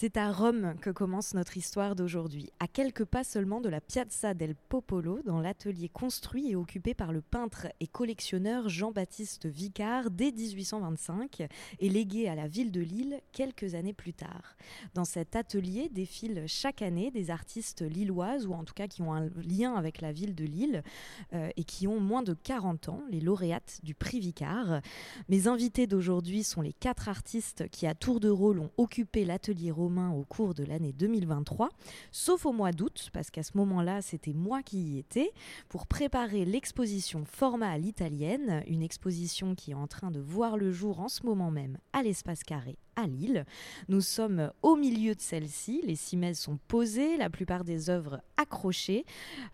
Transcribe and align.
C'est 0.00 0.16
à 0.16 0.30
Rome 0.30 0.76
que 0.80 0.90
commence 0.90 1.34
notre 1.34 1.56
histoire 1.56 1.96
d'aujourd'hui, 1.96 2.52
à 2.60 2.68
quelques 2.68 3.04
pas 3.04 3.24
seulement 3.24 3.60
de 3.60 3.68
la 3.68 3.80
Piazza 3.80 4.32
del 4.32 4.54
Popolo, 4.54 5.22
dans 5.26 5.40
l'atelier 5.40 5.88
construit 5.88 6.52
et 6.52 6.54
occupé 6.54 6.94
par 6.94 7.12
le 7.12 7.20
peintre 7.20 7.66
et 7.80 7.88
collectionneur 7.88 8.68
Jean-Baptiste 8.68 9.46
Vicard 9.46 10.12
dès 10.12 10.30
1825 10.30 11.48
et 11.80 11.88
légué 11.88 12.28
à 12.28 12.36
la 12.36 12.46
ville 12.46 12.70
de 12.70 12.80
Lille 12.80 13.20
quelques 13.32 13.74
années 13.74 13.92
plus 13.92 14.12
tard. 14.12 14.54
Dans 14.94 15.04
cet 15.04 15.34
atelier 15.34 15.88
défilent 15.88 16.44
chaque 16.46 16.80
année 16.80 17.10
des 17.10 17.32
artistes 17.32 17.82
lilloises, 17.82 18.46
ou 18.46 18.52
en 18.52 18.62
tout 18.62 18.74
cas 18.74 18.86
qui 18.86 19.02
ont 19.02 19.12
un 19.12 19.28
lien 19.48 19.74
avec 19.74 20.00
la 20.00 20.12
ville 20.12 20.36
de 20.36 20.44
Lille 20.44 20.84
euh, 21.32 21.50
et 21.56 21.64
qui 21.64 21.88
ont 21.88 21.98
moins 21.98 22.22
de 22.22 22.34
40 22.34 22.88
ans, 22.88 23.02
les 23.10 23.20
lauréates 23.20 23.80
du 23.82 23.96
prix 23.96 24.20
Vicard. 24.20 24.80
Mes 25.28 25.48
invités 25.48 25.88
d'aujourd'hui 25.88 26.44
sont 26.44 26.60
les 26.60 26.72
quatre 26.72 27.08
artistes 27.08 27.68
qui, 27.70 27.88
à 27.88 27.96
tour 27.96 28.20
de 28.20 28.28
rôle, 28.28 28.60
ont 28.60 28.70
occupé 28.76 29.24
l'atelier 29.24 29.72
au 29.88 30.24
cours 30.24 30.54
de 30.54 30.64
l'année 30.64 30.92
2023, 30.92 31.70
sauf 32.12 32.46
au 32.46 32.52
mois 32.52 32.72
d'août, 32.72 33.10
parce 33.12 33.30
qu'à 33.30 33.42
ce 33.42 33.56
moment-là, 33.56 34.02
c'était 34.02 34.34
moi 34.34 34.62
qui 34.62 34.78
y 34.78 34.98
étais, 34.98 35.32
pour 35.68 35.86
préparer 35.86 36.44
l'exposition 36.44 37.24
Format 37.24 37.70
à 37.70 37.78
l'italienne, 37.78 38.62
une 38.66 38.82
exposition 38.82 39.54
qui 39.54 39.70
est 39.70 39.74
en 39.74 39.86
train 39.86 40.10
de 40.10 40.20
voir 40.20 40.56
le 40.56 40.72
jour 40.72 41.00
en 41.00 41.08
ce 41.08 41.24
moment 41.24 41.50
même 41.50 41.78
à 41.92 42.02
l'espace 42.02 42.42
carré 42.42 42.76
à 42.98 43.06
Lille. 43.06 43.46
Nous 43.88 44.00
sommes 44.00 44.50
au 44.62 44.74
milieu 44.74 45.14
de 45.14 45.20
celle-ci, 45.20 45.82
les 45.84 45.94
cimaises 45.94 46.40
sont 46.40 46.58
posées, 46.66 47.16
la 47.16 47.30
plupart 47.30 47.64
des 47.64 47.90
œuvres 47.90 48.20
accrochées. 48.36 49.04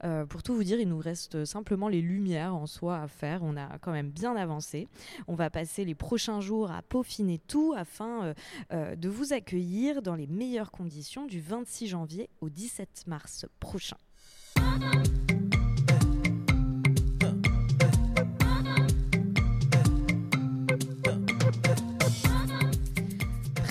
Euh, 0.03 0.25
pour 0.25 0.43
tout 0.43 0.55
vous 0.55 0.65
dire, 0.65 0.81
il 0.81 0.89
nous 0.89 0.99
reste 0.99 1.45
simplement 1.45 1.89
les 1.89 2.01
lumières 2.01 2.55
en 2.55 2.67
soi 2.67 2.99
à 2.99 3.07
faire, 3.07 3.43
on 3.43 3.57
a 3.57 3.79
quand 3.79 3.93
même 3.93 4.11
bien 4.11 4.35
avancé. 4.35 4.89
On 5.29 5.35
va 5.35 5.51
passer 5.51 5.85
les 5.85 5.95
prochains 5.95 6.41
jours 6.41 6.71
à 6.71 6.81
peaufiner 6.83 7.39
tout 7.47 7.75
afin 7.77 8.25
euh, 8.25 8.35
euh, 8.73 8.97
de 8.97 9.09
vous 9.11 9.35
accueillir 9.35 10.01
dans 10.01 10.15
les 10.15 10.27
meilleures 10.27 10.71
conditions 10.71 11.27
du 11.27 11.41
26 11.41 11.89
janvier 11.89 12.31
au 12.41 12.49
17 12.49 13.05
mars 13.07 13.45
prochain. 13.61 13.97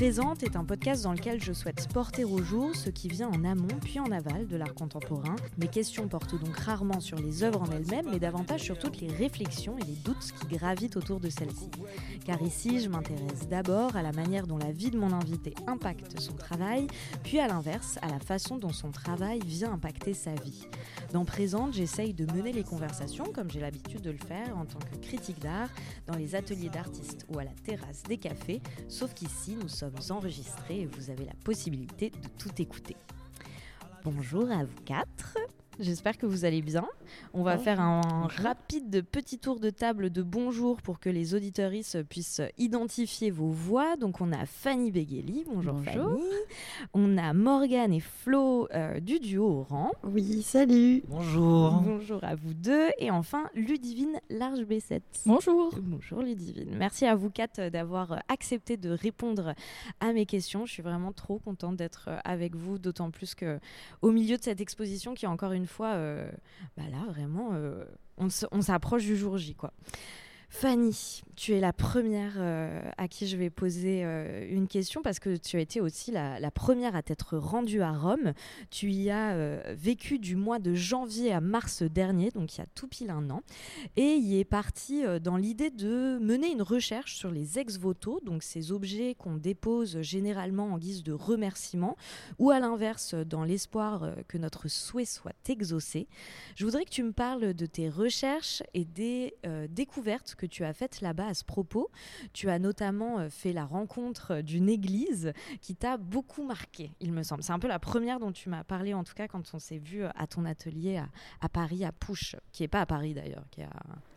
Présente 0.03 0.43
est 0.43 0.57
un 0.57 0.65
podcast 0.65 1.01
dans 1.03 1.13
lequel 1.13 1.41
je 1.41 1.53
souhaite 1.53 1.87
porter 1.93 2.25
au 2.25 2.43
jour 2.43 2.75
ce 2.75 2.89
qui 2.89 3.07
vient 3.07 3.29
en 3.29 3.45
amont 3.45 3.79
puis 3.81 4.01
en 4.01 4.11
aval 4.11 4.47
de 4.47 4.57
l'art 4.57 4.73
contemporain. 4.73 5.37
Mes 5.57 5.69
questions 5.69 6.09
portent 6.09 6.37
donc 6.37 6.57
rarement 6.57 6.99
sur 6.99 7.17
les 7.17 7.41
œuvres 7.41 7.61
en 7.61 7.71
elles-mêmes, 7.71 8.09
mais 8.11 8.19
davantage 8.19 8.63
sur 8.63 8.77
toutes 8.77 8.99
les 8.99 9.07
réflexions 9.07 9.77
et 9.77 9.85
les 9.85 9.95
doutes 9.95 10.33
qui 10.41 10.57
gravitent 10.57 10.97
autour 10.97 11.21
de 11.21 11.29
celles-ci. 11.29 11.71
Car 12.25 12.41
ici, 12.41 12.81
je 12.81 12.89
m'intéresse 12.89 13.47
d'abord 13.49 13.95
à 13.95 14.01
la 14.01 14.11
manière 14.11 14.45
dont 14.45 14.57
la 14.57 14.73
vie 14.73 14.91
de 14.91 14.97
mon 14.97 15.13
invité 15.13 15.53
impacte 15.67 16.19
son 16.19 16.33
travail, 16.33 16.87
puis 17.23 17.39
à 17.39 17.47
l'inverse, 17.47 17.97
à 18.01 18.09
la 18.09 18.19
façon 18.19 18.57
dont 18.57 18.73
son 18.73 18.91
travail 18.91 19.39
vient 19.45 19.71
impacter 19.71 20.13
sa 20.13 20.33
vie. 20.35 20.67
Dans 21.13 21.23
Présente, 21.23 21.75
j'essaye 21.75 22.13
de 22.13 22.29
mener 22.33 22.51
les 22.51 22.63
conversations, 22.63 23.31
comme 23.33 23.49
j'ai 23.49 23.61
l'habitude 23.61 24.01
de 24.01 24.11
le 24.11 24.17
faire 24.17 24.57
en 24.57 24.65
tant 24.65 24.79
que 24.79 24.97
critique 24.97 25.39
d'art, 25.39 25.69
dans 26.07 26.15
les 26.17 26.35
ateliers 26.35 26.69
d'artistes 26.69 27.25
ou 27.29 27.39
à 27.39 27.45
la 27.45 27.53
terrasse 27.63 28.03
des 28.03 28.17
cafés, 28.17 28.61
sauf 28.89 29.13
qu'ici, 29.13 29.55
nous 29.61 29.69
sommes 29.69 29.92
enregistrés 30.11 30.81
et 30.81 30.85
vous 30.85 31.09
avez 31.09 31.25
la 31.25 31.33
possibilité 31.43 32.09
de 32.09 32.27
tout 32.37 32.61
écouter. 32.61 32.95
Bonjour 34.03 34.51
à 34.51 34.63
vous 34.63 34.81
quatre. 34.85 35.37
J'espère 35.79 36.17
que 36.17 36.27
vous 36.27 36.45
allez 36.45 36.61
bien. 36.61 36.85
On 37.33 37.41
va 37.41 37.57
faire 37.57 37.81
un 37.81 38.27
rapide 38.27 39.03
petit 39.11 39.39
tour 39.39 39.59
de 39.59 39.71
table 39.71 40.11
de 40.11 40.21
bonjour 40.21 40.81
pour 40.81 40.99
que 40.99 41.09
les 41.09 41.33
auditeuristes 41.33 42.03
puissent 42.03 42.41
identifier 42.59 43.31
vos 43.31 43.49
voix. 43.49 43.95
Donc 43.97 44.21
on 44.21 44.31
a 44.31 44.45
Fanny 44.45 44.91
Begheli, 44.91 45.45
bonjour, 45.47 45.81
Fanny. 45.83 46.21
On 46.93 47.17
a 47.17 47.33
Morgane 47.33 47.91
et 47.91 47.99
Flo 47.99 48.67
euh, 48.73 48.99
du 48.99 49.19
duo 49.19 49.61
Oran. 49.61 49.91
Oui, 50.03 50.43
salut. 50.43 51.03
Bonjour. 51.07 51.81
Bonjour 51.81 52.23
à 52.23 52.35
vous 52.35 52.53
deux. 52.53 52.89
Et 52.99 53.09
enfin 53.09 53.49
Ludivine 53.55 54.19
Large 54.29 54.61
B7. 54.61 55.01
Bonjour. 55.25 55.73
Bonjour 55.81 56.21
Ludivine. 56.21 56.75
Merci 56.77 57.05
à 57.07 57.15
vous 57.15 57.31
quatre 57.31 57.69
d'avoir 57.69 58.21
accepté 58.29 58.77
de 58.77 58.91
répondre 58.91 59.55
à 59.99 60.13
mes 60.13 60.27
questions. 60.27 60.67
Je 60.67 60.71
suis 60.71 60.83
vraiment 60.83 61.13
trop 61.13 61.39
contente 61.39 61.77
d'être 61.77 62.09
avec 62.23 62.55
vous, 62.55 62.77
d'autant 62.77 63.09
plus 63.09 63.33
que 63.33 63.59
au 64.03 64.11
milieu 64.11 64.37
de 64.37 64.43
cette 64.43 64.61
exposition 64.61 65.15
qui 65.15 65.25
est 65.25 65.29
encore 65.29 65.51
une 65.51 65.62
une 65.63 65.67
fois, 65.67 65.93
euh, 65.93 66.29
bah 66.75 66.83
là, 66.91 67.05
vraiment, 67.07 67.51
euh, 67.53 67.85
on 68.17 68.61
s'approche 68.61 69.05
du 69.05 69.15
jour 69.15 69.37
J, 69.37 69.55
quoi. 69.55 69.71
Fanny, 70.53 71.23
tu 71.35 71.53
es 71.53 71.59
la 71.59 71.73
première 71.73 72.35
euh, 72.37 72.79
à 72.97 73.07
qui 73.07 73.27
je 73.27 73.37
vais 73.37 73.49
poser 73.49 74.05
euh, 74.05 74.47
une 74.49 74.67
question 74.67 75.01
parce 75.01 75.19
que 75.19 75.35
tu 75.35 75.57
as 75.57 75.59
été 75.59 75.81
aussi 75.81 76.11
la, 76.11 76.51
première 76.51 76.95
à 76.95 77.01
t'être 77.01 77.37
rendue 77.37 77.81
à 77.81 77.91
Rome. 77.91 78.33
Tu 78.69 78.91
y 78.91 79.09
as 79.09 79.31
euh, 79.31 79.73
vécu 79.75 80.19
du 80.19 80.35
mois 80.35 80.59
de 80.59 80.75
janvier 80.75 81.33
à 81.33 81.41
mars 81.41 81.81
dernier, 81.81 82.29
donc 82.29 82.55
il 82.55 82.59
y 82.59 82.63
a 82.63 82.67
tout 82.75 82.87
pile 82.87 83.09
un 83.09 83.31
an, 83.31 83.41
et 83.97 84.13
y 84.13 84.39
est 84.39 84.45
parti 84.45 85.03
dans 85.21 85.37
l'idée 85.37 85.71
de 85.71 86.19
mener 86.21 86.51
une 86.51 86.61
recherche 86.61 87.15
sur 87.15 87.31
les 87.31 87.57
ex-voto, 87.57 88.19
donc 88.23 88.43
ces 88.43 88.71
objets 88.71 89.15
qu'on 89.15 89.35
dépose 89.35 90.01
généralement 90.01 90.71
en 90.71 90.77
guise 90.77 91.03
de 91.03 91.13
remerciement, 91.13 91.97
ou 92.37 92.51
à 92.51 92.59
l'inverse 92.59 93.15
dans 93.15 93.43
l'espoir 93.43 94.13
que 94.27 94.37
notre 94.37 94.67
souhait 94.67 95.05
soit 95.05 95.33
exaucé. 95.49 96.07
Je 96.55 96.63
voudrais 96.63 96.85
que 96.85 96.91
tu 96.91 97.03
me 97.03 97.11
parles 97.11 97.55
de 97.55 97.65
tes 97.65 97.89
recherches 97.89 98.61
et 98.75 98.85
des 98.85 99.35
découvertes 99.69 100.35
que 100.35 100.42
que 100.43 100.47
tu 100.47 100.65
as 100.65 100.73
faites 100.73 100.99
là-bas 100.99 101.27
à 101.27 101.33
ce 101.33 101.45
propos. 101.45 101.89
Tu 102.33 102.49
as 102.49 102.59
notamment 102.59 103.19
euh, 103.19 103.29
fait 103.29 103.53
la 103.53 103.65
rencontre 103.65 104.41
d'une 104.41 104.67
église 104.67 105.31
qui 105.61 105.73
t'a 105.73 105.95
beaucoup 105.95 106.43
marqué, 106.43 106.91
il 106.99 107.13
me 107.13 107.23
semble. 107.23 107.43
C'est 107.43 107.53
un 107.53 107.59
peu 107.59 107.69
la 107.69 107.79
première 107.79 108.19
dont 108.19 108.33
tu 108.33 108.49
m'as 108.49 108.65
parlé, 108.65 108.93
en 108.93 109.05
tout 109.05 109.13
cas, 109.13 109.29
quand 109.29 109.53
on 109.53 109.59
s'est 109.59 109.77
vu 109.77 110.03
euh, 110.03 110.09
à 110.15 110.27
ton 110.27 110.43
atelier 110.43 111.01
à, 111.41 111.49
Paris, 111.49 111.85
à 111.85 111.93
Pouche, 111.93 112.35
qui 112.51 112.63
n'est 112.63 112.67
pas 112.67 112.81
à 112.81 112.85
Paris 112.85 113.13
d'ailleurs, 113.13 113.45
qui 113.51 113.61
est 113.61 113.65
à 113.65 113.69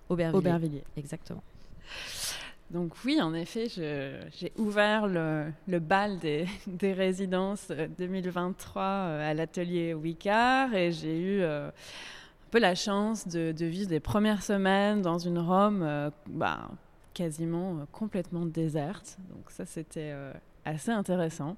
Aubervilliers. 0.09 0.38
Aubervilliers. 0.38 0.84
Exactement. 0.97 1.42
Donc 2.72 2.94
oui, 3.04 3.20
en 3.20 3.32
effet, 3.32 3.69
j'ai 3.69 4.53
ouvert 4.56 5.06
le, 5.06 5.78
bal 5.78 6.19
des, 6.19 6.48
résidences 6.92 7.70
2023 7.70 8.82
euh, 8.82 9.31
à 9.31 9.34
l'atelier 9.34 9.94
Wicard 9.94 10.75
et 10.75 10.91
j'ai 10.91 11.20
eu 11.20 11.44
la 12.59 12.75
chance 12.75 13.27
de, 13.28 13.53
vivre 13.65 13.89
des 13.89 14.00
premières 14.00 14.43
semaines 14.43 15.03
dans 15.03 15.19
une 15.19 15.39
Rome 15.39 15.83
euh, 15.83 16.11
bah, 16.28 16.69
quasiment 17.15 17.78
euh, 17.78 17.84
complètement 17.93 18.47
déserte. 18.47 19.19
Donc 19.31 19.50
ça, 19.50 19.67
c'était 19.67 20.11
euh, 20.12 20.33
assez 20.65 20.91
intéressant. 20.91 21.56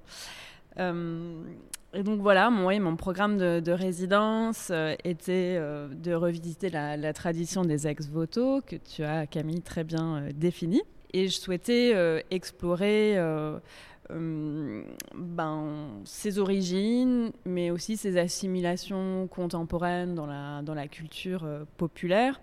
et 0.77 2.03
donc 2.03 2.21
voilà, 2.21 2.49
mon, 2.49 2.79
mon 2.79 2.95
programme 2.95 3.37
de, 3.37 3.71
résidence 3.71 4.71
était 5.03 5.59
de 5.59 6.13
revisiter 6.13 6.69
la, 6.69 6.95
la, 6.95 7.11
tradition 7.11 7.63
des 7.63 7.87
ex-voto 7.87 8.61
que 8.61 8.77
tu 8.77 9.03
as, 9.03 9.27
Camille, 9.27 9.61
très 9.61 9.83
bien 9.83 10.29
définie. 10.33 10.83
Et 11.11 11.27
je 11.27 11.37
souhaitais 11.37 12.23
explorer 12.29 13.17
euh, 14.11 14.81
ben, 15.13 15.87
ses 16.03 16.39
origines, 16.39 17.31
mais 17.45 17.69
aussi 17.69 17.95
ses 17.95 18.17
assimilations 18.17 19.27
contemporaines 19.27 20.15
dans 20.15 20.25
la, 20.25 20.63
dans 20.63 20.73
la 20.73 20.87
culture 20.87 21.43
euh, 21.43 21.63
populaire. 21.77 22.41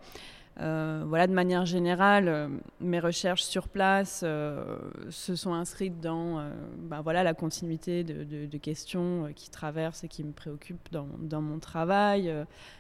Euh, 0.60 1.04
voilà, 1.06 1.26
de 1.26 1.34
manière 1.34 1.66
générale, 1.66 2.50
mes 2.80 3.00
recherches 3.00 3.42
sur 3.42 3.68
place 3.68 4.20
se 4.20 5.36
sont 5.36 5.52
inscrites 5.52 6.00
dans 6.00 6.42
ben 6.78 7.02
voilà, 7.02 7.22
la 7.22 7.34
continuité 7.34 8.04
de, 8.04 8.56
questions 8.56 9.30
qui 9.36 9.50
traversent 9.50 10.04
et 10.04 10.08
qui 10.08 10.24
me 10.24 10.32
préoccupent 10.32 10.90
dans, 10.92 11.08
dans 11.18 11.42
mon 11.42 11.58
travail, 11.58 12.32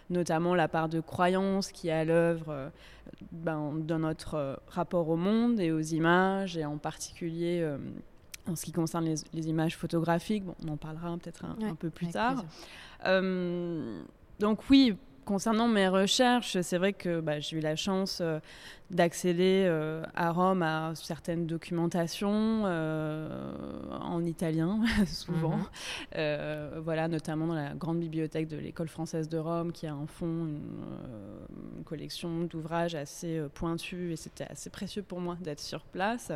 notamment 0.08 0.54
la 0.54 0.68
part 0.68 0.88
de 0.88 1.00
croyance 1.00 1.70
qui 1.70 1.88
est 1.88 1.92
à 1.92 2.06
l'œuvre 2.06 2.70
ben, 3.30 3.74
dans 3.74 3.98
notre 3.98 4.58
rapport 4.68 5.10
au 5.10 5.16
monde 5.16 5.60
et 5.60 5.70
aux 5.70 5.80
images, 5.80 6.56
et 6.56 6.64
en 6.64 6.78
particulier 6.78 7.62
en 8.48 8.56
ce 8.56 8.64
qui 8.64 8.72
concerne 8.72 9.04
les, 9.32 9.48
images 9.48 9.76
photographiques, 9.76 10.44
bon, 10.44 10.54
on 10.64 10.68
en 10.68 10.76
parlera 10.76 11.16
peut-être 11.18 11.44
un, 11.44 11.74
peu 11.74 11.90
plus 11.90 12.08
tard. 12.08 12.44
Euh, 13.04 14.02
donc 14.38 14.60
oui, 14.70 14.96
concernant 15.24 15.66
mes 15.66 15.88
recherches, 15.88 16.60
c'est 16.60 16.78
vrai 16.78 16.92
que 16.92 17.20
bah, 17.20 17.40
j'ai 17.40 17.56
eu 17.56 17.60
la 17.60 17.74
chance 17.74 18.20
euh, 18.20 18.38
d'accéder 18.90 19.64
euh, 19.66 20.04
à 20.14 20.30
Rome 20.30 20.62
à 20.62 20.92
certaines 20.94 21.46
documentations 21.46 22.62
en 22.64 24.24
italien, 24.24 24.80
souvent. 25.06 25.58
Mhm. 26.16 26.80
voilà, 26.82 27.08
notamment 27.08 27.48
dans 27.48 27.54
la 27.54 27.74
grande 27.74 27.98
bibliothèque 27.98 28.46
de 28.46 28.56
l'école 28.56 28.88
française 28.88 29.28
de 29.28 29.38
Rome, 29.38 29.72
qui 29.72 29.86
a 29.86 29.96
en 29.96 30.06
fond 30.06 30.26
une, 30.46 31.84
collection 31.84 32.44
d'ouvrages 32.44 32.94
assez 32.94 33.40
pointus, 33.54 34.12
et 34.12 34.16
c'était 34.16 34.46
assez 34.50 34.70
précieux 34.70 35.02
pour 35.02 35.20
moi 35.20 35.36
d'être 35.40 35.60
sur 35.60 35.82
place. 35.82 36.32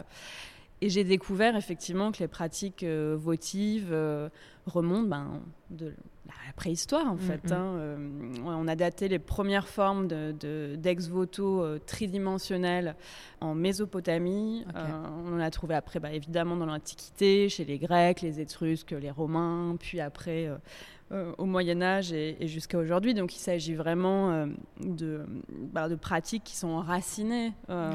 Et 0.83 0.89
j'ai 0.89 1.05
découvert 1.05 1.57
effectivement 1.57 2.11
que 2.11 2.19
les 2.21 2.29
pratiques 2.29 2.85
euh, 2.85 3.17
votives 3.19 3.91
euh, 3.93 4.29
remontent 4.67 5.09
ben, 5.09 5.41
de 5.71 5.93
la 6.27 6.53
préhistoire 6.55 7.11
en 7.11 7.17
fait. 7.17 7.53
Hein, 7.53 7.99
on 8.45 8.69
a 8.69 8.77
daté 8.77 9.09
les 9.09 9.19
premières 9.19 9.69
formes 9.69 10.07
d'ex-voto 10.07 11.67
de, 11.67 11.79
tridimensionnels 11.79 12.95
en 13.41 13.55
Mésopotamie. 13.55 14.65
on 14.75 15.35
en 15.35 15.41
a 15.41 15.51
trouvé 15.51 15.75
après, 15.75 15.99
bah, 15.99 16.13
évidemment, 16.13 16.57
dans 16.57 16.67
l'Antiquité, 16.67 17.49
chez 17.49 17.65
les 17.65 17.79
Grecs, 17.79 18.23
les 18.23 18.41
Étrusques, 18.41 18.93
les 18.93 19.11
Romains, 19.11 19.77
puis 19.79 20.01
après 20.01 20.47
euh, 20.47 20.57
au 21.39 21.45
Moyen 21.45 21.83
Âge 21.83 22.13
et, 22.13 22.37
jusqu'à 22.47 22.79
aujourd'hui. 22.79 23.15
Donc 23.15 23.35
il 23.35 23.41
s'agit 23.41 23.75
vraiment 23.75 24.31
euh, 24.31 24.47
de, 24.81 25.27
bah, 25.73 25.89
de, 25.89 25.97
pratiques 25.97 26.45
qui 26.45 26.57
sont 26.57 26.69
enracinées 26.69 27.53
euh, 27.69 27.91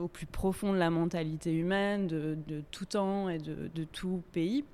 au 0.00 0.08
plus 0.08 0.26
profond 0.26 0.72
de 0.72 0.78
la 0.78 0.90
mentalité 0.90 1.52
humaine, 1.52 2.06
de, 2.06 2.62
tout 2.70 2.86
temps 2.86 3.28
et 3.28 3.38
de, 3.38 3.84
tout 3.84 4.22
pays. 4.32 4.64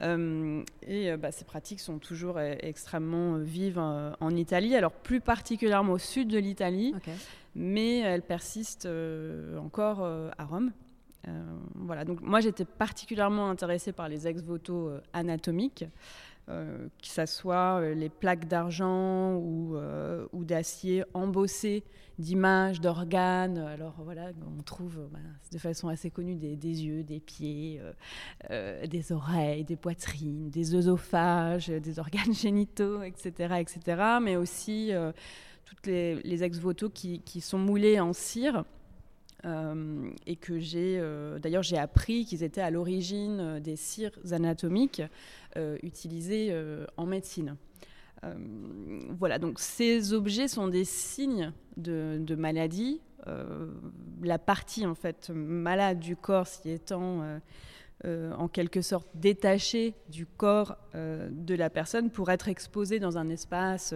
et 0.00 1.16
bah, 1.16 1.32
ces 1.32 1.44
pratiques 1.44 1.80
sont 1.80 1.98
toujours 1.98 2.40
extrêmement 2.40 3.36
vives 3.36 3.78
en 3.78 4.36
Italie, 4.36 4.74
alors 4.74 4.92
plus 4.92 5.20
particulièrement 5.20 5.94
au 5.94 5.98
sud 5.98 6.28
de 6.28 6.38
l'Italie, 6.38 6.94
mais 7.54 7.98
elles 7.98 8.22
persistent 8.22 8.88
encore 9.58 10.02
à 10.04 10.44
Rome. 10.44 10.72
voilà, 11.74 12.04
donc 12.04 12.20
moi 12.22 12.40
j'étais 12.40 12.64
particulièrement 12.64 13.50
intéressée 13.50 13.92
par 13.92 14.08
les 14.08 14.26
ex-voto 14.26 14.92
anatomiques. 15.12 15.84
Euh, 16.50 16.88
que 17.02 17.08
ce 17.08 17.26
soit 17.26 17.80
euh, 17.80 17.94
les 17.94 18.08
plaques 18.08 18.48
d'argent 18.48 19.34
ou, 19.34 19.76
euh, 19.76 20.26
d'acier 20.32 21.04
embossées 21.12 21.84
d'images, 22.18 22.80
d'organes. 22.80 23.58
Alors 23.58 23.96
voilà, 24.02 24.30
on 24.58 24.62
trouve 24.62 25.08
bah, 25.12 25.18
de 25.52 25.58
façon 25.58 25.88
assez 25.88 26.10
connue 26.10 26.36
des, 26.36 26.56
yeux, 26.56 27.02
des 27.02 27.20
pieds, 27.20 27.80
des 28.50 29.12
oreilles, 29.12 29.64
des 29.64 29.76
poitrines, 29.76 30.50
des 30.50 30.74
œsophages, 30.74 31.68
des 31.68 31.98
organes 31.98 32.32
génitaux, 32.34 33.02
etc. 33.02 33.56
etc. 33.60 34.02
mais 34.20 34.36
aussi 34.36 34.90
toutes 35.64 35.86
les, 35.86 36.16
les 36.22 36.42
ex-voto 36.42 36.88
qui, 36.88 37.40
sont 37.40 37.58
moulés 37.58 38.00
en 38.00 38.12
cire. 38.12 38.64
et 39.44 40.36
que 40.36 40.58
j'ai 40.58 41.00
d'ailleurs 41.40 41.62
j'ai 41.62 41.78
appris 41.78 42.24
qu'ils 42.24 42.42
étaient 42.42 42.62
à 42.62 42.72
l'origine 42.72 43.60
des 43.60 43.76
cires 43.76 44.18
anatomiques 44.32 45.02
euh, 45.02 45.47
utilisés 45.82 46.48
euh, 46.50 46.86
en 46.96 47.06
médecine. 47.06 47.56
Euh, 48.24 48.34
voilà, 49.18 49.38
donc 49.38 49.58
ces 49.60 50.12
objets 50.12 50.48
sont 50.48 50.68
des 50.68 50.84
signes 50.84 51.52
de, 51.76 52.34
maladie. 52.34 53.00
la 54.22 54.38
partie 54.38 54.86
en 54.86 54.94
fait 54.94 55.30
malade 55.30 56.00
du 56.00 56.16
corps 56.16 56.46
s'y 56.46 56.70
étant 56.70 57.22
en 58.04 58.48
quelque 58.48 58.80
sorte 58.80 59.08
détachée 59.14 59.94
du 60.08 60.24
corps 60.26 60.76
de 60.94 61.54
la 61.54 61.70
personne 61.70 62.10
pour 62.10 62.30
être 62.30 62.48
exposée 62.48 62.98
dans 62.98 63.18
un 63.18 63.28
espace 63.28 63.94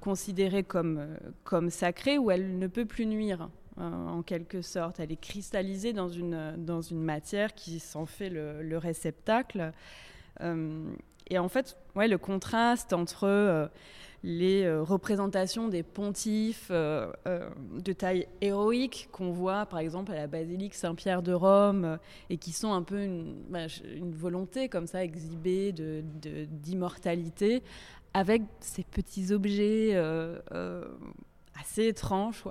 considéré 0.00 0.62
comme, 0.62 1.06
comme 1.44 1.70
sacré 1.70 2.18
où 2.18 2.30
elle 2.30 2.58
ne 2.58 2.66
peut 2.66 2.84
plus 2.84 3.06
nuire 3.06 3.48
en 3.76 4.22
quelque 4.22 4.60
sorte. 4.62 5.00
Elle 5.00 5.10
est 5.10 5.20
cristallisée 5.20 5.92
dans 5.92 6.08
une, 6.08 6.54
dans 6.58 6.82
une 6.82 7.02
matière 7.02 7.54
qui 7.54 7.80
s'en 7.80 8.06
fait 8.06 8.28
le 8.30 8.76
réceptacle. 8.76 9.72
Euh, 10.40 10.92
et 11.28 11.38
en 11.38 11.48
fait, 11.48 11.76
ouais, 11.94 12.08
le 12.08 12.18
contraste 12.18 12.92
entre 12.92 13.24
euh, 13.24 13.66
les 14.22 14.64
euh, 14.64 14.82
représentations 14.82 15.68
des 15.68 15.82
pontifes 15.82 16.70
de 16.70 17.92
taille 17.92 18.26
héroïque 18.40 19.08
qu'on 19.12 19.30
voit 19.30 19.66
par 19.66 19.78
exemple 19.78 20.12
à 20.12 20.16
la 20.16 20.26
basilique 20.26 20.74
Saint-Pierre 20.74 21.22
de 21.22 21.32
Rome 21.32 21.98
et 22.30 22.36
qui 22.36 22.52
sont 22.52 22.72
un 22.72 22.82
peu 22.82 23.02
une, 23.02 23.42
bah, 23.48 23.66
volonté 24.12 24.68
comme 24.68 24.86
ça 24.86 25.04
exhibée 25.04 25.72
d'immortalité 25.72 27.60
de, 27.60 27.64
avec 28.14 28.42
ces 28.60 28.84
petits 28.84 29.32
objets 29.32 29.94
assez 31.60 31.86
étrange, 31.86 32.44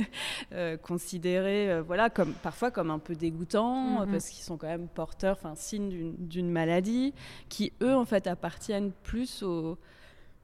euh, 0.52 0.76
considérés 0.76 1.70
euh, 1.70 1.82
voilà, 1.82 2.10
comme, 2.10 2.32
parfois 2.32 2.70
comme 2.70 2.90
un 2.90 2.98
peu 2.98 3.14
dégoûtants, 3.14 4.04
mm-hmm. 4.04 4.10
parce 4.10 4.28
qu'ils 4.30 4.44
sont 4.44 4.56
quand 4.56 4.66
même 4.66 4.88
porteurs, 4.88 5.36
enfin 5.38 5.54
signes 5.54 6.14
d'une 6.18 6.50
maladie, 6.50 7.14
qui 7.48 7.72
eux 7.82 7.94
en 7.94 8.04
fait 8.04 8.26
appartiennent 8.26 8.92
plus 9.02 9.42
au, 9.42 9.78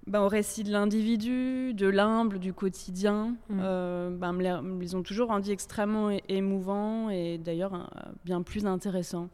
ben, 0.07 0.21
au 0.21 0.29
récit 0.29 0.65
de 0.65 0.71
l'individu, 0.71 1.75
de 1.75 1.87
l'humble, 1.87 2.39
du 2.39 2.53
quotidien. 2.53 3.37
Mm. 3.49 3.61
Euh, 3.63 4.11
ben, 4.11 4.79
ils 4.81 4.97
ont 4.97 5.03
toujours 5.03 5.29
rendu 5.29 5.51
extrêmement 5.51 6.11
émouvant 6.29 7.11
et 7.11 7.39
d'ailleurs 7.39 7.91
bien 8.25 8.43
plus 8.43 8.67
intéressant. 8.67 9.29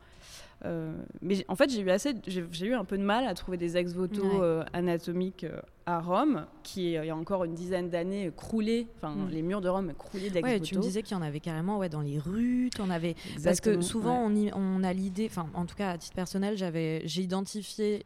Euh, 0.64 0.92
mais 1.22 1.44
en 1.48 1.56
fait, 1.56 1.70
j'ai 1.70 1.80
eu 1.80 1.90
assez, 1.90 2.14
j'ai 2.26 2.66
eu 2.66 2.74
un 2.74 2.84
peu 2.84 2.98
de 2.98 3.02
mal 3.02 3.26
à 3.26 3.34
trouver 3.34 3.56
des 3.56 3.76
ex-voto 3.76 4.42
euh, 4.42 4.62
anatomiques 4.72 5.44
euh, 5.44 5.60
à 5.86 6.00
Rome, 6.00 6.46
qui 6.62 6.92
il 6.92 7.04
y 7.04 7.10
a 7.10 7.16
encore 7.16 7.44
une 7.44 7.54
dizaine 7.54 7.88
d'années 7.88 8.30
croulaient, 8.36 8.86
enfin 8.96 9.14
mm. 9.14 9.28
les 9.30 9.42
murs 9.42 9.62
de 9.62 9.68
Rome 9.68 9.92
croulaient 9.96 10.28
d'ex-voto. 10.28 10.46
Ouais, 10.46 10.60
tu 10.60 10.76
me 10.76 10.82
disais 10.82 11.02
qu'il 11.02 11.16
y 11.16 11.20
en 11.20 11.22
avait 11.22 11.40
carrément 11.40 11.78
ouais, 11.78 11.88
dans 11.88 12.02
les 12.02 12.18
rues, 12.18 12.68
en 12.78 12.90
avais 12.90 13.14
parce 13.42 13.60
que 13.60 13.80
souvent 13.80 14.26
on, 14.26 14.50
on, 14.54 14.84
a 14.84 14.92
l'idée, 14.92 15.26
enfin 15.30 15.48
en 15.54 15.64
tout 15.64 15.76
cas 15.76 15.90
à 15.90 15.98
titre 15.98 16.14
personnel, 16.14 16.56
j'avais, 16.56 17.02
j'ai 17.06 17.22
identifié, 17.22 18.04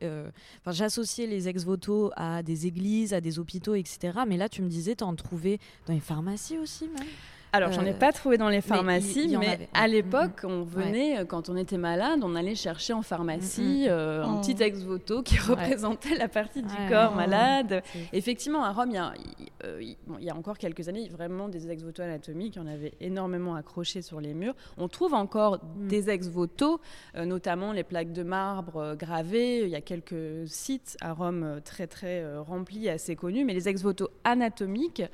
enfin 0.60 0.70
j'associais 0.70 1.26
les 1.26 1.48
ex-voto 1.48 2.12
à 2.16 2.42
des 2.42 2.66
églises, 2.66 3.12
à 3.12 3.20
des 3.20 3.38
hôpitaux, 3.38 3.74
etc. 3.74 4.20
Mais 4.26 4.36
là, 4.36 4.48
tu 4.48 4.62
me 4.62 4.68
disais, 4.68 4.94
tu 4.94 5.04
en 5.04 5.14
trouvais 5.14 5.58
dans 5.86 5.92
les 5.92 6.00
pharmacies 6.00 6.58
aussi, 6.58 6.88
même? 6.88 7.06
Alors, 7.54 7.70
j'en 7.70 7.84
ai 7.84 7.90
euh, 7.90 7.98
pas 7.98 8.10
trouvé 8.10 8.36
dans 8.36 8.48
les 8.48 8.60
pharmacies, 8.60 9.36
mais, 9.38 9.68
à 9.74 9.86
l'époque, 9.86 10.40
on 10.42 10.64
venait, 10.64 11.20
euh, 11.20 11.24
quand 11.24 11.48
on 11.48 11.56
était 11.56 11.78
malade, 11.78 12.18
on 12.24 12.34
allait 12.34 12.56
chercher 12.56 12.92
en 12.94 13.02
pharmacie 13.02 13.86
euh, 13.88 14.24
un 14.24 14.40
petit 14.40 14.56
oh. 14.58 14.62
ex-voto 14.62 15.22
qui 15.22 15.38
représentait 15.38 16.16
la 16.16 16.26
partie 16.26 16.62
du 16.62 16.74
corps 16.88 17.12
oh. 17.12 17.16
malade. 17.16 17.84
Effectivement, 18.12 18.64
à 18.64 18.72
Rome, 18.72 18.90
il 18.90 19.96
y, 20.18 20.30
a, 20.30 20.36
encore 20.36 20.58
quelques 20.58 20.88
années, 20.88 21.08
vraiment 21.08 21.48
des 21.48 21.70
ex-voto 21.70 22.02
anatomiques, 22.02 22.58
on 22.60 22.66
avait 22.66 22.94
énormément 23.00 23.54
accroché 23.54 24.02
sur 24.02 24.20
les 24.20 24.34
murs. 24.34 24.54
On 24.76 24.88
trouve 24.88 25.14
encore 25.14 25.60
mm. 25.62 25.86
des 25.86 26.10
ex-voto, 26.10 26.80
notamment 27.14 27.70
les 27.70 27.84
plaques 27.84 28.12
de 28.12 28.24
marbre 28.24 28.96
gravées. 28.96 29.60
Il 29.60 29.68
y 29.68 29.76
a 29.76 29.80
quelques 29.80 30.48
sites 30.48 30.96
à 31.00 31.12
Rome 31.12 31.60
très, 31.64 31.86
très 31.86 32.36
remplis, 32.36 32.88
assez 32.88 33.14
connus, 33.14 33.44
mais 33.44 33.54
les 33.54 33.68
ex-voto 33.68 34.10
anatomiques, 34.24 35.04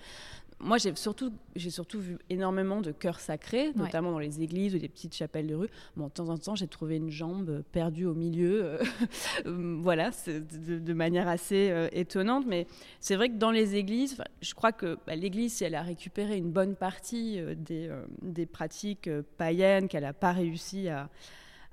moi, 0.60 0.76
j'ai 0.76 0.94
surtout, 0.94 1.32
j'ai 1.56 1.70
surtout 1.70 2.00
vu 2.00 2.18
énormément 2.28 2.82
de 2.82 2.92
cœurs 2.92 3.20
sacrés, 3.20 3.72
notamment 3.74 4.12
dans 4.12 4.18
les 4.18 4.42
églises 4.42 4.74
ou 4.74 4.78
des 4.78 4.88
petites 4.88 5.14
chapelles 5.14 5.46
de 5.46 5.54
rue. 5.54 5.68
Bon, 5.96 6.06
de 6.06 6.12
temps 6.12 6.28
en 6.28 6.36
temps, 6.36 6.54
j'ai 6.54 6.68
trouvé 6.68 6.96
une 6.96 7.10
jambe 7.10 7.62
perdue 7.72 8.04
au 8.04 8.14
milieu, 8.14 8.64
euh, 8.64 8.78
euh, 9.46 9.78
voilà, 9.80 10.10
de, 10.26 10.78
de, 10.78 10.92
manière 10.92 11.28
assez 11.28 11.70
euh, 11.70 11.88
étonnante. 11.92 12.44
Mais 12.46 12.66
c'est 13.00 13.16
vrai 13.16 13.30
que 13.30 13.36
dans 13.36 13.50
les 13.50 13.76
églises, 13.76 14.22
je 14.42 14.54
crois 14.54 14.72
que 14.72 14.98
bah, 15.06 15.16
l'Église, 15.16 15.54
si 15.54 15.64
elle 15.64 15.74
a 15.74 15.82
récupéré 15.82 16.36
une 16.36 16.50
bonne 16.50 16.76
partie 16.76 17.40
des, 17.56 17.90
des, 18.20 18.46
pratiques 18.46 19.08
païennes 19.38 19.88
qu'elle 19.88 20.02
n'a 20.02 20.12
pas 20.12 20.32
réussi 20.32 20.88
à, 20.88 21.08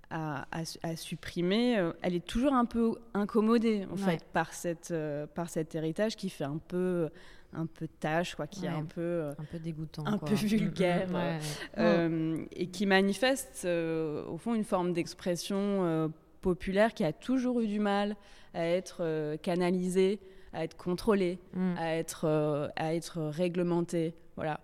à, 0.10 0.46
à, 0.52 0.96
supprimer, 0.96 1.92
elle 2.02 2.16
est 2.16 2.26
toujours 2.26 2.54
un 2.54 2.66
peu 2.66 2.96
incommodée 3.14 3.86
en 3.92 3.98
fait 3.98 4.24
par, 4.32 4.54
cette, 4.54 4.94
par 5.36 5.50
cet 5.50 5.76
héritage 5.76 6.16
qui 6.16 6.30
fait 6.30 6.46
un 6.46 6.60
peu 6.68 7.10
un 7.54 7.66
peu 7.66 7.88
tâche, 7.88 8.36
quoi, 8.36 8.48
qui 8.48 8.66
est 8.66 8.70
un 8.70 8.86
peu, 8.86 9.02
euh, 9.02 9.32
un 9.38 9.44
peu 9.44 9.60
dégoûtant, 9.60 10.06
un 10.06 10.18
peu 10.18 10.34
vulgaire, 10.34 11.10
euh, 11.14 11.40
euh, 11.78 12.46
et 12.52 12.68
qui 12.68 12.86
manifeste 12.86 13.66
au 13.66 14.38
fond 14.38 14.54
une 14.54 14.64
forme 14.64 14.94
d'expression 14.94 16.12
populaire 16.42 16.94
qui 16.94 17.04
a 17.04 17.14
toujours 17.14 17.62
eu 17.62 17.68
du 17.68 17.80
mal 17.80 18.16
à 18.54 18.66
être 18.66 19.38
canalisée, 19.42 20.20
à 20.54 20.64
être 20.64 20.78
contrôlée, 20.78 21.40
mm. 21.54 21.78
à 21.78 21.96
être 21.96 22.72
à 22.76 22.94
être 22.94 23.22
réglementée, 23.22 24.14
voilà. 24.36 24.60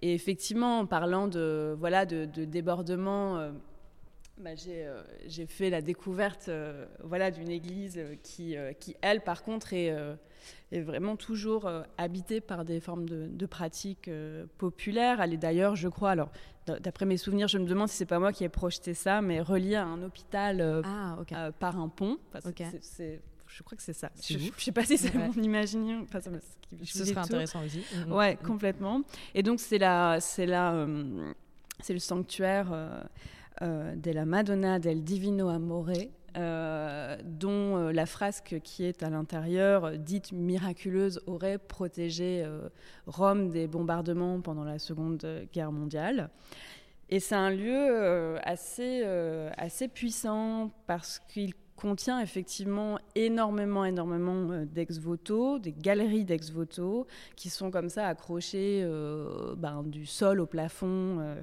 Et 0.00 0.14
effectivement, 0.14 0.78
en 0.78 0.86
parlant 0.86 1.26
de 1.26 1.76
voilà 1.78 2.06
de, 2.06 2.24
de 2.24 2.44
débordement. 2.44 3.50
Bah, 4.40 4.50
j'ai 4.54 5.46
fait 5.46 5.70
la 5.70 5.82
découverte 5.82 6.50
voilà, 7.02 7.30
d'une 7.30 7.50
église 7.50 8.00
qui, 8.22 8.56
qui, 8.78 8.96
elle, 9.02 9.20
par 9.20 9.42
contre, 9.42 9.72
est, 9.72 9.92
est 10.72 10.80
vraiment 10.80 11.16
toujours 11.16 11.66
euh, 11.66 11.82
habitée 11.96 12.40
par 12.40 12.64
des 12.64 12.80
formes 12.80 13.08
de, 13.08 13.46
pratiques 13.46 14.08
euh, 14.08 14.46
populaires. 14.58 15.20
Elle 15.20 15.34
est 15.34 15.38
d'ailleurs, 15.38 15.76
je 15.76 15.88
crois, 15.88 16.10
alors 16.10 16.30
d'après 16.66 17.06
mes 17.06 17.16
souvenirs, 17.16 17.48
je 17.48 17.56
me 17.56 17.64
demande 17.64 17.88
si 17.88 17.96
c'est 17.96 18.06
pas 18.06 18.18
moi 18.18 18.30
qui 18.30 18.44
ai 18.44 18.50
projeté 18.50 18.92
ça, 18.92 19.22
mais 19.22 19.40
reliée 19.40 19.76
à 19.76 19.86
un 19.86 20.02
hôpital 20.02 20.60
euh, 20.60 20.82
ah, 20.84 21.50
par 21.58 21.78
un 21.78 21.88
pont. 21.88 22.18
je 23.46 23.62
crois 23.62 23.76
que 23.76 23.82
c'est 23.82 23.94
ça. 23.94 24.10
Je 24.22 24.36
ne 24.36 24.50
sais 24.58 24.72
pas 24.72 24.84
si 24.84 24.98
c'est 24.98 25.14
mon 25.14 25.32
imagination. 25.32 26.02
Enfin, 26.02 26.20
ça 26.20 26.30
Ce 26.84 27.04
serait 27.06 27.20
intéressant 27.20 27.64
aussi. 27.64 27.78
Mm, 27.78 28.10
mm. 28.10 28.12
Ouais, 28.12 28.36
complètement. 28.36 29.02
Et 29.34 29.42
donc, 29.42 29.60
c'est 29.60 29.78
la, 29.78 30.20
c'est 30.20 30.44
la, 30.44 30.86
c'est 31.80 31.94
le 31.94 32.00
sanctuaire 32.00 33.08
de 33.60 34.10
la 34.10 34.24
Madonna 34.24 34.78
del 34.78 35.02
Divino 35.02 35.48
Amore, 35.48 35.90
euh, 36.36 37.16
dont 37.24 37.78
euh, 37.78 37.92
la 37.92 38.04
frasque 38.04 38.60
qui 38.62 38.84
est 38.84 39.02
à 39.02 39.08
l'intérieur, 39.08 39.86
euh, 39.86 39.96
dite 39.96 40.30
miraculeuse, 40.30 41.20
aurait 41.26 41.58
protégé 41.58 42.46
Rome 43.06 43.48
des 43.48 43.66
bombardements 43.66 44.40
pendant 44.40 44.64
la 44.64 44.78
Seconde 44.78 45.26
Guerre 45.52 45.72
mondiale. 45.72 46.30
Et 47.08 47.20
c'est 47.20 47.34
un 47.34 47.50
lieu 47.50 48.36
assez, 48.42 49.02
assez 49.56 49.88
puissant 49.88 50.70
parce 50.86 51.18
qu'il 51.18 51.54
contient 51.74 52.20
effectivement 52.20 52.98
énormément, 53.14 53.84
énormément 53.84 54.64
d'ex-voto, 54.66 55.58
des 55.58 55.72
galeries 55.72 56.24
d'ex-voto 56.24 57.06
qui 57.34 57.48
sont 57.48 57.70
comme 57.70 57.88
ça 57.88 58.06
accrochées 58.06 58.86
ben, 59.56 59.82
du 59.84 60.04
sol 60.04 60.40
au 60.40 60.46
plafond. 60.46 61.36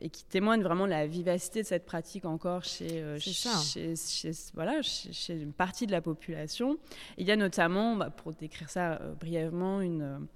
Et 0.00 0.10
qui 0.10 0.24
témoignent 0.24 0.62
vraiment 0.62 0.84
de 0.84 0.90
la 0.90 1.06
vivacité 1.06 1.62
de 1.62 1.66
cette 1.66 1.86
pratique 1.86 2.24
encore 2.24 2.64
chez, 2.64 3.18
chez, 3.18 4.30
voilà, 4.54 4.80
chez, 4.82 5.34
une 5.34 5.52
partie 5.52 5.86
de 5.86 5.92
la 5.92 6.00
population. 6.00 6.76
il 7.18 7.26
y 7.26 7.32
a 7.32 7.36
notamment, 7.36 7.96
bah, 7.96 8.10
pour 8.10 8.32
décrire 8.32 8.70
ça 8.70 9.00
brièvement, 9.18 9.80
une, 9.80 10.26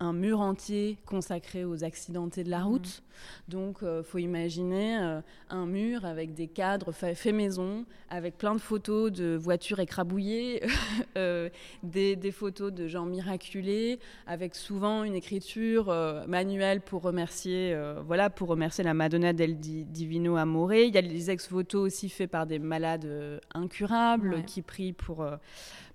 un 0.00 0.12
mur 0.12 0.40
entier 0.40 0.96
consacré 1.06 1.64
aux 1.64 1.82
accidentés 1.82 2.44
de 2.44 2.50
la 2.50 2.62
route. 2.62 3.02
Mhm. 3.02 3.08
Donc, 3.48 3.78
il 3.82 3.88
euh, 3.88 4.02
faut 4.04 4.18
imaginer 4.18 4.96
euh, 4.98 5.20
un 5.50 5.66
mur 5.66 6.04
avec 6.04 6.34
des 6.34 6.46
cadres 6.46 6.92
faits 6.92 7.26
maison, 7.34 7.84
avec 8.08 8.38
plein 8.38 8.54
de 8.54 8.60
photos 8.60 9.10
de 9.10 9.36
voitures 9.36 9.80
écrabouillées, 9.80 10.62
euh, 11.16 11.48
des, 11.82 12.16
photos 12.30 12.72
de 12.72 12.86
gens 12.86 13.06
miraculés, 13.06 13.98
avec 14.26 14.54
souvent 14.54 15.02
une 15.02 15.14
écriture 15.14 15.86
manuelle 16.28 16.80
pour 16.80 17.02
remercier, 17.02 17.76
voilà, 18.06 18.28
pour 18.30 18.48
remercier 18.48 18.84
la 18.84 18.94
Madonna 18.94 19.32
del 19.32 19.58
Divino 19.58 20.36
Amore. 20.36 20.74
Il 20.74 20.94
y 20.94 20.98
a 20.98 21.00
les 21.00 21.30
ex-photos 21.30 21.86
aussi 21.86 22.08
faits 22.08 22.30
par 22.30 22.46
des 22.46 22.58
malades 22.58 23.40
incurables 23.54 24.44
qui 24.44 24.60
prient 24.62 24.92
pour 24.92 25.26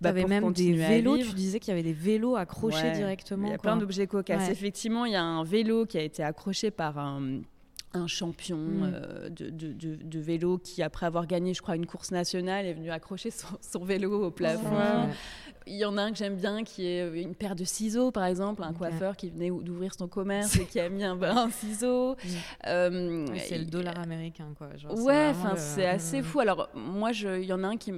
bah, 0.04 0.20
y 0.20 0.24
avait 0.24 0.26
même 0.26 0.52
des 0.54 0.74
vélos, 0.74 1.18
tu 1.18 1.34
disais 1.34 1.60
qu'il 1.60 1.70
y 1.70 1.74
avait 1.74 1.84
des 1.84 1.94
vélos 1.94 2.36
accrochés 2.36 2.92
directement. 2.92 3.48
Il 3.48 3.52
y 3.52 3.56
a 3.56 3.58
plein 3.58 3.78
d'objets 3.78 4.08
cocasses. 4.08 4.50
Effectivement, 4.50 5.06
il 5.06 5.14
y 5.14 5.16
a 5.18 5.24
un 5.24 5.44
vélo 5.44 5.86
qui 5.86 5.98
a 5.98 6.02
été 6.02 6.24
accroché 6.24 6.72
par 6.72 6.98
un 6.98 7.42
un 7.94 8.08
champion 8.08 8.58
mm. 8.58 8.92
euh, 8.94 9.30
de, 9.30 9.50
de, 9.50 9.96
de, 9.96 10.20
vélo 10.20 10.58
qui, 10.58 10.82
après 10.82 11.06
avoir 11.06 11.28
gagné, 11.28 11.54
je 11.54 11.62
crois, 11.62 11.76
une 11.76 11.86
course 11.86 12.12
nationale, 12.12 12.66
est 12.66 12.74
venu 12.74 12.92
accrocher 12.92 13.30
son, 13.32 13.84
vélo 13.84 14.26
au 14.26 14.32
plafond. 14.32 15.10
Il 15.66 15.76
y 15.76 15.86
en 15.86 15.98
a 15.98 16.02
un 16.02 16.12
que 16.12 16.18
j'aime 16.18 16.36
bien 16.36 16.64
qui 16.64 16.86
est 16.86 17.22
une 17.22 17.36
paire 17.36 17.56
de 17.56 17.64
ciseaux, 17.64 18.12
par 18.12 18.26
exemple, 18.26 18.64
un 18.64 18.74
coiffeur 18.74 19.16
qui 19.16 19.30
venait 19.30 19.50
d'ouvrir 19.50 19.94
son 19.94 20.08
commerce 20.08 20.58
et 20.58 20.66
qui 20.66 20.80
a 20.80 20.90
mis 20.90 21.04
un, 21.04 21.22
un 21.22 21.50
ciseau. 21.50 22.14
Mm. 22.16 22.28
Euh, 22.68 23.26
c'est 23.48 23.60
le 23.60 23.66
dollar 23.66 23.98
américain, 24.00 24.54
quoi. 24.58 24.70
ouais, 24.96 25.30
enfin, 25.30 25.56
c'est 25.56 25.88
assez 25.88 26.22
mm. 26.22 26.24
fou. 26.24 26.40
Alors, 26.40 26.70
moi, 26.74 27.12
il 27.12 27.46
y 27.46 27.54
en 27.54 27.64
a 27.64 27.68
un 27.68 27.78
qui, 27.78 27.94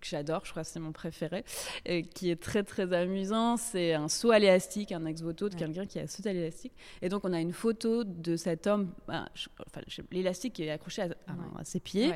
que 0.00 0.06
j'adore, 0.06 0.42
je 0.44 0.50
crois 0.50 0.62
que 0.62 0.68
c'est 0.68 0.80
mon 0.80 0.92
préféré, 0.92 1.44
et 1.84 2.04
qui 2.04 2.30
est 2.30 2.40
très 2.40 2.62
très 2.62 2.92
amusant. 2.92 3.56
C'est 3.56 3.94
un 3.94 4.08
saut 4.08 4.30
à 4.30 4.38
l'élastique, 4.38 4.92
un 4.92 5.04
ex-voto 5.06 5.48
de 5.48 5.54
quelqu'un 5.54 5.86
qui 5.86 5.98
a 5.98 6.06
sauté 6.06 6.30
à 6.30 6.32
l'élastique. 6.32 6.72
Et 7.02 7.08
donc 7.08 7.24
on 7.24 7.32
a 7.32 7.40
une 7.40 7.52
photo 7.52 8.04
de 8.04 8.36
cet 8.36 8.66
homme, 8.66 8.92
bah, 9.06 9.28
enfin, 9.66 9.80
l'élastique 10.10 10.60
est 10.60 10.70
accroché 10.70 11.02
à, 11.02 11.64
ses 11.64 11.80
pieds, 11.80 12.12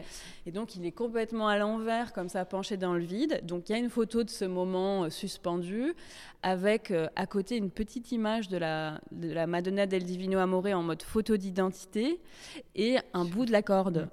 et 0.47 0.53
donc 0.53 0.77
il 0.77 0.85
est 0.87 0.93
complètement 0.93 1.49
à 1.49 1.59
l'envers, 1.59 2.13
comme 2.13 2.29
ça, 2.29 2.45
penché 2.45 2.77
dans 2.77 2.95
le 2.95 3.05
vide. 3.05 3.41
Donc 3.45 3.69
il 3.69 3.73
y 3.73 3.75
a 3.75 3.79
une 3.79 3.91
photo 3.91 4.25
de 4.25 4.31
ce 4.31 4.45
moment 4.45 5.05
euh, 5.05 5.11
suspendu, 5.11 5.95
avec 6.43 6.91
euh, 6.91 7.09
à 7.17 7.27
côté 7.27 7.57
une 7.57 7.71
petite 7.71 8.13
image 8.13 8.49
de 8.49 8.57
la, 8.57 9.01
de 9.11 9.33
la 9.33 9.47
Madonna 9.47 9.87
del 9.87 10.05
Divino 10.05 10.39
Amore 10.39 10.67
en 10.69 10.83
mode 10.83 11.03
photo 11.03 11.37
d'identité, 11.37 12.21
et 12.75 12.99
un 13.13 13.25
bout 13.25 13.47
de 13.47 13.53
la 13.53 13.63
corde. 13.63 14.09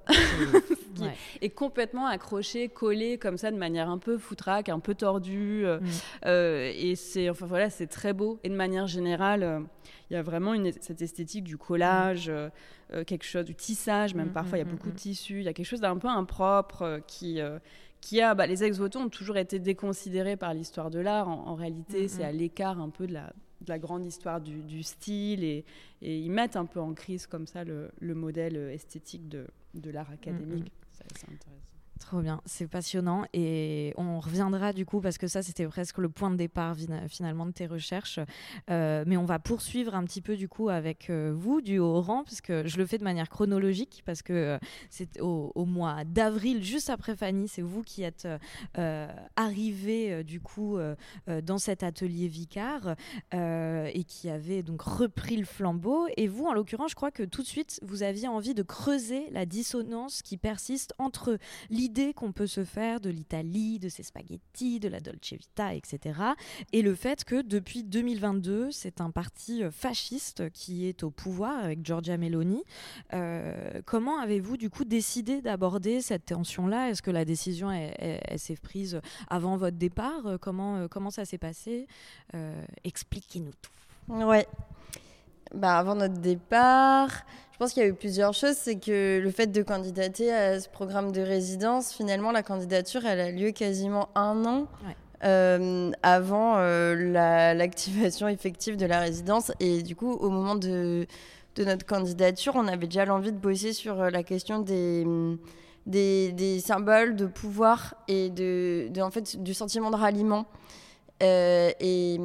Qui 0.93 1.03
est 1.41 1.49
complètement 1.49 2.07
accroché, 2.07 2.69
collé 2.69 3.17
comme 3.17 3.37
ça 3.37 3.51
de 3.51 3.57
manière 3.57 3.89
un 3.89 3.97
peu 3.97 4.17
foutraque, 4.17 4.69
un 4.69 4.79
peu 4.79 4.95
tordue. 4.95 5.65
Euh, 5.65 5.79
mm. 5.79 5.85
euh, 6.25 6.71
et 6.75 6.95
c'est 6.95 7.29
enfin 7.29 7.45
voilà, 7.45 7.69
c'est 7.69 7.87
très 7.87 8.13
beau. 8.13 8.39
Et 8.43 8.49
de 8.49 8.55
manière 8.55 8.87
générale, 8.87 9.43
euh, 9.43 9.59
il 10.09 10.13
y 10.13 10.17
a 10.17 10.21
vraiment 10.21 10.53
une, 10.53 10.71
cette 10.81 11.01
esthétique 11.01 11.43
du 11.43 11.57
collage, 11.57 12.31
quelque 13.05 13.23
chose 13.23 13.45
du 13.45 13.55
tissage, 13.55 14.15
même 14.15 14.29
mm, 14.29 14.33
parfois 14.33 14.57
il 14.57 14.61
y 14.61 14.63
a 14.63 14.67
mm, 14.67 14.71
beaucoup 14.71 14.89
de 14.89 14.95
tissus. 14.95 15.39
Il 15.39 15.43
y 15.43 15.47
a 15.47 15.53
quelque 15.53 15.67
chose 15.67 15.81
d'un 15.81 15.97
peu 15.97 16.07
impropre 16.07 16.99
qui 17.07 17.39
qui 18.01 18.21
a, 18.21 18.33
bah, 18.33 18.47
les 18.47 18.63
ex-voto 18.63 18.97
ont 18.99 19.09
toujours 19.09 19.35
été 19.35 19.59
déconsidérés 19.59 20.37
par 20.37 20.53
l'histoire 20.53 20.89
de 20.89 20.99
l'art. 20.99 21.27
En, 21.27 21.55
réalité, 21.55 22.07
c'est 22.07 22.23
à 22.23 22.31
l'écart 22.31 22.79
un 22.79 22.89
peu 22.89 23.07
de 23.07 23.13
la, 23.13 23.33
de 23.59 23.67
la 23.67 23.77
grande 23.77 24.05
histoire 24.05 24.39
du, 24.39 24.61
du 24.61 24.83
style 24.83 25.43
et, 25.43 25.65
et, 26.01 26.17
ils 26.17 26.31
mettent 26.31 26.55
un 26.55 26.65
peu 26.65 26.79
en 26.79 26.93
crise 26.93 27.27
comme 27.27 27.45
ça 27.45 27.65
le, 27.65 27.91
le 27.99 28.15
modèle 28.15 28.55
esthétique 28.55 29.27
de, 29.27 29.45
de 29.73 29.89
l'art 29.89 30.09
académique. 30.11 30.71
C'est 30.91 31.29
intéressant. 31.29 31.78
Trop 31.99 32.21
bien, 32.21 32.41
c'est 32.45 32.67
passionnant 32.67 33.25
et 33.33 33.93
on 33.97 34.19
reviendra 34.19 34.71
du 34.71 34.85
coup 34.85 35.01
parce 35.01 35.17
que 35.17 35.27
ça 35.27 35.43
c'était 35.43 35.67
presque 35.67 35.97
le 35.97 36.07
point 36.07 36.31
de 36.31 36.37
départ 36.37 36.75
finalement 37.07 37.45
de 37.45 37.51
tes 37.51 37.67
recherches. 37.67 38.19
Euh, 38.69 39.03
mais 39.05 39.17
on 39.17 39.25
va 39.25 39.37
poursuivre 39.37 39.93
un 39.93 40.05
petit 40.05 40.21
peu 40.21 40.37
du 40.37 40.47
coup 40.47 40.69
avec 40.69 41.09
euh, 41.09 41.33
vous 41.35 41.61
du 41.61 41.77
haut 41.77 42.01
rang 42.01 42.23
parce 42.23 42.39
que 42.39 42.65
je 42.65 42.77
le 42.77 42.85
fais 42.85 42.97
de 42.97 43.03
manière 43.03 43.29
chronologique 43.29 44.01
parce 44.05 44.21
que 44.21 44.33
euh, 44.33 44.57
c'est 44.89 45.19
au, 45.19 45.65
mois 45.65 46.03
d'avril 46.05 46.63
juste 46.63 46.89
après 46.89 47.15
Fanny, 47.15 47.47
c'est 47.47 47.61
vous 47.61 47.83
qui 47.83 48.01
êtes 48.03 48.27
arrivé 49.35 50.23
du 50.23 50.39
coup 50.39 50.77
dans 51.27 51.57
cet 51.57 51.83
atelier 51.83 52.27
Vicar 52.27 52.95
et 53.33 54.03
qui 54.07 54.29
avez 54.29 54.63
donc 54.63 54.81
repris 54.81 55.35
le 55.35 55.45
flambeau. 55.45 56.07
Et 56.15 56.27
vous 56.27 56.45
en 56.45 56.53
l'occurrence, 56.53 56.91
je 56.91 56.95
crois 56.95 57.11
que 57.11 57.23
tout 57.23 57.41
de 57.41 57.47
suite 57.47 57.79
vous 57.83 58.03
aviez 58.03 58.27
envie 58.27 58.53
de 58.53 58.63
creuser 58.63 59.29
la 59.31 59.45
dissonance 59.45 60.21
qui 60.21 60.37
persiste 60.37 60.93
entre 60.97 61.37
l'idée 61.69 61.88
l'idée 61.89 62.13
qu'on 62.13 62.31
peut 62.31 62.45
se 62.45 62.63
faire 62.63 63.01
de 63.01 63.09
l'Italie, 63.09 63.79
de 63.79 63.89
ses 63.89 64.03
spaghettis, 64.03 64.79
de 64.79 64.87
la 64.87 64.99
Dolce 64.99 65.33
Vita, 65.33 65.73
etc. 65.73 66.19
Et 66.71 66.83
le 66.83 66.93
fait 66.93 67.23
que 67.23 67.41
depuis 67.41 67.83
2022, 67.83 68.69
c'est 68.71 69.01
un 69.01 69.09
parti 69.09 69.63
euh, 69.63 69.71
fasciste 69.71 70.51
qui 70.51 70.85
est 70.85 71.01
au 71.01 71.09
pouvoir 71.09 71.57
avec 71.57 71.83
Giorgia 71.83 72.17
Meloni. 72.17 72.63
Euh, 73.13 73.81
comment 73.85 74.19
avez-vous 74.19 74.55
du 74.55 74.69
coup 74.69 74.85
décidé 74.85 75.41
d'aborder 75.41 76.01
cette 76.01 76.25
tension-là? 76.25 76.91
Est-ce 76.91 77.01
que 77.01 77.09
la 77.09 77.25
décision 77.25 77.69
s'est 78.37 78.57
prise 78.61 79.01
avant 79.27 79.57
votre 79.57 79.77
départ? 79.77 80.37
Comment, 80.39 80.87
comment 80.87 81.09
ça 81.09 81.25
s'est 81.25 81.39
passé? 81.39 81.87
Expliquez-nous 82.83 83.53
tout. 83.61 83.71
Ouais. 84.13 84.45
Bah, 85.53 85.77
avant 85.77 85.95
notre 85.95 86.19
départ, 86.19 87.09
je 87.51 87.57
pense 87.57 87.73
qu'il 87.73 87.81
y 87.83 87.85
a 87.85 87.89
eu 87.89 87.93
plusieurs 87.93 88.33
choses. 88.33 88.55
C'est 88.55 88.79
que 88.79 89.19
le 89.19 89.31
fait 89.31 89.47
de 89.47 89.61
candidater 89.63 90.31
à 90.31 90.59
ce 90.59 90.69
programme 90.69 91.11
de 91.11 91.21
résidence, 91.21 91.91
finalement, 91.93 92.31
la 92.31 92.43
candidature, 92.43 93.05
elle 93.05 93.19
a 93.19 93.31
lieu 93.31 93.51
quasiment 93.51 94.09
un 94.15 94.45
an 94.45 94.67
euh, 95.23 95.91
avant 96.03 96.55
euh, 96.57 97.53
l'activation 97.53 98.27
effective 98.27 98.77
de 98.77 98.85
la 98.85 98.99
résidence. 98.99 99.51
Et 99.59 99.81
du 99.81 99.95
coup, 99.95 100.11
au 100.11 100.29
moment 100.29 100.55
de, 100.55 101.07
de 101.55 101.63
notre 101.65 101.85
candidature, 101.85 102.53
on 102.55 102.67
avait 102.67 102.87
déjà 102.87 103.05
l'envie 103.05 103.31
de 103.31 103.37
bosser 103.37 103.73
sur 103.73 103.99
euh, 103.99 104.09
la 104.09 104.23
question 104.23 104.59
des, 104.59 105.05
des, 105.87 106.31
des 106.31 106.59
symboles 106.59 107.15
de 107.15 107.25
pouvoir 107.25 107.95
et 108.07 108.29
de, 108.29 108.87
de, 108.89 109.01
en 109.01 109.09
fait, 109.09 109.41
du 109.41 109.53
sentiment 109.53 109.89
de 109.89 109.95
ralliement. 109.97 110.45
Euh, 111.21 111.71
et, 111.81 112.17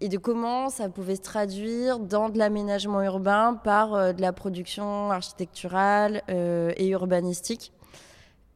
et, 0.00 0.08
de 0.08 0.18
comment 0.18 0.68
ça 0.68 0.88
pouvait 0.88 1.14
se 1.14 1.22
traduire 1.22 2.00
dans 2.00 2.28
de 2.28 2.38
l'aménagement 2.38 3.00
urbain 3.02 3.54
par 3.62 3.94
euh, 3.94 4.12
de 4.12 4.20
la 4.20 4.32
production 4.32 5.12
architecturale 5.12 6.22
euh, 6.30 6.72
et 6.76 6.88
urbanistique. 6.88 7.72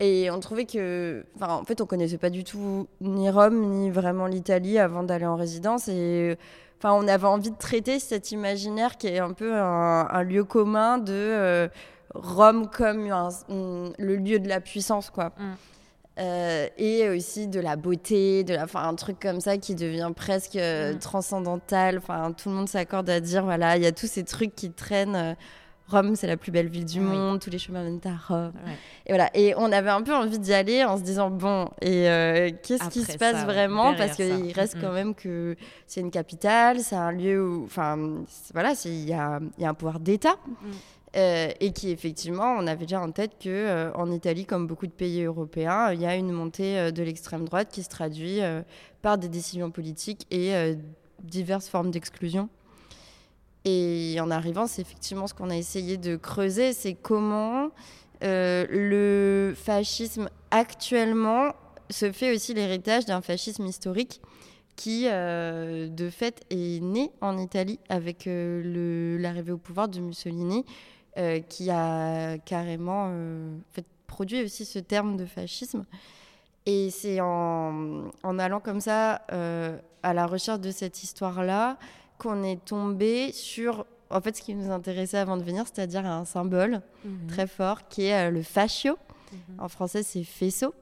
Et 0.00 0.30
on 0.32 0.40
trouvait 0.40 0.64
que, 0.64 1.24
en 1.40 1.62
fait, 1.64 1.80
on 1.80 1.86
connaissait 1.86 2.18
pas 2.18 2.30
du 2.30 2.42
tout 2.42 2.88
ni 3.00 3.30
Rome 3.30 3.60
ni 3.66 3.90
vraiment 3.90 4.26
l'Italie 4.26 4.78
avant 4.78 5.04
d'aller 5.04 5.26
en 5.26 5.36
résidence. 5.36 5.86
Et 5.86 6.36
enfin, 6.78 6.92
on 6.92 7.06
avait 7.06 7.26
envie 7.26 7.50
de 7.50 7.56
traiter 7.56 8.00
cet 8.00 8.32
imaginaire 8.32 8.96
qui 8.96 9.06
est 9.06 9.18
un 9.18 9.32
peu 9.32 9.54
un, 9.54 10.22
lieu 10.22 10.44
commun 10.44 10.98
de 10.98 11.68
Rome 12.14 12.68
comme 12.68 13.08
le 13.08 14.16
lieu 14.16 14.38
de 14.38 14.48
la 14.48 14.60
puissance, 14.60 15.10
quoi. 15.10 15.32
Mm. 15.36 15.54
Euh, 16.18 16.66
et 16.76 17.08
aussi 17.08 17.46
de 17.46 17.60
la 17.60 17.76
beauté, 17.76 18.42
de 18.42 18.54
la, 18.54 18.66
un 18.74 18.94
truc 18.96 19.20
comme 19.20 19.40
ça 19.40 19.56
qui 19.56 19.76
devient 19.76 20.10
presque 20.14 20.56
euh, 20.56 20.94
mm. 20.94 20.98
transcendantal. 20.98 21.98
Enfin, 21.98 22.32
tout 22.32 22.48
le 22.48 22.56
monde 22.56 22.68
s'accorde 22.68 23.08
à 23.08 23.20
dire 23.20 23.44
voilà, 23.44 23.76
il 23.76 23.84
y 23.84 23.86
a 23.86 23.92
tous 23.92 24.08
ces 24.08 24.24
trucs 24.24 24.54
qui 24.54 24.70
traînent. 24.70 25.14
Euh, 25.14 25.34
Rome, 25.86 26.16
c'est 26.16 26.26
la 26.26 26.36
plus 26.36 26.52
belle 26.52 26.68
ville 26.68 26.84
du 26.84 27.00
monde, 27.00 27.40
tous 27.40 27.48
les 27.48 27.58
chemins 27.58 27.82
mènent 27.82 28.00
à 28.04 28.14
Rome. 28.28 28.52
Et 29.06 29.12
voilà. 29.12 29.30
Et 29.32 29.54
on 29.56 29.72
avait 29.72 29.88
un 29.88 30.02
peu 30.02 30.14
envie 30.14 30.38
d'y 30.38 30.52
aller 30.52 30.84
en 30.84 30.98
se 30.98 31.02
disant 31.02 31.30
bon, 31.30 31.70
et 31.80 32.52
qu'est-ce 32.62 32.90
qui 32.90 33.04
se 33.04 33.16
passe 33.16 33.46
vraiment? 33.46 33.94
Parce 33.94 34.16
qu'il 34.16 34.52
reste 34.52 34.76
mm, 34.76 34.80
quand 34.82 34.90
mm. 34.90 34.94
même 34.94 35.14
que 35.14 35.56
c'est 35.86 36.02
une 36.02 36.10
capitale, 36.10 36.80
c'est 36.80 36.94
un 36.94 37.10
lieu 37.10 37.42
où, 37.42 37.64
enfin, 37.64 37.96
voilà, 38.52 38.74
il 38.84 39.08
y 39.08 39.14
a, 39.14 39.40
y 39.56 39.64
a, 39.64 39.70
un 39.70 39.74
pouvoir 39.74 39.98
d'État. 39.98 40.36
Euh, 41.16 41.50
et 41.60 41.72
qui 41.72 41.90
effectivement, 41.90 42.56
on 42.58 42.66
avait 42.66 42.84
déjà 42.84 43.00
en 43.00 43.10
tête 43.12 43.32
que 43.40 43.48
euh, 43.48 43.90
en 43.94 44.10
Italie, 44.10 44.44
comme 44.44 44.66
beaucoup 44.66 44.86
de 44.86 44.92
pays 44.92 45.22
européens, 45.22 45.90
il 45.92 46.02
y 46.02 46.06
a 46.06 46.14
une 46.14 46.32
montée 46.32 46.78
euh, 46.78 46.90
de 46.90 47.02
l'extrême 47.02 47.46
droite 47.46 47.68
qui 47.72 47.82
se 47.82 47.88
traduit 47.88 48.40
par 49.00 49.16
des 49.16 49.28
décisions 49.28 49.70
politiques 49.70 50.26
et 50.30 50.76
diverses 51.22 51.68
formes 51.68 51.90
d'exclusion. 51.90 52.48
Et 53.64 54.18
en 54.20 54.30
arrivant, 54.30 54.66
c'est 54.66 54.82
effectivement 54.82 55.26
ce 55.26 55.34
qu'on 55.34 55.50
a 55.50 55.56
essayé 55.56 55.96
de 55.96 56.16
creuser, 56.16 56.72
c'est 56.72 56.94
comment 56.94 57.70
le 58.20 59.54
fascisme 59.56 60.28
actuellement 60.50 61.52
se 61.90 62.12
fait 62.12 62.34
aussi 62.34 62.54
l'héritage 62.54 63.06
d'un 63.06 63.20
fascisme 63.20 63.64
historique 63.66 64.20
qui, 64.76 65.04
de 65.04 66.10
fait, 66.10 66.44
est 66.50 66.80
né 66.82 67.10
en 67.20 67.38
Italie 67.38 67.78
avec 67.88 68.24
l'arrivée 68.26 69.52
au 69.52 69.58
pouvoir 69.58 69.88
de 69.88 70.00
Mussolini 70.00 70.64
euh, 71.18 71.40
qui 71.40 71.70
a 71.70 72.38
carrément 72.38 73.08
euh, 73.10 73.56
fait, 73.72 73.84
produit 74.06 74.42
aussi 74.42 74.64
ce 74.64 74.78
terme 74.78 75.16
de 75.16 75.26
fascisme. 75.26 75.84
Et 76.66 76.90
c'est 76.90 77.20
en, 77.20 78.10
en, 78.22 78.38
allant 78.38 78.60
comme 78.60 78.80
ça 78.80 79.22
à 80.02 80.14
la 80.14 80.26
recherche 80.26 80.60
de 80.60 80.70
cette 80.70 81.02
histoire-là 81.02 81.78
qu'on 82.18 82.42
est 82.42 82.62
tombé 82.62 83.32
sur 83.32 83.86
en 84.10 84.20
fait 84.20 84.36
ce 84.36 84.42
qui 84.42 84.54
nous 84.54 84.70
intéressait 84.70 85.18
avant 85.18 85.36
de 85.36 85.42
venir, 85.42 85.64
c'est-à-dire 85.66 86.04
un 86.04 86.24
symbole 86.24 86.82
mhm. 87.04 87.26
très 87.28 87.46
fort 87.46 87.88
qui 87.88 88.04
est 88.04 88.30
le 88.30 88.42
fascio. 88.42 88.98
Mhm. 89.32 89.38
En 89.60 89.68
français, 89.68 90.02
c'est 90.02 90.24
faisceau. 90.24 90.74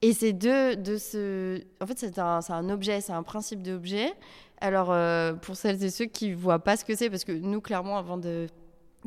Et 0.00 0.12
c'est 0.12 0.32
de, 0.32 0.74
de 0.74 0.96
ce. 0.96 1.60
En 1.80 1.86
fait, 1.86 1.98
c'est 1.98 2.18
un, 2.18 2.40
un, 2.48 2.70
objet, 2.70 3.00
c'est 3.00 3.12
un 3.12 3.24
principe 3.24 3.62
d'objet. 3.62 4.12
Alors, 4.60 4.90
euh, 4.90 5.34
pour 5.34 5.56
celles 5.56 5.82
et 5.82 5.90
ceux 5.90 6.06
qui 6.06 6.30
ne 6.30 6.36
voient 6.36 6.60
pas 6.60 6.76
ce 6.76 6.84
que 6.84 6.94
c'est, 6.94 7.10
parce 7.10 7.24
que 7.24 7.32
nous, 7.32 7.60
clairement, 7.60 7.98
avant 7.98 8.16
de, 8.16 8.46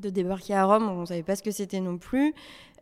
de 0.02 0.10
débarquer 0.10 0.56
à 0.56 0.66
Rome, 0.66 0.90
on 0.90 1.02
ne 1.02 1.06
savait 1.06 1.24
pas 1.24 1.36
ce 1.36 1.44
que 1.44 1.52
c'était 1.52 1.80
non 1.80 1.98
plus. 1.98 2.34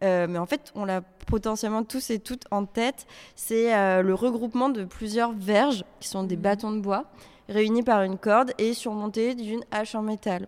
Euh, 0.03 0.27
mais 0.29 0.39
en 0.39 0.45
fait, 0.45 0.71
on 0.75 0.85
l'a 0.85 1.01
potentiellement 1.01 1.83
tous 1.83 2.09
et 2.09 2.19
toutes 2.19 2.45
en 2.51 2.65
tête. 2.65 3.05
C'est 3.35 3.75
euh, 3.75 4.01
le 4.01 4.13
regroupement 4.13 4.69
de 4.69 4.85
plusieurs 4.85 5.33
verges, 5.33 5.83
qui 5.99 6.07
sont 6.07 6.23
des 6.23 6.37
mhm. 6.37 6.41
bâtons 6.41 6.71
de 6.71 6.79
bois, 6.79 7.05
réunis 7.49 7.83
par 7.83 8.03
une 8.03 8.17
corde 8.17 8.53
et 8.57 8.73
surmontés 8.73 9.35
d'une 9.35 9.63
hache 9.71 9.95
en 9.95 10.01
métal. 10.01 10.47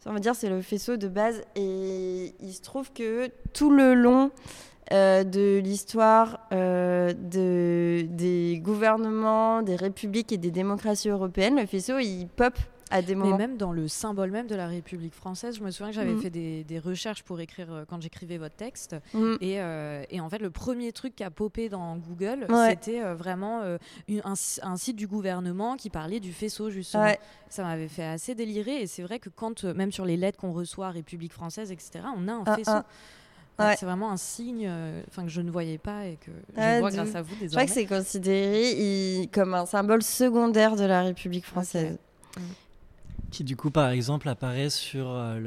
Ça, 0.00 0.10
on 0.10 0.12
va 0.12 0.20
dire, 0.20 0.34
c'est 0.34 0.48
le 0.48 0.62
faisceau 0.62 0.96
de 0.96 1.08
base. 1.08 1.42
Et 1.54 2.34
il 2.40 2.52
se 2.52 2.62
trouve 2.62 2.92
que 2.92 3.30
tout 3.52 3.70
le 3.70 3.94
long 3.94 4.30
euh, 4.92 5.22
de 5.22 5.58
l'histoire 5.58 6.40
de, 6.50 8.06
des 8.08 8.60
gouvernements, 8.62 9.62
des 9.62 9.76
républiques 9.76 10.32
et 10.32 10.38
des 10.38 10.50
démocraties 10.50 11.08
européennes. 11.08 11.56
Le 11.56 11.66
faisceau, 11.66 11.98
il 11.98 12.26
pop 12.26 12.54
à 12.90 13.02
des 13.02 13.14
moments. 13.14 13.36
Mais 13.36 13.46
même 13.46 13.56
dans 13.56 13.72
le 13.72 13.88
symbole 13.88 14.30
même 14.30 14.46
de 14.46 14.54
la 14.54 14.66
République 14.66 15.14
française, 15.14 15.56
je 15.56 15.62
me 15.62 15.70
souviens 15.70 15.90
que 15.90 15.96
j'avais 15.96 16.14
mm. 16.14 16.20
fait 16.20 16.30
des, 16.30 16.64
des, 16.64 16.78
recherches 16.78 17.22
pour 17.22 17.40
écrire 17.40 17.72
euh, 17.72 17.84
quand 17.88 18.00
j'écrivais 18.00 18.38
votre 18.38 18.56
texte. 18.56 18.96
Mm. 19.14 19.34
Et, 19.40 19.58
et, 20.10 20.20
en 20.20 20.28
fait, 20.28 20.38
le 20.38 20.50
premier 20.50 20.92
truc 20.92 21.16
qui 21.16 21.24
a 21.24 21.30
popé 21.30 21.68
dans 21.68 21.96
Google, 21.96 22.46
c'était 22.70 23.02
vraiment 23.14 23.62
un, 23.62 24.34
un, 24.62 24.76
site 24.76 24.96
du 24.96 25.06
gouvernement 25.06 25.76
qui 25.76 25.90
parlait 25.90 26.20
du 26.20 26.32
faisceau, 26.32 26.70
justement. 26.70 27.12
Ça 27.48 27.62
m'avait 27.62 27.88
fait 27.88 28.04
assez 28.04 28.34
délirer. 28.34 28.82
Et 28.82 28.86
c'est 28.86 29.02
vrai 29.02 29.18
que 29.18 29.28
quand, 29.28 29.64
même 29.64 29.92
sur 29.92 30.04
les 30.04 30.16
lettres 30.16 30.38
qu'on 30.38 30.52
reçoit, 30.52 30.90
République 30.90 31.32
française, 31.32 31.72
etc., 31.72 32.00
on 32.16 32.28
a 32.28 32.32
un 32.32 32.44
ah, 32.46 32.56
faisceau. 32.56 32.70
Ah. 32.70 32.84
C'est 33.76 33.86
vraiment 33.86 34.12
un 34.12 34.16
signe 34.16 34.66
euh, 34.68 35.02
que 35.16 35.26
je 35.26 35.40
ne 35.40 35.50
voyais 35.50 35.78
pas 35.78 36.06
et 36.06 36.16
que 36.16 36.30
je 36.56 36.78
vois 36.78 36.90
grâce 36.92 37.14
à 37.16 37.22
vous 37.22 37.34
désormais. 37.34 37.48
Je 37.48 37.52
crois 37.52 37.64
que 37.64 37.72
c'est 37.72 37.86
considéré 37.86 39.28
comme 39.32 39.54
un 39.54 39.66
symbole 39.66 40.02
secondaire 40.02 40.76
de 40.76 40.84
la 40.84 41.02
République 41.02 41.44
française. 41.44 41.98
Mm. 42.36 42.40
Qui 43.30 43.44
du 43.44 43.56
coup 43.56 43.70
par 43.70 43.90
exemple 43.90 44.28
apparaît 44.28 44.70
sur 44.70 45.06
euh, 45.08 45.38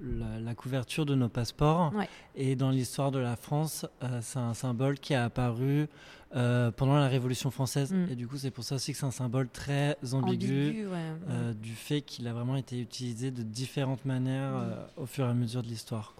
le, 0.00 0.44
la, 0.44 0.54
couverture 0.54 1.06
de 1.06 1.14
nos 1.14 1.28
passeports. 1.28 1.92
Et 2.34 2.56
dans 2.56 2.70
l'histoire 2.70 3.10
de 3.10 3.18
la 3.18 3.36
France, 3.36 3.86
euh, 4.02 4.18
c'est 4.22 4.38
un 4.38 4.54
symbole 4.54 4.98
qui 4.98 5.14
a 5.14 5.24
apparu 5.24 5.88
euh, 6.34 6.72
pendant 6.72 6.96
la 6.96 7.06
Révolution 7.06 7.50
française. 7.50 7.92
Mm. 7.92 8.08
Et 8.10 8.14
du 8.16 8.26
coup, 8.26 8.36
c'est 8.36 8.50
pour 8.50 8.64
ça 8.64 8.74
aussi 8.74 8.92
que 8.92 8.98
c'est 8.98 9.06
un 9.06 9.12
symbole 9.12 9.48
très 9.48 9.96
ambigu, 10.12 10.84
euh, 11.30 11.54
du 11.54 11.72
fait 11.72 12.02
qu'il 12.02 12.26
a 12.26 12.32
vraiment 12.32 12.56
été 12.56 12.80
utilisé 12.80 13.30
de 13.30 13.42
différentes 13.42 14.04
manières 14.04 14.50
mm. 14.50 14.56
euh, 14.56 15.02
au 15.02 15.06
fur 15.06 15.24
et 15.24 15.30
à 15.30 15.34
mesure 15.34 15.62
de 15.62 15.68
l'histoire. 15.68 16.14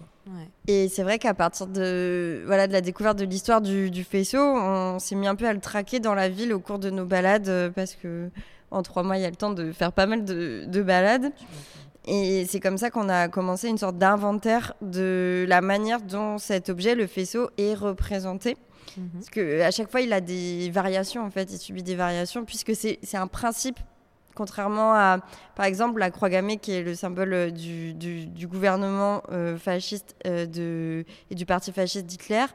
Et 0.68 0.88
c'est 0.88 1.02
vrai 1.02 1.18
qu'à 1.18 1.34
partir 1.34 1.66
de, 1.66 2.44
voilà, 2.46 2.68
de 2.68 2.72
la 2.72 2.80
découverte 2.80 3.18
de 3.18 3.24
l'histoire 3.24 3.60
du, 3.60 3.90
du, 3.90 4.04
faisceau, 4.04 4.38
on 4.38 4.98
s'est 5.00 5.16
mis 5.16 5.26
un 5.26 5.34
peu 5.34 5.46
à 5.46 5.52
le 5.52 5.60
traquer 5.60 5.98
dans 5.98 6.14
la 6.14 6.28
ville 6.28 6.52
au 6.52 6.60
cours 6.60 6.78
de 6.78 6.88
nos 6.88 7.04
balades, 7.04 7.72
parce 7.74 7.94
que 7.94 8.30
en 8.70 8.82
trois 8.82 9.02
mois, 9.02 9.16
il 9.16 9.22
y 9.22 9.26
a 9.26 9.30
le 9.30 9.36
temps 9.36 9.52
de 9.52 9.72
faire 9.72 9.92
pas 9.92 10.06
mal 10.06 10.24
de, 10.24 10.64
de 10.66 10.82
balades. 10.82 11.32
Et 12.06 12.46
c'est 12.48 12.60
comme 12.60 12.78
ça 12.78 12.90
qu'on 12.90 13.08
a 13.08 13.28
commencé 13.28 13.68
une 13.68 13.78
sorte 13.78 13.98
d'inventaire 13.98 14.74
de 14.80 15.44
la 15.48 15.60
manière 15.60 16.00
dont 16.00 16.38
cet 16.38 16.68
objet, 16.68 16.94
le 16.94 17.06
faisceau, 17.06 17.50
est 17.58 17.74
représenté. 17.74 18.56
Mhm. 18.96 19.10
Parce 19.14 19.30
qu'à 19.30 19.70
chaque 19.72 19.90
fois, 19.90 20.00
il 20.00 20.12
a 20.12 20.20
des 20.20 20.70
variations, 20.70 21.24
en 21.24 21.30
fait, 21.30 21.52
il 21.52 21.58
subit 21.58 21.82
des 21.82 21.96
variations, 21.96 22.44
puisque 22.44 22.74
c'est 22.76 23.16
un 23.16 23.26
principe, 23.26 23.78
contrairement 24.36 24.94
à, 24.94 25.18
par 25.56 25.66
exemple, 25.66 25.98
la 25.98 26.10
croix 26.10 26.30
gammée, 26.30 26.58
qui 26.58 26.72
est 26.72 26.82
le 26.82 26.94
symbole 26.94 27.32
euh, 27.32 27.50
du, 27.50 27.92
du, 27.92 28.46
gouvernement 28.46 29.22
euh, 29.32 29.56
fasciste 29.56 30.14
euh, 30.26 30.46
de, 30.46 31.04
et 31.30 31.34
du 31.34 31.44
parti 31.44 31.72
fasciste 31.72 32.06
d'Hitler, 32.06 32.46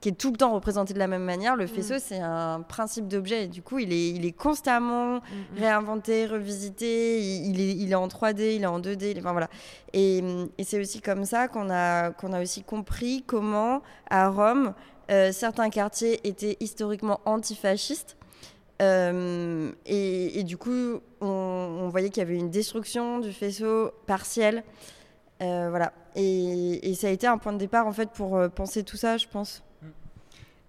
qui 0.00 0.08
est 0.08 0.12
tout 0.12 0.30
le 0.30 0.36
temps 0.36 0.52
représenté 0.52 0.94
de 0.94 0.98
la 0.98 1.06
même 1.06 1.24
manière. 1.24 1.56
Le 1.56 1.64
mhm. 1.64 1.70
faisceau, 1.70 1.94
c'est 1.98 2.20
un 2.20 2.62
principe 2.62 3.06
d'objet, 3.08 3.44
et 3.44 3.48
du 3.48 3.62
coup, 3.62 3.78
il 3.78 3.92
est, 3.92 4.10
il 4.10 4.24
est 4.24 4.32
constamment 4.32 5.14
mhm. 5.14 5.20
réinventé, 5.58 6.26
revisité, 6.26 7.20
il, 7.20 7.60
est, 7.60 7.76
il 7.76 7.92
est 7.92 7.96
en 7.96 8.08
3D, 8.08 8.56
il 8.56 8.62
est 8.62 8.66
en 8.66 8.80
2D, 8.80 9.18
enfin 9.18 9.32
voilà. 9.32 9.48
Et, 9.92 10.22
et 10.56 10.64
c'est 10.64 10.80
aussi 10.80 11.00
comme 11.00 11.24
ça 11.24 11.48
qu'on 11.48 11.68
a, 11.70 12.10
qu'on 12.12 12.32
a 12.32 12.40
aussi 12.40 12.62
compris 12.62 13.24
comment, 13.26 13.82
à 14.08 14.28
Rome, 14.28 14.74
euh, 15.10 15.32
certains 15.32 15.70
quartiers 15.70 16.26
étaient 16.26 16.56
historiquement 16.60 17.20
antifascistes. 17.24 18.16
Euh, 18.80 19.72
et, 19.84 20.42
du 20.44 20.56
coup, 20.56 21.00
on, 21.20 21.88
voyait 21.90 22.08
qu'il 22.08 22.22
y 22.22 22.26
avait 22.26 22.36
une 22.38 22.50
destruction 22.50 23.18
du 23.18 23.32
faisceau 23.32 23.90
partielle. 24.06 24.62
Euh, 25.42 25.68
voilà. 25.68 25.92
Et, 26.14 26.94
ça 26.94 27.08
a 27.08 27.10
été 27.10 27.26
un 27.26 27.38
point 27.38 27.52
de 27.52 27.58
départ, 27.58 27.86
en 27.86 27.92
fait, 27.92 28.10
pour 28.10 28.38
penser 28.54 28.84
tout 28.84 28.96
ça, 28.96 29.16
je 29.16 29.26
pense. 29.26 29.62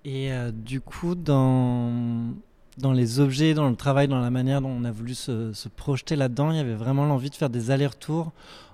Et 0.04 0.32
du 0.52 0.82
coup, 0.82 1.14
dans, 1.16 2.34
dans 2.78 2.92
les 2.92 3.20
objets, 3.20 3.54
dans 3.54 3.70
le 3.70 3.76
travail, 3.76 4.08
dans 4.08 4.20
la 4.20 4.32
manière 4.32 4.62
dont 4.62 4.70
on 4.70 4.84
a 4.84 4.92
voulu 4.92 5.14
se, 5.14 5.54
se 5.54 5.70
projeter 5.70 6.16
là-dedans, 6.16 6.52
il 6.52 6.58
y 6.58 6.60
avait 6.60 6.74
vraiment 6.74 7.06
l'envie 7.06 7.30
de 7.30 7.36
faire 7.36 7.50
des 7.50 7.70
allers-retours 7.70 8.32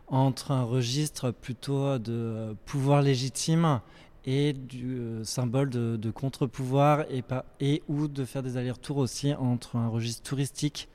entre 0.08 0.52
un 0.52 0.64
registre 0.64 1.32
plutôt 1.32 1.98
de 2.00 2.56
pouvoir 2.66 3.02
légitime 3.02 3.82
et 4.26 4.54
du 4.54 5.00
euh, 5.00 5.24
symbole 5.24 5.70
de, 5.70 6.12
contre-pouvoir 6.12 7.06
et, 7.10 7.24
et 7.60 7.82
ou 7.88 8.08
de 8.08 8.26
faire 8.26 8.44
des 8.44 8.58
allers-retours 8.58 8.98
aussi 8.98 9.34
entre 9.34 9.78
un 9.78 9.88
registre 9.88 10.24
touristique 10.30 10.90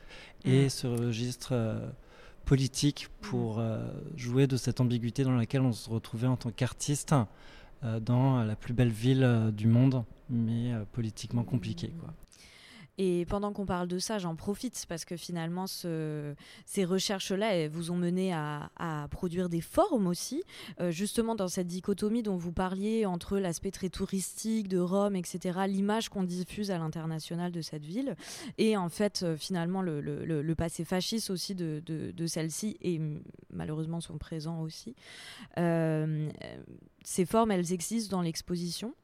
et 0.44 0.66
mm. 0.66 0.70
ce 0.70 0.86
registre 0.86 1.48
euh, 1.52 1.88
politique 2.44 3.08
pour 3.20 3.56
mm. 3.56 3.60
euh, 3.60 3.90
jouer 4.16 4.46
de 4.46 4.56
cette 4.56 4.80
ambiguïté 4.80 5.24
dans 5.24 5.34
laquelle 5.34 5.62
on 5.62 5.72
se 5.72 5.88
retrouvait 5.88 6.26
en 6.26 6.36
tant 6.36 6.50
qu'artiste 6.50 7.14
dans 8.00 8.44
la 8.44 8.56
plus 8.56 8.74
belle 8.74 8.90
ville 8.90 9.52
du 9.56 9.66
monde, 9.66 10.04
mais 10.30 10.72
politiquement 10.92 11.44
compliquée. 11.44 11.92
Et 12.98 13.24
pendant 13.26 13.52
qu'on 13.52 13.64
parle 13.64 13.88
de 13.88 13.98
ça, 13.98 14.18
j'en 14.18 14.36
profite 14.36 14.84
parce 14.88 15.04
que 15.04 15.16
finalement, 15.16 15.66
ce, 15.66 16.34
ces 16.66 16.84
recherches-là 16.84 17.68
vous 17.68 17.90
ont 17.90 17.96
mené 17.96 18.32
à, 18.34 18.70
produire 19.10 19.48
des 19.48 19.60
formes 19.60 20.06
aussi, 20.06 20.42
euh, 20.80 20.90
justement 20.90 21.34
dans 21.34 21.48
cette 21.48 21.66
dichotomie 21.66 22.22
dont 22.22 22.36
vous 22.36 22.52
parliez 22.52 23.06
entre 23.06 23.38
l'aspect 23.38 23.70
très 23.70 23.88
touristique 23.88 24.68
de 24.68 24.78
Rome, 24.78 25.16
etc., 25.16 25.60
l'image 25.66 26.08
qu'on 26.08 26.22
diffuse 26.22 26.70
à 26.70 26.78
l'international 26.78 27.50
de 27.50 27.60
cette 27.60 27.84
ville, 27.84 28.14
et 28.58 28.76
en 28.76 28.88
fait, 28.88 29.22
euh, 29.22 29.36
finalement, 29.36 29.82
le, 29.82 30.54
passé 30.54 30.84
fasciste 30.84 31.30
aussi 31.30 31.54
de, 31.54 32.26
celle-ci, 32.26 32.76
et 32.82 33.00
malheureusement 33.50 34.00
son 34.00 34.18
présent 34.18 34.60
aussi. 34.60 34.94
Euh, 35.58 36.30
ces 37.04 37.24
formes, 37.24 37.50
elles 37.50 37.72
existent 37.72 38.16
dans 38.16 38.22
l'exposition. 38.22 38.94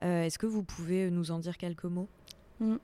Est-ce 0.00 0.38
que 0.38 0.46
vous 0.46 0.62
pouvez 0.62 1.10
nous 1.10 1.32
en 1.32 1.40
dire 1.40 1.56
quelques 1.56 1.84
mots? 1.84 2.08
Mm 2.60 2.76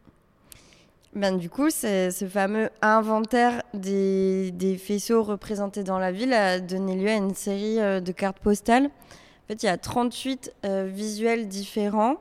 ben, 1.14 1.36
du 1.36 1.48
coup, 1.48 1.70
ce 1.70 2.26
fameux 2.28 2.70
inventaire 2.82 3.62
des, 3.72 4.50
des, 4.50 4.76
faisceaux 4.76 5.22
représentés 5.22 5.84
dans 5.84 5.98
la 5.98 6.10
ville 6.10 6.32
a 6.32 6.58
donné 6.58 6.96
lieu 6.96 7.08
à 7.08 7.14
une 7.14 7.34
série 7.34 7.80
euh, 7.80 8.00
de 8.00 8.10
cartes 8.10 8.40
postales. 8.40 8.86
En 8.86 9.46
fait, 9.48 9.62
il 9.62 9.66
y 9.66 9.68
a 9.68 9.78
38 9.78 10.52
euh, 10.64 10.90
visuels 10.92 11.46
différents 11.46 12.16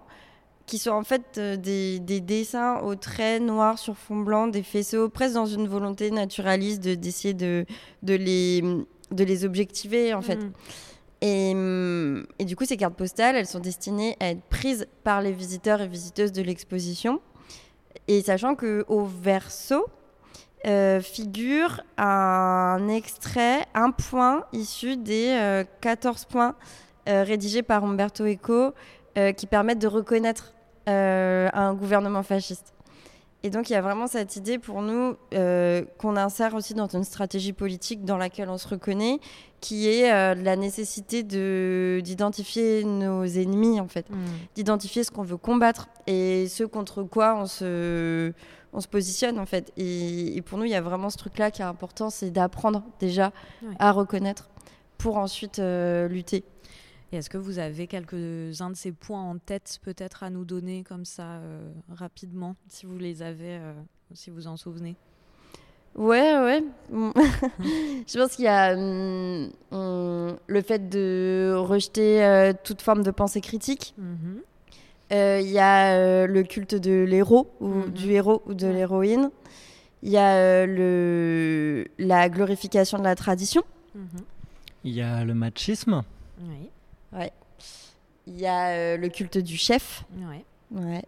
qui 0.67 0.77
sont 0.77 0.91
en 0.91 1.03
fait 1.03 1.38
euh, 1.38 1.58
des, 1.58 1.99
des, 1.99 2.21
dessins 2.21 2.82
au 2.82 2.93
trait 2.93 3.39
noir 3.39 3.79
sur 3.79 3.97
fond 3.97 4.17
blanc, 4.17 4.47
des 4.47 4.62
faisceaux, 4.62 5.10
presque 5.10 5.34
dans 5.34 5.47
une 5.47 5.67
volonté 5.67 6.12
naturaliste 6.12 6.82
d'essayer 6.82 7.34
de, 7.34 7.65
de, 8.03 8.13
les, 8.13 8.62
de 9.12 9.23
les 9.23 9.43
objectiver, 9.43 10.13
en 10.13 10.21
fait. 10.21 10.39
Mm. 11.23 12.23
Et, 12.39 12.45
du 12.45 12.55
coup, 12.55 12.65
ces 12.65 12.77
cartes 12.77 12.95
postales, 12.95 13.36
elles 13.36 13.47
sont 13.47 13.59
destinées 13.59 14.17
à 14.19 14.29
être 14.29 14.43
prises 14.43 14.88
par 15.03 15.21
les 15.21 15.31
visiteurs 15.31 15.81
et 15.81 15.88
visiteuses 15.88 16.31
de 16.31 16.41
l'exposition. 16.41 17.21
Et 18.07 18.21
sachant 18.21 18.55
qu'au 18.55 19.05
verso 19.05 19.86
euh, 20.65 21.01
figure 21.01 21.81
un 21.97 22.88
extrait, 22.88 23.65
un 23.73 23.91
point 23.91 24.45
issu 24.53 24.97
des 24.97 25.63
14 25.81 26.21
euh, 26.21 26.31
points 26.31 26.55
euh, 27.07 27.23
rédigés 27.23 27.63
par 27.63 27.83
Umberto 27.83 28.25
Eco 28.25 28.73
qui 29.38 29.45
permettent 29.45 29.79
de 29.79 29.88
reconnaître 29.88 30.55
un 30.88 31.75
gouvernement 31.75 32.23
fasciste. 32.23 32.73
Et 33.43 33.49
donc 33.49 33.69
il 33.69 33.73
y 33.73 33.75
a 33.75 33.82
vraiment 33.82 34.08
cette 34.08 34.38
idée 34.38 34.58
pour 34.58 34.82
nous 34.82 35.15
qu'on 35.97 36.15
insère 36.15 36.56
aussi 36.56 36.73
dans 36.73 36.88
une 36.88 37.03
stratégie 37.03 37.53
politique 37.53 38.06
dans 38.06 38.17
laquelle 38.17 38.49
on 38.49 38.58
se 38.58 38.67
reconnaît, 38.67 39.19
qui 39.60 39.89
est 39.89 40.36
la 40.36 40.56
nécessité 40.56 41.23
d'identifier 42.01 42.86
nos 42.86 43.25
ennemis 43.25 43.82
en 43.82 43.88
fait, 43.88 44.10
mmh. 44.10 44.15
d'identifier 44.56 45.03
ce 45.03 45.12
qu'on 45.12 45.23
veut 45.23 45.38
combattre 45.38 45.89
et 46.08 46.47
ce 46.47 46.63
contre 46.63 47.03
quoi 47.03 47.36
on 47.36 47.45
se, 47.45 48.32
on 48.73 48.82
se 48.82 48.88
positionne 48.88 49.39
en 49.39 49.45
fait. 49.45 49.71
Et, 49.77 50.41
pour 50.45 50.58
nous, 50.58 50.65
il 50.65 50.71
y 50.71 50.75
a 50.75 50.82
vraiment 50.82 51.10
ce 51.10 51.17
truc-là 51.17 51.51
qui 51.51 51.62
est 51.62 51.65
important, 51.65 52.10
c'est 52.10 52.32
d'apprendre 52.32 52.84
déjà 52.99 53.32
à 53.79 53.91
reconnaître 53.91 54.49
pour 54.97 55.17
ensuite 55.17 55.60
euh, 55.60 56.08
lutter. 56.08 56.43
Et 57.13 57.17
est-ce 57.17 57.30
que 57.30 57.38
vous 57.38 57.60
avez 57.60 57.86
quelques-uns 57.86 58.71
de 58.71 58.76
ces 58.76 58.91
points 58.91 59.21
en 59.21 59.38
tête 59.38 59.78
peut-être 59.84 60.23
à 60.23 60.32
nous 60.32 60.45
donner 60.45 60.84
comme 60.84 61.06
ça 61.06 61.41
rapidement, 61.88 62.56
si 62.67 62.88
vous 62.88 62.97
les 62.97 63.21
avez, 63.21 63.60
si 64.15 64.32
vous 64.32 64.47
en 64.47 64.58
souvenez? 64.58 64.95
Ouais, 65.93 66.39
ouais. 66.39 66.63
je 66.91 68.17
pense 68.17 68.36
qu'il 68.36 68.45
y 68.45 68.47
a 68.47 68.73
hum, 68.73 69.52
le 70.47 70.62
fait 70.63 70.89
de 70.89 71.54
rejeter 71.56 72.52
toute 72.63 72.82
forme 72.82 73.04
de 73.04 73.12
pensée 73.12 73.41
critique. 73.41 73.93
Mhm. 73.99 74.41
Il 75.12 75.52
y 75.52 75.60
a 75.60 76.26
le 76.26 76.41
culte 76.41 76.73
de 76.73 77.04
l'héros, 77.04 77.47
ou 77.60 77.67
mhm. 77.67 77.89
du 77.91 78.12
héros 78.12 78.41
ou 78.47 78.56
de 78.56 78.65
l'héroïne. 78.65 79.30
Il 80.02 80.10
y 80.10 80.17
a 80.17 80.65
le, 80.65 81.86
la 81.99 82.28
glorification 82.30 82.97
de 82.97 83.04
la 83.04 83.13
tradition. 83.13 83.62
Mhm. 83.93 84.23
Il 84.84 84.93
y 84.93 85.02
a 85.04 85.23
le 85.23 85.36
machisme. 85.36 86.02
Oui. 86.41 86.71
Ouais. 87.13 87.32
Il 88.28 88.39
y 88.39 88.45
a 88.45 88.69
euh, 88.69 88.97
le 88.97 89.10
culte 89.10 89.38
du 89.38 89.58
chef. 89.58 90.06
Ouais. 90.17 90.45
Ouais. 90.71 91.04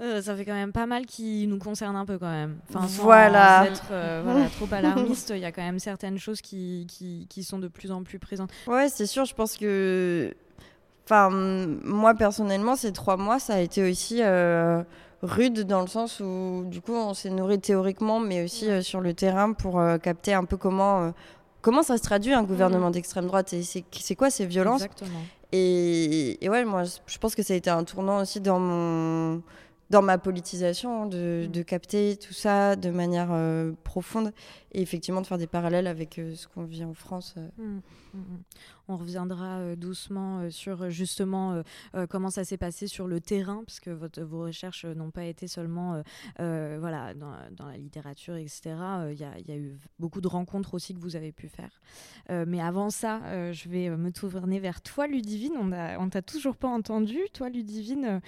Euh, 0.00 0.20
ça 0.20 0.36
fait 0.36 0.44
quand 0.44 0.54
même 0.54 0.72
pas 0.72 0.86
mal 0.86 1.06
qui 1.06 1.46
nous 1.46 1.58
concerne 1.58 1.96
un 1.96 2.04
peu 2.04 2.18
quand 2.18 2.30
même. 2.30 2.58
Enfin, 2.68 2.86
voilà. 2.86 3.66
être 3.66 3.88
euh, 3.90 4.20
voilà, 4.22 4.46
trop 4.56 4.68
alarmiste, 4.70 5.30
il 5.30 5.40
y 5.40 5.44
a 5.44 5.52
quand 5.52 5.62
même 5.62 5.78
certaines 5.78 6.18
choses 6.18 6.42
qui, 6.42 6.86
qui, 6.88 7.26
qui, 7.30 7.42
sont 7.42 7.58
de 7.58 7.68
plus 7.68 7.90
en 7.90 8.02
plus 8.02 8.18
présentes. 8.18 8.50
Ouais, 8.66 8.88
c'est 8.88 9.06
sûr, 9.06 9.24
je 9.24 9.34
pense 9.34 9.56
que... 9.56 10.34
Enfin, 11.04 11.30
moi 11.30 12.14
personnellement, 12.14 12.74
ces 12.74 12.92
trois 12.92 13.16
mois, 13.16 13.38
ça 13.38 13.54
a 13.54 13.60
été 13.60 13.88
aussi 13.88 14.22
rude 15.22 15.60
dans 15.60 15.80
le 15.80 15.86
sens 15.86 16.20
où 16.20 16.64
du 16.66 16.80
coup 16.80 16.92
on 16.92 17.14
s'est 17.14 17.30
nourri 17.30 17.58
théoriquement 17.58 18.20
mais 18.20 18.44
aussi 18.44 18.82
sur 18.82 19.00
le 19.00 19.14
terrain 19.14 19.52
pour 19.52 19.80
capter 20.02 20.34
un 20.34 20.44
peu 20.44 20.56
comment 20.56 21.12
comment 21.66 21.82
ça 21.82 21.96
se 21.96 22.02
traduit 22.02 22.32
un 22.32 22.44
gouvernement 22.44 22.90
mmh. 22.90 22.92
d'extrême 22.92 23.26
droite 23.26 23.52
et 23.52 23.64
c'est 23.64 24.14
quoi 24.14 24.30
ces 24.30 24.46
violences 24.46 24.84
Exactement. 24.84 25.18
Et, 25.50 26.44
et, 26.44 26.48
ouais, 26.48 26.64
moi, 26.64 26.84
je 26.84 27.18
pense 27.18 27.34
que 27.34 27.42
ça 27.42 27.54
a 27.54 27.56
été 27.56 27.70
un 27.70 27.82
tournant 27.82 28.20
aussi 28.20 28.40
dans 28.40 28.60
mon 28.60 29.42
dans 29.90 30.02
ma 30.02 30.18
politisation, 30.18 31.06
de, 31.06 31.46
mmh. 31.46 31.50
de 31.50 31.62
capter 31.62 32.16
tout 32.16 32.32
ça 32.32 32.76
de 32.76 32.90
manière 32.90 33.28
euh, 33.30 33.72
profonde 33.84 34.32
et 34.72 34.82
effectivement 34.82 35.20
de 35.20 35.26
faire 35.26 35.38
des 35.38 35.46
parallèles 35.46 35.86
avec 35.86 36.18
euh, 36.18 36.34
ce 36.34 36.46
qu'on 36.48 36.64
vit 36.64 36.84
en 36.84 36.94
France. 36.94 37.34
Euh. 37.36 37.48
Mmh. 37.58 37.80
On 38.88 38.96
reviendra 38.96 39.58
euh, 39.58 39.76
doucement 39.76 40.38
euh, 40.38 40.50
sur 40.50 40.82
euh, 40.82 40.90
justement 40.90 41.62
comment 42.08 42.30
ça 42.30 42.44
s'est 42.44 42.56
passé 42.56 42.86
sur 42.86 43.06
le 43.06 43.20
terrain, 43.20 43.62
parce 43.64 43.80
que 43.80 43.90
vos 43.90 44.42
recherches 44.42 44.84
n'ont 44.84 45.10
pas 45.10 45.24
été 45.24 45.48
seulement 45.48 46.02
voilà, 46.38 47.14
dans, 47.14 47.66
la 47.66 47.76
littérature, 47.76 48.36
etc. 48.36 48.74
Il 49.10 49.18
y, 49.18 49.52
a 49.52 49.56
eu 49.56 49.76
beaucoup 49.98 50.20
de 50.20 50.28
rencontres 50.28 50.74
aussi 50.74 50.94
que 50.94 51.00
vous 51.00 51.16
avez 51.16 51.32
pu 51.32 51.48
faire. 51.48 51.80
mais 52.28 52.60
avant 52.60 52.90
ça, 52.90 53.52
je 53.52 53.68
vais 53.68 53.90
me 53.90 54.10
tourner 54.12 54.60
vers 54.60 54.80
toi, 54.80 55.06
Ludivine. 55.06 55.56
On 55.56 56.08
t'a 56.08 56.22
toujours 56.22 56.56
pas 56.56 56.68
entendu. 56.68 57.18
Toi, 57.32 57.48
Ludivine, 57.48 58.20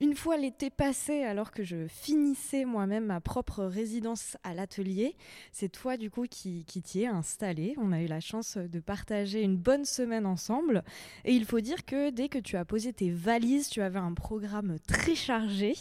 une 0.00 0.14
fois 0.14 0.36
l'été 0.36 0.70
passé, 0.70 1.22
alors 1.22 1.52
que 1.52 1.62
je 1.62 1.86
finissais 1.86 2.64
moi-même 2.64 3.06
ma 3.06 3.20
propre 3.20 3.64
résidence 3.64 4.36
à 4.42 4.54
l'atelier, 4.54 5.16
c'est 5.52 5.70
toi 5.70 5.96
du 5.96 6.10
coup 6.10 6.24
qui, 6.28 6.64
qui 6.64 6.82
t'y 6.82 7.02
es 7.02 7.06
installé. 7.06 7.74
On 7.78 7.92
a 7.92 8.00
eu 8.02 8.06
la 8.06 8.20
chance 8.20 8.56
de 8.56 8.80
partager 8.80 9.31
une 9.40 9.56
bonne 9.56 9.86
semaine 9.86 10.26
ensemble. 10.26 10.84
Et 11.24 11.32
il 11.32 11.46
faut 11.46 11.60
dire 11.60 11.86
que 11.86 12.10
dès 12.10 12.28
que 12.28 12.38
tu 12.38 12.56
as 12.56 12.66
posé 12.66 12.92
tes 12.92 13.10
valises, 13.10 13.68
tu 13.68 13.80
avais 13.80 13.98
un 13.98 14.12
programme 14.12 14.76
très 14.86 15.14
chargé 15.14 15.74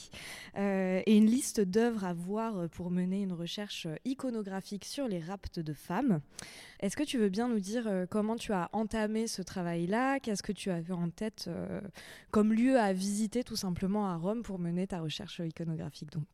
euh, 0.58 1.02
et 1.06 1.18
une 1.18 1.26
liste 1.26 1.60
d'œuvres 1.60 2.06
à 2.06 2.14
voir 2.14 2.70
pour 2.70 2.92
mener 2.92 3.24
une 3.24 3.34
recherche 3.34 3.88
iconographique 4.06 4.86
sur 4.86 5.08
les 5.08 5.20
raptes 5.20 5.60
de 5.60 5.74
femmes. 5.74 6.22
Est-ce 6.80 6.96
que 6.96 7.04
tu 7.04 7.18
veux 7.18 7.30
bien 7.30 7.48
nous 7.48 7.60
dire 7.60 7.88
euh, 7.88 8.06
comment 8.10 8.36
tu 8.36 8.54
as 8.54 8.70
entamé 8.74 9.28
ce 9.28 9.42
travail-là? 9.42 10.20
Qu'est-ce 10.20 10.44
que 10.44 10.52
tu 10.52 10.72
avais 10.72 10.94
en 10.94 11.10
tête 11.10 11.46
euh, 11.48 11.82
comme 12.32 12.54
lieu 12.54 12.80
à 12.80 12.94
visiter 12.94 13.44
tout 13.44 13.56
simplement 13.56 14.08
à 14.08 14.16
Rome 14.16 14.42
pour 14.42 14.60
mener 14.60 14.88
ta 14.88 15.00
recherche 15.00 15.42
iconographique 15.44 16.12
donc? 16.12 16.26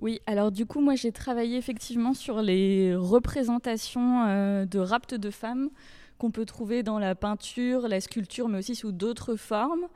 Oui, 0.00 0.20
alors 0.26 0.50
du 0.50 0.66
coup, 0.66 0.80
moi 0.80 0.94
j'ai 0.94 1.12
travaillé 1.12 1.56
effectivement 1.56 2.14
sur 2.14 2.42
les 2.42 2.94
représentations 2.94 4.24
de 4.64 4.78
raptes 4.78 5.14
de 5.14 5.30
femmes 5.30 5.70
qu'on 6.18 6.30
peut 6.30 6.44
trouver 6.44 6.82
dans 6.82 6.98
la 6.98 7.14
peinture, 7.14 7.88
la 7.88 8.00
sculpture, 8.00 8.48
mais 8.48 8.58
aussi 8.58 8.76
sous 8.76 8.92
d'autres 8.92 9.36
formes. 9.36 9.88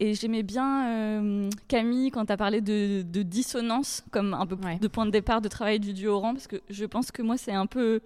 Et 0.00 0.14
j'aimais 0.14 0.42
bien, 0.42 0.88
euh, 0.88 1.50
Camille, 1.68 2.10
quand 2.10 2.26
tu 2.26 2.32
as 2.32 2.36
parlé 2.36 2.60
de, 2.60 3.22
dissonance, 3.22 4.02
comme 4.10 4.34
un 4.34 4.44
peu 4.46 4.56
de 4.56 4.88
point 4.88 5.06
de 5.06 5.12
départ 5.12 5.40
de 5.40 5.46
travail 5.46 5.78
du 5.78 5.92
duo 5.92 6.18
rang, 6.18 6.32
parce 6.32 6.48
que 6.48 6.56
je 6.68 6.84
pense 6.84 7.12
que 7.12 7.22
moi, 7.22 7.36
c'est 7.36 7.52
un 7.52 7.66
peu 7.66 8.00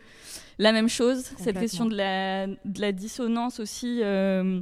la 0.59 0.73
même 0.73 0.91
chose, 0.91 1.31
cette 1.39 1.59
question 1.59 1.87
de 1.87 1.97
la, 1.97 2.49
de 2.49 2.81
la 2.81 2.93
dissonance 2.93 3.61
aussi. 3.61 4.01
Euh, 4.03 4.61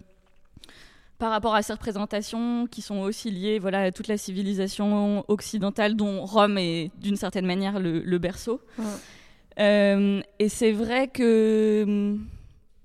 par 1.25 1.31
rapport 1.31 1.55
à 1.55 1.63
ces 1.63 1.73
représentations 1.73 2.67
qui 2.71 2.83
sont 2.83 2.99
aussi 2.99 3.31
liées 3.31 3.59
voilà, 3.59 3.81
à 3.81 3.93
toute 3.93 4.09
la 4.09 4.19
civilisation 4.19 5.25
occidentale 5.29 5.97
dont 5.97 6.23
Rome 6.27 6.59
est 6.59 6.91
d'une 7.01 7.17
certaine 7.17 7.47
manière 7.47 7.81
le, 7.81 8.19
berceau. 8.19 8.61
Euh, 9.59 10.21
et 10.39 10.51
c'est 10.51 10.73
vrai 10.73 11.09
que 11.09 12.19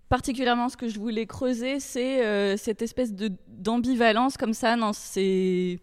particulièrement 0.08 0.70
ce 0.70 0.78
que 0.78 0.88
je 0.88 0.98
voulais 1.00 1.26
creuser, 1.26 1.82
c'est 1.82 2.24
euh, 2.26 2.56
cette 2.56 2.82
espèce 2.82 3.12
d'ambivalence 3.50 4.38
comme 4.38 4.54
ça 4.54 4.78
dans 4.78 4.94
ces, 4.94 5.82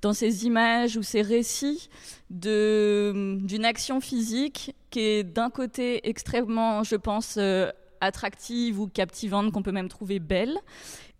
dans 0.00 0.14
ces 0.14 0.46
images 0.46 0.96
ou 0.96 1.02
ces 1.02 1.20
récits 1.20 1.90
d'une 2.30 3.64
action 3.66 4.00
physique 4.00 4.74
qui 4.88 5.00
est 5.00 5.22
d'un 5.22 5.50
côté 5.50 6.08
extrêmement, 6.08 6.82
je 6.82 6.96
pense, 6.96 7.34
euh, 7.36 7.70
attractive 8.00 8.80
ou 8.80 8.86
captivante, 8.86 9.52
qu'on 9.52 9.62
peut 9.62 9.70
même 9.70 9.90
trouver 9.90 10.18
belle, 10.18 10.56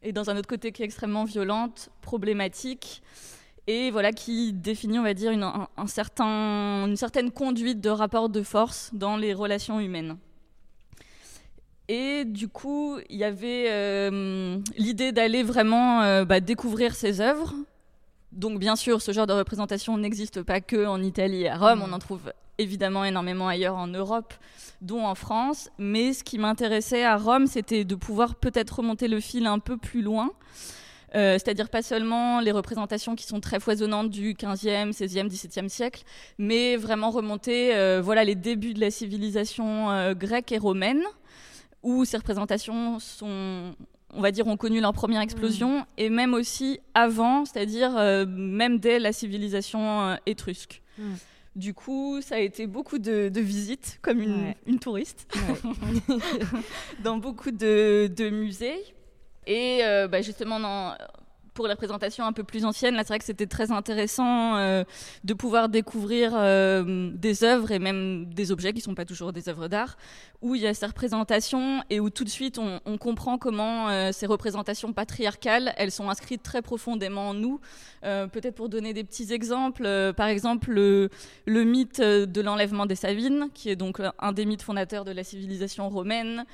et 0.03 0.13
dans 0.13 0.31
un 0.31 0.37
autre 0.37 0.49
côté 0.49 0.73
qui 0.73 0.83
est 0.83 0.85
extrêmement 0.85 1.25
violente, 1.25 1.91
problématique, 2.01 3.03
et 3.67 3.91
voilà 3.91 4.13
qui 4.13 4.53
définit, 4.53 4.99
on 4.99 5.03
va 5.03 5.15
dire, 5.15 5.31
une, 5.31 5.45
un 5.45 5.87
certain, 5.87 6.87
une 6.87 6.97
certaine 6.97 7.31
conduite 7.31 7.81
de 7.81 7.91
rapport 7.91 8.29
de 8.29 8.43
force 8.43 8.91
dans 8.93 9.17
les 9.17 9.35
relations 9.35 9.79
humaines. 9.79 10.17
Et 11.89 12.25
du 12.25 12.49
coup, 12.49 12.99
il 13.09 13.17
y 13.17 13.25
avait 13.25 13.67
euh, 13.69 14.59
l'idée 14.77 15.11
d'aller 15.13 15.43
vraiment 15.43 16.03
euh, 16.03 16.25
bah, 16.25 16.39
découvrir 16.41 16.95
ses 16.95 17.21
œuvres. 17.21 17.55
Donc, 18.33 18.59
bien 18.59 18.77
sûr, 18.77 19.03
ce 19.03 19.13
genre 19.13 19.27
de 19.27 19.33
représentation 19.33 19.97
n'existe 19.99 20.43
pas 20.43 20.61
que 20.61 20.87
en 20.87 21.03
Italie 21.03 21.43
et 21.43 21.49
à 21.49 21.59
Rome. 21.59 21.83
On 21.87 21.93
en 21.93 21.99
trouve 21.99 22.33
évidemment 22.59 23.05
énormément 23.05 23.49
ailleurs 23.49 23.77
en 23.77 23.87
Europe, 23.87 24.35
dont 24.83 25.05
en 25.05 25.15
France. 25.15 25.71
Mais 25.79 26.13
ce 26.13 26.23
qui 26.23 26.39
m'intéressait 26.39 27.05
à 27.05 27.17
Rome, 27.17 27.47
c'était 27.47 27.85
de 27.85 27.95
pouvoir 27.95 28.37
peut-être 28.37 28.79
remonter 28.79 29.09
le 29.09 29.21
fil 29.21 29.47
un 29.47 29.59
peu 29.59 29.77
plus 29.77 30.03
loin. 30.03 30.31
Euh, 31.17 31.33
c'est-à-dire 31.35 31.69
pas 31.69 31.83
seulement 31.83 32.39
les 32.39 32.53
représentations 32.53 33.17
qui 33.17 33.25
sont 33.25 33.41
très 33.41 33.59
foisonnantes 33.59 34.11
du 34.11 34.35
15e, 34.35 34.93
16e, 34.93 35.29
17e 35.29 35.69
siècle, 35.69 36.05
mais 36.39 36.77
vraiment 36.77 37.11
remonter 37.11 37.71
voilà, 38.01 38.23
les 38.23 38.37
débuts 38.37 38.75
de 38.75 38.81
la 38.81 38.93
civilisation 38.93 40.13
grecque 40.13 40.53
et 40.53 40.59
romaine 40.59 41.03
où 41.83 42.05
ces 42.05 42.17
représentations 42.17 42.99
sont 42.99 43.75
on 44.15 44.21
va 44.21 44.31
dire, 44.31 44.47
ont 44.47 44.57
connu 44.57 44.81
leur 44.81 44.93
première 44.93 45.21
explosion, 45.21 45.81
mm. 45.81 45.85
et 45.99 46.11
même 46.11 46.35
aussi 46.35 46.81
avant, 46.95 47.45
c'est-à-dire 47.45 47.97
euh, 47.97 48.27
même 48.27 48.79
dès 48.79 48.99
la 48.99 49.13
civilisation 49.13 50.03
euh, 50.03 50.17
étrusque. 50.27 50.83
Mm. 50.99 51.15
Du 51.57 51.75
coup, 51.75 52.21
ça 52.23 52.37
a 52.37 52.39
été 52.39 52.67
beaucoup 52.67 52.99
de, 52.99 53.31
visites, 53.35 53.99
comme 54.03 54.21
une, 54.21 54.79
touriste, 54.79 55.27
dans 57.03 57.17
beaucoup 57.19 57.51
de, 57.51 58.31
musées. 58.31 58.79
Et 59.47 59.81
euh, 59.83 60.07
bah, 60.07 60.23
justement, 60.23 60.61
dans, 60.61 60.95
pour 61.55 61.67
la 61.67 61.77
présentation 61.77 62.25
un 62.25 62.33
peu 62.33 62.45
plus 62.45 62.65
ancienne, 62.65 62.95
là, 62.95 63.03
c'est 63.03 63.09
vrai 63.09 63.19
que 63.19 63.25
c'était 63.25 63.47
très 63.47 63.71
intéressant 63.73 64.57
euh, 64.57 64.85
de 65.25 65.35
pouvoir 65.35 65.69
découvrir 65.69 66.33
euh, 66.35 67.11
des 67.15 67.45
œuvres 67.45 67.71
et 67.71 67.79
même 67.79 68.27
des 68.27 68.53
objets 68.53 68.73
qui 68.73 68.79
ne 68.79 68.85
sont 68.85 68.95
pas 68.95 69.05
toujours 69.05 69.33
des 69.33 69.49
œuvres 69.49 69.69
d'art, 69.69 69.97
où 70.43 70.55
il 70.55 70.63
y 70.63 70.67
a 70.67 70.75
ces 70.75 70.87
représentations 70.87 71.83
et 71.91 72.01
où 72.01 72.11
tout 72.11 72.25
de 72.25 72.29
suite 72.29 72.59
on, 72.59 72.99
comprend 72.99 73.39
comment 73.39 73.89
euh, 73.89 74.11
ces 74.13 74.27
représentations 74.27 74.93
patriarcales, 74.93 75.73
elles 75.77 75.91
sont 75.91 76.11
inscrites 76.11 76.43
très 76.43 76.63
profondément 76.63 77.31
en 77.31 77.35
nous. 77.35 77.61
Peut-être 78.03 78.55
pour 78.55 78.71
donner 78.71 78.95
des 78.95 79.05
petits 79.05 79.31
exemples, 79.33 79.83
par 80.17 80.29
exemple 80.29 80.71
le, 80.71 81.11
le 81.45 81.65
mythe 81.65 82.01
de 82.01 82.41
l'enlèvement 82.41 82.87
des 82.87 82.95
Sabines, 82.95 83.49
qui 83.53 83.69
est 83.69 83.77
donc 83.77 84.01
un 84.19 84.33
des 84.33 84.47
mythes 84.47 84.63
fondateurs 84.63 85.05
de 85.05 85.13
la 85.13 85.23
civilisation 85.23 85.89
romaine 85.91 86.47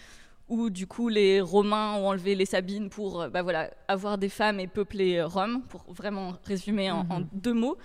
où 0.48 0.70
du 0.70 0.86
coup 0.86 1.08
les 1.08 1.40
Romains 1.40 1.94
ont 1.94 2.08
enlevé 2.08 2.34
les 2.34 2.46
Sabines 2.46 2.88
pour 2.88 3.22
euh, 3.22 3.28
bah, 3.28 3.42
voilà, 3.42 3.70
avoir 3.88 4.18
des 4.18 4.28
femmes 4.28 4.60
et 4.60 4.66
peupler 4.66 5.16
euh, 5.16 5.26
Rome, 5.26 5.62
pour 5.68 5.84
vraiment 5.88 6.34
résumer 6.44 6.90
en, 6.90 7.04
mhm. 7.04 7.28
deux 7.32 7.54
mots. 7.54 7.76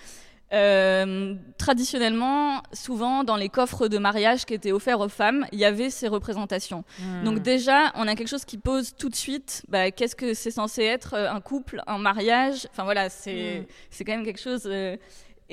Euh, 0.54 1.36
traditionnellement, 1.58 2.62
souvent 2.74 3.24
dans 3.24 3.38
les 3.38 3.48
coffres 3.48 3.88
de 3.88 3.98
mariage 3.98 4.44
qui 4.44 4.54
étaient 4.54 4.74
offerts 4.74 5.00
aux 5.00 5.08
femmes, 5.08 5.46
il 5.54 5.60
y 5.60 5.64
avait 5.64 5.90
ces 5.90 6.10
représentations. 6.10 6.84
Hmm. 7.00 7.24
Donc 7.24 7.40
déjà, 7.40 7.94
on 7.96 8.06
a 8.06 8.16
quelque 8.16 8.28
chose 8.28 8.44
qui 8.44 8.58
pose 8.58 8.94
tout 8.94 9.08
de 9.08 9.16
suite, 9.16 9.64
bah, 9.70 9.92
qu'est-ce 9.92 10.16
que 10.16 10.34
c'est 10.34 10.52
censé 10.52 10.84
être 10.84 11.14
un 11.14 11.40
couple, 11.40 11.82
un 11.88 12.00
mariage? 12.00 12.68
Enfin 12.70 12.84
voilà, 12.84 13.10
c'est 13.10 13.66
c'est 13.90 14.04
quand 14.04 14.12
même 14.12 14.26
quelque 14.26 14.42
chose... 14.42 14.70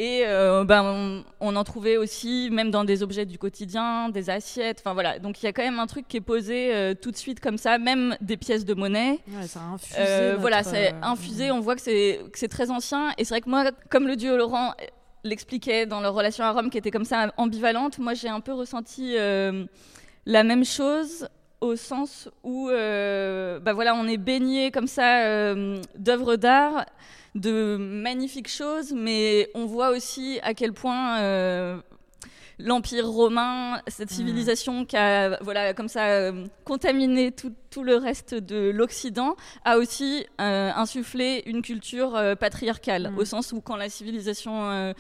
Et 0.01 0.23
euh, 0.25 0.63
ben, 0.63 1.25
on, 1.41 1.57
en 1.57 1.65
trouvait 1.65 1.97
aussi, 1.97 2.51
même 2.53 2.71
dans 2.71 2.85
des 2.85 3.03
objets 3.03 3.27
du 3.27 3.37
quotidien, 3.37 4.11
des 4.11 4.31
assiettes. 4.31 4.79
Enfin 4.81 4.95
voilà. 4.95 5.19
Donc 5.19 5.43
il 5.43 5.47
y 5.47 5.49
a 5.49 5.53
quand 5.53 5.65
même 5.65 5.81
un 5.81 5.89
truc 5.89 6.07
qui 6.07 6.19
est 6.19 6.21
posé 6.21 6.73
euh, 6.73 6.95
tout 6.95 7.11
de 7.11 7.17
suite 7.17 7.41
comme 7.41 7.59
ça, 7.59 7.79
même 7.79 8.17
des 8.21 8.37
pièces 8.37 8.65
de 8.65 8.75
monnaie. 8.75 9.19
Ouais, 9.27 9.49
ça 9.49 9.59
a 9.59 9.75
infusé. 9.75 9.97
Euh, 9.99 10.37
voilà, 10.39 10.59
notre, 10.59 10.71
c'est 10.71 10.95
infusé. 11.03 11.51
On 11.51 11.59
voit 11.59 11.75
que 11.75 11.83
c'est 11.83 12.49
très 12.49 12.71
ancien. 12.71 13.11
Et 13.19 13.25
c'est 13.25 13.35
vrai 13.35 13.41
que 13.41 13.51
moi, 13.51 13.73
comme 13.91 14.07
le 14.07 14.15
duo 14.15 14.37
Laurent 14.37 14.73
l'expliquait 15.25 15.85
dans 15.85 16.01
leur 16.01 16.15
relation 16.15 16.45
à 16.45 16.53
Rome, 16.53 16.71
qui 16.71 16.79
était 16.79 16.93
comme 16.93 17.05
ça 17.05 17.33
ambivalente, 17.37 17.99
moi 17.99 18.15
j'ai 18.15 18.29
un 18.29 18.39
peu 18.39 18.53
ressenti 18.53 19.17
la 19.17 20.45
même 20.45 20.65
chose 20.65 21.29
au 21.61 21.75
sens 21.75 22.29
où, 22.45 22.69
bah 22.69 23.73
voilà, 23.73 23.97
on 23.97 24.07
est 24.07 24.17
baigné 24.17 24.71
comme 24.71 24.87
ça 24.87 25.55
d'œuvres 25.97 26.37
d'art, 26.37 26.85
de 27.39 27.77
magnifiques 27.77 28.49
choses, 28.49 28.93
mais 28.93 29.49
on 29.55 29.67
voit 29.67 29.91
aussi 29.91 30.39
à 30.43 30.55
quel 30.55 30.73
point 30.73 31.19
euh, 31.21 31.79
l'Empire 32.59 33.09
romain, 33.09 33.81
cette 33.87 34.11
civilisation 34.11 34.85
qui 34.85 34.97
a, 34.97 35.39
voilà, 35.43 35.75
comme 35.75 35.89
ça, 35.89 36.07
euh, 36.07 36.47
contaminé 36.65 37.31
tout, 37.31 37.53
tout 37.71 37.85
le 37.85 37.97
reste 37.97 38.35
de 38.35 38.71
l'Occident, 38.71 39.37
a 39.65 39.79
aussi 39.79 40.27
euh, 40.41 40.71
insufflé 40.75 41.43
une 41.47 41.63
culture 41.63 42.21
patriarcale, 42.41 43.11
Mm. 43.13 43.19
au 43.19 43.25
sens 43.25 43.53
où 43.53 43.61
quand 43.61 43.77
la 43.77 43.89
civilisation 43.89 44.95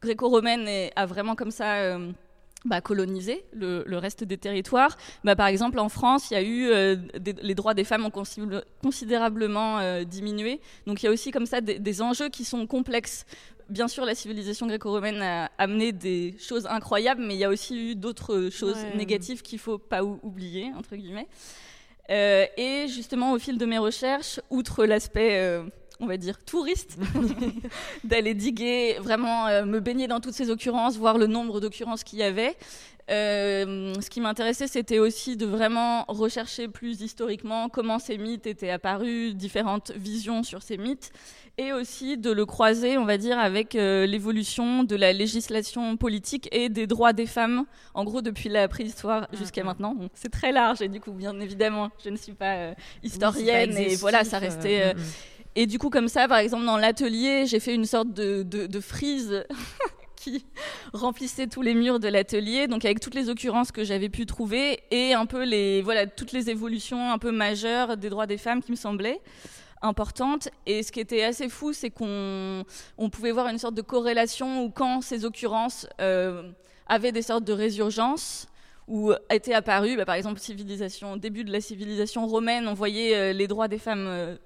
gréco-romaine 0.00 0.90
a 0.96 1.06
vraiment 1.06 1.34
comme 1.34 1.50
ça... 1.50 1.98
bah, 2.66 2.80
colonisé 2.80 3.44
le, 3.52 3.82
le 3.86 3.98
reste 3.98 4.24
des 4.24 4.36
territoires. 4.38 4.96
Bah, 5.24 5.36
par 5.36 5.46
exemple, 5.46 5.78
en 5.78 5.88
France, 5.88 6.30
il 6.30 6.34
y 6.34 6.36
a 6.36 6.42
eu 6.42 6.66
euh, 6.68 6.96
des- 7.18 7.32
les 7.42 7.54
droits 7.54 7.74
des 7.74 7.84
femmes 7.84 8.04
ont 8.04 8.10
considé- 8.10 8.60
considérablement 8.82 9.78
euh, 9.78 10.04
diminué. 10.04 10.60
Donc 10.86 11.02
il 11.02 11.06
y 11.06 11.08
a 11.08 11.12
aussi 11.12 11.30
comme 11.30 11.46
ça 11.46 11.60
des, 11.60 11.78
des 11.78 12.02
enjeux 12.02 12.28
qui 12.28 12.44
sont 12.44 12.66
complexes. 12.66 13.24
Bien 13.68 13.88
sûr, 13.88 14.04
la 14.04 14.14
civilisation 14.14 14.66
gréco-romaine 14.66 15.20
a 15.22 15.50
amené 15.58 15.90
des 15.90 16.34
choses 16.38 16.66
incroyables, 16.66 17.20
mais 17.26 17.34
il 17.34 17.40
y 17.40 17.44
a 17.44 17.48
aussi 17.50 17.90
eu 17.90 17.94
d'autres 17.96 18.48
choses 18.50 18.76
Ouais. 18.76 18.96
négatives 18.96 19.42
qu'il 19.42 19.58
faut 19.58 19.78
pas 19.78 20.04
ou- 20.04 20.20
oublier 20.22 20.70
entre 20.76 20.94
guillemets. 20.94 21.26
Euh, 22.10 22.46
et 22.56 22.86
justement, 22.86 23.32
au 23.32 23.38
fil 23.40 23.58
de 23.58 23.66
mes 23.66 23.78
recherches, 23.78 24.38
outre 24.50 24.84
l'aspect 24.84 25.40
on 26.00 26.06
va 26.06 26.16
dire, 26.16 26.38
touriste, 26.44 26.98
d'aller 28.04 28.34
diguer, 28.34 28.96
vraiment 29.00 29.46
euh, 29.46 29.64
me 29.64 29.80
baigner 29.80 30.08
dans 30.08 30.20
toutes 30.20 30.34
ces 30.34 30.50
occurrences, 30.50 30.96
voir 30.96 31.18
le 31.18 31.26
nombre 31.26 31.60
d'occurrences 31.60 32.04
qu'il 32.04 32.18
y 32.18 32.22
avait. 32.22 32.54
Euh, 33.08 33.94
ce 34.00 34.10
qui 34.10 34.20
m'intéressait, 34.20 34.66
c'était 34.66 34.98
aussi 34.98 35.36
de 35.36 35.46
vraiment 35.46 36.04
rechercher 36.08 36.66
plus 36.66 37.02
historiquement 37.02 37.68
comment 37.68 38.00
ces 38.00 38.18
mythes 38.18 38.48
étaient 38.48 38.70
apparus, 38.70 39.34
différentes 39.36 39.92
visions 39.94 40.42
sur 40.42 40.60
ces 40.62 40.76
mythes, 40.76 41.12
et 41.56 41.72
aussi 41.72 42.18
de 42.18 42.32
le 42.32 42.44
croiser, 42.44 42.98
on 42.98 43.04
va 43.04 43.16
dire, 43.16 43.38
avec 43.38 43.76
euh, 43.76 44.06
l'évolution 44.06 44.82
de 44.82 44.96
la 44.96 45.12
législation 45.12 45.96
politique 45.96 46.48
et 46.50 46.68
des 46.68 46.88
droits 46.88 47.12
des 47.12 47.26
femmes, 47.26 47.64
en 47.94 48.02
gros 48.04 48.22
depuis 48.22 48.48
la 48.48 48.66
préhistoire 48.66 49.28
jusqu'à 49.32 49.60
Mhm. 49.62 49.66
maintenant. 49.68 49.94
Bon, 49.94 50.08
c'est 50.12 50.28
très 50.32 50.50
large, 50.50 50.82
et 50.82 50.88
du 50.88 51.00
coup, 51.00 51.12
bien 51.12 51.38
évidemment, 51.38 51.90
je 52.04 52.10
ne 52.10 52.16
suis 52.16 52.34
pas 52.34 52.56
euh, 52.56 52.74
historienne, 53.04 53.70
Oui, 53.70 53.76
c'est 53.76 53.84
pas 53.86 53.92
et 53.92 53.96
voilà, 53.96 54.24
ça 54.24 54.40
restait... 54.40 54.94
mm, 54.94 54.98
mm. 54.98 55.02
Et 55.56 55.66
du 55.66 55.78
coup, 55.78 55.88
comme 55.88 56.08
ça, 56.08 56.28
par 56.28 56.36
exemple, 56.38 56.66
dans 56.66 56.76
l'atelier, 56.76 57.46
j'ai 57.46 57.60
fait 57.60 57.74
une 57.74 57.86
sorte 57.86 58.12
de, 58.12 58.42
de, 58.42 58.80
frise 58.80 59.44
qui 60.16 60.44
remplissait 60.92 61.46
tous 61.46 61.62
les 61.62 61.72
murs 61.72 61.98
de 61.98 62.08
l'atelier, 62.08 62.68
donc 62.68 62.84
avec 62.84 63.00
toutes 63.00 63.14
les 63.14 63.30
occurrences 63.30 63.72
que 63.72 63.82
j'avais 63.82 64.10
pu 64.10 64.26
trouver 64.26 64.80
et 64.90 65.14
un 65.14 65.24
peu 65.24 65.44
les, 65.44 65.80
voilà, 65.80 66.06
toutes 66.06 66.32
les 66.32 66.50
évolutions 66.50 67.10
un 67.10 67.16
peu 67.16 67.32
majeures 67.32 67.96
des 67.96 68.10
droits 68.10 68.26
des 68.26 68.36
femmes 68.36 68.62
qui 68.62 68.70
me 68.70 68.76
semblaient 68.76 69.20
importantes. 69.80 70.50
Et 70.66 70.82
ce 70.82 70.92
qui 70.92 71.00
était 71.00 71.24
assez 71.24 71.48
fou, 71.48 71.72
c'est 71.72 71.90
qu'on 71.90 72.62
on 72.98 73.08
pouvait 73.08 73.32
voir 73.32 73.48
une 73.48 73.58
sorte 73.58 73.74
de 73.74 73.82
corrélation 73.82 74.62
où 74.62 74.70
quand 74.70 75.00
ces 75.00 75.24
occurrences 75.24 75.88
euh, 76.02 76.50
avaient 76.86 77.12
des 77.12 77.22
sortes 77.22 77.44
de 77.44 77.54
résurgences, 77.54 78.46
ou 78.88 79.12
étaient 79.30 79.54
apparues, 79.54 79.96
bah, 79.96 80.04
par 80.04 80.14
exemple, 80.14 80.40
début 81.18 81.44
de 81.44 81.52
la 81.52 81.60
civilisation 81.60 82.26
romaine, 82.26 82.68
on 82.68 82.74
voyait 82.74 83.16
euh, 83.16 83.32
les 83.32 83.48
droits 83.48 83.68
des 83.68 83.78
femmes 83.78 84.06
euh, 84.06 84.36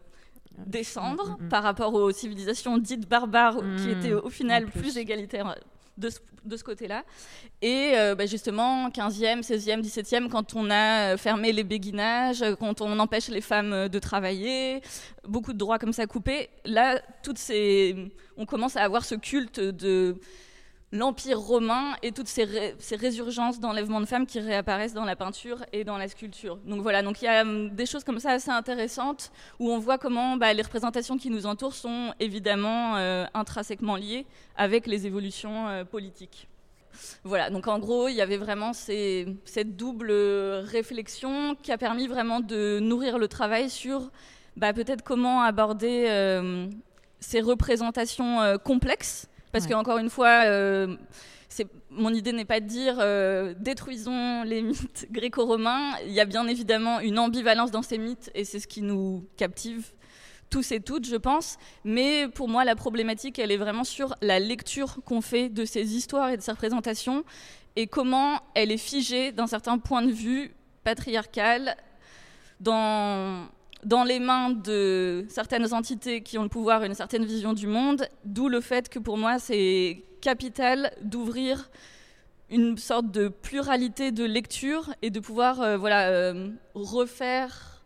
descendre 0.66 1.38
Mm, 1.40 1.44
mm, 1.46 1.48
par 1.48 1.62
rapport 1.62 1.94
aux 1.94 2.10
civilisations 2.12 2.78
dites 2.78 3.08
barbares 3.08 3.56
qui 3.78 3.88
Mm, 3.88 3.90
étaient 3.90 4.12
au 4.12 4.28
final 4.30 4.66
plus. 4.66 4.80
plus. 4.80 4.96
égalitaires 4.98 5.54
de 5.96 6.08
ce, 6.08 6.18
de 6.44 6.56
ce 6.56 6.64
côté-là. 6.64 7.04
Et 7.60 7.92
euh, 7.94 8.14
bah, 8.14 8.24
justement, 8.26 8.88
15e, 8.88 9.42
16e, 9.42 9.82
17e, 9.82 10.28
quand 10.28 10.54
on 10.54 10.70
a 10.70 11.12
euh, 11.12 11.16
fermé 11.18 11.52
les 11.52 11.64
béguinages, 11.64 12.40
euh, 12.42 12.54
quand 12.56 12.80
on 12.80 12.98
empêche 12.98 13.28
les 13.28 13.42
femmes 13.42 13.72
euh, 13.74 13.88
de 13.88 13.98
travailler, 13.98 14.80
beaucoup 15.28 15.52
de 15.52 15.58
droits 15.58 15.78
comme 15.78 15.92
ça 15.92 16.06
coupés, 16.06 16.48
là, 16.64 17.00
toutes 17.22 17.36
ces... 17.38 18.10
on 18.38 18.46
commence 18.46 18.76
à 18.76 18.82
avoir 18.82 19.04
ce 19.04 19.14
culte 19.14 19.60
de 19.60 20.16
l'Empire 20.92 21.38
romain 21.38 21.94
et 22.02 22.10
toutes 22.10 22.26
ces, 22.26 22.44
ré- 22.44 22.74
ces 22.78 22.96
résurgences 22.96 23.60
d'enlèvement 23.60 24.00
de 24.00 24.06
femmes 24.06 24.26
qui 24.26 24.40
réapparaissent 24.40 24.94
dans 24.94 25.04
la 25.04 25.14
peinture 25.14 25.64
et 25.72 25.84
dans 25.84 25.96
la 25.96 26.08
sculpture. 26.08 26.56
Donc 26.66 26.80
voilà, 26.80 27.02
donc 27.02 27.22
il 27.22 27.26
y 27.26 27.28
a 27.28 27.42
hum, 27.42 27.70
des 27.70 27.86
choses 27.86 28.02
comme 28.02 28.18
ça 28.18 28.32
assez 28.32 28.50
intéressantes 28.50 29.30
où 29.60 29.70
on 29.70 29.78
voit 29.78 29.98
comment 29.98 30.36
bah, 30.36 30.52
les 30.52 30.62
représentations 30.62 31.16
qui 31.16 31.30
nous 31.30 31.46
entourent 31.46 31.74
sont 31.74 32.12
évidemment 32.18 32.96
euh, 32.96 33.24
intrinsèquement 33.34 33.94
liées 33.94 34.26
avec 34.56 34.88
les 34.88 35.06
évolutions 35.06 35.68
euh, 35.68 35.84
politiques. 35.84 36.48
Voilà, 37.22 37.50
donc 37.50 37.68
en 37.68 37.78
gros, 37.78 38.08
il 38.08 38.14
y 38.14 38.20
avait 38.20 38.36
vraiment 38.36 38.72
cette 38.72 39.76
double 39.76 40.10
réflexion 40.10 41.54
qui 41.62 41.70
a 41.70 41.78
permis 41.78 42.08
vraiment 42.08 42.40
de 42.40 42.80
nourrir 42.80 43.16
le 43.16 43.28
travail 43.28 43.70
sur 43.70 44.10
bah, 44.56 44.72
peut-être 44.72 45.02
comment 45.02 45.40
aborder 45.40 46.06
euh, 46.08 46.66
ces 47.20 47.40
représentations 47.40 48.40
euh, 48.40 48.58
complexes. 48.58 49.28
Parce 49.52 49.64
Ouais. 49.64 49.70
qu'encore 49.72 49.98
une 49.98 50.10
fois, 50.10 50.44
euh, 50.44 50.96
mon 51.90 52.12
idée 52.14 52.32
n'est 52.32 52.44
pas 52.44 52.60
de 52.60 52.66
dire 52.66 52.96
euh, 53.00 53.54
détruisons 53.58 54.42
les 54.44 54.62
mythes 54.62 55.08
gréco-romains. 55.10 55.92
Il 56.06 56.12
y 56.12 56.20
a 56.20 56.24
bien 56.24 56.46
évidemment 56.46 57.00
une 57.00 57.18
ambivalence 57.18 57.70
dans 57.70 57.82
ces 57.82 57.98
mythes 57.98 58.30
et 58.34 58.44
c'est 58.44 58.60
ce 58.60 58.66
qui 58.66 58.82
nous 58.82 59.26
captive 59.36 59.92
tous 60.48 60.72
et 60.72 60.80
toutes, 60.80 61.06
je 61.06 61.16
pense. 61.16 61.58
Mais 61.84 62.26
pour 62.28 62.48
moi, 62.48 62.64
la 62.64 62.74
problématique, 62.74 63.38
elle 63.38 63.52
est 63.52 63.56
vraiment 63.56 63.84
sur 63.84 64.14
la 64.20 64.40
lecture 64.40 64.98
qu'on 65.04 65.20
fait 65.20 65.48
de 65.48 65.64
ces 65.64 65.94
histoires 65.94 66.30
et 66.30 66.36
de 66.36 66.42
ces 66.42 66.50
représentations 66.50 67.24
et 67.76 67.86
comment 67.86 68.40
elle 68.54 68.72
est 68.72 68.76
figée 68.76 69.30
d'un 69.30 69.46
certain 69.46 69.78
point 69.78 70.02
de 70.02 70.10
vue 70.10 70.52
patriarcal 70.82 71.76
dans, 72.58 73.46
dans 73.84 74.04
les 74.04 74.20
mains 74.20 74.50
de 74.50 75.24
certaines 75.28 75.72
entités 75.72 76.22
qui 76.22 76.38
ont 76.38 76.42
le 76.42 76.48
pouvoir 76.48 76.82
et 76.82 76.86
une 76.86 76.94
certaine 76.94 77.24
vision 77.24 77.52
du 77.52 77.66
monde, 77.66 78.06
d'où 78.24 78.48
le 78.48 78.60
fait 78.60 78.88
que 78.88 78.98
pour 78.98 79.16
moi, 79.16 79.38
c'est 79.38 80.04
capital 80.20 80.92
d'ouvrir 81.02 81.70
une 82.50 82.76
sorte 82.76 83.10
de 83.10 83.28
pluralité 83.28 84.10
de 84.10 84.24
lecture 84.24 84.92
et 85.02 85.10
de 85.10 85.20
pouvoir 85.20 85.60
euh, 85.60 85.76
voilà, 85.76 86.08
euh, 86.08 86.50
refaire 86.74 87.82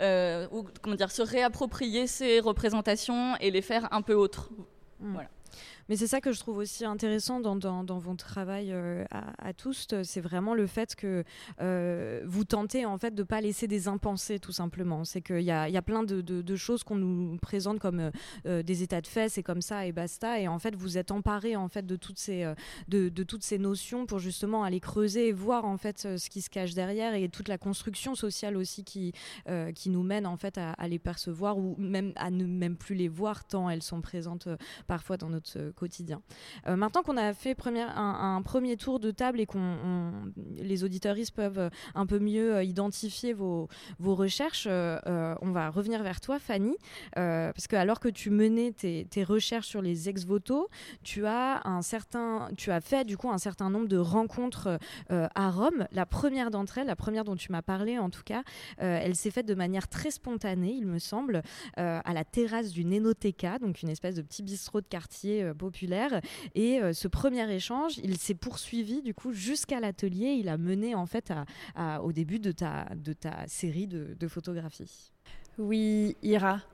euh, 0.00 0.46
ou 0.52 0.64
comment 0.82 0.94
dire, 0.94 1.10
se 1.10 1.22
réapproprier 1.22 2.06
ces 2.06 2.38
représentations 2.38 3.34
et 3.40 3.50
les 3.50 3.62
faire 3.62 3.88
un 3.92 4.02
peu 4.02 4.14
autres. 4.14 4.50
Mais 5.88 5.96
c'est 5.96 6.06
ça 6.06 6.20
que 6.20 6.32
je 6.32 6.40
trouve 6.40 6.58
aussi 6.58 6.84
intéressant 6.84 7.40
dans, 7.40 7.56
dans, 7.56 7.84
dans 7.84 7.98
votre 7.98 8.26
travail 8.26 8.72
euh, 8.72 9.04
à, 9.10 9.48
à 9.48 9.52
tous, 9.52 9.86
c'est 10.02 10.20
vraiment 10.20 10.54
le 10.54 10.66
fait 10.66 10.94
que 10.94 11.24
euh, 11.60 12.22
vous 12.26 12.44
tentez 12.44 12.84
en 12.84 12.98
fait 12.98 13.14
de 13.14 13.22
pas 13.22 13.40
laisser 13.40 13.66
des 13.66 13.88
impensés 13.88 14.38
tout 14.38 14.52
simplement. 14.52 15.04
C'est 15.04 15.20
qu'il 15.20 15.40
y 15.40 15.50
a, 15.50 15.68
y 15.68 15.76
a 15.76 15.82
plein 15.82 16.02
de, 16.02 16.56
choses 16.56 16.82
qu'on 16.82 16.96
nous 16.96 17.36
présente 17.38 17.78
comme 17.78 18.00
euh, 18.00 18.10
euh, 18.46 18.62
des 18.62 18.82
états 18.82 19.00
de 19.00 19.06
fait, 19.06 19.28
c'est 19.28 19.42
comme 19.42 19.62
ça 19.62 19.86
et 19.86 19.92
basta. 19.92 20.40
Et 20.40 20.48
en 20.48 20.58
fait, 20.58 20.74
vous 20.74 20.98
êtes 20.98 21.10
emparé 21.10 21.56
en 21.56 21.68
fait 21.68 21.86
de 21.86 21.96
toutes 21.96 22.18
ces 22.18 22.44
euh, 22.44 22.54
de, 22.88 23.08
de 23.08 23.22
toutes 23.22 23.42
ces 23.42 23.58
notions 23.58 24.06
pour 24.06 24.18
justement 24.18 24.64
aller 24.64 24.80
creuser 24.80 25.28
et 25.28 25.32
voir 25.32 25.64
en 25.64 25.76
fait 25.76 26.04
euh, 26.04 26.16
ce 26.18 26.30
qui 26.30 26.40
se 26.42 26.50
cache 26.50 26.74
derrière 26.74 27.14
et 27.14 27.28
toute 27.28 27.48
la 27.48 27.58
construction 27.58 28.14
sociale 28.14 28.56
aussi 28.56 28.84
qui 28.84 29.12
euh, 29.48 29.72
qui 29.72 29.90
nous 29.90 30.02
mène 30.02 30.26
en 30.26 30.36
fait 30.36 30.58
à, 30.58 30.72
à 30.72 30.88
les 30.88 30.98
percevoir 30.98 31.58
ou 31.58 31.76
même 31.78 32.12
à 32.16 32.30
ne 32.30 32.44
même 32.44 32.76
plus 32.76 32.94
les 32.94 33.08
voir 33.08 33.44
tant 33.44 33.70
elles 33.70 33.82
sont 33.82 34.00
présentes 34.00 34.46
euh, 34.46 34.56
parfois 34.86 35.16
dans 35.16 35.30
notre 35.30 35.58
euh, 35.58 35.72
quotidien. 35.78 36.20
Euh, 36.66 36.76
maintenant 36.76 37.02
qu'on 37.02 37.16
a 37.16 37.32
fait 37.32 37.56
un, 37.66 38.42
premier 38.42 38.76
tour 38.76 38.98
de 39.00 39.10
table 39.10 39.40
et 39.40 39.46
qu'on 39.46 39.58
on- 39.60 40.32
les 40.56 40.84
auditeuristes 40.84 41.34
peuvent 41.34 41.58
euh, 41.58 41.70
un 41.94 42.06
peu 42.06 42.18
mieux 42.18 42.56
euh, 42.56 42.64
identifier 42.64 43.32
vos, 43.32 43.68
recherches, 44.00 44.66
on 44.66 45.50
va 45.52 45.70
revenir 45.70 46.02
vers 46.02 46.20
toi, 46.20 46.38
Fanny, 46.38 46.76
parce 47.14 47.66
que 47.68 47.76
alors 47.76 48.00
que 48.00 48.08
tu 48.08 48.30
menais 48.30 48.72
tes, 48.72 49.24
recherches 49.24 49.66
sur 49.66 49.82
les 49.82 50.08
ex-voto, 50.08 50.68
tu 51.02 51.26
as 51.26 51.60
un 51.66 51.82
certain, 51.82 52.48
tu 52.56 52.70
as 52.70 52.80
fait 52.80 53.04
du 53.04 53.16
coup 53.16 53.30
un 53.30 53.38
certain 53.38 53.70
nombre 53.70 53.86
de 53.86 53.98
rencontres 53.98 54.78
à 55.10 55.50
Rome. 55.50 55.86
La 55.92 56.06
première 56.06 56.50
d'entre 56.50 56.78
elles, 56.78 56.86
la 56.86 56.96
première 56.96 57.24
dont 57.24 57.36
tu 57.36 57.52
m'as 57.52 57.62
parlé 57.62 57.98
en 57.98 58.10
tout 58.10 58.22
cas, 58.24 58.42
elle 58.78 59.14
s'est 59.14 59.30
faite 59.30 59.46
de 59.46 59.54
manière 59.54 59.88
très 59.88 60.10
spontanée, 60.10 60.72
il 60.72 60.86
me 60.86 60.98
semble, 60.98 61.42
à 61.76 62.12
la 62.12 62.24
terrasse 62.24 62.72
du 62.72 62.84
Nenoteca, 62.84 63.58
donc 63.58 63.82
une 63.82 63.90
espèce 63.90 64.14
de 64.14 64.22
petit 64.22 64.42
bistrot 64.42 64.80
de 64.80 64.86
quartier 64.86 65.42
euh, 65.42 65.54
Et 66.54 66.80
euh, 66.80 66.92
ce 66.92 67.08
premier 67.08 67.50
échange, 67.52 67.98
il 68.02 68.16
s'est 68.18 68.34
poursuivi 68.34 69.02
du 69.02 69.14
coup 69.14 69.32
jusqu'à 69.32 69.80
l'atelier. 69.80 70.36
Il 70.38 70.48
a 70.48 70.56
mené 70.56 70.94
en 70.94 71.06
fait 71.06 71.32
au 72.02 72.12
début 72.12 72.38
de 72.38 72.52
ta, 72.52 72.86
série 73.46 73.86
de, 73.86 74.16
de 74.18 74.28
photographies. 74.28 75.12
Oui, 75.58 76.16
Ira. 76.22 76.60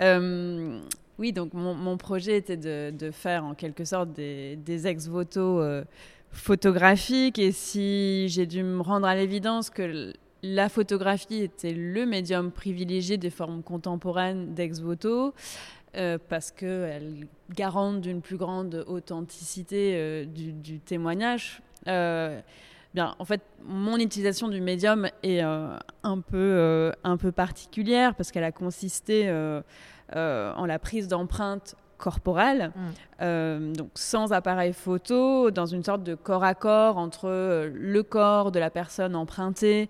Euh, 0.00 0.80
Oui, 1.18 1.32
donc 1.32 1.54
mon, 1.54 1.96
projet 1.96 2.36
était 2.36 2.56
de, 2.56 3.10
faire 3.12 3.44
en 3.44 3.54
quelque 3.54 3.84
sorte 3.84 4.12
des, 4.12 4.86
ex-voto 4.86 5.60
euh, 5.60 5.84
photographiques. 6.32 7.38
Et 7.38 7.52
si 7.52 8.28
j'ai 8.28 8.46
dû 8.46 8.62
me 8.62 8.80
rendre 8.80 9.06
à 9.06 9.14
l'évidence 9.14 9.70
que 9.70 10.12
la 10.42 10.68
photographie 10.68 11.42
était 11.42 11.72
le 11.72 12.04
médium 12.04 12.50
privilégié 12.50 13.16
des 13.16 13.30
formes 13.30 13.62
contemporaines 13.62 14.54
d'ex-voto, 14.54 15.34
euh, 15.96 16.18
parce 16.28 16.50
qu'elle 16.50 17.26
garante 17.54 18.00
d'une 18.00 18.20
plus 18.20 18.36
grande 18.36 18.84
authenticité 18.86 19.94
euh, 19.94 20.24
du, 20.24 20.80
témoignage. 20.80 21.62
bien, 21.86 23.14
en 23.18 23.24
fait, 23.24 23.42
mon 23.64 23.96
utilisation 23.96 24.48
du 24.48 24.60
médium 24.60 25.08
est 25.22 25.40
un, 25.40 26.20
peu, 26.20 26.92
un 27.02 27.16
peu 27.16 27.32
particulière 27.32 28.14
parce 28.14 28.30
qu'elle 28.30 28.44
a 28.44 28.52
consisté 28.52 29.28
euh, 30.14 30.52
en 30.54 30.66
la 30.66 30.78
prise 30.78 31.08
d'empreintes 31.08 31.76
corporelle, 31.96 32.72
mm. 32.74 32.80
euh, 33.22 33.72
donc 33.72 33.88
sans 33.94 34.32
appareil 34.32 34.74
photo, 34.74 35.50
dans 35.50 35.64
une 35.64 35.82
sorte 35.82 36.02
de 36.02 36.14
corps 36.14 36.44
à 36.44 36.54
corps 36.54 36.98
entre 36.98 37.28
euh, 37.28 37.70
le 37.72 38.02
corps 38.02 38.52
de 38.52 38.58
la 38.58 38.68
personne 38.68 39.16
empruntée 39.16 39.88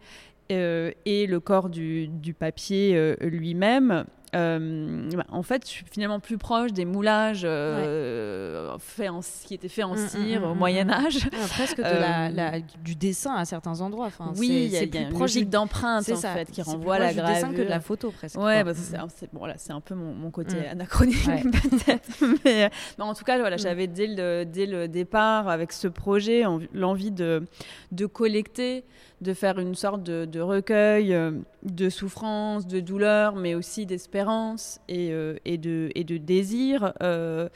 et 0.50 1.26
le 1.26 1.40
corps 1.40 1.68
du 1.68 2.36
papier 2.38 3.16
lui-même. 3.22 4.04
Euh, 4.35 5.11
en 5.29 5.42
fait, 5.42 5.64
je 5.64 5.70
suis 5.70 5.85
finalement 5.90 6.20
plus 6.20 6.38
proche 6.38 6.73
des 6.73 6.85
moulages 6.85 7.42
euh, 7.44 8.75
en, 8.75 9.20
qui 9.44 9.55
étaient 9.55 9.68
faits 9.68 9.85
en 9.85 9.94
mm, 9.94 9.99
mm, 9.99 10.09
cire 10.09 10.40
mm, 10.40 10.51
au 10.51 10.55
Moyen 10.55 10.90
Âge. 10.90 11.29
presque 11.51 11.79
de 11.79 11.83
la, 11.83 12.55
euh, 12.55 12.61
du 12.83 12.94
dessin 12.94 13.35
à 13.35 13.44
certains 13.44 13.81
endroits. 13.81 14.07
Enfin, 14.07 14.33
oui, 14.37 14.49
il 14.49 14.70
y 14.70 14.77
a, 14.77 14.83
une 14.83 15.18
logique 15.18 15.49
d'empreinte 15.49 16.09
en 16.09 16.16
fait 16.16 16.51
qui 16.51 16.62
renvoie 16.62 16.97
à 16.97 16.99
la 16.99 17.14
gravure. 17.14 17.35
dessin 17.35 17.53
que 17.53 17.62
de 17.62 17.68
la 17.68 17.81
photo 17.81 18.11
presque. 18.11 18.38
Ouais, 18.38 18.64
bah, 18.64 18.73
c'est 18.75 19.33
bon, 19.33 19.47
là, 19.47 19.55
c'est 19.57 19.73
un 19.73 19.81
peu 19.81 19.94
mon, 19.94 20.31
côté 20.31 20.66
anachronique 20.66 21.25
peut-être. 21.27 22.09
mais, 22.44 22.70
en 22.99 23.14
tout 23.14 23.25
cas, 23.25 23.38
voilà, 23.38 23.57
j'avais 23.57 23.87
dès 23.87 24.09
le, 24.09 24.44
dès 24.44 24.66
le 24.66 24.88
départ 24.88 25.49
avec 25.49 25.73
ce 25.73 25.87
projet 25.87 26.42
l'envie 26.73 27.12
de, 27.12 27.44
de 27.92 28.07
collecter 28.07 28.85
de 29.24 29.34
faire 29.34 29.58
une 29.58 29.74
sorte 29.74 30.02
de, 30.04 30.40
recueil 30.40 31.12
euh, 31.12 31.32
de 31.64 31.88
souffrance, 31.88 32.66
de 32.66 32.78
douleur, 32.78 33.34
mais 33.34 33.56
aussi 33.56 33.87
d'espérance 33.87 34.80
et, 34.88 35.10
euh, 35.12 35.37
de 35.44 36.16
désir. 36.18 36.92
Euh, 37.02 37.48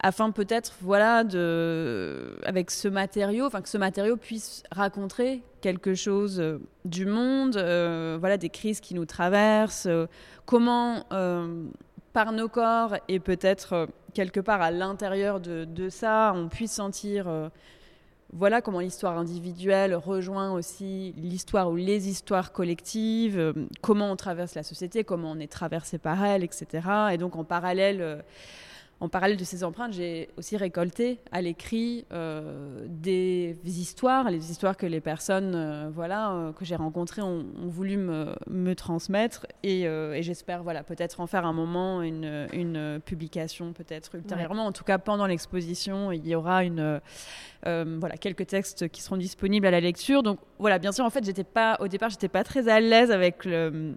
afin 0.00 0.30
peut-être, 0.30 0.74
voilà, 0.80 1.24
de, 1.24 2.38
avec 2.44 2.70
ce 2.70 2.88
matériau, 2.88 3.46
enfin 3.46 3.60
que 3.60 3.68
ce 3.68 3.78
matériau 3.78 4.16
puisse 4.16 4.62
raconter 4.72 5.42
quelque 5.60 5.94
chose 5.94 6.42
du 6.84 7.04
monde, 7.04 7.54
voilà, 8.20 8.36
des 8.38 8.48
crises 8.48 8.80
qui 8.80 8.94
nous 8.94 9.06
traversent, 9.06 9.88
comment 10.46 11.04
par 12.12 12.32
nos 12.32 12.48
corps 12.48 12.94
et 13.08 13.18
peut-être 13.18 13.88
quelque 14.14 14.38
part 14.38 14.62
à 14.62 14.70
l'intérieur 14.70 15.40
de, 15.40 15.64
de, 15.64 15.88
ça, 15.88 16.32
on 16.34 16.48
puisse 16.48 16.72
sentir 16.72 17.50
voilà 18.32 18.60
comment 18.60 18.80
l'histoire 18.80 19.16
individuelle 19.16 19.94
rejoint 19.94 20.52
aussi 20.52 21.14
l'histoire 21.16 21.70
ou 21.70 21.76
les 21.76 22.08
histoires 22.08 22.52
collectives, 22.52 23.38
euh, 23.38 23.52
comment 23.80 24.12
on 24.12 24.16
traverse 24.16 24.54
la 24.54 24.62
société, 24.62 25.02
comment 25.02 25.30
on 25.30 25.38
est 25.38 25.50
traversé 25.50 25.96
par 25.96 26.22
elle, 26.22 26.44
etc. 26.44 26.86
Et 27.12 27.16
donc 27.16 27.36
en 27.36 27.44
parallèle, 27.44 28.02
euh, 28.02 28.20
en 29.00 29.08
parallèle 29.08 29.36
de 29.36 29.44
ces 29.44 29.62
empreintes, 29.62 29.92
j'ai 29.92 30.28
aussi 30.36 30.56
récolté 30.56 31.20
à 31.30 31.40
l'écrit 31.40 32.04
euh, 32.12 32.84
des 32.88 33.56
histoires, 33.64 34.28
les 34.30 34.50
histoires 34.50 34.76
que 34.76 34.86
les 34.86 35.00
personnes 35.00 35.54
euh, 35.54 35.88
voilà, 35.92 36.32
euh, 36.32 36.52
que 36.52 36.64
j'ai 36.64 36.74
rencontrées 36.74 37.22
ont, 37.22 37.44
voulu 37.62 37.96
me, 37.96 38.34
me 38.48 38.74
transmettre. 38.74 39.46
Et, 39.62 39.82
et 39.82 40.22
j'espère 40.22 40.62
voilà, 40.62 40.82
peut-être 40.82 41.20
en 41.20 41.26
faire 41.26 41.46
un 41.46 41.52
moment 41.52 42.02
une, 42.02 42.48
une 42.52 43.00
publication, 43.04 43.72
peut-être 43.72 44.14
ultérieurement. 44.14 44.66
En 44.66 44.72
tout 44.72 44.84
cas, 44.84 44.98
pendant 44.98 45.26
l'exposition, 45.26 46.10
il 46.10 46.26
y 46.26 46.34
aura 46.34 46.64
une, 46.64 47.00
voilà, 47.64 48.16
quelques 48.16 48.46
textes 48.46 48.88
qui 48.88 49.02
seront 49.02 49.16
disponibles 49.16 49.66
à 49.66 49.70
la 49.70 49.80
lecture. 49.80 50.22
Donc 50.22 50.40
voilà, 50.58 50.78
bien 50.78 50.92
sûr, 50.92 51.04
en 51.04 51.10
fait, 51.10 51.24
j'étais 51.24 51.44
pas, 51.44 51.76
au 51.80 51.88
départ, 51.88 52.10
j'étais 52.10 52.28
pas 52.28 52.42
très 52.42 52.68
à 52.68 52.80
l'aise 52.80 53.10
avec 53.10 53.44
le 53.44 53.96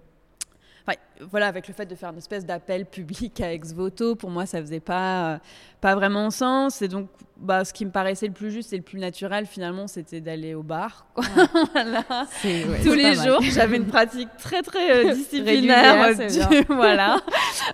voilà, 1.30 1.46
avec 1.46 1.68
le 1.68 1.74
fait 1.74 1.86
de 1.86 1.94
faire 1.94 2.10
une 2.10 2.18
espèce 2.18 2.44
d'appel 2.44 2.84
public 2.86 3.40
à 3.40 3.52
ex 3.52 3.72
voto, 3.72 4.16
pour 4.16 4.30
moi, 4.30 4.46
ça 4.46 4.60
faisait 4.60 4.80
pas, 4.80 5.40
pas 5.80 5.94
vraiment 5.94 6.30
sens. 6.30 6.82
Et 6.82 6.88
donc, 6.88 7.08
bah, 7.42 7.64
ce 7.64 7.72
qui 7.72 7.84
me 7.84 7.90
paraissait 7.90 8.28
le 8.28 8.32
plus 8.32 8.52
juste 8.52 8.72
et 8.72 8.76
le 8.76 8.82
plus 8.84 9.00
naturel, 9.00 9.46
finalement, 9.46 9.88
c'était 9.88 10.20
d'aller 10.20 10.54
au 10.54 10.62
bar. 10.62 11.06
Tous 11.16 12.94
les 12.94 13.14
jours, 13.16 13.40
j'avais 13.42 13.78
une 13.78 13.88
pratique 13.88 14.28
très, 14.38 14.62
très 14.62 15.06
euh, 15.06 15.12
disciplinaire. 15.14 16.14
voilà. 16.68 17.20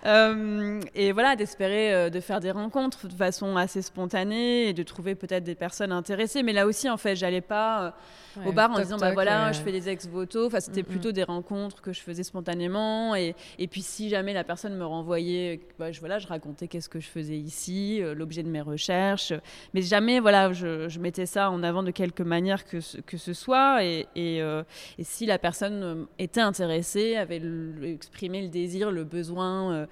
Euh, 0.06 0.80
et 0.94 1.12
voilà, 1.12 1.36
d'espérer 1.36 1.92
euh, 1.92 2.08
de 2.08 2.20
faire 2.20 2.40
des 2.40 2.50
rencontres 2.50 3.08
de 3.08 3.12
façon 3.12 3.56
assez 3.56 3.82
spontanée 3.82 4.68
et 4.68 4.72
de 4.72 4.82
trouver 4.82 5.14
peut-être 5.14 5.44
des 5.44 5.54
personnes 5.54 5.92
intéressées. 5.92 6.42
Mais 6.42 6.54
là 6.54 6.66
aussi, 6.66 6.88
en 6.88 6.96
fait, 6.96 7.14
j'allais 7.14 7.42
pas 7.42 7.94
au 8.46 8.52
bar 8.52 8.70
en 8.70 8.78
disant, 8.78 8.96
bah 8.96 9.12
voilà, 9.12 9.52
je 9.52 9.60
fais 9.60 9.72
des 9.72 9.88
ex-voto. 9.90 10.46
Enfin, 10.46 10.60
c'était 10.60 10.82
plutôt 10.82 11.12
des 11.12 11.24
rencontres 11.24 11.82
que 11.82 11.92
je 11.92 12.00
faisais 12.00 12.22
spontanément. 12.22 12.97
Et, 13.14 13.34
et 13.58 13.66
puis, 13.66 13.82
si 13.82 14.08
jamais 14.08 14.32
la 14.32 14.44
personne 14.44 14.76
me 14.76 14.84
renvoyait, 14.84 15.60
bah, 15.78 15.92
je, 15.92 16.00
voilà, 16.00 16.18
je 16.18 16.26
racontais 16.26 16.68
qu'est-ce 16.68 16.88
que 16.88 17.00
je 17.00 17.08
faisais 17.08 17.36
ici, 17.36 18.00
l'objet 18.16 18.42
de 18.42 18.48
mes 18.48 18.60
recherches. 18.60 19.32
Mais 19.74 19.82
jamais, 19.82 20.20
voilà, 20.20 20.52
je, 20.52 20.88
je, 20.88 20.98
mettais 20.98 21.26
ça 21.26 21.50
en 21.50 21.62
avant 21.62 21.82
de 21.82 21.90
quelque 21.90 22.22
manière 22.22 22.64
que 22.64 22.80
ce, 22.80 22.98
que 22.98 23.16
ce 23.16 23.32
soit. 23.32 23.84
Et, 23.84 24.06
et, 24.16 24.38
et 24.38 25.04
si 25.04 25.26
la 25.26 25.38
personne 25.38 26.06
était 26.18 26.40
intéressée, 26.40 27.16
avait 27.16 27.42
exprimé 27.84 28.42
le 28.42 28.48
désir, 28.48 28.90
le 28.90 29.04
besoin 29.04 29.86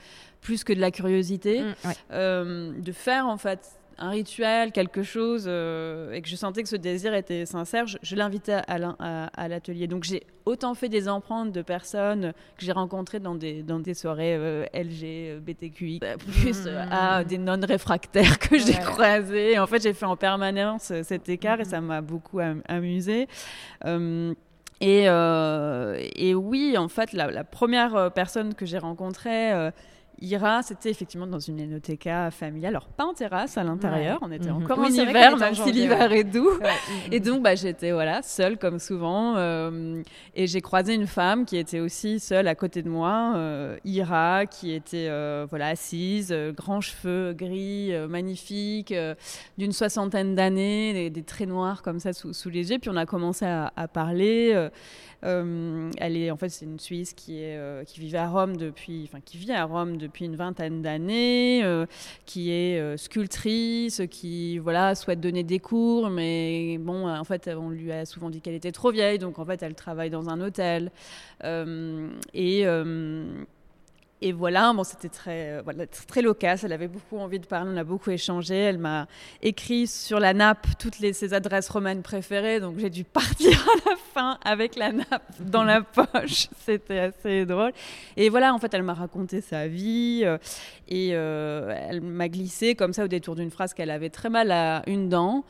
plus 0.46 0.62
que 0.62 0.72
de 0.72 0.80
la 0.80 0.92
curiosité, 0.92 1.60
mmh, 1.60 1.74
euh, 2.12 2.72
de 2.80 2.92
faire 2.92 3.26
en 3.26 3.36
fait 3.36 3.75
un 3.98 4.10
rituel, 4.10 4.72
quelque 4.72 5.02
chose, 5.02 5.44
euh, 5.46 6.12
et 6.12 6.22
que 6.22 6.28
je 6.28 6.36
sentais 6.36 6.62
que 6.62 6.68
ce 6.68 6.76
désir 6.76 7.14
était 7.14 7.46
sincère, 7.46 7.86
je, 7.86 8.16
l'invitais 8.16 8.60
à, 8.66 9.48
l'atelier. 9.48 9.86
Donc 9.86 10.04
j'ai 10.04 10.22
autant 10.44 10.74
fait 10.74 10.88
des 10.88 11.08
empreintes 11.08 11.52
de 11.52 11.62
personnes 11.62 12.32
que 12.58 12.64
j'ai 12.64 12.72
rencontrées 12.72 13.20
dans 13.20 13.34
des, 13.34 13.62
dans 13.62 13.80
des 13.80 13.94
soirées 13.94 14.36
euh, 14.36 14.64
LGBTQI, 14.74 16.00
plus 16.18 16.66
mmh. 16.66 16.88
à 16.90 17.24
des 17.24 17.38
non-réfractaires 17.38 18.38
que 18.38 18.58
j'ai 18.58 18.74
croisés. 18.74 19.58
En 19.58 19.66
fait, 19.66 19.82
j'ai 19.82 19.94
fait 19.94 20.06
en 20.06 20.16
permanence 20.16 20.92
cet 21.02 21.28
écart 21.28 21.60
et 21.60 21.64
ça 21.64 21.80
m'a 21.80 22.00
beaucoup 22.00 22.40
amusé. 22.68 23.28
Et, 24.80 25.04
et, 25.04 26.34
oui, 26.34 26.76
en 26.76 26.88
fait, 26.88 27.12
la, 27.14 27.30
la 27.30 27.44
première 27.44 28.12
personne 28.12 28.54
que 28.54 28.66
j'ai 28.66 28.78
rencontrée 28.78 29.70
Ira, 30.20 30.62
c'était 30.62 30.90
effectivement 30.90 31.26
dans 31.26 31.40
une 31.40 31.60
enoteca 31.60 32.30
familiale, 32.30 32.74
alors 32.74 32.88
pas 32.88 33.04
en 33.04 33.12
terrasse, 33.12 33.58
à 33.58 33.64
l'intérieur, 33.64 34.18
on 34.22 34.32
était 34.32 34.50
mhm. 34.50 34.64
encore 34.64 34.78
en 34.78 34.86
hiver, 34.86 35.36
même 35.36 35.54
si 35.54 35.72
l'hiver 35.72 36.10
est 36.12 36.24
doux. 36.24 36.50
Et 37.12 37.20
donc, 37.20 37.42
bah, 37.42 37.54
j'étais 37.54 37.92
voilà, 37.92 38.22
seule 38.22 38.56
comme 38.56 38.78
souvent, 38.78 39.34
euh, 39.36 40.02
et 40.34 40.46
j'ai 40.46 40.60
croisé 40.60 40.94
une 40.94 41.06
femme 41.06 41.44
qui 41.44 41.56
était 41.56 41.80
aussi 41.80 42.18
seule 42.18 42.48
à 42.48 42.54
côté 42.54 42.82
de 42.82 42.88
moi, 42.88 43.34
euh, 43.36 43.76
Ira, 43.84 44.46
qui 44.46 44.72
était 44.72 45.08
euh, 45.08 45.46
voilà, 45.48 45.68
assise, 45.68 46.34
grands 46.56 46.80
cheveux 46.80 47.34
gris, 47.34 47.92
magnifique, 48.08 48.94
d'une 49.58 49.72
soixantaine 49.72 50.34
d'années, 50.34 51.10
des, 51.10 51.22
traits 51.22 51.48
noirs 51.48 51.82
comme 51.82 51.98
ça 52.00 52.12
sous, 52.12 52.50
les 52.50 52.70
yeux, 52.70 52.78
puis 52.78 52.90
on 52.90 52.96
a 52.96 53.06
commencé 53.06 53.44
à, 53.44 53.72
à 53.76 53.88
parler. 53.88 54.68
Euh, 55.24 55.90
elle 55.98 56.16
est 56.16 56.30
en 56.30 56.36
fait 56.36 56.48
c'est 56.48 56.64
une 56.66 56.78
Suisse 56.78 57.14
qui 57.14 57.42
est 57.42 57.56
euh, 57.56 57.84
qui 57.84 58.00
vivait 58.00 58.18
à 58.18 58.28
Rome 58.28 58.56
depuis, 58.56 59.08
enfin 59.08 59.20
qui 59.24 59.38
vit 59.38 59.52
à 59.52 59.64
Rome 59.64 59.96
depuis 59.96 60.26
une 60.26 60.36
vingtaine 60.36 60.82
d'années, 60.82 61.64
euh, 61.64 61.86
qui 62.26 62.50
est 62.50 62.96
sculptrice, 62.96 64.02
qui 64.10 64.58
voilà 64.58 64.94
souhaite 64.94 65.20
donner 65.20 65.42
des 65.42 65.58
cours, 65.58 66.10
mais 66.10 66.78
bon 66.78 67.08
en 67.08 67.24
fait 67.24 67.50
on 67.56 67.70
lui 67.70 67.92
a 67.92 68.04
souvent 68.04 68.30
dit 68.30 68.40
qu'elle 68.40 68.54
était 68.54 68.72
trop 68.72 68.90
vieille, 68.90 69.18
donc 69.18 69.38
en 69.38 69.44
fait 69.44 69.62
elle 69.62 69.74
travaille 69.74 70.10
dans 70.10 70.28
un 70.28 70.40
hôtel. 70.40 70.90
Et 72.34 72.66
et 74.22 74.32
voilà, 74.32 74.72
bon, 74.72 74.82
c'était 74.82 75.10
très, 75.10 75.50
euh, 75.50 75.62
voilà, 75.62 75.86
très 75.86 76.22
loquace. 76.22 76.64
Elle 76.64 76.72
avait 76.72 76.88
beaucoup 76.88 77.18
envie 77.18 77.38
de 77.38 77.46
parler, 77.46 77.70
on 77.74 77.76
a 77.76 77.84
beaucoup 77.84 78.10
échangé. 78.10 78.56
Elle 78.56 78.78
m'a 78.78 79.06
écrit 79.42 79.86
sur 79.86 80.20
la 80.20 80.32
nappe 80.32 80.66
toutes 80.78 81.00
les, 81.00 81.12
ses 81.12 81.34
adresses 81.34 81.68
romaines 81.68 82.02
préférées, 82.02 82.58
donc 82.58 82.78
j'ai 82.78 82.88
dû 82.88 83.04
partir 83.12 83.52
à 83.68 83.90
la 83.90 83.96
fin 83.96 84.38
avec 84.42 84.76
la 84.76 84.92
nappe 84.92 85.34
dans 85.40 85.64
la 85.64 85.82
poche. 85.82 86.48
C'était 86.64 86.98
assez 86.98 87.44
drôle. 87.44 87.72
Et 88.16 88.30
voilà, 88.30 88.54
en 88.54 88.58
fait, 88.58 88.72
elle 88.72 88.84
m'a 88.84 88.94
raconté 88.94 89.42
sa 89.42 89.68
vie 89.68 90.22
euh, 90.24 90.38
et 90.88 91.10
euh, 91.12 91.76
elle 91.90 92.00
m'a 92.00 92.30
glissé 92.30 92.74
comme 92.74 92.94
ça 92.94 93.04
au 93.04 93.08
détour 93.08 93.36
d'une 93.36 93.50
phrase 93.50 93.74
qu'elle 93.74 93.90
avait 93.90 94.10
très 94.10 94.30
mal 94.30 94.50
à 94.50 94.82
une 94.86 95.10
dent 95.10 95.44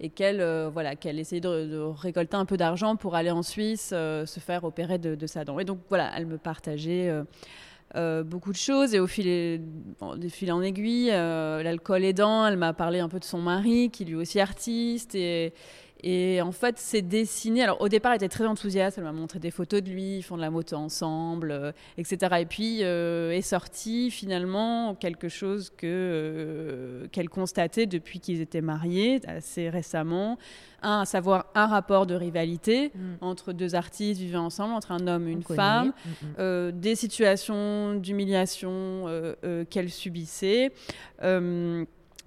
et 0.00 0.08
qu'elle 0.08 0.42
voilà, 0.72 0.94
qu'elle 0.94 1.18
essayait 1.18 1.40
de, 1.40 1.78
récolter 1.78 2.36
un 2.36 2.44
peu 2.44 2.56
d'argent 2.56 2.96
pour 2.96 3.14
aller 3.14 3.30
en 3.30 3.42
Suisse 3.42 3.88
se 3.88 4.40
faire 4.40 4.64
opérer 4.64 4.98
de, 4.98 5.14
de, 5.14 5.26
sa 5.26 5.44
dent. 5.44 5.58
Et 5.58 5.64
donc 5.64 5.80
voilà, 5.88 6.10
elle 6.14 6.26
me 6.26 6.36
partageait 6.36 7.10
euh, 7.94 8.24
beaucoup 8.24 8.50
de 8.50 8.56
choses 8.56 8.94
et 8.94 9.00
au 9.00 9.06
fil 9.06 9.24
des 9.24 10.28
fils 10.28 10.50
en 10.50 10.60
aiguille, 10.60 11.10
euh, 11.12 11.62
l'alcool 11.62 12.04
aidant, 12.04 12.44
elle 12.46 12.56
m'a 12.56 12.72
parlé 12.72 12.98
un 12.98 13.08
peu 13.08 13.20
de 13.20 13.24
son 13.24 13.38
mari 13.38 13.90
qui 13.90 14.04
lui 14.04 14.16
aussi 14.16 14.40
artiste 14.40 15.14
et, 15.14 15.52
Et 16.02 16.42
en 16.42 16.52
fait, 16.52 16.78
c'est 16.78 17.02
dessiné. 17.02 17.62
Alors, 17.62 17.80
au 17.80 17.88
départ, 17.88 18.12
elle 18.12 18.16
était 18.16 18.28
très 18.28 18.46
enthousiaste. 18.46 18.98
Elle 18.98 19.04
m'a 19.04 19.12
montré 19.12 19.38
des 19.38 19.50
photos 19.50 19.82
de 19.82 19.90
lui. 19.90 20.18
Ils 20.18 20.22
font 20.22 20.36
de 20.36 20.42
la 20.42 20.50
moto 20.50 20.76
ensemble, 20.76 21.50
euh, 21.50 21.72
etc. 21.96 22.36
Et 22.40 22.46
puis 22.46 22.80
euh, 22.82 23.30
est 23.30 23.42
sorti 23.42 24.10
finalement 24.10 24.94
quelque 24.94 25.28
chose 25.28 25.70
que 25.70 25.86
euh, 25.86 27.06
qu'elle 27.12 27.30
constatait 27.30 27.86
depuis 27.86 28.20
qu'ils 28.20 28.40
étaient 28.40 28.60
mariés 28.60 29.20
assez 29.26 29.70
récemment. 29.70 30.38
Un, 30.82 31.00
à 31.00 31.04
savoir 31.06 31.46
un 31.54 31.66
rapport 31.66 32.06
de 32.06 32.14
rivalité 32.14 32.92
mm. 32.94 33.14
entre 33.22 33.54
deux 33.54 33.74
artistes 33.74 34.20
vivant 34.20 34.44
ensemble, 34.44 34.74
entre 34.74 34.92
un 34.92 35.06
homme 35.06 35.26
et 35.26 35.32
une 35.32 35.42
femme, 35.42 35.92
mm, 36.38 36.42
mm. 36.42 36.72
des 36.72 36.94
situations 36.94 37.94
d'humiliation 37.94 39.06
qu'elle 39.70 39.90
subissait 39.90 40.72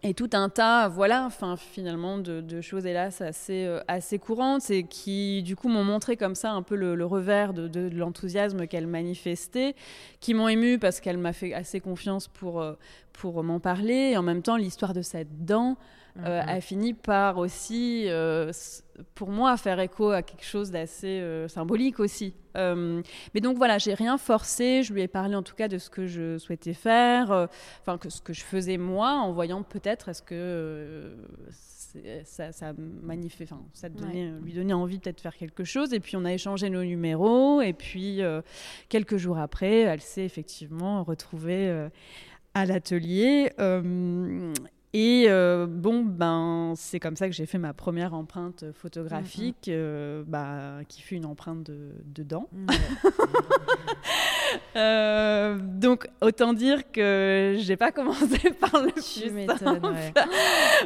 et 0.01 0.13
tout 0.13 0.29
un 0.31 0.47
tas, 0.47 0.87
voilà, 0.87 1.29
finalement 1.57 2.17
de, 2.17 2.61
choses 2.61 2.85
hélas 2.85 3.19
assez 3.21 3.65
euh, 3.65 3.81
assez 3.87 4.17
courantes 4.17 4.69
et 4.69 4.83
qui 4.83 5.43
du 5.43 5.55
coup 5.55 5.67
m'ont 5.67 5.83
montré 5.83 6.15
comme 6.15 6.35
ça 6.35 6.51
un 6.51 6.61
peu 6.61 6.75
le, 6.75 7.05
revers 7.05 7.53
de, 7.53 7.89
l'enthousiasme 7.89 8.65
qu'elle 8.67 8.87
manifestait, 8.87 9.75
qui 10.21 10.33
m'ont 10.33 10.47
ému 10.47 10.79
parce 10.79 11.01
qu'elle 11.01 11.17
m'a 11.17 11.33
fait 11.33 11.53
assez 11.53 11.81
confiance 11.81 12.27
pour 12.29 12.61
euh, 12.61 12.73
pour 13.11 13.43
m'en 13.43 13.59
parler. 13.59 14.11
Et 14.11 14.17
en 14.17 14.23
même 14.23 14.41
temps 14.41 14.55
l'histoire 14.55 14.93
de 14.93 15.01
cette 15.01 15.45
dent 15.45 15.77
euh, 16.17 16.41
mm-hmm. 16.41 16.49
a 16.49 16.61
fini 16.61 16.93
par 16.93 17.37
aussi 17.37 18.07
pour 19.15 19.29
moi 19.29 19.55
faire 19.55 19.79
écho 19.79 20.09
à 20.09 20.21
quelque 20.21 20.43
chose 20.43 20.71
d'assez 20.71 21.23
symbolique 21.47 21.99
aussi. 21.99 22.33
mais 22.55 23.41
donc 23.41 23.57
voilà, 23.57 23.77
j'ai 23.77 23.93
rien 23.93 24.17
forcé. 24.17 24.83
Je 24.83 24.93
lui 24.93 25.01
ai 25.01 25.07
parlé 25.07 25.35
en 25.35 25.43
tout 25.43 25.55
cas 25.55 25.67
de 25.67 25.77
ce 25.77 25.89
que 25.89 26.05
je 26.05 26.37
souhaitais 26.37 26.73
faire, 26.73 27.47
enfin 27.81 27.97
que 27.97 28.09
ce 28.09 28.21
que 28.21 28.33
je 28.33 28.43
faisais 28.43 28.77
moi, 28.77 29.11
en 29.13 29.31
voyant 29.31 29.63
peut-être 29.63 30.09
est-ce 30.09 30.21
que 30.21 31.15
ça, 32.23 32.51
ça, 32.51 32.73
ça 33.73 33.89
donnait, 33.89 34.31
lui 34.43 34.53
donnait 34.53 34.73
envie 34.73 34.99
peut-être 34.99 35.17
de 35.17 35.21
faire 35.21 35.37
quelque 35.37 35.63
chose. 35.63 35.93
Et 35.93 35.99
puis 35.99 36.17
on 36.17 36.25
a 36.25 36.33
échangé 36.33 36.69
nos 36.69 36.83
numéros. 36.83 37.61
Et 37.61 37.73
puis 37.73 38.21
quelques 38.89 39.17
jours 39.17 39.37
après, 39.37 39.81
elle 39.81 40.01
s'est 40.01 40.25
effectivement 40.25 41.03
retrouvée 41.03 41.89
à 42.53 42.65
l'atelier. 42.65 43.51
Et 44.93 45.25
euh, 45.27 45.67
bon, 45.69 46.03
ben, 46.03 46.73
c'est 46.75 46.99
comme 46.99 47.15
ça 47.15 47.27
que 47.27 47.35
j'ai 47.35 47.45
fait 47.45 47.59
ma 47.59 47.73
première 47.73 48.15
empreinte 48.15 48.65
photographique, 48.73 49.67
mm, 49.67 49.71
mm. 49.71 49.75
Euh, 49.75 50.23
bah, 50.25 50.83
qui 50.87 51.01
fut 51.01 51.15
une 51.15 51.27
empreinte 51.27 51.63
de, 51.63 52.23
dents. 52.23 52.49
Mm. 52.51 52.67
Euh, 54.75 55.59
donc, 55.61 56.07
autant 56.21 56.53
dire 56.53 56.91
que 56.91 57.55
j'ai 57.59 57.77
pas 57.77 57.91
commencé 57.91 58.49
par 58.59 58.81
le 58.81 58.91
plus 58.91 59.31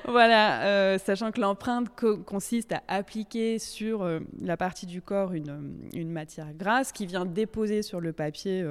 voilà, 0.05 0.97
sachant 0.99 1.31
que 1.31 1.39
l'empreinte 1.39 1.87
consiste 2.25 2.73
à 2.73 2.81
appliquer 2.89 3.59
sur 3.59 4.05
la 4.41 4.57
partie 4.57 4.85
du 4.85 5.01
corps 5.01 5.31
une, 5.31 5.77
une, 5.93 6.11
matière 6.11 6.53
grasse 6.53 6.91
qui 6.91 7.05
vient 7.05 7.25
déposer 7.25 7.83
sur 7.83 8.01
le 8.01 8.11
papier 8.11 8.65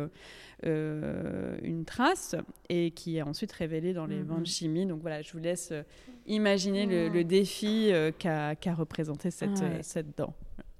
euh, 0.65 1.57
une 1.63 1.85
trace 1.85 2.37
et 2.69 2.93
qui 2.93 3.17
est 3.17 3.23
ensuite 3.23 3.53
révélée 3.53 3.93
dans 3.93 4.07
les 4.07 4.21
mm 4.23 4.41
de 4.41 4.47
chimie. 4.47 4.87
Donc 4.87 5.01
voilà, 5.01 5.23
je 5.23 5.33
vous 5.33 5.39
laisse 5.39 5.71
euh, 5.73 5.83
imaginer 6.27 6.87
le, 6.87 7.25
défi 7.25 7.93
euh, 7.93 8.11
qu'a 8.17 8.75
représenté 8.75 9.31
cette, 9.31 9.63
cette 9.83 10.17
dent. 10.17 10.35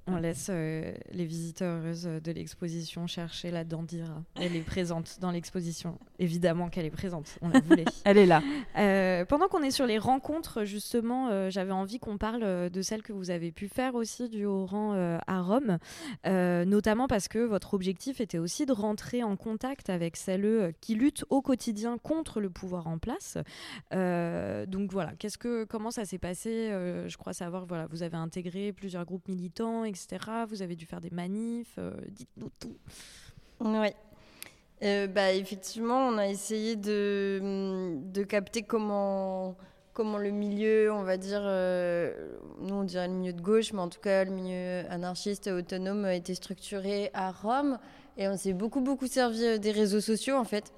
On 0.09 0.17
laisse 0.17 0.49
euh, 0.51 0.93
les 1.13 1.25
visiteuses 1.25 2.05
de 2.05 2.33
l'exposition 2.33 3.07
chercher 3.07 3.53
la 3.53 3.63
Dandira. 3.63 4.25
Elle 4.35 4.57
est 4.57 4.63
présente 4.63 5.19
dans 5.21 5.31
l'exposition. 5.31 5.97
Évidemment 6.19 6.71
qu'elle 6.71 6.87
est 6.87 6.91
présente, 6.91 7.39
on 7.41 7.49
la 7.49 7.61
voulait. 7.61 7.85
Elle 8.05 8.19
est 8.19 8.27
là. 8.27 8.43
Euh, 8.77 9.25
pendant 9.25 9.47
qu'on 9.47 9.63
est 9.63 9.71
sur 9.71 9.87
les 9.87 9.99
rencontres, 9.99 10.65
justement, 10.65 11.29
euh, 11.29 11.51
j'avais 11.51 11.73
envie 11.73 12.01
qu'on 12.01 12.19
parle 12.19 12.69
de 12.69 12.83
celles 12.83 13.03
que 13.03 13.13
vous 13.13 13.31
avez 13.31 13.53
pu 13.53 13.69
faire 13.69 13.95
aussi 13.95 14.29
du 14.29 14.45
haut-rang 14.45 14.93
à 15.27 15.41
Rome, 15.41 15.79
notamment 16.25 17.07
parce 17.07 17.29
que 17.29 17.39
votre 17.39 17.75
objectif 17.75 18.21
était 18.21 18.39
aussi 18.39 18.67
de 18.67 18.73
rentrer 18.73 19.23
en 19.23 19.37
contact 19.37 19.89
avec 19.89 20.17
celles 20.17 20.75
qui 20.81 20.97
luttent 20.97 21.25
au 21.31 21.43
quotidien 21.43 21.99
contre 21.99 22.41
le 22.41 22.51
pouvoir 22.51 22.89
en 22.89 22.99
place. 22.99 23.39
donc 23.93 24.93
voilà, 24.93 25.13
qu'est-ce 25.19 25.39
que, 25.39 25.65
comment 25.65 25.91
ça 25.91 26.05
s'est 26.05 26.19
passé 26.19 26.71
Je 27.07 27.17
crois 27.17 27.33
savoir, 27.33 27.67
voilà, 27.67 27.87
vous 27.91 28.03
avez 28.03 28.17
intégré 28.17 28.73
plusieurs 28.73 29.05
groupes 29.05 29.29
militants, 29.29 29.85
vous 30.49 30.63
avez 30.63 30.77
dû 30.77 30.87
faire 30.87 31.01
des 31.01 31.11
manifs. 31.11 31.75
Euh, 31.79 31.93
dites-nous 32.09 32.51
tout. 32.59 32.77
Oui. 33.61 33.89
Euh, 34.83 35.07
bah, 35.07 35.33
effectivement, 35.33 36.09
on 36.09 36.19
a 36.19 36.27
essayé 36.29 36.75
de, 36.77 37.99
de 38.13 38.23
capter 38.25 38.63
comment, 38.63 39.57
comment 39.93 40.19
le 40.19 40.31
milieu, 40.31 40.93
on 40.93 41.05
va 41.05 41.17
dire, 41.17 41.43
euh, 41.43 42.37
nous 42.61 42.75
on 42.75 42.85
dirait 42.85 43.07
le 43.07 43.15
milieu 43.15 43.33
de 43.33 43.41
gauche, 43.41 43.73
mais 43.73 43.81
en 43.81 43.89
tout 43.89 44.01
cas 44.01 44.25
le 44.25 44.33
milieu 44.33 44.85
anarchiste 44.91 45.47
autonome 45.47 46.05
a 46.05 46.15
été 46.15 46.35
structuré 46.35 47.11
à 47.15 47.31
Rome. 47.31 47.79
Et 48.17 48.29
on 48.29 48.37
s'est 48.37 48.53
beaucoup, 48.53 48.81
beaucoup 48.81 49.07
servi 49.07 49.59
des 49.59 49.71
réseaux 49.71 50.01
sociaux, 50.01 50.37
en 50.37 50.45
fait. 50.45 50.73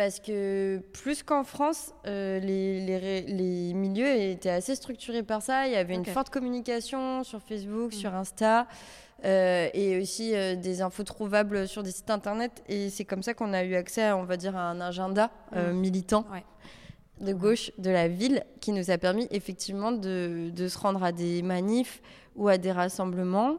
Parce 0.00 0.18
que 0.18 0.80
plus 0.94 1.22
qu'en 1.22 1.44
France, 1.44 1.92
les, 2.06 2.40
les, 2.40 3.20
les, 3.20 3.74
milieux 3.74 4.08
étaient 4.08 4.48
assez 4.48 4.74
structurés 4.74 5.22
par 5.22 5.42
ça. 5.42 5.66
Il 5.66 5.74
y 5.74 5.76
avait 5.76 5.94
une 5.94 6.06
forte 6.06 6.30
communication 6.30 7.22
sur 7.22 7.42
Facebook, 7.42 7.92
sur 7.92 8.12
mm. 8.12 8.14
Insta. 8.14 8.66
Euh, 9.26 9.68
et 9.74 10.00
aussi 10.00 10.34
euh, 10.34 10.56
des 10.56 10.80
infos 10.80 11.02
trouvables 11.02 11.68
sur 11.68 11.82
des 11.82 11.90
sites 11.90 12.08
internet. 12.08 12.62
Et 12.68 12.88
c'est 12.88 13.04
comme 13.04 13.22
ça 13.22 13.34
qu'on 13.34 13.52
a 13.52 13.62
eu 13.62 13.74
accès, 13.74 14.04
à, 14.04 14.16
on 14.16 14.24
va 14.24 14.38
dire, 14.38 14.56
à 14.56 14.70
un 14.70 14.80
agenda 14.80 15.30
euh, 15.54 15.74
mm. 15.74 15.76
militant 15.76 16.24
de 17.20 17.34
gauche 17.34 17.70
de 17.76 17.90
la 17.90 18.08
ville 18.08 18.42
qui 18.62 18.72
nous 18.72 18.90
a 18.90 18.96
permis 18.96 19.28
effectivement 19.30 19.92
de, 19.92 20.50
de 20.56 20.68
se 20.68 20.78
rendre 20.78 21.04
à 21.04 21.12
des 21.12 21.42
manifs 21.42 22.00
ou 22.34 22.48
à 22.48 22.56
des 22.56 22.72
rassemblements. 22.72 23.58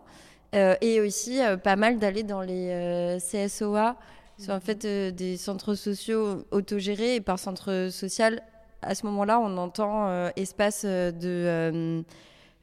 et 0.53 0.99
aussi 0.99 1.39
pas 1.63 1.75
mal 1.75 1.99
d'aller 1.99 2.23
dans 2.23 2.41
les 2.41 3.19
CSOA, 3.19 3.97
sont 4.41 4.51
en 4.51 4.59
fait 4.59 4.85
des 4.85 5.37
centres 5.37 5.75
sociaux 5.75 6.45
autogérés. 6.51 7.15
Et 7.15 7.21
par 7.21 7.39
centre 7.39 7.89
social, 7.91 8.41
à 8.81 8.95
ce 8.95 9.05
moment-là, 9.05 9.39
on 9.39 9.57
entend 9.57 10.29
espace 10.35 10.85
de 10.85 12.03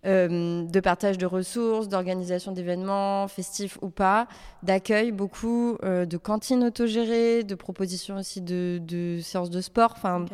euh, 0.06 0.64
de 0.64 0.78
partage 0.78 1.18
de 1.18 1.26
ressources, 1.26 1.88
d'organisation 1.88 2.52
d'événements, 2.52 3.26
festifs 3.26 3.78
ou 3.82 3.90
pas, 3.90 4.28
d'accueil, 4.62 5.10
beaucoup 5.10 5.76
euh, 5.82 6.06
de 6.06 6.16
cantines 6.16 6.62
autogérées, 6.62 7.42
de 7.42 7.56
propositions 7.56 8.16
aussi 8.16 8.40
de, 8.40 9.18
séances 9.22 9.50
de 9.50 9.60
sport, 9.60 9.94
enfin 9.96 10.26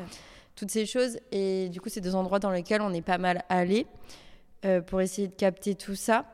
toutes 0.54 0.70
ces 0.70 0.84
choses. 0.84 1.18
Et 1.32 1.70
du 1.70 1.80
coup, 1.80 1.88
c'est 1.88 2.02
des 2.02 2.14
endroits 2.14 2.40
dans 2.40 2.50
lesquels 2.50 2.82
on 2.82 2.92
est 2.92 3.02
pas 3.02 3.16
mal 3.16 3.42
allé 3.48 3.86
euh, 4.66 4.82
pour 4.82 5.00
essayer 5.00 5.28
de 5.28 5.32
capter 5.34 5.74
tout 5.74 5.94
ça. 5.94 6.26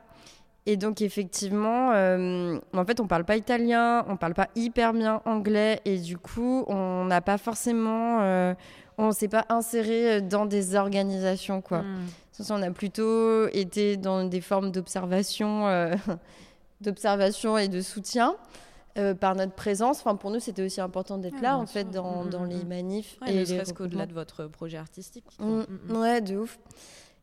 Et 0.65 0.77
donc 0.77 1.01
effectivement, 1.01 1.89
en 1.89 2.85
fait, 2.85 2.99
on 2.99 3.07
parle 3.07 3.25
pas 3.25 3.35
italien, 3.35 4.05
on 4.07 4.15
parle 4.15 4.35
pas 4.35 4.49
hyper 4.55 4.93
bien 4.93 5.21
anglais, 5.25 5.81
et 5.85 5.97
du 5.97 6.17
coup, 6.17 6.65
on 6.67 7.05
n'a 7.05 7.21
pas 7.21 7.37
forcément 7.37 8.55
on 8.97 9.11
s'est 9.13 9.29
pas 9.29 9.45
inséré 9.49 10.21
dans 10.21 10.45
des 10.45 10.75
organisations 10.75 11.61
quoi. 11.61 11.79
Hmm 11.79 12.05
on 12.49 12.61
a 12.61 12.71
plutôt 12.71 13.47
été 13.49 13.97
dans 13.97 14.23
des 14.23 14.41
formes 14.41 14.71
d'observation, 14.71 15.67
euh, 15.67 15.93
d'observation 16.81 17.57
et 17.57 17.67
de 17.67 17.81
soutien. 17.81 18.35
Euh, 18.97 19.13
par 19.13 19.35
notre 19.35 19.53
présence. 19.53 19.99
Enfin, 19.99 20.17
pour 20.17 20.31
nous, 20.31 20.41
c'était 20.41 20.65
aussi 20.65 20.81
important 20.81 21.17
d'être 21.17 21.39
là, 21.39 21.57
en 21.57 21.65
fait, 21.65 21.89
dans, 21.89 22.25
dans, 22.25 22.43
les 22.43 22.65
manifs. 22.65 23.17
et 23.25 23.39
ne 23.39 23.45
serait-ce 23.45 23.73
qu'au-delà 23.73 24.05
de 24.05 24.11
votre 24.11 24.47
projet 24.47 24.77
artistique. 24.77 25.23
Mmh, 25.39 25.61
mmh. 25.87 25.95
Ouais, 25.95 26.19
de 26.19 26.35
ouf. 26.35 26.59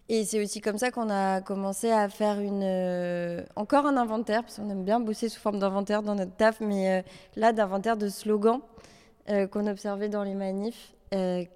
Et 0.08 0.24
c'est 0.24 0.42
aussi 0.42 0.60
comme 0.60 0.78
ça 0.78 0.90
qu'on 0.90 1.10
a 1.10 1.40
commencé 1.42 1.90
à 1.90 2.08
faire 2.08 2.40
une, 2.40 2.62
euh, 2.62 3.44
encore 3.56 3.86
un 3.86 3.96
inventaire, 3.96 4.42
parce 4.42 4.56
qu'on 4.56 4.70
aime 4.70 4.84
bien 4.84 5.00
bosser 5.00 5.28
sous 5.28 5.40
forme 5.40 5.58
d'inventaire 5.58 6.02
dans 6.02 6.14
notre 6.14 6.34
taf, 6.34 6.60
mais 6.60 7.04
là, 7.36 7.52
d'inventaire 7.52 7.96
de 7.96 8.08
slogans 8.08 8.60
qu'on 9.50 9.66
observait 9.66 10.08
dans 10.08 10.22
les 10.22 10.34
manifs, 10.34 10.94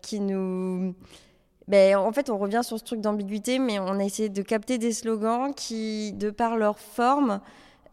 qui 0.03 0.20
nous 0.20 0.94
ben, 1.68 1.96
en 1.96 2.12
fait, 2.12 2.28
on 2.30 2.38
revient 2.38 2.61
sur 2.62 2.78
ce 2.78 2.84
truc 2.84 3.00
d'ambiguïté, 3.00 3.59
mais 3.59 3.78
on 3.78 3.98
a 3.98 4.05
essayé 4.05 4.28
de 4.28 4.42
capter 4.42 4.78
des 4.78 4.92
slogans 4.92 5.55
qui, 5.55 6.12
de 6.12 6.30
par 6.30 6.57
leur 6.57 6.78
forme, 6.78 7.40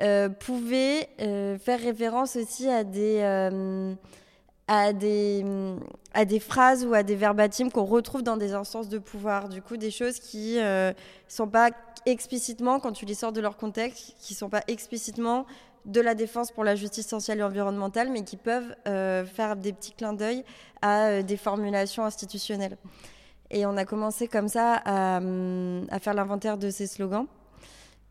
euh, 0.01 0.29
pouvaient 0.29 1.09
euh, 1.21 1.57
faire 1.57 1.79
référence 1.79 2.35
aussi 2.35 2.67
à 2.69 2.83
des, 2.83 3.19
euh, 3.21 3.93
à, 4.69 4.93
des, 4.93 5.43
à 6.13 6.23
phrases 6.39 6.85
ou 6.85 6.93
à 6.93 7.03
des 7.03 7.15
verbatims 7.15 7.69
qu'on 7.71 7.83
retrouve 7.83 8.23
dans 8.23 8.37
des 8.37 8.53
instances 8.53 8.87
de 8.87 8.99
pouvoir. 8.99 9.49
Du 9.49 9.61
coup, 9.61 9.75
des 9.75 9.91
choses 9.91 10.19
qui 10.19 10.55
ne 10.57 10.93
sont 11.27 11.47
pas 11.47 11.71
explicitement, 12.05 12.79
quand 12.79 12.91
tu 12.91 13.05
les 13.05 13.15
sors 13.15 13.31
de 13.31 13.41
leur 13.41 13.57
contexte, 13.57 14.15
qui 14.19 14.33
ne 14.33 14.37
sont 14.37 14.49
pas 14.49 14.61
explicitement 14.67 15.45
de 15.85 16.01
la 16.01 16.13
défense 16.13 16.51
pour 16.51 16.63
la 16.63 16.75
justice 16.75 17.07
sociale 17.07 17.39
et 17.39 17.43
environnementale, 17.43 18.09
mais 18.11 18.23
qui 18.23 18.37
peuvent 18.37 18.75
faire 18.85 19.55
des 19.55 19.73
petits 19.73 19.93
clins 19.93 20.13
d'œil 20.13 20.43
à 20.81 21.23
des 21.23 21.37
formulations 21.37 22.05
institutionnelles. 22.05 22.77
Et 23.51 23.65
on 23.65 23.75
a 23.77 23.85
commencé 23.85 24.27
comme 24.27 24.47
ça 24.47 24.81
à, 24.85 25.19
faire 25.99 26.13
l'inventaire 26.13 26.57
de 26.57 26.69
ces 26.69 26.87
slogans, 26.87 27.25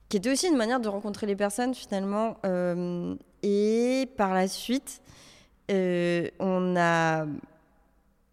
qui 0.08 0.16
était 0.16 0.30
aussi 0.30 0.48
une 0.48 0.56
manière 0.56 0.80
de 0.80 0.88
rencontrer 0.88 1.26
les 1.26 1.36
personnes 1.36 1.74
finalement. 1.74 2.36
Euh, 2.44 3.14
et 3.42 4.08
par 4.16 4.34
la 4.34 4.48
suite, 4.48 5.00
euh, 5.00 5.07
on 5.70 6.76
a 6.76 7.26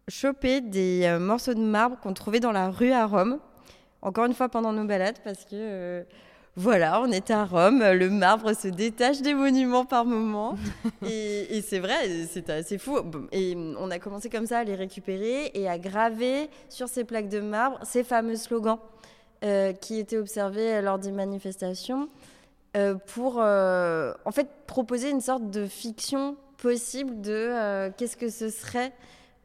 chopé 0.08 0.60
des 0.60 1.02
euh, 1.04 1.18
morceaux 1.18 1.54
de 1.54 1.60
marbre 1.60 1.98
qu'on 2.00 2.14
trouvait 2.14 2.40
dans 2.40 2.52
la 2.52 2.70
rue 2.70 2.92
à 2.92 3.06
Rome. 3.06 3.38
encore 4.02 4.24
une 4.24 4.34
fois 4.34 4.48
pendant 4.48 4.72
nos 4.72 4.84
balades, 4.84 5.18
parce 5.24 5.44
que 5.44 6.04
voilà, 6.58 7.02
on 7.02 7.10
est 7.10 7.30
à 7.30 7.44
Rome, 7.44 7.82
le 7.82 8.08
marbre 8.08 8.54
se 8.54 8.68
détache 8.68 9.20
des 9.20 9.34
monuments 9.34 9.84
par 9.84 10.06
moment. 10.06 10.56
et, 11.06 11.60
c'est 11.60 11.80
vrai, 11.80 12.26
c'est 12.30 12.48
assez 12.48 12.78
fou. 12.78 12.98
Et 13.30 13.54
on 13.78 13.90
a 13.90 13.98
commencé 13.98 14.30
comme 14.30 14.46
ça 14.46 14.60
à 14.60 14.64
les 14.64 14.74
récupérer 14.74 15.50
et 15.52 15.68
à 15.68 15.78
graver 15.78 16.48
sur 16.70 16.88
ces 16.88 17.04
plaques 17.04 17.28
de 17.28 17.40
marbre 17.40 17.78
ces 17.82 18.04
fameux 18.04 18.36
slogans 18.36 18.78
euh, 19.44 19.74
qui 19.74 19.98
étaient 19.98 20.16
observés 20.16 20.80
lors 20.80 20.98
des 20.98 21.12
manifestations 21.12 22.08
euh, 22.76 22.94
pour 22.94 23.36
euh, 23.38 24.12
en 24.24 24.32
fait 24.32 24.48
proposer 24.66 25.10
une 25.10 25.20
sorte 25.20 25.50
de 25.50 25.66
fiction 25.66 26.36
possible 26.58 27.20
de 27.20 27.90
qu'est-ce 27.96 28.16
que 28.16 28.28
ce 28.28 28.48
serait 28.48 28.92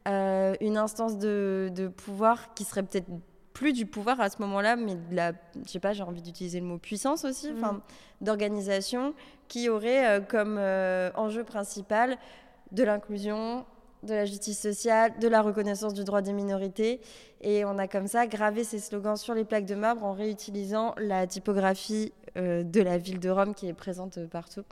une 0.06 0.76
instance 0.76 1.18
de, 1.18 1.70
de 1.74 1.88
pouvoir 1.88 2.54
qui 2.54 2.64
serait 2.64 2.82
peut-être 2.82 3.08
plus 3.52 3.72
du 3.72 3.86
pouvoir 3.86 4.20
à 4.20 4.28
ce 4.28 4.36
moment-là, 4.40 4.76
mais 4.76 4.94
de 4.94 5.14
la, 5.14 5.32
je 5.64 5.70
sais 5.70 5.78
pas, 5.78 5.92
j'ai 5.92 6.02
envie 6.02 6.22
d'utiliser 6.22 6.60
le 6.60 6.66
mot 6.66 6.78
puissance 6.78 7.24
aussi, 7.24 7.50
enfin, 7.56 7.74
mm. 7.74 7.80
d'organisation 8.22 9.14
qui 9.48 9.68
aurait 9.68 10.06
euh, 10.06 10.20
comme 10.20 10.56
euh, 10.58 11.10
enjeu 11.14 11.44
principal 11.44 12.16
de 12.72 12.82
l'inclusion, 12.84 13.64
de 14.02 14.14
la 14.14 14.24
justice 14.24 14.60
sociale, 14.60 15.12
de 15.20 15.28
la 15.28 15.42
reconnaissance 15.42 15.94
du 15.94 16.04
droit 16.04 16.22
des 16.22 16.32
minorités. 16.32 17.00
Et 17.40 17.64
on 17.64 17.78
a 17.78 17.86
comme 17.86 18.06
ça 18.06 18.26
gravé 18.26 18.64
ces 18.64 18.78
slogans 18.78 19.16
sur 19.16 19.34
les 19.34 19.44
plaques 19.44 19.66
de 19.66 19.74
marbre 19.74 20.04
en 20.04 20.12
réutilisant 20.12 20.94
la 20.96 21.26
typographie 21.26 22.12
euh, 22.36 22.62
de 22.62 22.80
la 22.80 22.98
ville 22.98 23.20
de 23.20 23.30
Rome 23.30 23.54
qui 23.54 23.68
est 23.68 23.74
présente 23.74 24.18
partout. 24.26 24.64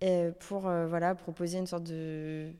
Et 0.00 0.28
pour 0.40 0.60
voilà, 0.60 1.14
proposer 1.14 1.58
une 1.58 1.66
sorte 1.66 1.84
de 1.84 2.52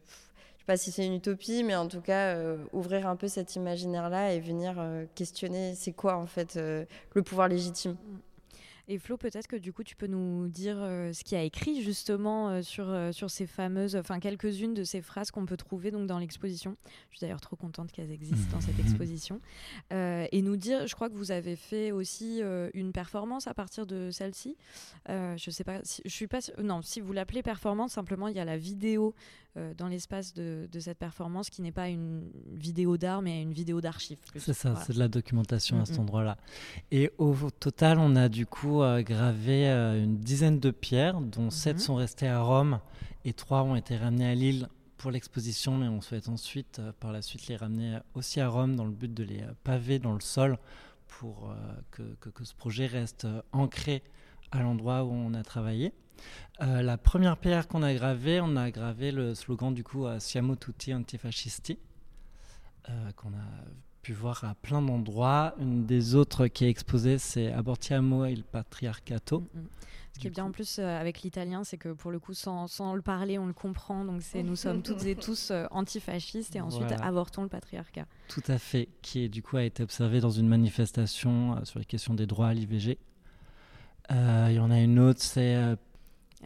pas 0.66 0.76
si 0.76 0.90
c'est 0.90 1.06
une 1.06 1.14
utopie, 1.14 1.62
mais 1.62 1.76
en 1.76 1.86
tout 1.86 2.00
cas, 2.00 2.34
euh, 2.34 2.58
ouvrir 2.72 3.06
un 3.06 3.16
peu 3.16 3.28
cet 3.28 3.54
imaginaire-là 3.56 4.32
et 4.32 4.40
venir 4.40 4.74
euh, 4.78 5.04
questionner 5.14 5.74
c'est 5.76 5.92
quoi 5.92 6.16
en 6.16 6.26
fait 6.26 6.56
euh, 6.56 6.84
le 7.14 7.22
pouvoir 7.22 7.48
légitime. 7.48 7.96
Mm. 8.88 8.92
Et 8.92 8.98
Flo, 8.98 9.16
peut-être 9.16 9.46
que 9.46 9.56
du 9.56 9.72
coup, 9.72 9.84
tu 9.84 9.96
peux 9.96 10.06
nous 10.06 10.48
dire 10.48 10.76
euh, 10.78 11.12
ce 11.12 11.24
qu'il 11.24 11.36
a 11.36 11.42
écrit 11.42 11.82
justement 11.82 12.48
euh, 12.48 12.62
sur, 12.62 12.88
euh, 12.88 13.12
sur 13.12 13.30
ces 13.30 13.46
fameuses, 13.46 13.96
enfin 13.96 14.20
quelques-unes 14.20 14.74
de 14.74 14.84
ces 14.84 15.00
phrases 15.00 15.30
qu'on 15.30 15.46
peut 15.46 15.56
trouver 15.56 15.90
donc 15.90 16.06
dans 16.06 16.18
l'exposition. 16.18 16.76
Je 17.10 17.18
suis 17.18 17.24
d'ailleurs 17.24 17.40
trop 17.40 17.56
contente 17.56 17.92
qu'elles 17.92 18.12
existent 18.12 18.52
dans 18.52 18.60
cette 18.60 18.78
exposition. 18.80 19.40
et 19.90 20.42
nous 20.42 20.56
dire, 20.56 20.86
je 20.86 20.94
crois 20.94 21.08
que 21.08 21.14
vous 21.14 21.30
avez 21.30 21.56
fait 21.56 21.90
aussi 21.92 22.40
une 22.74 22.92
performance 22.92 23.46
à 23.46 23.54
partir 23.54 23.86
de 23.86 24.10
celle-ci. 24.10 24.56
je 25.08 25.50
sais 25.50 25.64
pas, 25.64 25.80
si, 25.82 26.02
je 26.04 26.10
suis 26.10 26.26
pas, 26.26 26.38
non, 26.62 26.82
si 26.82 27.00
vous 27.00 27.12
l'appelez 27.12 27.42
performance, 27.42 27.92
simplement 27.92 28.28
il 28.28 28.36
y 28.36 28.40
a 28.40 28.44
la 28.44 28.56
vidéo 28.56 29.14
dans 29.78 29.88
l'espace 29.88 30.34
de, 30.34 30.68
de, 30.70 30.80
cette 30.80 30.98
performance 30.98 31.48
qui 31.48 31.62
n'est 31.62 31.72
pas 31.72 31.88
une 31.88 32.30
vidéo 32.52 32.98
d'art 32.98 33.22
mais 33.22 33.40
une 33.40 33.54
vidéo 33.54 33.80
d'archives. 33.80 34.18
C'est 34.36 34.52
ça, 34.52 34.76
c'est 34.76 34.92
de 34.92 34.98
la 34.98 35.08
documentation 35.08 35.80
à 35.80 35.86
cet 35.86 35.98
endroit-là. 35.98 36.36
Et 36.90 37.10
au 37.16 37.34
total, 37.58 37.98
on 37.98 38.16
a 38.16 38.28
du 38.28 38.44
coup 38.44 38.75
gravé 39.02 39.68
euh, 39.68 40.02
une 40.02 40.18
dizaine 40.18 40.60
de 40.60 40.70
pierres, 40.70 41.20
dont 41.20 41.50
sept 41.50 41.76
mhm. 41.76 41.82
sont 41.82 41.94
restées 41.94 42.28
à 42.28 42.40
Rome 42.40 42.80
et 43.24 43.32
trois 43.32 43.62
ont 43.62 43.76
été 43.76 43.96
ramenées 43.96 44.28
à 44.28 44.34
Lille 44.34 44.68
pour 44.96 45.10
l'exposition, 45.10 45.76
mais 45.76 45.88
on 45.88 46.00
souhaite 46.00 46.28
ensuite, 46.28 46.78
euh, 46.78 46.92
par 47.00 47.12
la 47.12 47.22
suite, 47.22 47.48
les 47.48 47.56
ramener 47.56 47.98
aussi 48.14 48.40
à 48.40 48.48
Rome 48.48 48.76
dans 48.76 48.84
le 48.84 48.92
but 48.92 49.12
de 49.12 49.22
les 49.24 49.42
euh, 49.42 49.52
paver 49.64 49.98
dans 49.98 50.14
le 50.14 50.20
sol 50.20 50.58
pour 51.06 51.54
que, 51.92 52.02
que, 52.02 52.44
ce 52.44 52.54
projet 52.54 52.86
reste 52.86 53.28
ancré 53.52 54.02
à 54.50 54.60
l'endroit 54.60 55.04
où 55.04 55.12
on 55.12 55.32
a 55.34 55.42
travaillé. 55.44 55.92
la 56.58 56.98
première 56.98 57.38
pierre 57.38 57.68
qu'on 57.68 57.82
a 57.82 57.94
gravée, 57.94 58.40
on 58.42 58.56
a 58.56 58.70
gravé 58.70 59.12
le 59.12 59.34
slogan 59.34 59.72
du 59.72 59.84
coup 59.84 60.04
Siamo 60.18 60.56
tutti 60.56 60.92
antifascisti, 60.92 61.78
qu'on 63.14 63.28
a 63.28 63.46
pu 64.06 64.12
voir 64.12 64.44
à 64.44 64.54
plein 64.54 64.80
d'endroits. 64.80 65.52
Une 65.58 65.84
des 65.84 66.14
autres 66.14 66.46
qui 66.46 66.64
est 66.64 66.70
exposée, 66.70 67.18
c'est 67.18 67.50
Abortiamo 67.50 68.24
il 68.26 68.44
Patriarcato. 68.44 69.40
Mm. 69.40 69.60
Ce 70.12 70.20
qui 70.20 70.28
est 70.28 70.30
bien 70.30 70.44
en 70.44 70.52
plus 70.52 70.78
euh, 70.78 71.00
avec 71.00 71.22
l'italien, 71.22 71.64
c'est 71.64 71.76
que 71.76 71.88
pour 71.88 72.12
le 72.12 72.20
coup, 72.20 72.32
sans, 72.32 72.68
sans, 72.68 72.94
le 72.94 73.02
parler, 73.02 73.36
on 73.36 73.46
le 73.46 73.52
comprend. 73.52 74.04
Donc 74.04 74.22
c'est 74.22 74.44
nous 74.44 74.54
sommes 74.54 74.82
toutes 74.82 75.04
et 75.06 75.16
tous 75.26 75.50
euh, 75.50 75.66
antifascistes 75.72 76.54
et 76.54 76.60
ensuite 76.60 76.92
avortons 77.02 77.42
le 77.42 77.48
patriarcat. 77.48 78.06
Tout 78.28 78.44
à 78.46 78.58
fait, 78.58 78.88
qui 79.02 79.24
est, 79.24 79.28
du 79.28 79.42
coup 79.42 79.56
a 79.56 79.64
été 79.64 79.82
observé 79.82 80.20
dans 80.20 80.30
une 80.30 80.46
manifestation 80.46 81.56
euh, 81.56 81.64
sur 81.64 81.80
les 81.80 81.84
questions 81.84 82.14
des 82.14 82.26
droits 82.26 82.46
à 82.46 82.54
l'IVG. 82.54 82.98
Il 84.10 84.52
y 84.52 84.60
en 84.60 84.70
a 84.70 84.78
une 84.78 85.00
autre, 85.00 85.20
c'est 85.20 85.76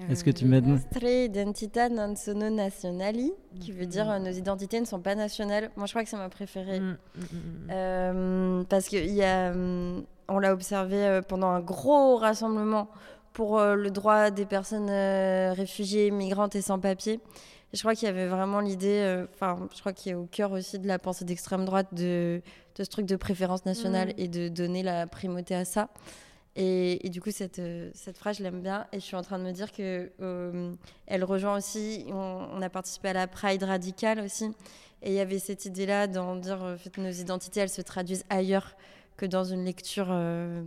est-ce 0.09 0.25
que 0.25 0.31
tu 0.31 0.45
m'aides 0.45 0.67
Nostre 0.67 1.05
identità 1.05 1.89
non 1.89 2.17
sono 2.17 2.49
nationali, 2.49 3.33
qui 3.61 3.73
veut 3.73 3.87
dire 3.87 4.07
mm. 4.07 4.23
nos 4.23 4.31
identités 4.31 4.81
ne 4.81 4.85
sont 4.85 5.01
pas 5.01 5.15
nationales. 5.15 5.71
Moi, 5.77 5.87
je 5.87 5.93
crois 5.93 6.03
que 6.03 6.09
c'est 6.09 6.17
ma 6.17 6.29
préférée. 6.29 6.81
Mm, 6.81 6.97
mm, 7.17 7.71
euh, 7.71 8.65
parce 8.69 8.89
qu'on 8.89 10.05
on 10.29 10.39
l'a 10.39 10.53
observé 10.53 10.97
euh, 10.97 11.23
pendant 11.23 11.49
un 11.49 11.61
gros 11.61 12.17
rassemblement 12.17 12.89
pour 13.33 13.59
euh, 13.59 13.75
le 13.75 13.91
droit 13.91 14.31
des 14.31 14.47
personnes 14.47 14.91
réfugiées, 14.91 16.11
migrantes 16.11 16.57
et 16.57 16.63
sans 16.63 16.79
papier. 16.79 17.21
Et 17.73 17.77
je 17.77 17.81
crois 17.81 17.95
qu'il 17.95 18.07
y 18.07 18.11
avait 18.11 18.27
vraiment 18.27 18.59
l'idée, 18.59 19.25
enfin, 19.33 19.69
je 19.73 19.79
crois 19.79 19.93
qu'il 19.93 20.11
est 20.11 20.17
au 20.17 20.27
cœur 20.27 20.51
aussi 20.51 20.81
de 20.81 20.89
la 20.89 20.99
pensée 20.99 21.25
d'extrême 21.25 21.65
droite 21.65 21.87
de, 21.93 22.43
de, 22.77 22.83
ce 22.83 22.91
truc 22.91 23.07
de 23.07 23.15
préférence 23.15 23.65
nationale 23.65 24.13
et 24.19 24.27
de 24.27 24.49
donner 24.49 24.83
la 24.83 25.07
primauté 25.07 25.55
à 25.55 25.65
ça. 25.65 25.89
Et, 26.57 27.09
du 27.11 27.21
coup, 27.21 27.31
cette, 27.31 27.61
euh, 27.61 27.91
cette 27.95 28.19
phrase, 28.19 28.39
je 28.39 28.43
l'aime 28.43 28.61
bien. 28.61 28.87
Et 28.93 29.01
je 29.01 29.05
suis 29.05 29.17
en 29.17 29.23
train 29.23 29.39
de 29.39 29.45
me 29.45 29.53
dire 29.53 29.73
que 29.73 30.11
euh, 30.21 30.75
elle 31.07 31.25
rejoint 31.25 31.57
aussi. 31.57 32.05
On, 32.09 32.61
a 32.61 32.69
participé 32.69 33.09
à 33.09 33.13
la 33.13 33.27
Pride 33.27 33.63
radicale 33.63 34.21
aussi. 34.21 34.47
Et 35.03 35.11
il 35.11 35.15
y 35.15 35.21
avait 35.21 35.39
cette 35.39 35.65
idée-là 35.65 36.07
d'en 36.07 36.37
dire 36.37 36.63
en 36.63 36.77
fait, 36.77 36.99
nos 36.99 37.11
identités, 37.11 37.61
elles 37.61 37.71
se 37.71 37.83
traduisent 37.83 38.25
ailleurs 38.29 38.77
que 39.17 39.27
dans 39.27 39.45
une 39.45 39.65
lecture 39.65 40.09
euh, 40.11 40.63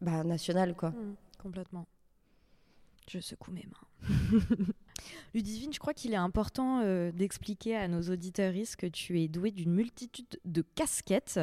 bah, 0.00 0.24
nationale. 0.24 0.74
quoi. 0.74 0.90
Mmh, 0.90 1.16
complètement. 1.42 1.86
Je 3.08 3.20
secoue 3.20 3.52
mes 3.52 3.66
mains. 3.66 4.08
Ludivine, 5.34 5.72
je 5.72 5.78
crois 5.78 5.94
qu'il 5.94 6.12
est 6.12 6.16
important 6.16 6.80
euh, 6.82 7.12
d'expliquer 7.12 7.76
à 7.76 7.86
nos 7.86 8.02
auditeurs 8.02 8.40
que 8.78 8.86
tu 8.86 9.20
es 9.20 9.28
douée 9.28 9.52
d'une 9.52 9.72
multitude 9.72 10.40
de 10.44 10.62
casquettes. 10.74 11.38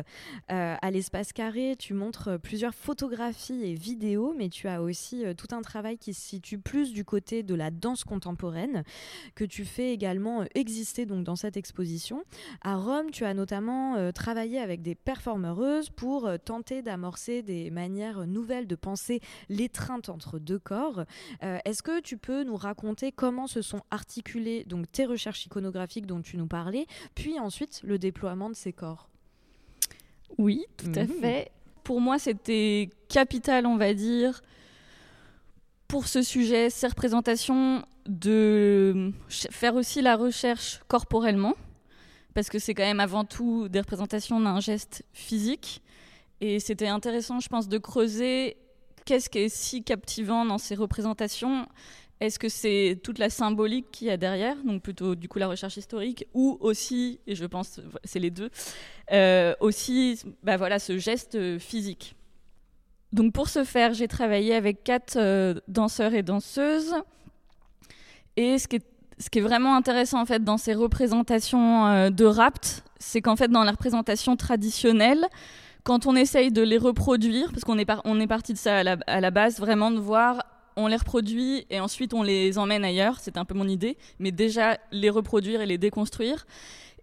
Euh, 0.51 0.75
à 0.81 0.91
l'espace 0.91 1.31
carré, 1.31 1.75
tu 1.77 1.93
montres 1.93 2.39
plusieurs 2.39 2.73
photographies 2.73 3.63
et 3.63 3.75
vidéos, 3.75 4.33
mais 4.37 4.49
tu 4.49 4.67
as 4.67 4.81
aussi 4.81 5.25
euh, 5.25 5.33
tout 5.33 5.55
un 5.55 5.61
travail 5.61 5.97
qui 5.97 6.13
se 6.13 6.21
situe 6.21 6.57
plus 6.57 6.91
du 6.91 7.05
côté 7.05 7.43
de 7.43 7.55
la 7.55 7.71
danse 7.71 8.03
contemporaine, 8.03 8.83
que 9.35 9.45
tu 9.45 9.63
fais 9.63 9.93
également 9.93 10.43
exister 10.55 11.05
donc 11.05 11.23
dans 11.23 11.35
cette 11.35 11.55
exposition. 11.55 12.23
À 12.61 12.75
Rome, 12.75 13.11
tu 13.11 13.23
as 13.23 13.33
notamment 13.33 14.11
travaillé 14.11 14.59
avec 14.59 14.81
des 14.81 14.95
performeuses 14.95 15.89
pour 15.89 16.29
tenter 16.43 16.81
d'amorcer 16.81 17.41
des 17.41 17.69
manières 17.71 18.27
nouvelles 18.27 18.67
de 18.67 18.75
penser 18.75 19.21
l'étreinte 19.49 20.09
entre 20.09 20.39
deux 20.39 20.59
corps. 20.59 21.05
Est-ce 21.41 21.83
que 21.83 21.99
tu 22.01 22.17
peux 22.17 22.43
nous 22.43 22.55
raconter 22.55 23.11
comment 23.11 23.46
se 23.47 23.61
sont 23.61 23.81
articulées 23.91 24.63
donc 24.65 24.91
tes 24.91 25.05
recherches 25.05 25.45
iconographiques 25.45 26.05
dont 26.05 26.21
tu 26.21 26.37
nous 26.37 26.47
parlais, 26.47 26.85
puis 27.15 27.39
ensuite 27.39 27.81
le 27.83 27.97
déploiement 27.97 28.49
de 28.49 28.55
ces 28.55 28.73
corps. 28.73 29.09
Oui, 30.37 30.65
tout 30.77 30.91
à 30.95 31.03
mmh. 31.03 31.07
fait. 31.21 31.51
Pour 31.83 32.01
moi, 32.01 32.19
c'était 32.19 32.89
capital, 33.07 33.65
on 33.65 33.77
va 33.77 33.93
dire, 33.93 34.41
pour 35.87 36.07
ce 36.07 36.21
sujet, 36.21 36.69
ces 36.69 36.87
représentations, 36.87 37.85
de 38.07 39.11
faire 39.29 39.75
aussi 39.75 40.01
la 40.01 40.15
recherche 40.15 40.81
corporellement, 40.87 41.55
parce 42.33 42.49
que 42.49 42.59
c'est 42.59 42.73
quand 42.73 42.83
même 42.83 42.99
avant 42.99 43.25
tout 43.25 43.67
des 43.67 43.79
représentations 43.79 44.39
d'un 44.39 44.59
geste 44.59 45.03
physique. 45.13 45.81
Et 46.39 46.59
c'était 46.59 46.87
intéressant, 46.87 47.39
je 47.39 47.49
pense, 47.49 47.67
de 47.67 47.77
creuser 47.77 48.57
qu'est-ce 49.05 49.29
qui 49.29 49.39
est 49.39 49.49
si 49.49 49.83
captivant 49.83 50.45
dans 50.45 50.57
ces 50.57 50.75
représentations 50.75 51.67
est-ce 52.19 52.39
que 52.39 52.49
c'est 52.49 52.99
toute 53.03 53.19
la 53.19 53.29
symbolique 53.29 53.91
qu'il 53.91 54.07
y 54.07 54.09
a 54.09 54.17
derrière, 54.17 54.55
donc 54.63 54.81
plutôt 54.81 55.13
du 55.15 55.27
coup 55.27 55.37
la 55.37 55.47
recherche 55.47 55.77
historique, 55.77 56.25
ou 56.33 56.57
aussi, 56.61 57.19
et 57.27 57.35
je 57.35 57.45
pense 57.45 57.79
c'est 58.03 58.19
les 58.19 58.31
deux, 58.31 58.49
euh, 59.11 59.53
aussi 59.59 60.19
bah 60.43 60.57
voilà, 60.57 60.79
ce 60.79 60.97
geste 60.97 61.59
physique? 61.59 62.15
Donc 63.13 63.33
pour 63.33 63.49
ce 63.49 63.63
faire, 63.63 63.93
j'ai 63.93 64.07
travaillé 64.07 64.55
avec 64.55 64.83
quatre 64.83 65.17
euh, 65.17 65.55
danseurs 65.67 66.13
et 66.13 66.23
danseuses. 66.23 66.93
Et 68.35 68.59
ce 68.59 68.67
qui, 68.67 68.77
est, 68.77 68.85
ce 69.17 69.29
qui 69.29 69.39
est 69.39 69.41
vraiment 69.41 69.75
intéressant 69.75 70.21
en 70.21 70.25
fait 70.25 70.43
dans 70.43 70.57
ces 70.57 70.73
représentations 70.73 71.87
euh, 71.87 72.09
de 72.09 72.25
rapt, 72.25 72.83
c'est 72.99 73.21
qu'en 73.21 73.35
fait 73.35 73.47
dans 73.47 73.63
la 73.63 73.71
représentation 73.71 74.35
traditionnelle, 74.35 75.25
quand 75.83 76.05
on 76.05 76.15
essaye 76.15 76.51
de 76.51 76.63
les 76.63 76.77
reproduire, 76.77 77.51
parce 77.51 77.63
qu'on 77.63 77.77
est, 77.77 77.89
est 77.89 78.27
parti 78.27 78.53
de 78.53 78.57
ça 78.57 78.79
à 78.79 79.21
la 79.21 79.31
base, 79.31 79.59
vraiment 79.59 79.89
de 79.89 79.99
voir 79.99 80.43
on 80.77 80.87
les 80.87 80.95
reproduit 80.95 81.65
et 81.69 81.79
ensuite 81.79 82.13
on 82.13 82.23
les 82.23 82.57
emmène 82.57 82.85
ailleurs, 82.85 83.19
c'est 83.19 83.37
un 83.37 83.43
peu 83.43 83.55
mon 83.55 83.67
idée, 83.67 83.97
mais 84.19 84.31
déjà 84.31 84.77
les 84.91 85.09
reproduire 85.09 85.59
et 85.59 85.65
les 85.65 85.77
déconstruire. 85.77 86.45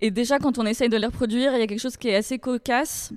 Et 0.00 0.10
déjà 0.10 0.38
quand 0.38 0.58
on 0.58 0.64
essaye 0.64 0.88
de 0.88 0.96
les 0.96 1.06
reproduire, 1.06 1.52
il 1.54 1.60
y 1.60 1.62
a 1.62 1.66
quelque 1.66 1.80
chose 1.80 1.96
qui 1.96 2.08
est 2.08 2.16
assez 2.16 2.38
cocasse 2.38 3.12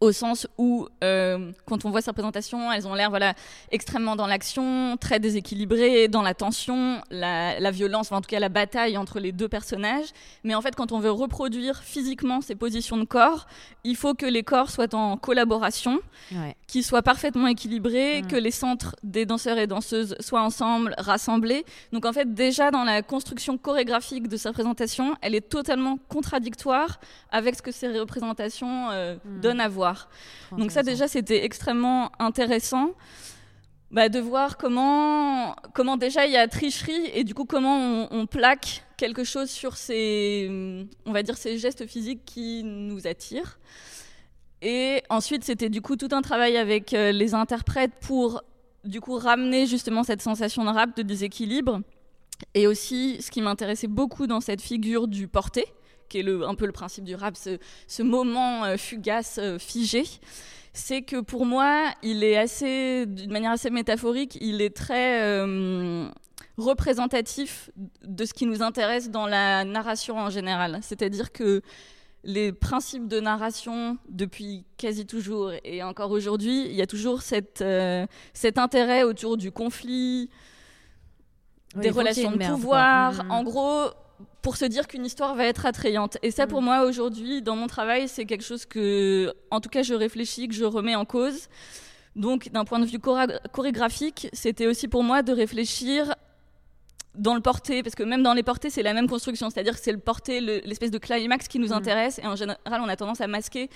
au 0.00 0.12
sens 0.12 0.46
où 0.58 0.88
euh, 1.02 1.52
quand 1.66 1.84
on 1.84 1.90
voit 1.90 2.00
ces 2.00 2.10
représentations, 2.10 2.72
elles 2.72 2.86
ont 2.86 2.94
l'air 2.94 3.10
voilà 3.10 3.34
extrêmement 3.70 4.16
dans 4.16 4.26
l'action, 4.26 4.96
très 4.98 5.20
déséquilibrées, 5.20 6.08
dans 6.08 6.22
la 6.22 6.34
tension, 6.34 7.00
la, 7.10 7.70
violence, 7.70 8.12
en 8.12 8.20
tout 8.20 8.28
cas 8.28 8.40
la 8.40 8.48
bataille 8.48 8.96
entre 8.96 9.20
les 9.20 9.32
deux 9.32 9.48
personnages. 9.48 10.08
Mais 10.42 10.54
en 10.54 10.60
fait, 10.60 10.74
quand 10.74 10.92
on 10.92 11.00
veut 11.00 11.10
reproduire 11.10 11.82
physiquement 11.82 12.40
ces 12.40 12.54
positions 12.54 12.96
de 12.96 13.04
corps, 13.04 13.46
il 13.84 13.96
faut 13.96 14.14
que 14.14 14.26
les 14.26 14.42
corps 14.42 14.70
soient 14.70 14.94
en 14.94 15.16
collaboration, 15.16 16.00
qu'ils 16.66 16.84
soient 16.84 17.02
parfaitement 17.02 17.46
équilibrés, 17.46 18.22
mm. 18.22 18.26
que 18.26 18.36
les 18.36 18.50
centres 18.50 18.96
des 19.02 19.26
danseurs 19.26 19.58
et 19.58 19.66
danseuses 19.66 20.16
soient 20.20 20.42
ensemble, 20.42 20.94
rassemblés. 20.98 21.64
Donc 21.92 22.04
en 22.04 22.12
fait, 22.12 22.34
déjà 22.34 22.70
dans 22.70 22.84
la 22.84 23.02
construction 23.02 23.58
chorégraphique 23.58 24.28
de 24.28 24.36
ces 24.36 24.48
représentations, 24.48 25.16
elle 25.20 25.34
est 25.34 25.48
totalement 25.48 25.98
contradictoire 26.08 27.00
avec 27.30 27.54
ce 27.56 27.62
que 27.62 27.72
ces 27.72 27.98
représentations 27.98 28.90
euh, 28.90 29.16
mm. 29.24 29.40
donnent 29.40 29.60
à 29.60 29.68
Donc 30.56 30.70
ça 30.70 30.82
déjà 30.82 31.08
c'était 31.08 31.44
extrêmement 31.44 32.10
intéressant. 32.18 32.90
Bah, 33.90 34.08
de 34.08 34.18
voir 34.18 34.56
comment, 34.56 35.54
comment 35.72 35.96
déjà 35.96 36.26
il 36.26 36.32
y 36.32 36.36
a 36.36 36.48
tricherie 36.48 37.10
et 37.14 37.22
du 37.22 37.32
coup 37.32 37.44
comment 37.44 38.12
on, 38.12 38.26
plaque 38.26 38.84
quelque 38.96 39.22
chose 39.22 39.48
sur 39.48 39.76
ces, 39.76 40.88
on 41.06 41.12
va 41.12 41.22
dire, 41.22 41.36
ces 41.36 41.58
gestes 41.58 41.86
physiques 41.86 42.24
qui 42.24 42.64
nous 42.64 43.06
attirent. 43.06 43.60
Et 44.62 45.02
ensuite, 45.10 45.44
c'était 45.44 45.68
du 45.68 45.80
coup 45.80 45.94
tout 45.94 46.08
un 46.10 46.22
travail 46.22 46.56
avec 46.56 46.92
euh, 46.92 47.12
les 47.12 47.34
interprètes 47.34 47.92
pour 48.00 48.42
du 48.82 49.00
coup 49.00 49.16
ramener 49.16 49.66
justement 49.66 50.02
cette 50.02 50.22
sensation 50.22 50.64
de 50.64 50.70
rap, 50.70 50.96
de 50.96 51.02
déséquilibre. 51.02 51.80
Et 52.54 52.66
aussi, 52.66 53.22
ce 53.22 53.30
qui 53.30 53.42
m'intéressait 53.42 53.86
beaucoup 53.86 54.26
dans 54.26 54.40
cette 54.40 54.60
figure 54.60 55.06
du 55.06 55.28
porté, 55.28 55.66
qui 56.08 56.18
est 56.18 56.22
le, 56.22 56.46
un 56.46 56.54
peu 56.54 56.66
le 56.66 56.72
principe 56.72 57.04
du 57.04 57.14
rap, 57.14 57.36
ce, 57.36 58.02
moment 58.02 58.64
euh, 58.64 58.76
fugace, 58.76 59.38
euh, 59.38 59.58
figé, 59.58 60.04
c'est 60.72 61.02
que 61.02 61.20
pour 61.20 61.46
moi, 61.46 61.92
il 62.02 62.24
est 62.24 62.36
assez, 62.36 63.06
d'une 63.06 63.30
manière 63.30 63.52
assez 63.52 63.70
métaphorique, 63.70 64.36
il 64.40 64.60
est 64.60 64.74
très 64.74 65.22
euh, 65.22 66.08
représentatif 66.56 67.70
de 68.02 68.24
ce 68.24 68.34
qui 68.34 68.46
nous 68.46 68.62
intéresse 68.62 69.10
dans 69.10 69.26
la 69.26 69.64
narration 69.64 70.18
en 70.18 70.30
général. 70.30 70.78
C'est-à-dire 70.82 71.32
que 71.32 71.62
les 72.24 72.52
principes 72.52 73.06
de 73.06 73.20
narration 73.20 73.98
depuis 74.08 74.64
quasi 74.78 75.06
toujours 75.06 75.52
et 75.62 75.82
encore 75.82 76.10
aujourd'hui, 76.10 76.64
il 76.66 76.72
y 76.74 76.82
a 76.82 76.86
toujours 76.86 77.20
cette, 77.22 77.62
cet 78.32 78.58
intérêt 78.58 79.02
autour 79.02 79.36
du 79.36 79.52
conflit, 79.52 80.30
des 81.76 81.90
relations 81.90 82.32
de 82.32 82.44
pouvoir. 82.46 83.24
Mm. 83.24 83.30
En 83.30 83.42
gros, 83.42 83.90
pour 84.42 84.56
se 84.56 84.64
dire 84.64 84.86
qu'une 84.88 85.04
histoire 85.06 85.34
va 85.34 85.46
être 85.46 85.66
attrayante. 85.66 86.18
Et 86.22 86.30
ça, 86.30 86.46
pour 86.46 86.60
mm. 86.60 86.64
moi, 86.64 86.84
aujourd'hui, 86.84 87.42
dans 87.42 87.56
mon 87.56 87.66
travail, 87.66 88.08
c'est 88.08 88.26
quelque 88.26 88.44
chose 88.44 88.66
que, 88.66 89.32
en 89.50 89.60
tout 89.60 89.68
cas, 89.68 89.82
je 89.82 89.94
réfléchis, 89.94 90.48
que 90.48 90.54
je 90.54 90.64
remets 90.64 90.94
en 90.94 91.04
cause. 91.04 91.48
Donc, 92.14 92.50
d'un 92.50 92.64
point 92.64 92.78
de 92.78 92.84
vue 92.84 92.98
chorégraphique, 92.98 94.28
c'était 94.32 94.66
aussi 94.66 94.86
pour 94.86 95.02
moi 95.02 95.22
de 95.22 95.32
réfléchir 95.32 96.14
dans 97.14 97.34
le 97.34 97.40
porté, 97.40 97.82
parce 97.82 97.94
que 97.94 98.02
même 98.02 98.22
dans 98.22 98.34
les 98.34 98.42
portées, 98.42 98.70
c'est 98.70 98.82
la 98.82 98.92
même 98.92 99.08
construction, 99.08 99.48
c'est-à-dire 99.48 99.74
que 99.74 99.80
c'est 99.80 99.92
le 99.92 99.98
porté, 99.98 100.40
l'espèce 100.40 100.90
de 100.90 100.98
climax 100.98 101.48
qui 101.48 101.58
nous 101.58 101.68
mm. 101.68 101.72
intéresse, 101.72 102.18
et 102.18 102.26
en 102.26 102.36
général, 102.36 102.80
on 102.80 102.88
a 102.88 102.96
tendance 102.96 103.20
à 103.20 103.26
masquer 103.26 103.70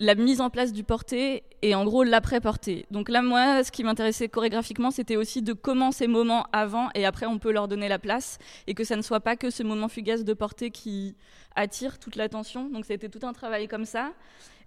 la 0.00 0.14
mise 0.14 0.40
en 0.40 0.48
place 0.48 0.72
du 0.72 0.82
porté 0.82 1.44
et 1.60 1.74
en 1.74 1.84
gros 1.84 2.02
l'après-porté. 2.02 2.86
Donc 2.90 3.10
là, 3.10 3.20
moi, 3.20 3.62
ce 3.62 3.70
qui 3.70 3.84
m'intéressait 3.84 4.28
chorégraphiquement, 4.28 4.90
c'était 4.90 5.16
aussi 5.16 5.42
de 5.42 5.52
comment 5.52 5.92
ces 5.92 6.06
moments 6.06 6.46
avant 6.52 6.88
et 6.94 7.04
après, 7.04 7.26
on 7.26 7.38
peut 7.38 7.52
leur 7.52 7.68
donner 7.68 7.88
la 7.88 7.98
place 7.98 8.38
et 8.66 8.74
que 8.74 8.82
ça 8.82 8.96
ne 8.96 9.02
soit 9.02 9.20
pas 9.20 9.36
que 9.36 9.50
ce 9.50 9.62
moment 9.62 9.88
fugace 9.88 10.24
de 10.24 10.32
portée 10.32 10.70
qui 10.70 11.14
attire 11.54 11.98
toute 11.98 12.16
l'attention. 12.16 12.70
Donc 12.70 12.86
c'était 12.86 13.10
tout 13.10 13.26
un 13.26 13.34
travail 13.34 13.68
comme 13.68 13.84
ça. 13.84 14.12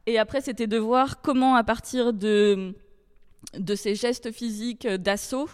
Et 0.05 0.19
après, 0.19 0.39
c'était 0.39 0.67
de 0.67 0.77
voir 0.77 1.21
comment, 1.21 1.55
à 1.55 1.63
partir 1.63 2.13
de, 2.13 2.75
de 3.57 3.75
ces 3.75 3.95
gestes 3.95 4.31
physiques 4.31 4.87
d'assaut, 4.87 5.49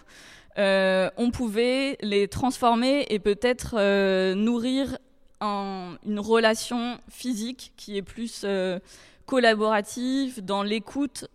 euh, 0.58 1.08
on 1.16 1.30
pouvait 1.30 1.96
les 2.02 2.28
transformer 2.28 3.06
et 3.08 3.18
peut-être 3.18 3.76
euh, 3.78 4.34
nourrir 4.34 4.98
une 5.42 6.18
relation 6.18 6.98
physique 7.08 7.72
qui 7.78 7.96
est 7.96 8.02
plus 8.02 8.42
euh, 8.44 8.78
collaboratif, 9.30 10.42
dans 10.42 10.64
l'écoute 10.64 11.28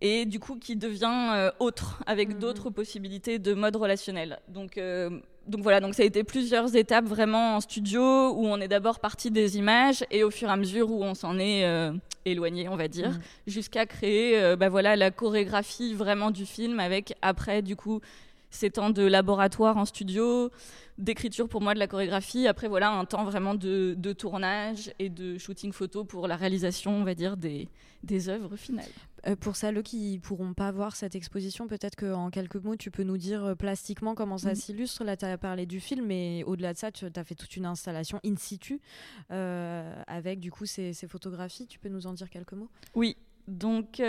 et 0.00 0.24
du 0.24 0.38
coup 0.38 0.56
qui 0.56 0.76
devient 0.76 1.30
euh, 1.32 1.50
autre 1.58 2.00
avec 2.06 2.28
mhm. 2.28 2.38
d'autres 2.38 2.70
possibilités 2.70 3.40
de 3.40 3.54
mode 3.54 3.74
relationnel. 3.74 4.38
Donc 4.46 4.78
euh, 4.78 5.10
donc 5.48 5.62
voilà, 5.62 5.80
donc 5.80 5.94
ça 5.94 6.02
a 6.02 6.06
été 6.06 6.22
plusieurs 6.22 6.76
étapes 6.76 7.06
vraiment 7.06 7.56
en 7.56 7.60
studio 7.60 8.00
où 8.34 8.46
on 8.46 8.60
est 8.60 8.68
d'abord 8.68 9.00
parti 9.00 9.32
des 9.32 9.58
images 9.58 10.04
et 10.12 10.22
au 10.22 10.30
fur 10.30 10.48
et 10.48 10.52
à 10.52 10.56
mesure 10.56 10.90
où 10.92 11.02
on 11.02 11.14
s'en 11.14 11.38
est 11.38 11.64
euh, 11.64 11.92
éloigné, 12.24 12.68
on 12.68 12.76
va 12.76 12.86
dire, 12.86 13.10
mhm. 13.10 13.20
jusqu'à 13.48 13.84
créer 13.84 14.54
bah 14.56 14.68
voilà 14.68 14.94
la 14.94 15.10
chorégraphie 15.10 15.92
vraiment 15.92 16.30
du 16.30 16.46
film 16.46 16.78
avec 16.78 17.14
après 17.20 17.62
du 17.62 17.74
coup 17.74 18.00
ces 18.56 18.70
temps 18.70 18.90
de 18.90 19.02
laboratoire 19.02 19.76
en 19.76 19.84
studio, 19.84 20.50
d'écriture 20.98 21.48
pour 21.48 21.60
moi 21.60 21.74
de 21.74 21.78
la 21.78 21.86
chorégraphie. 21.86 22.46
Après, 22.48 22.68
voilà, 22.68 22.90
un 22.90 23.04
temps 23.04 23.24
vraiment 23.24 23.54
de, 23.54 24.12
tournage 24.12 24.92
et 24.98 25.10
de 25.10 25.38
shooting 25.38 25.72
photo 25.72 26.04
pour 26.04 26.26
la 26.26 26.36
réalisation, 26.36 26.96
on 26.96 27.04
va 27.04 27.14
dire, 27.14 27.36
des, 27.36 27.68
des 28.02 28.28
œuvres 28.28 28.56
finales. 28.56 28.86
Euh, 29.26 29.36
pour 29.36 29.56
celles 29.56 29.82
qui 29.82 30.18
pourront 30.22 30.54
pas 30.54 30.70
voir 30.72 30.96
cette 30.96 31.14
exposition, 31.14 31.66
peut-être 31.66 31.96
qu'en 31.96 32.30
quelques 32.30 32.56
mots, 32.56 32.76
tu 32.76 32.90
peux 32.90 33.02
nous 33.02 33.18
dire 33.18 33.44
euh, 33.44 33.54
plastiquement 33.54 34.14
comment 34.14 34.38
ça 34.38 34.54
s'illustre. 34.54 35.04
Là, 35.04 35.16
tu 35.16 35.24
as 35.24 35.36
parlé 35.36 35.66
du 35.66 35.80
film, 35.80 36.06
mais 36.06 36.42
au-delà 36.44 36.72
de 36.72 36.78
ça, 36.78 36.90
tu 36.90 37.04
as 37.14 37.24
fait 37.24 37.34
toute 37.34 37.56
une 37.56 37.66
installation 37.66 38.20
in 38.24 38.36
situ 38.36 38.80
euh, 39.30 40.02
avec 40.06 40.40
du 40.40 40.50
coup 40.50 40.66
ces, 40.66 40.92
ces, 40.92 41.06
photographies. 41.06 41.66
Tu 41.66 41.78
peux 41.78 41.88
nous 41.88 42.06
en 42.06 42.12
dire 42.12 42.30
quelques 42.30 42.52
mots? 42.52 42.70
Oui, 42.94 43.16
donc 43.48 44.00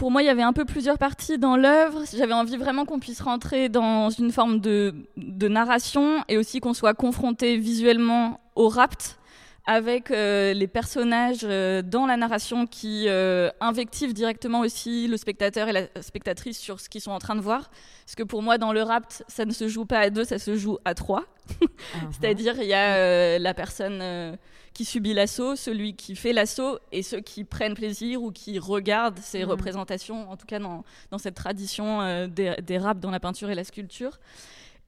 pour 0.00 0.10
moi, 0.10 0.22
il 0.22 0.26
y 0.26 0.30
avait 0.30 0.40
un 0.40 0.54
peu 0.54 0.64
plusieurs 0.64 0.96
parties 0.96 1.36
dans 1.36 1.58
l'œuvre. 1.58 2.04
J'avais 2.16 2.32
envie 2.32 2.56
vraiment 2.56 2.86
qu'on 2.86 2.98
puisse 2.98 3.20
rentrer 3.20 3.68
dans 3.68 4.08
une 4.08 4.32
forme 4.32 4.58
de, 4.58 4.94
narration 5.46 6.24
et 6.26 6.38
aussi 6.38 6.60
qu'on 6.60 6.72
soit 6.72 6.94
confronté 6.94 7.58
visuellement 7.58 8.40
au 8.56 8.70
rapt 8.70 9.18
avec 9.66 10.10
euh, 10.10 10.54
les 10.54 10.68
personnages 10.68 11.40
euh, 11.44 11.82
dans 11.82 12.06
la 12.06 12.16
narration 12.16 12.66
qui 12.66 13.08
euh, 13.08 13.50
invectivent 13.60 14.14
directement 14.14 14.60
aussi 14.60 15.06
le 15.06 15.18
spectateur 15.18 15.68
et 15.68 15.72
la 15.72 15.82
spectatrice 16.00 16.58
sur 16.58 16.80
ce 16.80 16.88
qu'ils 16.88 17.02
sont 17.02 17.10
en 17.10 17.18
train 17.18 17.36
de 17.36 17.42
voir. 17.42 17.70
Parce 18.06 18.14
que 18.16 18.22
pour 18.22 18.42
moi, 18.42 18.56
dans 18.56 18.72
le 18.72 18.82
rapt, 18.82 19.22
ça 19.28 19.44
ne 19.44 19.52
se 19.52 19.68
joue 19.68 19.84
pas 19.84 19.98
à 19.98 20.08
deux, 20.08 20.24
ça 20.24 20.38
se 20.38 20.56
joue 20.56 20.78
à 20.86 20.94
trois. 20.94 21.26
Uh-huh. 21.60 21.68
C'est-à-dire, 22.18 22.54
il 22.58 22.68
y 22.68 22.72
a 22.72 23.38
la 23.38 23.52
personne 23.52 24.38
qui 24.72 24.84
subit 24.84 25.14
l'assaut, 25.14 25.56
celui 25.56 25.94
qui 25.94 26.16
fait 26.16 26.32
l'assaut 26.32 26.78
et 26.92 27.02
ceux 27.02 27.20
qui 27.20 27.44
prennent 27.44 27.74
plaisir 27.74 28.22
ou 28.22 28.30
qui 28.30 28.58
regardent 28.58 29.18
ces 29.18 29.44
mmh. 29.44 29.48
représentations, 29.48 30.30
en 30.30 30.36
tout 30.36 30.46
cas 30.46 30.58
dans, 30.58 30.84
dans 31.10 31.18
cette 31.18 31.34
tradition 31.34 32.00
euh, 32.00 32.26
des, 32.26 32.54
des 32.62 32.78
raps 32.78 33.00
dans 33.00 33.10
la 33.10 33.20
peinture 33.20 33.50
et 33.50 33.54
la 33.54 33.64
sculpture. 33.64 34.18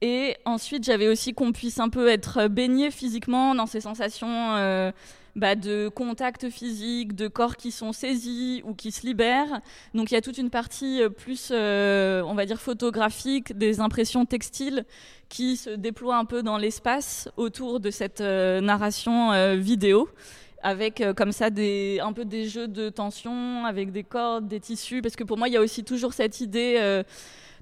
Et 0.01 0.35
ensuite, 0.43 0.83
j'avais 0.83 1.07
aussi 1.07 1.33
qu'on 1.33 1.53
puisse 1.53 1.79
un 1.79 1.89
peu 1.89 2.09
être 2.09 2.47
baigné 2.47 2.91
physiquement 2.91 3.55
dans 3.55 3.67
ces 3.67 3.79
sensations 3.79 4.55
euh, 4.55 4.91
bah, 5.35 5.55
de 5.55 5.89
contact 5.89 6.49
physique, 6.49 7.15
de 7.15 7.27
corps 7.27 7.57
qui 7.57 7.71
sont 7.71 7.91
saisis 7.91 8.61
ou 8.65 8.73
qui 8.73 8.91
se 8.91 9.05
libèrent. 9.05 9.61
Donc 9.93 10.11
il 10.11 10.13
y 10.13 10.17
a 10.17 10.21
toute 10.21 10.37
une 10.37 10.49
partie 10.49 11.01
euh, 11.01 11.09
plus, 11.09 11.51
on 11.51 12.35
va 12.35 12.45
dire, 12.45 12.61
photographique, 12.61 13.57
des 13.57 13.79
impressions 13.79 14.25
textiles 14.25 14.85
qui 15.33 15.57
se 15.57 15.71
déploie 15.71 16.17
un 16.17 16.25
peu 16.25 16.43
dans 16.43 16.59
l'espace 16.59 17.27
autour 17.37 17.79
de 17.79 17.89
cette 17.89 18.21
euh, 18.21 18.61
narration 18.61 19.31
euh, 19.31 19.55
vidéo 19.55 20.07
avec 20.61 21.01
euh, 21.01 21.15
comme 21.15 21.31
ça 21.31 21.49
des, 21.49 21.99
un 22.03 22.13
peu 22.13 22.23
des 22.23 22.47
jeux 22.47 22.67
de 22.67 22.89
tension 22.89 23.65
avec 23.65 23.91
des 23.91 24.03
cordes, 24.03 24.47
des 24.47 24.59
tissus, 24.59 25.01
parce 25.01 25.15
que 25.15 25.23
pour 25.23 25.39
moi 25.39 25.47
il 25.47 25.55
y 25.55 25.57
a 25.57 25.61
aussi 25.61 25.83
toujours 25.83 26.13
cette 26.13 26.39
idée 26.39 27.03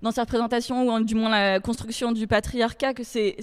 dans 0.02 0.12
cette 0.12 0.26
représentation 0.26 0.86
ou 0.86 1.00
du 1.00 1.16
moins 1.16 1.30
la 1.30 1.60
construction 1.62 2.12
du 2.12 2.28
patriarcat 2.28 2.94
que 2.94 3.04
c'est 3.04 3.38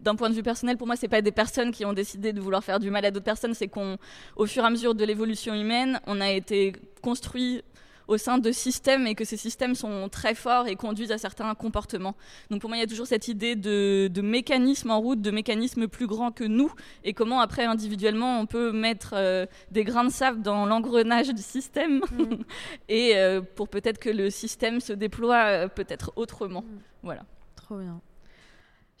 d'un 0.00 0.14
point 0.14 0.30
de 0.30 0.34
vue 0.34 0.42
personnel, 0.42 0.76
pour 0.76 0.86
moi, 0.86 0.96
c'est 0.96 1.08
pas 1.08 1.22
des 1.22 1.32
personnes 1.32 1.72
qui 1.72 1.84
ont 1.84 1.92
décidé 1.92 2.32
de 2.32 2.40
vouloir 2.40 2.64
faire 2.64 2.80
du 2.80 2.90
mal 2.90 3.04
à 3.04 3.10
d'autres 3.10 3.24
personnes, 3.24 3.54
c'est 3.54 3.68
qu'on, 3.68 3.98
au 4.36 4.46
fur 4.46 4.62
et 4.62 4.66
à 4.66 4.70
mesure 4.70 4.94
de 4.94 5.04
l'évolution 5.04 5.54
humaine, 5.54 6.00
on 6.06 6.20
a 6.20 6.30
été 6.30 6.72
construit 7.02 7.62
au 8.10 8.18
sein 8.18 8.38
de 8.38 8.50
systèmes 8.50 9.06
et 9.06 9.14
que 9.14 9.24
ces 9.24 9.36
systèmes 9.36 9.76
sont 9.76 10.08
très 10.08 10.34
forts 10.34 10.66
et 10.66 10.74
conduisent 10.74 11.12
à 11.12 11.18
certains 11.18 11.54
comportements. 11.54 12.16
Donc 12.50 12.60
pour 12.60 12.68
moi, 12.68 12.76
il 12.76 12.80
y 12.80 12.82
a 12.82 12.88
toujours 12.88 13.06
cette 13.06 13.28
idée 13.28 13.54
de, 13.54 14.10
mécanisme 14.20 14.90
en 14.90 15.00
route, 15.00 15.22
de 15.22 15.30
mécanisme 15.30 15.86
plus 15.86 16.08
grand 16.08 16.32
que 16.32 16.44
nous 16.44 16.72
et 17.04 17.14
comment 17.14 17.40
après 17.40 17.64
individuellement 17.64 18.40
on 18.40 18.46
peut 18.46 18.72
mettre 18.72 19.14
euh, 19.14 19.46
des 19.70 19.84
grains 19.84 20.04
de 20.04 20.10
sable 20.10 20.42
dans 20.42 20.66
l'engrenage 20.66 21.28
du 21.28 21.42
système 21.42 21.98
mm. 21.98 22.42
et 22.88 23.16
euh, 23.16 23.40
pour 23.40 23.68
peut-être 23.68 23.98
que 23.98 24.10
le 24.10 24.28
système 24.28 24.80
se 24.80 24.92
déploie 24.92 25.44
euh, 25.44 25.68
peut-être 25.68 26.12
autrement. 26.16 26.62
Mm. 26.62 26.78
Voilà. 27.04 27.22
Trop 27.54 27.78
bien. 27.78 28.00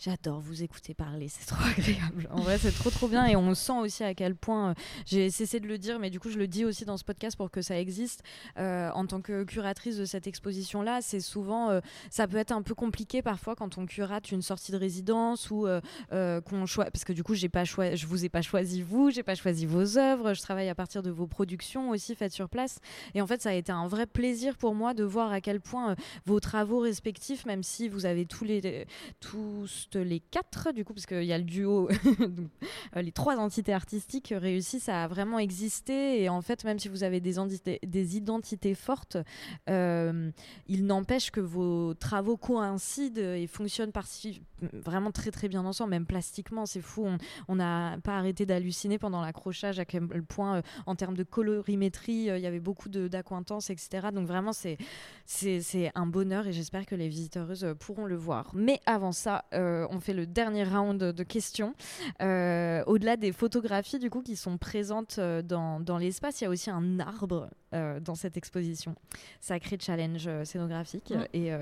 J'adore 0.02 0.40
vous 0.40 0.62
écouter 0.62 0.94
parler, 0.94 1.28
c'est 1.28 1.44
trop 1.44 1.62
agréable. 1.76 2.26
En 2.30 2.40
vrai, 2.40 2.56
c'est 2.56 2.72
trop 2.72 2.88
trop 2.88 3.06
bien 3.06 3.26
et 3.26 3.36
on 3.36 3.54
sent 3.54 3.80
aussi 3.80 4.02
à 4.02 4.14
quel 4.14 4.34
point 4.34 4.70
euh, 4.70 4.74
j'ai 5.04 5.28
cessé 5.28 5.60
de 5.60 5.66
le 5.66 5.76
dire, 5.76 5.98
mais 5.98 6.08
du 6.08 6.18
coup, 6.18 6.30
je 6.30 6.38
le 6.38 6.46
dis 6.46 6.64
aussi 6.64 6.86
dans 6.86 6.96
ce 6.96 7.04
podcast 7.04 7.36
pour 7.36 7.50
que 7.50 7.60
ça 7.60 7.78
existe. 7.78 8.22
Euh, 8.56 8.90
en 8.94 9.04
tant 9.04 9.20
que 9.20 9.44
curatrice 9.44 9.98
de 9.98 10.06
cette 10.06 10.26
exposition-là, 10.26 11.02
c'est 11.02 11.20
souvent, 11.20 11.68
euh, 11.68 11.80
ça 12.08 12.26
peut 12.26 12.38
être 12.38 12.52
un 12.52 12.62
peu 12.62 12.74
compliqué 12.74 13.20
parfois 13.20 13.54
quand 13.54 13.76
on 13.76 13.84
curate 13.84 14.32
une 14.32 14.40
sortie 14.40 14.72
de 14.72 14.78
résidence 14.78 15.50
ou 15.50 15.66
qu'on 16.10 16.64
choisit, 16.64 16.92
parce 16.92 17.04
que 17.04 17.12
du 17.12 17.22
coup, 17.22 17.34
j'ai 17.34 17.50
pas 17.50 17.66
choisi, 17.66 17.98
je 17.98 18.06
vous 18.06 18.24
ai 18.24 18.30
pas 18.30 18.40
choisi 18.40 18.80
vous, 18.80 19.10
j'ai 19.10 19.22
pas 19.22 19.34
choisi 19.34 19.66
vos 19.66 19.98
œuvres, 19.98 20.32
je 20.32 20.40
travaille 20.40 20.70
à 20.70 20.74
partir 20.74 21.02
de 21.02 21.10
vos 21.10 21.26
productions 21.26 21.90
aussi 21.90 22.14
faites 22.14 22.32
sur 22.32 22.48
place. 22.48 22.78
Et 23.14 23.20
en 23.20 23.26
fait, 23.26 23.42
ça 23.42 23.50
a 23.50 23.52
été 23.52 23.70
un 23.70 23.86
vrai 23.86 24.06
plaisir 24.06 24.56
pour 24.56 24.74
moi 24.74 24.94
de 24.94 25.04
voir 25.04 25.30
à 25.30 25.42
quel 25.42 25.60
point 25.60 25.94
vos 26.24 26.40
travaux 26.40 26.78
respectifs, 26.78 27.44
même 27.44 27.62
si 27.62 27.90
vous 27.90 28.06
avez 28.06 28.24
tous 28.24 28.44
les 28.44 28.86
tous 29.20 29.89
les 29.94 30.20
quatre, 30.20 30.72
du 30.72 30.84
coup, 30.84 30.94
parce 30.94 31.06
qu'il 31.06 31.24
y 31.24 31.32
a 31.32 31.38
le 31.38 31.44
duo, 31.44 31.88
euh, 32.96 33.02
les 33.02 33.12
trois 33.12 33.36
entités 33.36 33.72
artistiques 33.72 34.32
réussissent 34.36 34.88
à 34.88 35.06
vraiment 35.08 35.38
exister. 35.38 36.22
Et 36.22 36.28
en 36.28 36.40
fait, 36.42 36.64
même 36.64 36.78
si 36.78 36.88
vous 36.88 37.02
avez 37.02 37.20
des, 37.20 38.16
identités 38.16 38.74
fortes, 38.74 39.16
euh, 39.68 40.30
il 40.66 40.86
n'empêche 40.86 41.30
que 41.30 41.40
vos 41.40 41.94
travaux 41.94 42.36
coïncident 42.36 43.20
et 43.20 43.46
fonctionnent 43.46 43.92
vraiment 44.72 45.10
très 45.10 45.30
très 45.30 45.48
bien 45.48 45.64
ensemble, 45.64 45.90
même 45.90 46.06
plastiquement. 46.06 46.66
C'est 46.66 46.80
fou. 46.80 47.06
On 47.48 47.56
n'a 47.56 47.98
pas 48.02 48.16
arrêté 48.16 48.46
d'halluciner 48.46 48.98
pendant 48.98 49.20
l'accrochage 49.20 49.78
à 49.78 49.84
quel 49.84 50.06
point, 50.24 50.56
euh, 50.56 50.62
en 50.86 50.94
termes 50.94 51.16
de 51.16 51.24
colorimétrie, 51.24 52.28
il 52.34 52.40
y 52.40 52.46
avait 52.46 52.60
beaucoup 52.60 52.88
d'acquaintance, 52.88 53.70
etc. 53.70 54.08
Donc 54.12 54.26
vraiment, 54.26 54.52
c'est 54.52 54.78
un 55.94 56.06
bonheur 56.06 56.46
et 56.46 56.52
j'espère 56.52 56.86
que 56.86 56.94
les 56.94 57.08
visiteuses 57.08 57.74
pourront 57.78 58.06
le 58.06 58.16
voir. 58.16 58.50
Mais 58.54 58.80
avant 58.86 59.12
ça, 59.12 59.44
on 59.90 60.00
fait 60.00 60.12
le 60.12 60.26
dernier 60.26 60.64
round 60.64 60.98
de 60.98 61.22
questions. 61.22 61.74
Euh, 62.22 62.82
au-delà 62.86 63.16
des 63.16 63.32
photographies 63.32 63.98
du 63.98 64.10
coup 64.10 64.22
qui 64.22 64.36
sont 64.36 64.58
présentes 64.58 65.16
euh, 65.18 65.42
dans, 65.42 65.80
dans 65.80 65.98
l'espace, 65.98 66.40
il 66.40 66.44
y 66.44 66.46
a 66.46 66.50
aussi 66.50 66.70
un 66.70 67.00
arbre 67.00 67.48
dans 67.72 68.14
cette 68.14 68.36
exposition. 68.36 68.94
Sacré 69.40 69.78
challenge 69.80 70.28
scénographique 70.44 71.10
mm. 71.10 71.24
et, 71.34 71.52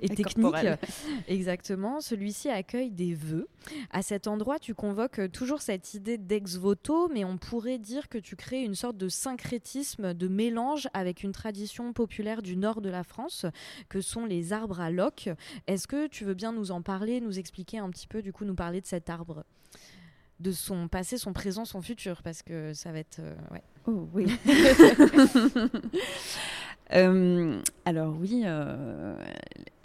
et, 0.00 0.08
technique. 0.08 0.54
Exactement. 1.28 2.00
Celui-ci 2.00 2.48
accueille 2.48 2.90
des 2.90 3.14
vœux. 3.14 3.48
À 3.90 4.02
cet 4.02 4.26
endroit, 4.26 4.58
tu 4.58 4.74
convoques 4.74 5.20
toujours 5.32 5.62
cette 5.62 5.94
idée 5.94 6.18
d'ex 6.18 6.56
voto, 6.56 7.08
mais 7.08 7.24
on 7.24 7.38
pourrait 7.38 7.78
dire 7.78 8.08
que 8.08 8.18
tu 8.18 8.36
crées 8.36 8.62
une 8.62 8.74
sorte 8.74 8.96
de 8.96 9.08
syncrétisme, 9.08 10.14
de 10.14 10.28
mélange 10.28 10.88
avec 10.94 11.22
une 11.22 11.32
tradition 11.32 11.92
populaire 11.92 12.42
du 12.42 12.56
nord 12.56 12.80
de 12.80 12.90
la 12.90 13.04
France, 13.04 13.46
que 13.88 14.00
sont 14.00 14.24
les 14.24 14.52
arbres 14.52 14.80
à 14.80 14.90
loques. 14.90 15.30
Est-ce 15.66 15.86
que 15.88 16.06
tu 16.06 16.24
veux 16.24 16.34
bien 16.34 16.52
nous 16.52 16.70
en 16.70 16.82
parler, 16.82 17.20
nous 17.20 17.38
expliquer 17.38 17.78
un 17.78 17.90
petit 17.90 18.06
peu, 18.06 18.22
du 18.22 18.32
coup, 18.32 18.44
nous 18.44 18.54
parler 18.54 18.80
de 18.80 18.86
cet 18.86 19.10
arbre? 19.10 19.44
De 20.40 20.52
son 20.52 20.88
passé, 20.88 21.18
son 21.18 21.32
présent, 21.32 21.64
son 21.64 21.82
futur, 21.82 22.22
parce 22.22 22.42
que 22.42 22.72
ça 22.72 22.92
va 22.92 22.98
être... 22.98 23.20
Euh, 23.20 23.34
ouais. 23.52 23.62
Oh 23.86 24.08
oui. 24.12 24.26
Euh, 26.94 27.60
alors 27.84 28.16
oui, 28.18 28.44
euh, 28.46 29.14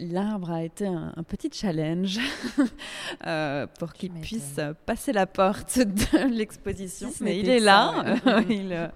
l'arbre 0.00 0.50
a 0.50 0.64
été 0.64 0.86
un, 0.86 1.22
petit 1.28 1.50
challenge 1.52 2.18
pour 3.78 3.92
qu'il 3.92 4.10
puisse 4.12 4.58
passer 4.86 5.12
la 5.12 5.26
porte 5.26 5.80
de 5.80 6.34
l'exposition, 6.34 7.10
mais 7.20 7.38
il 7.38 7.50
est 7.50 7.60
là. 7.60 8.16
il, 8.48 8.90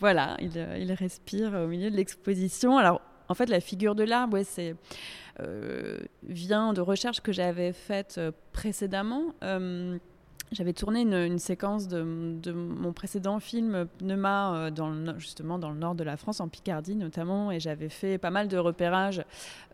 voilà, 0.00 0.38
il, 0.40 0.66
il, 0.78 0.92
respire 0.94 1.52
au 1.52 1.66
milieu 1.66 1.90
de 1.90 1.96
l'exposition. 1.96 2.78
Alors 2.78 3.02
en 3.28 3.34
fait, 3.34 3.50
la 3.50 3.60
figure 3.60 3.94
de 3.94 4.04
l'arbre, 4.04 4.34
ouais, 4.38 4.44
c'est 4.44 4.74
euh, 5.40 5.98
vient 6.24 6.74
de 6.74 6.82
recherches 6.82 7.22
que 7.22 7.32
j'avais 7.32 7.72
faites 7.72 8.16
euh, 8.18 8.32
précédemment. 8.52 9.34
Euh, 9.42 9.98
j'avais 10.52 10.72
tourné 10.72 11.00
une, 11.00 11.38
séquence 11.38 11.88
de, 11.88 12.02
mon 12.52 12.92
précédent 12.92 13.40
film 13.40 13.86
Pneuma, 13.98 14.70
dans 14.70 15.18
justement 15.18 15.58
dans 15.58 15.70
le 15.70 15.78
nord 15.78 15.94
de 15.94 16.04
la 16.04 16.16
France, 16.16 16.40
en 16.40 16.48
Picardie 16.48 16.94
notamment, 16.94 17.50
et 17.50 17.60
j'avais 17.60 17.88
fait 17.88 18.18
pas 18.18 18.30
mal 18.30 18.48
de 18.48 18.56
repérages 18.58 19.24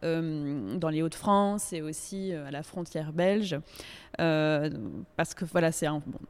dans 0.03 0.89
les 0.91 1.03
Hauts-de-France 1.03 1.73
et 1.73 1.83
aussi 1.83 2.33
à 2.33 2.51
la 2.51 2.63
frontière 2.63 3.13
belge. 3.13 3.59
Parce 4.19 5.35
que 5.35 5.45
voilà, 5.45 5.73
c'est 5.73 5.87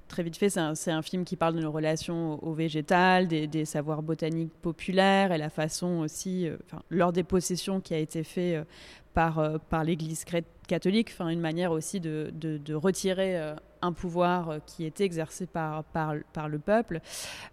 très 0.08 0.22
vite 0.22 0.36
fait, 0.36 0.50
c'est 0.50 0.90
un, 0.90 1.02
film 1.02 1.24
qui 1.24 1.36
parle 1.36 1.54
de 1.54 1.60
nos 1.60 1.72
relations 1.72 2.42
au, 2.44 2.52
végétal, 2.52 3.28
des, 3.28 3.64
savoirs 3.64 4.02
botaniques 4.02 4.52
populaires 4.60 5.32
et 5.32 5.38
la 5.38 5.50
façon 5.50 6.00
aussi, 6.00 6.48
lors 6.90 7.12
des 7.12 7.24
possessions 7.24 7.80
qui 7.80 7.94
a 7.94 7.98
été 7.98 8.24
fait 8.24 8.62
par, 9.18 9.40
euh, 9.40 9.58
par 9.68 9.82
l'Église 9.82 10.24
catholique, 10.68 11.10
enfin 11.12 11.28
une 11.28 11.40
manière 11.40 11.72
aussi 11.72 11.98
de, 11.98 12.30
de, 12.32 12.74
retirer 12.74 13.36
euh, 13.36 13.56
un 13.82 13.92
pouvoir 13.92 14.50
euh, 14.50 14.58
qui 14.64 14.84
était 14.84 15.02
exercé 15.02 15.46
par, 15.46 15.82
par, 15.82 16.14
par 16.32 16.48
le 16.48 16.60
peuple. 16.60 17.00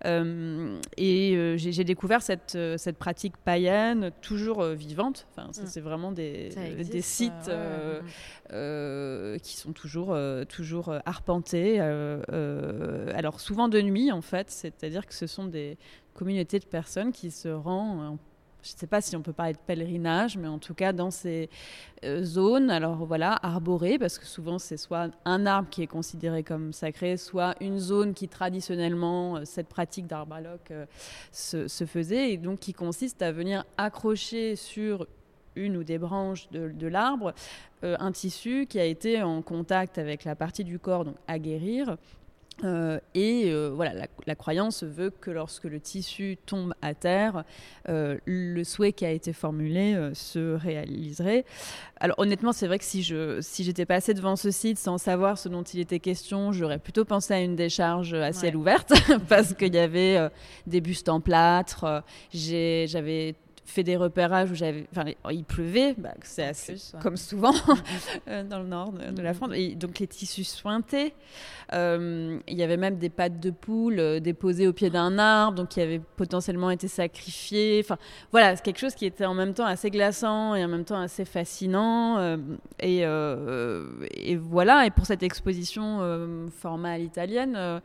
et 0.06 1.56
j'ai 1.58 1.84
découvert 1.84 2.22
cette, 2.22 2.56
cette 2.78 2.98
pratique 2.98 3.36
païenne 3.38 4.12
toujours 4.22 4.64
vivante. 4.64 5.26
Enfin, 5.32 5.48
mm. 5.48 5.66
c'est 5.66 5.82
vraiment 5.82 6.12
des, 6.12 6.50
des 6.84 7.02
sites 7.02 7.50
qui 8.50 9.58
sont 9.58 9.74
toujours, 9.74 10.16
toujours 10.50 10.94
arpentés. 11.06 11.80
alors 11.80 13.40
souvent 13.40 13.68
de 13.68 13.82
nuit 13.82 14.12
en 14.12 14.22
fait, 14.22 14.50
c'est-à-dire 14.50 15.06
que 15.06 15.14
ce 15.14 15.28
sont 15.28 15.46
des 15.46 15.78
communautés 16.14 16.60
de 16.60 16.66
personnes 16.66 17.12
qui 17.12 17.32
se 17.32 17.50
rendent 17.50 18.18
je 18.66 18.74
ne 18.74 18.78
sais 18.78 18.88
pas 18.88 19.00
si 19.00 19.16
on 19.16 19.22
peut 19.22 19.34
parler 19.34 19.54
de 19.54 19.60
pèlerinage, 19.60 20.38
mais 20.38 20.48
en 20.48 20.58
tout 20.58 20.74
cas 20.74 20.92
dans 20.92 21.12
ces 21.12 21.50
euh, 22.04 22.24
zones, 22.24 22.72
alors 22.72 23.06
voilà, 23.06 23.38
arborées, 23.44 24.00
parce 24.00 24.18
que 24.18 24.26
souvent 24.26 24.58
c'est 24.58 24.78
soit 24.78 25.12
un 25.24 25.46
arbre 25.46 25.70
qui 25.70 25.84
est 25.84 25.88
considéré 25.88 26.42
comme 26.42 26.74
sacré, 26.74 27.18
soit 27.18 27.54
une 27.62 27.78
zone 27.78 28.16
qui 28.16 28.28
traditionnellement, 28.28 29.38
euh, 29.38 29.42
cette 29.46 29.68
pratique 29.68 30.08
d'arbre 30.08 30.34
à 30.34 30.42
loc 30.42 30.72
euh, 30.72 30.86
se, 31.32 31.68
faisait, 31.86 32.32
et 32.32 32.38
donc 32.38 32.60
qui 32.60 32.74
consiste 32.74 33.22
à 33.22 33.32
venir 33.32 33.64
accrocher 33.78 34.56
sur 34.56 35.06
une 35.56 35.78
ou 35.78 35.84
des 35.84 35.98
branches 35.98 36.50
de, 36.52 36.88
l'arbre 36.88 37.34
un 37.84 38.12
tissu 38.12 38.66
qui 38.68 38.80
a 38.80 38.86
été 38.86 39.22
en 39.22 39.42
contact 39.42 39.98
avec 39.98 40.24
la 40.24 40.36
partie 40.36 40.64
du 40.64 40.80
corps, 40.80 41.06
donc 41.06 41.16
à 41.28 41.38
guérir, 41.38 41.98
euh, 42.64 43.00
et 43.14 43.52
euh, 43.52 43.72
voilà, 43.76 44.08
la, 44.26 44.36
croyance 44.36 44.84
veut 44.84 45.10
que 45.10 45.30
lorsque 45.30 45.66
le 45.66 45.82
tissu 45.82 46.38
tombe 46.46 46.74
à 46.82 46.94
terre, 46.94 47.44
euh, 47.90 48.18
le 48.26 48.64
souhait 48.64 48.94
qui 48.94 49.06
a 49.06 49.12
été 49.12 49.34
formulé 49.34 50.12
se 50.14 50.56
réaliserait. 50.56 51.44
Alors 52.00 52.18
honnêtement, 52.20 52.54
c'est 52.54 52.68
vrai 52.68 52.80
que 52.80 52.86
si 52.86 53.04
je 53.04 53.42
si 53.42 53.64
j'étais 53.64 53.86
passé 53.86 54.14
devant 54.14 54.36
ce 54.36 54.52
site 54.52 54.78
sans 54.78 54.98
savoir 54.98 55.38
ce 55.38 55.50
dont 55.50 55.64
il 55.64 55.82
était 55.82 56.00
question, 56.00 56.54
j'aurais 56.54 56.80
plutôt 56.80 57.04
pensé 57.04 57.34
à 57.34 57.42
une 57.42 57.56
décharge 57.56 58.14
à 58.14 58.32
ciel 58.32 58.56
ouvert 58.56 58.86
parce 59.30 59.54
qu'il 59.54 59.74
y 59.74 59.80
avait 59.80 60.30
des 60.66 60.80
bustes 60.80 61.10
en 61.10 61.20
plâtre. 61.20 62.04
j'avais 62.32 63.36
fait 63.66 63.84
des 63.84 63.98
repérages 63.98 64.52
où 64.52 64.56
j'avais, 64.56 64.88
enfin, 64.92 65.12
il 65.32 65.44
pleuvait, 65.44 65.96
bah, 65.98 66.14
c'est 66.22 66.54
comme 67.02 67.18
souvent 67.18 67.54
euh, 68.28 68.44
dans 68.44 68.60
le 68.60 68.68
nord 68.68 68.92
de, 68.92 69.22
la 69.22 69.32
mm. 69.32 69.36
France. 69.36 69.50
Et 69.56 69.76
donc 69.76 70.00
les 70.00 70.08
tissus 70.08 70.44
sointés. 70.44 71.14
Euh, 71.74 72.38
il 72.48 72.58
y 72.58 72.62
avait 72.62 72.78
même 72.78 72.98
des 72.98 73.10
pattes 73.10 73.40
de 73.40 73.50
poule 73.50 74.00
euh, 74.00 74.20
déposées 74.20 74.68
au 74.68 74.74
pied 74.74 74.92
d'un 74.92 75.18
arbre, 75.18 75.58
donc 75.58 75.70
qui 75.70 75.82
avaient 75.82 76.02
potentiellement 76.16 76.70
été 76.70 76.88
sacrifiées. 76.88 77.82
Enfin, 77.84 77.98
voilà, 78.32 78.56
c'est 78.56 78.64
quelque 78.64 78.80
chose 78.80 78.94
qui 78.94 79.06
était 79.06 79.26
en 79.26 79.34
même 79.34 79.56
temps 79.56 79.66
assez 79.66 79.90
glaçant 79.90 80.54
et 80.54 80.64
en 80.64 80.68
même 80.68 80.86
temps 80.86 81.00
assez 81.00 81.26
fascinant. 81.26 82.38
et, 82.80 83.00
et, 83.00 84.36
voilà. 84.36 84.86
Et 84.86 84.92
pour 84.92 85.08
cette 85.08 85.24
exposition 85.24 86.50
format 86.52 86.92
à 86.92 86.98
l'italienne 86.98 87.82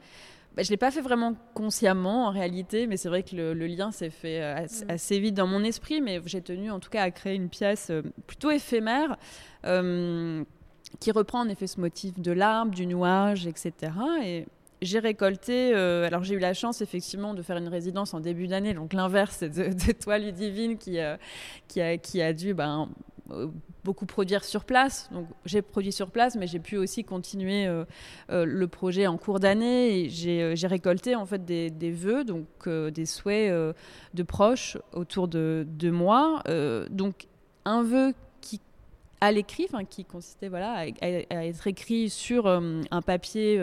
bah, 0.56 0.62
je 0.62 0.68
ne 0.68 0.70
l'ai 0.70 0.76
pas 0.76 0.90
fait 0.90 1.00
vraiment 1.00 1.34
consciemment 1.54 2.26
en 2.26 2.30
réalité, 2.30 2.86
mais 2.86 2.96
c'est 2.96 3.08
vrai 3.08 3.22
que 3.22 3.36
le, 3.36 3.66
lien 3.66 3.92
s'est 3.92 4.10
fait 4.10 4.42
euh, 4.42 4.60
mm. 4.62 4.90
assez, 4.90 5.20
vite 5.20 5.34
dans 5.34 5.46
mon 5.46 5.62
esprit, 5.62 6.00
mais 6.00 6.20
j'ai 6.26 6.42
tenu 6.42 6.70
en 6.70 6.80
tout 6.80 6.90
cas 6.90 7.02
à 7.02 7.10
créer 7.10 7.34
une 7.34 7.48
pièce 7.48 7.90
euh, 7.90 8.02
plutôt 8.26 8.50
éphémère. 8.50 9.16
Euh, 9.64 10.44
qui 10.98 11.12
reprend 11.12 11.40
en 11.40 11.48
effet 11.48 11.68
ce 11.68 11.80
motif 11.80 12.18
de 12.18 12.32
l'arbre, 12.32 12.72
du 12.72 12.84
nuage, 12.84 13.46
etc. 13.46 13.92
Et 14.24 14.46
j'ai 14.82 14.98
récolté, 14.98 15.72
alors 15.72 16.24
j'ai 16.24 16.34
eu 16.34 16.40
la 16.40 16.52
chance 16.52 16.80
effectivement 16.80 17.32
de 17.32 17.42
faire 17.42 17.58
une 17.58 17.68
résidence 17.68 18.12
en 18.12 18.18
début 18.18 18.48
d'année, 18.48 18.74
donc 18.74 18.92
l'inverse 18.92 19.44
de, 19.44 19.48
de 19.86 19.92
toi 19.92 20.18
Ludivine 20.18 20.78
qui, 20.78 20.98
qui, 21.68 21.80
a, 21.80 21.96
qui 21.96 22.20
a 22.20 22.32
dû 22.32 22.54
ben, 22.54 22.88
beaucoup 23.84 24.06
produire 24.06 24.44
sur 24.44 24.64
place. 24.64 25.08
Donc 25.12 25.26
j'ai 25.44 25.62
produit 25.62 25.92
sur 25.92 26.10
place, 26.10 26.36
mais 26.36 26.46
j'ai 26.46 26.58
pu 26.58 26.76
aussi 26.76 27.04
continuer 27.04 27.66
euh, 27.66 27.84
euh, 28.30 28.44
le 28.44 28.68
projet 28.68 29.06
en 29.06 29.16
cours 29.16 29.40
d'année. 29.40 30.08
J'ai 30.10 30.66
récolté 30.66 31.14
en 31.14 31.26
fait 31.26 31.44
des, 31.44 31.70
des 31.70 31.90
vœux, 31.90 32.24
donc 32.24 32.68
des 32.68 33.06
souhaits 33.06 33.52
de 34.14 34.22
proches 34.22 34.76
autour 34.92 35.28
de, 35.28 35.66
moi. 35.90 36.42
donc 36.90 37.26
un 37.64 37.82
vœu 37.82 38.14
qui 38.40 38.60
à 39.22 39.32
l'écrit, 39.32 39.66
qui 39.90 40.06
consistait 40.06 40.48
voilà, 40.48 40.86
à, 41.02 41.44
être 41.44 41.66
écrit 41.66 42.08
sur 42.08 42.46
un 42.46 43.02
papier 43.02 43.62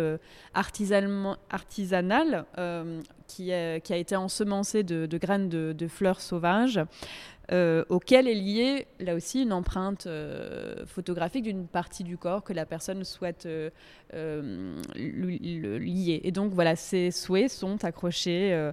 artisanal 0.53 2.45
qui, 3.28 3.51
qui, 3.84 3.93
a 3.93 3.97
été 3.97 4.15
ensemencé 4.15 4.84
de, 4.84 5.18
graines 5.18 5.49
de 5.49 5.88
fleurs 5.88 6.22
sauvages. 6.22 6.80
Euh, 7.53 7.85
auquel 7.87 8.27
est 8.27 8.33
liée 8.33 8.87
là 8.99 9.15
aussi 9.15 9.43
une 9.43 9.53
empreinte 9.53 10.05
euh, 10.05 10.85
photographique 10.85 11.43
d'une 11.43 11.65
partie 11.65 12.03
du 12.03 12.17
corps 12.17 12.43
que 12.43 12.51
la 12.51 12.65
personne 12.65 13.05
souhaite 13.05 13.45
euh, 13.45 13.69
lier. 14.95 16.21
Et 16.25 16.31
donc 16.31 16.51
voilà, 16.51 16.75
ces 16.75 17.11
souhaits 17.11 17.49
sont 17.49 17.85
accrochés 17.85 18.71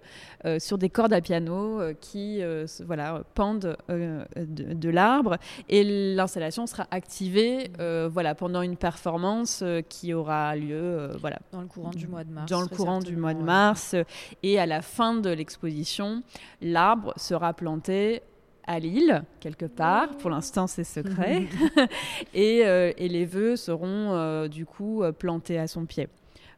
sur 0.59 0.79
des 0.79 0.89
cordes 0.89 1.13
à 1.13 1.21
piano 1.21 1.81
qui 2.01 2.41
voilà, 2.85 3.23
pendent 3.35 3.77
de, 3.89 4.27
de 4.37 4.89
l'arbre 4.89 5.37
et 5.69 6.15
l'installation 6.15 6.67
sera 6.67 6.87
activée 6.91 7.71
voilà, 8.11 8.35
pendant 8.35 8.63
une 8.63 8.77
performance 8.77 9.63
qui 9.89 10.15
aura 10.15 10.57
lieu 10.57 11.11
voilà, 11.21 11.39
dans 11.53 11.61
le 11.61 11.67
courant 11.69 11.91
du 11.91 12.07
mois 12.07 12.25
de 12.25 12.31
mars. 12.31 12.51
Dans 12.51 12.63
le 12.63 12.69
courant 12.69 13.01
du 13.01 13.17
mois 13.17 13.35
de 13.35 13.43
mars. 13.43 13.95
Et 14.43 14.59
à 14.59 14.67
la 14.67 14.83
fin 14.83 15.15
de 15.15 15.31
l'exposition, 15.31 16.23
l'arbre 16.61 17.13
sera 17.17 17.53
planté 17.53 18.23
à 18.67 18.79
Lille, 18.79 19.23
quelque 19.41 19.67
part. 19.67 20.17
Pour 20.19 20.31
l'instant, 20.31 20.67
c'est 20.67 20.85
secret. 20.85 21.47
Euh, 22.37 22.93
et, 22.97 23.09
les 23.09 23.25
vœux 23.25 23.57
seront 23.57 24.13
euh, 24.13 24.49
du 24.49 24.67
coup 24.67 25.03
euh, 25.03 25.13
plantés 25.13 25.59
à 25.59 25.67
son 25.67 25.87
pied. 25.87 26.09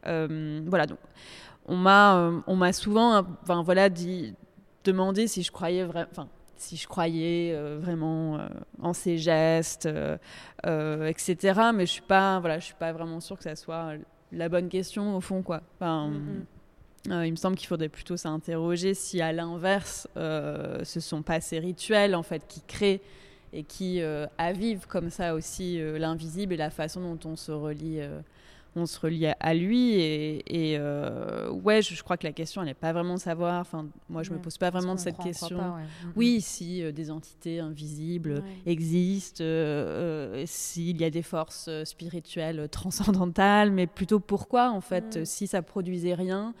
voilà, 0.05 0.85
donc 0.85 0.99
on 1.65 1.75
m'a, 1.75 2.31
on 2.47 2.55
m'a 2.55 2.73
souvent, 2.73 3.25
enfin 3.41 3.61
voilà, 3.61 3.89
dit, 3.89 4.33
demandé 4.83 5.27
si 5.27 5.43
je 5.43 5.51
croyais 5.51 5.83
vraiment, 5.83 6.29
si 6.55 6.77
je 6.77 6.87
croyais 6.87 7.55
vraiment 7.77 8.39
en 8.81 8.93
ces 8.93 9.17
gestes, 9.17 9.89
etc. 10.65 11.37
Mais 11.73 11.85
je 11.85 11.91
suis 11.91 12.01
pas, 12.01 12.39
voilà, 12.39 12.59
je 12.59 12.65
suis 12.65 12.75
pas 12.75 12.91
vraiment 12.93 13.19
sûre 13.19 13.37
que 13.37 13.43
ça 13.43 13.55
soit 13.55 13.93
la 14.31 14.49
bonne 14.49 14.69
question 14.69 15.15
au 15.15 15.21
fond, 15.21 15.41
quoi. 15.41 15.61
Enfin, 15.75 16.11
euh, 17.09 17.25
il 17.25 17.31
me 17.31 17.37
semble 17.37 17.55
qu'il 17.55 17.67
faudrait 17.67 17.89
plutôt 17.89 18.17
s'interroger 18.17 18.93
si, 18.93 19.21
à 19.21 19.31
l'inverse, 19.31 20.07
euh, 20.17 20.83
ce 20.83 20.99
sont 20.99 21.21
pas 21.21 21.39
ces 21.39 21.59
rituels 21.59 22.15
en 22.15 22.23
fait 22.23 22.43
qui 22.47 22.61
créent 22.61 23.01
et 23.53 23.63
qui 23.63 24.01
euh, 24.01 24.27
avivent 24.37 24.87
comme 24.87 25.09
ça 25.09 25.33
aussi 25.33 25.79
l'invisible 25.97 26.53
et 26.53 26.57
la 26.57 26.69
façon 26.69 27.01
dont 27.01 27.29
on 27.29 27.35
se 27.37 27.51
relie, 27.51 28.01
on 28.75 28.85
se 28.85 28.99
relie 28.99 29.25
à, 29.25 29.53
lui. 29.53 29.93
Et, 29.93 30.77
ouais, 31.63 31.81
je, 31.81 32.03
crois 32.03 32.17
que 32.17 32.27
la 32.27 32.33
question, 32.33 32.61
elle 32.61 32.67
n'est 32.67 32.73
pas 32.73 32.91
vraiment 32.91 33.15
de 33.15 33.21
savoir. 33.21 33.61
Enfin, 33.61 33.87
moi, 34.09 34.21
je 34.21 34.31
ne 34.31 34.35
me 34.35 34.41
pose 34.41 34.57
pas 34.57 34.69
vraiment 34.69 34.95
de 34.95 34.99
cette 34.99 35.17
question. 35.17 35.57
Mm, 35.57 35.85
oui, 36.17 36.37
mm. 36.37 36.41
si 36.41 36.93
des 36.93 37.09
entités 37.09 37.61
invisibles 37.61 38.43
existent, 38.65 39.45
s'il 40.45 40.99
y 40.99 41.05
a 41.05 41.09
des 41.09 41.23
forces 41.23 41.69
spirituelles 41.85 42.67
transcendantales, 42.69 43.71
mais 43.71 43.87
plutôt 43.87 44.19
pourquoi 44.19 44.71
en 44.71 44.81
fait, 44.81 45.23
si 45.25 45.47
ça 45.47 45.61
produisait 45.61 46.15
rien 46.15 46.53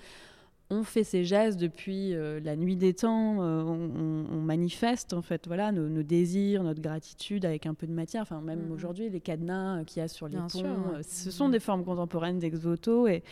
on 0.69 0.83
fait 0.83 1.05
ces 1.05 1.23
gestes 1.23 1.57
depuis 1.59 2.13
euh, 2.13 2.41
la 2.43 2.57
nuit 2.57 2.75
des 2.75 2.93
temps, 2.93 3.37
euh, 3.41 3.61
on, 3.63 4.41
manifeste 4.47 5.13
en 5.13 5.21
fait 5.21 5.45
voilà 5.47 5.73
nos, 5.73 6.03
désirs, 6.03 6.63
notre 6.63 6.81
gratitude 6.81 7.45
avec 7.45 7.65
un 7.65 7.73
peu 7.73 7.87
de 7.87 7.91
matière. 7.91 8.21
Enfin 8.21 8.41
même 8.41 8.67
mm-hmm. 8.67 8.73
aujourd'hui 8.73 9.09
les 9.09 9.19
cadenas 9.19 9.79
euh, 9.79 9.83
qu'il 9.83 10.01
y 10.01 10.03
a 10.03 10.07
sur 10.07 10.27
les 10.27 10.37
ponts, 10.37 10.47
ce 11.01 11.31
sont 11.31 11.47
mm-hmm. 11.47 11.51
des 11.51 11.59
formes 11.59 11.83
contemporaines 11.83 12.39
d'ex-voto 12.39 13.07
et, 13.07 13.23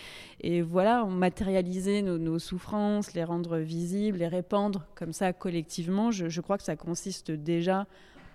et, 0.41 0.61
voilà 0.61 1.05
matérialiser 1.05 2.01
nos, 2.01 2.39
souffrances, 2.39 3.13
les 3.13 3.23
rendre 3.23 3.57
visibles, 3.57 4.19
les 4.19 4.27
répandre 4.27 4.85
comme 4.95 5.13
ça 5.13 5.33
collectivement. 5.33 6.11
Je, 6.11 6.41
crois 6.41 6.57
que 6.57 6.63
ça 6.63 6.75
consiste 6.75 7.31
déjà 7.31 7.85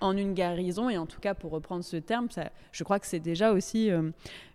en 0.00 0.16
une 0.16 0.32
guérison 0.32 0.88
et 0.88 0.96
en 0.96 1.06
tout 1.06 1.20
cas 1.20 1.34
pour 1.34 1.52
reprendre 1.52 1.84
ce 1.84 1.96
terme, 1.96 2.30
ça, 2.30 2.50
je 2.72 2.84
crois 2.84 2.98
que 2.98 3.06
c'est 3.06 3.20
déjà 3.20 3.52
aussi 3.52 3.90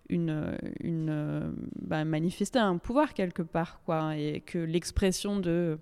une, 0.08 0.56
une 0.80 1.54
bah, 1.82 2.04
manifester 2.04 2.58
un 2.58 2.78
pouvoir 2.78 3.14
quelque 3.14 3.42
part, 3.42 3.80
quoi, 3.84 4.16
et 4.16 4.40
que 4.40 4.58
l'expression 4.58 5.38
de, 5.38 5.78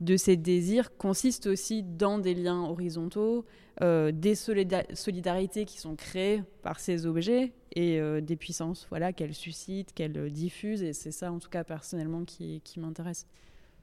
de 0.00 0.16
ces 0.16 0.36
désirs 0.36 0.96
consiste 0.96 1.46
aussi 1.46 1.82
dans 1.82 2.18
des 2.18 2.34
liens 2.34 2.62
horizontaux, 2.62 3.44
euh, 3.82 4.12
des 4.12 4.34
solidarités 4.34 5.64
qui 5.64 5.78
sont 5.78 5.96
créées 5.96 6.42
par 6.62 6.80
ces 6.80 7.06
objets 7.06 7.52
et 7.72 8.00
euh, 8.00 8.20
des 8.20 8.36
puissances 8.36 8.86
voilà, 8.90 9.12
qu'elles 9.12 9.34
suscitent, 9.34 9.92
qu'elles 9.94 10.30
diffusent, 10.30 10.82
et 10.82 10.92
c'est 10.92 11.12
ça 11.12 11.32
en 11.32 11.38
tout 11.38 11.50
cas 11.50 11.64
personnellement 11.64 12.24
qui, 12.24 12.60
qui 12.62 12.80
m'intéresse. 12.80 13.26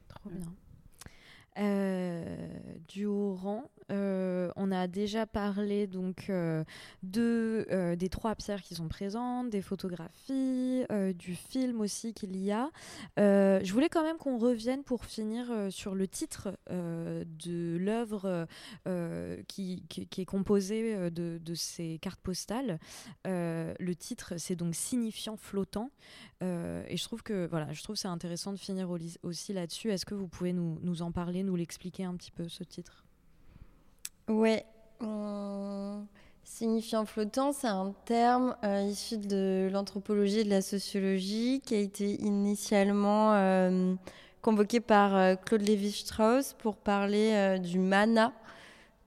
Trop 0.08 0.30
bien. 0.30 0.52
Euh, 1.58 2.24
du 2.88 3.04
haut 3.06 3.34
rang. 3.34 3.64
Euh, 3.90 4.50
on 4.56 4.70
a 4.70 4.86
déjà 4.86 5.26
parlé 5.26 5.86
donc 5.86 6.26
euh, 6.28 6.62
de, 7.02 7.94
des 7.98 8.08
trois 8.08 8.34
pierres 8.34 8.62
qui 8.62 8.74
sont 8.74 8.86
présentes, 8.86 9.50
des 9.50 9.62
photographies, 9.62 10.84
du 11.14 11.34
film 11.34 11.80
aussi 11.80 12.14
qu'il 12.14 12.36
y 12.36 12.52
a. 12.52 12.70
je 13.16 13.72
voulais 13.72 13.88
quand 13.88 14.02
même 14.02 14.18
qu'on 14.18 14.38
revienne 14.38 14.84
pour 14.84 15.04
finir 15.04 15.46
sur 15.70 15.94
le 15.94 16.06
titre 16.06 16.56
de 16.70 17.76
l'œuvre 17.78 18.46
qui, 19.48 19.82
est 20.18 20.24
composée 20.24 21.10
de, 21.10 21.54
ces 21.54 21.98
cartes 22.00 22.20
postales. 22.20 22.78
le 23.24 23.92
titre, 23.94 24.34
c'est 24.36 24.56
donc 24.56 24.74
signifiant 24.74 25.36
flottant. 25.36 25.90
et 26.42 26.96
je 26.96 27.04
trouve 27.04 27.22
que 27.22 27.46
voilà, 27.46 27.72
je 27.72 27.82
trouve 27.82 27.96
c'est 27.96 28.08
intéressant 28.08 28.52
de 28.52 28.58
finir 28.58 28.90
aussi 29.22 29.52
là-dessus. 29.52 29.90
Est-ce 29.90 30.06
que 30.06 30.14
vous 30.14 30.28
pouvez 30.28 30.52
nous 30.52 31.02
en 31.02 31.10
parler? 31.10 31.42
Nous 31.48 31.56
l'expliquer 31.56 32.04
un 32.04 32.14
petit 32.14 32.30
peu 32.30 32.48
ce 32.48 32.62
titre 32.62 33.04
Ouais. 34.28 34.64
Signifiant 36.44 37.04
flottant, 37.04 37.52
c'est 37.52 37.68
un 37.68 37.94
terme 38.04 38.56
euh, 38.64 38.82
issu 38.82 39.18
de 39.18 39.68
l'anthropologie 39.70 40.40
et 40.40 40.44
de 40.44 40.50
la 40.50 40.62
sociologie 40.62 41.62
qui 41.64 41.74
a 41.74 41.78
été 41.78 42.20
initialement 42.22 43.34
euh, 43.34 43.94
convoqué 44.42 44.80
par 44.80 45.14
euh, 45.14 45.34
Claude 45.36 45.60
Lévi-Strauss 45.60 46.54
pour 46.54 46.76
parler 46.76 47.58
du 47.60 47.78
mana, 47.78 48.32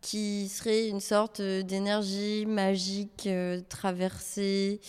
qui 0.01 0.47
serait 0.49 0.87
une 0.87 0.99
sorte 0.99 1.41
d'énergie 1.41 2.45
magique 2.45 3.27
traversée 3.69 4.79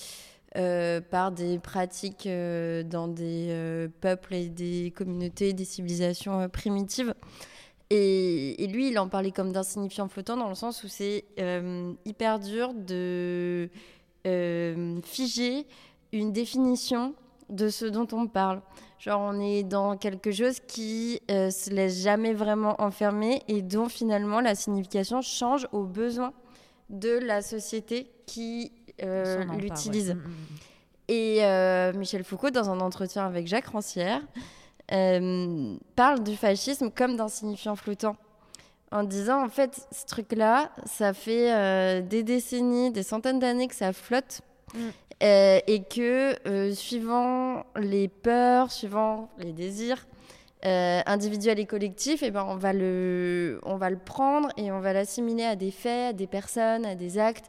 par 0.54 1.32
des 1.32 1.58
pratiques 1.58 2.28
dans 2.28 3.08
des 3.08 3.88
peuples 4.00 4.34
et 4.34 4.48
des 4.48 4.92
communautés, 4.94 5.52
des 5.52 5.64
civilisations 5.64 6.48
primitives. 6.48 7.14
Et, 7.94 8.66
lui, 8.68 8.88
il 8.88 8.98
en 8.98 9.06
parlait 9.06 9.32
comme 9.32 9.52
d'insignifiant 9.52 10.08
flottant 10.08 10.38
dans 10.38 10.48
le 10.48 10.54
sens 10.54 10.82
où 10.82 10.88
c'est 10.88 11.26
euh, 11.38 11.92
hyper 12.06 12.38
dur 12.38 12.72
de 12.72 13.68
euh, 14.26 14.98
figer 15.04 15.66
une 16.10 16.32
définition 16.32 17.14
de 17.50 17.68
ce 17.68 17.84
dont 17.84 18.08
on 18.12 18.28
parle. 18.28 18.62
Genre, 18.98 19.20
on 19.20 19.38
est 19.38 19.62
dans 19.62 19.98
quelque 19.98 20.32
chose 20.32 20.60
qui 20.66 21.20
euh, 21.30 21.50
se 21.50 21.68
laisse 21.68 22.02
jamais 22.02 22.32
vraiment 22.32 22.80
enfermer 22.80 23.42
et 23.46 23.60
dont 23.60 23.90
finalement 23.90 24.40
la 24.40 24.54
signification 24.54 25.20
change 25.20 25.68
aux 25.72 25.84
besoins 25.84 26.32
de 26.88 27.18
la 27.18 27.42
société 27.42 28.10
qui 28.24 28.72
l'utilise. 29.58 30.14
Mm, 30.14 30.18
mm, 30.18 30.30
mm. 30.30 31.08
Et 31.08 31.92
Michel 31.96 32.24
Foucault, 32.24 32.50
dans 32.50 32.70
un 32.70 32.80
entretien 32.80 33.26
avec 33.26 33.46
Jacques 33.46 33.66
Rancière, 33.66 34.22
euh, 34.92 35.76
parle 35.96 36.22
du 36.22 36.36
fascisme 36.36 36.90
comme 36.90 37.16
d'un 37.16 37.28
signifiant 37.28 37.76
flottant. 37.76 38.16
En 38.90 39.04
disant, 39.04 39.42
en 39.42 39.48
fait, 39.48 39.86
ce 39.90 40.04
truc-là, 40.04 40.70
ça 40.84 41.14
fait 41.14 41.50
euh, 41.50 42.02
des 42.02 42.22
décennies, 42.22 42.90
des 42.90 43.02
centaines 43.02 43.38
d'années 43.38 43.68
que 43.68 43.74
ça 43.74 43.92
flotte. 43.92 44.42
Mm. 44.74 44.78
Euh, 45.22 45.60
et 45.68 45.84
que, 45.84 46.72
suivant 46.74 47.64
les 47.76 48.08
peurs, 48.08 48.72
suivant 48.72 49.30
les 49.38 49.52
désirs, 49.52 50.06
individuels 50.64 51.58
et 51.58 51.66
collectifs, 51.66 52.22
et 52.22 52.26
eh 52.26 52.30
ben, 52.30 52.44
on, 52.46 52.56
va 52.56 52.72
le, 52.72 53.60
on 53.62 53.76
va 53.76 53.88
le 53.88 53.98
prendre 53.98 54.48
et 54.56 54.70
on 54.72 54.80
va 54.80 54.92
l'assimiler 54.92 55.44
à 55.44 55.56
des 55.56 55.70
faits, 55.70 56.10
à 56.10 56.12
des 56.12 56.26
personnes, 56.26 56.84
à 56.84 56.94
des 56.94 57.18
actes. 57.18 57.46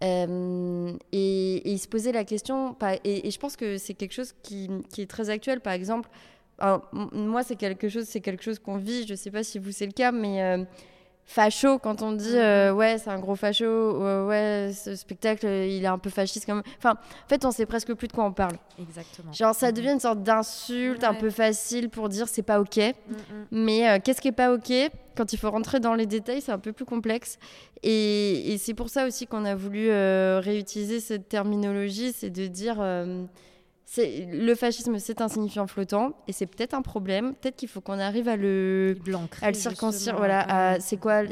Et, 0.00 1.62
il 1.70 1.78
se 1.78 1.88
posait 1.88 2.12
la 2.12 2.24
question, 2.24 2.76
et, 3.04 3.26
et 3.26 3.30
je 3.30 3.38
pense 3.38 3.56
que 3.56 3.78
c'est 3.78 3.94
quelque 3.94 4.12
chose 4.12 4.34
qui, 4.42 4.70
est 4.98 5.10
très 5.10 5.30
actuel. 5.30 5.60
Par 5.60 5.72
exemple, 5.72 6.08
moi, 6.92 7.42
c'est 7.42 7.56
quelque 7.56 7.88
chose, 7.88 8.04
c'est 8.04 8.20
quelque 8.20 8.42
chose 8.42 8.58
qu'on 8.58 8.76
vit. 8.76 9.06
Je 9.06 9.14
sais 9.14 9.30
pas 9.30 9.42
si 9.42 9.58
vous 9.58 9.72
c'est 9.72 9.86
le 9.86 9.92
cas, 9.92 10.12
mais 10.12 10.42
euh, 10.42 10.64
facho, 11.26 11.78
quand 11.78 12.02
on 12.02 12.12
dit 12.12 12.36
euh, 12.36 12.72
ouais, 12.72 12.98
c'est 12.98 13.10
un 13.10 13.18
gros 13.18 13.34
facho, 13.34 14.26
ouais, 14.26 14.72
ce 14.74 14.94
spectacle, 14.94 15.46
il 15.46 15.82
est 15.82 15.88
un 15.88 15.98
peu 15.98 16.10
fasciste 16.10 16.46
quand 16.46 16.56
même. 16.56 16.64
Enfin, 16.78 16.92
en 16.92 17.28
fait, 17.28 17.44
on 17.44 17.50
sait 17.50 17.66
presque 17.66 17.94
plus 17.94 18.08
de 18.08 18.12
quoi 18.12 18.24
on 18.24 18.32
parle. 18.32 18.56
Exactement. 18.78 19.32
Genre, 19.32 19.54
ça 19.54 19.72
devient 19.72 19.92
une 19.92 20.00
sorte 20.00 20.22
d'insulte 20.22 21.04
un 21.04 21.14
peu 21.14 21.30
facile 21.30 21.88
pour 21.88 22.08
dire 22.08 22.28
c'est 22.28 22.42
pas 22.42 22.60
ok. 22.60 22.80
Mais 23.50 23.88
euh, 23.88 23.98
qu'est-ce 24.02 24.20
qui 24.20 24.28
est 24.28 24.32
pas 24.32 24.52
ok? 24.52 24.72
Quand 25.16 25.32
il 25.32 25.38
faut 25.38 25.50
rentrer 25.50 25.80
dans 25.80 25.94
les 25.94 26.06
détails, 26.06 26.40
c'est 26.40 26.52
un 26.52 26.58
peu 26.58 26.72
plus 26.72 26.84
complexe. 26.84 27.38
Et, 27.82 28.52
et 28.52 28.58
c'est 28.58 28.74
pour 28.74 28.88
ça 28.88 29.06
aussi 29.06 29.26
qu'on 29.26 29.44
a 29.44 29.54
voulu 29.54 29.88
réutiliser 29.90 31.00
cette 31.00 31.28
terminologie, 31.28 32.12
c'est 32.12 32.30
de 32.30 32.46
dire 32.46 32.82
le 33.96 34.54
fascisme, 34.54 34.98
c'est 34.98 35.20
un 35.20 35.28
signifiant 35.28 35.66
flottant 35.66 36.12
et 36.26 36.32
c'est 36.32 36.46
peut-être 36.46 36.74
un 36.74 36.82
problème. 36.82 37.34
Peut-être 37.34 37.56
qu'il 37.56 37.68
faut 37.68 37.80
qu'on 37.80 37.98
arrive 37.98 38.28
à 38.28 38.36
le, 38.36 38.96
à 39.42 39.48
le 39.48 39.54
circoncire. 39.54 40.16
Voilà, 40.16 40.78
c'est 40.80 40.96
quoi, 40.96 41.22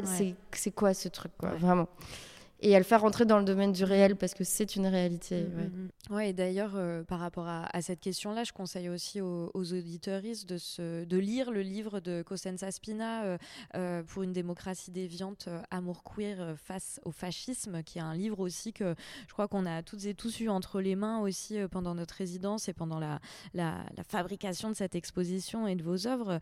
c'est 0.51 0.71
quoi 0.71 0.93
ce 0.93 1.09
truc, 1.09 1.31
quoi, 1.37 1.49
vraiment. 1.51 1.87
Et 2.65 2.75
à 2.75 2.79
le 2.79 2.85
faire 2.85 3.01
rentrer 3.01 3.25
dans 3.25 3.39
le 3.39 3.43
domaine 3.43 3.73
du 3.73 3.83
réel 3.83 4.15
parce 4.15 4.33
que 4.33 4.45
c'est 4.45 4.77
une 4.77 4.87
réalité. 4.87 5.41
Mm, 5.41 5.61
mm, 5.63 5.89
mm. 6.09 6.13
Oui, 6.13 6.33
d'ailleurs, 6.33 6.73
euh, 6.75 7.03
par 7.03 7.19
rapport 7.19 7.47
à, 7.47 7.81
cette 7.81 8.01
question-là, 8.01 8.43
je 8.43 8.51
conseille 8.51 8.89
aussi 8.89 9.21
aux, 9.21 9.49
aux 9.53 9.73
auditeuristes 9.73 10.49
de, 10.49 11.17
lire 11.17 11.51
le 11.51 11.61
livre 11.61 12.01
de 12.01 12.21
Cosenza 12.21 12.71
Spina 12.71 13.23
euh, 13.23 13.37
euh, 13.75 14.03
pour 14.03 14.23
une 14.23 14.33
démocratie 14.33 14.91
déviante, 14.91 15.47
amour 15.71 16.03
queer 16.03 16.55
face 16.57 16.99
au 17.05 17.11
fascisme, 17.11 17.83
qui 17.83 17.99
est 17.99 18.01
un 18.01 18.15
livre 18.15 18.39
aussi 18.39 18.73
que 18.73 18.95
je 19.27 19.33
crois 19.33 19.47
qu'on 19.47 19.65
a 19.65 19.81
toutes 19.81 20.05
et 20.05 20.13
tous 20.13 20.41
eu 20.41 20.49
entre 20.49 20.81
les 20.81 20.95
mains 20.95 21.19
aussi 21.19 21.57
pendant 21.71 21.95
notre 21.95 22.15
résidence 22.15 22.67
et 22.67 22.73
pendant 22.73 22.99
la, 22.99 23.19
fabrication 24.07 24.69
de 24.69 24.75
cette 24.75 24.95
exposition 24.95 25.67
et 25.67 25.75
de 25.75 25.83
vos 25.83 26.07
œuvres. 26.07 26.39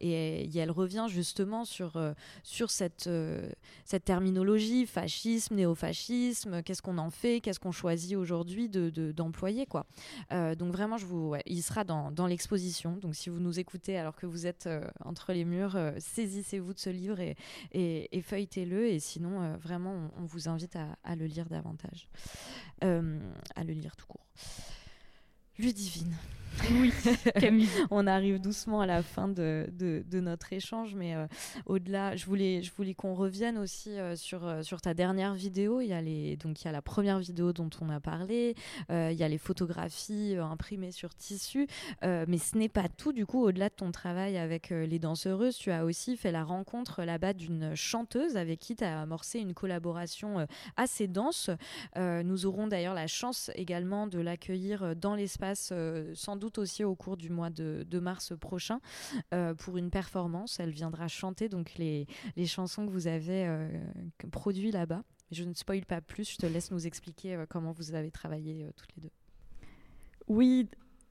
Et, 0.00 0.44
et, 0.44 0.58
elle 0.58 0.70
revient 0.70 1.06
justement 1.08 1.64
sur, 1.64 2.00
sur 2.42 2.70
cette, 2.70 3.08
cette 3.84 4.04
terminologie, 4.04 4.86
fascisme, 4.86 5.54
néofascisme, 5.54 6.62
qu'est-ce 6.62 6.82
qu'on 6.82 6.98
en 6.98 7.10
fait, 7.10 7.40
qu'est-ce 7.40 7.60
qu'on 7.60 7.72
choisit 7.72 8.16
aujourd'hui 8.16 8.68
d'employés. 8.72 9.64
De, 9.64 9.68
quoi. 9.68 9.86
Euh, 10.32 10.54
donc 10.54 10.72
vraiment, 10.72 10.96
je 10.96 11.06
vous, 11.06 11.34
il 11.46 11.62
sera 11.62 11.84
dans, 11.84 12.26
l'exposition. 12.26 12.96
Donc 12.96 13.14
si 13.14 13.30
vous 13.30 13.40
nous 13.40 13.58
écoutez 13.58 13.98
alors 13.98 14.16
que 14.16 14.26
vous 14.26 14.46
êtes 14.46 14.66
euh, 14.66 14.84
entre 15.04 15.32
les 15.32 15.44
murs, 15.44 15.76
euh, 15.76 15.92
saisissez-vous 15.98 16.74
de 16.74 16.78
ce 16.78 16.90
livre 16.90 17.20
et, 17.20 17.36
et, 17.72 18.22
feuilletez-le. 18.22 18.88
Et 18.88 19.00
sinon, 19.00 19.56
vraiment, 19.58 20.10
on, 20.18 20.24
vous 20.24 20.48
invite 20.48 20.76
à 20.76 21.16
le 21.16 21.26
lire 21.26 21.48
davantage, 21.48 22.08
à 22.80 23.64
le 23.64 23.72
lire 23.72 23.96
tout 23.96 24.06
court. 24.06 24.26
Ludivine. 25.58 26.16
Oui, 26.70 26.92
Camille. 27.40 27.68
on 27.90 28.06
arrive 28.06 28.40
doucement 28.40 28.80
à 28.80 28.86
la 28.86 29.02
fin 29.02 29.28
de, 29.28 29.68
de, 29.72 30.20
notre 30.20 30.52
échange, 30.52 30.94
mais 30.94 31.14
euh, 31.14 31.26
au-delà, 31.66 32.14
je 32.16 32.26
voulais, 32.26 32.62
je 32.62 32.70
voulais 32.76 32.94
qu'on 32.94 33.14
revienne 33.14 33.58
aussi 33.58 33.90
euh, 33.90 34.14
sur, 34.16 34.46
euh, 34.46 34.62
sur 34.62 34.80
ta 34.80 34.94
dernière 34.94 35.34
vidéo. 35.34 35.80
Il 35.80 35.88
y, 35.88 35.92
a 35.92 36.00
les, 36.00 36.36
donc, 36.36 36.62
il 36.62 36.66
y 36.66 36.68
a 36.68 36.72
la 36.72 36.82
première 36.82 37.18
vidéo 37.18 37.52
dont 37.52 37.70
on 37.80 37.88
a 37.88 38.00
parlé, 38.00 38.54
il 38.90 39.12
y 39.12 39.22
a 39.22 39.28
les 39.28 39.38
photographies 39.38 40.36
imprimées 40.36 40.92
sur 40.92 41.14
tissu, 41.14 41.66
mais 42.02 42.38
ce 42.38 42.56
n'est 42.56 42.68
pas 42.68 42.88
tout. 42.88 43.12
Du 43.12 43.26
coup, 43.26 43.42
au-delà 43.42 43.68
de 43.68 43.74
ton 43.74 43.90
travail 43.90 44.36
avec 44.36 44.70
les 44.70 44.98
danseuses, 44.98 45.56
tu 45.56 45.70
as 45.70 45.84
aussi 45.84 46.16
fait 46.16 46.32
la 46.32 46.44
rencontre 46.44 47.02
là-bas 47.02 47.32
d'une 47.32 47.74
chanteuse 47.74 48.36
avec 48.36 48.60
qui 48.60 48.76
tu 48.76 48.84
as 48.84 49.00
amorcé 49.00 49.38
une 49.38 49.54
collaboration 49.54 50.46
assez 50.76 51.08
dense. 51.08 51.50
nous 51.96 52.46
aurons 52.46 52.66
d'ailleurs 52.66 52.94
la 52.94 53.06
chance 53.06 53.50
également 53.54 54.06
de 54.06 54.20
l'accueillir 54.20 54.94
dans 54.96 55.14
l'espace 55.14 55.72
sans 56.14 56.36
aussi 56.58 56.84
au 56.84 56.94
cours 56.94 57.16
du 57.16 57.30
mois 57.30 57.50
de, 57.50 57.98
mars 58.00 58.32
prochain 58.38 58.80
euh, 59.32 59.54
pour 59.54 59.76
une 59.76 59.90
performance. 59.90 60.58
Elle 60.60 60.70
viendra 60.70 61.08
chanter 61.08 61.48
donc 61.48 61.74
les, 61.76 62.06
chansons 62.46 62.86
que 62.86 62.90
vous 62.90 63.06
avez 63.06 63.46
euh, 63.46 63.68
produites 64.30 64.72
là-bas. 64.72 65.02
Je 65.30 65.44
ne 65.44 65.54
spoil 65.54 65.84
pas 65.86 66.00
plus, 66.00 66.30
je 66.30 66.36
te 66.36 66.46
laisse 66.46 66.70
nous 66.70 66.86
expliquer 66.86 67.34
euh, 67.34 67.46
comment 67.48 67.72
vous 67.72 67.94
avez 67.94 68.10
travaillé 68.10 68.66
toutes 68.76 68.94
les 68.96 69.02
deux. 69.02 69.10
Oui, 70.28 70.68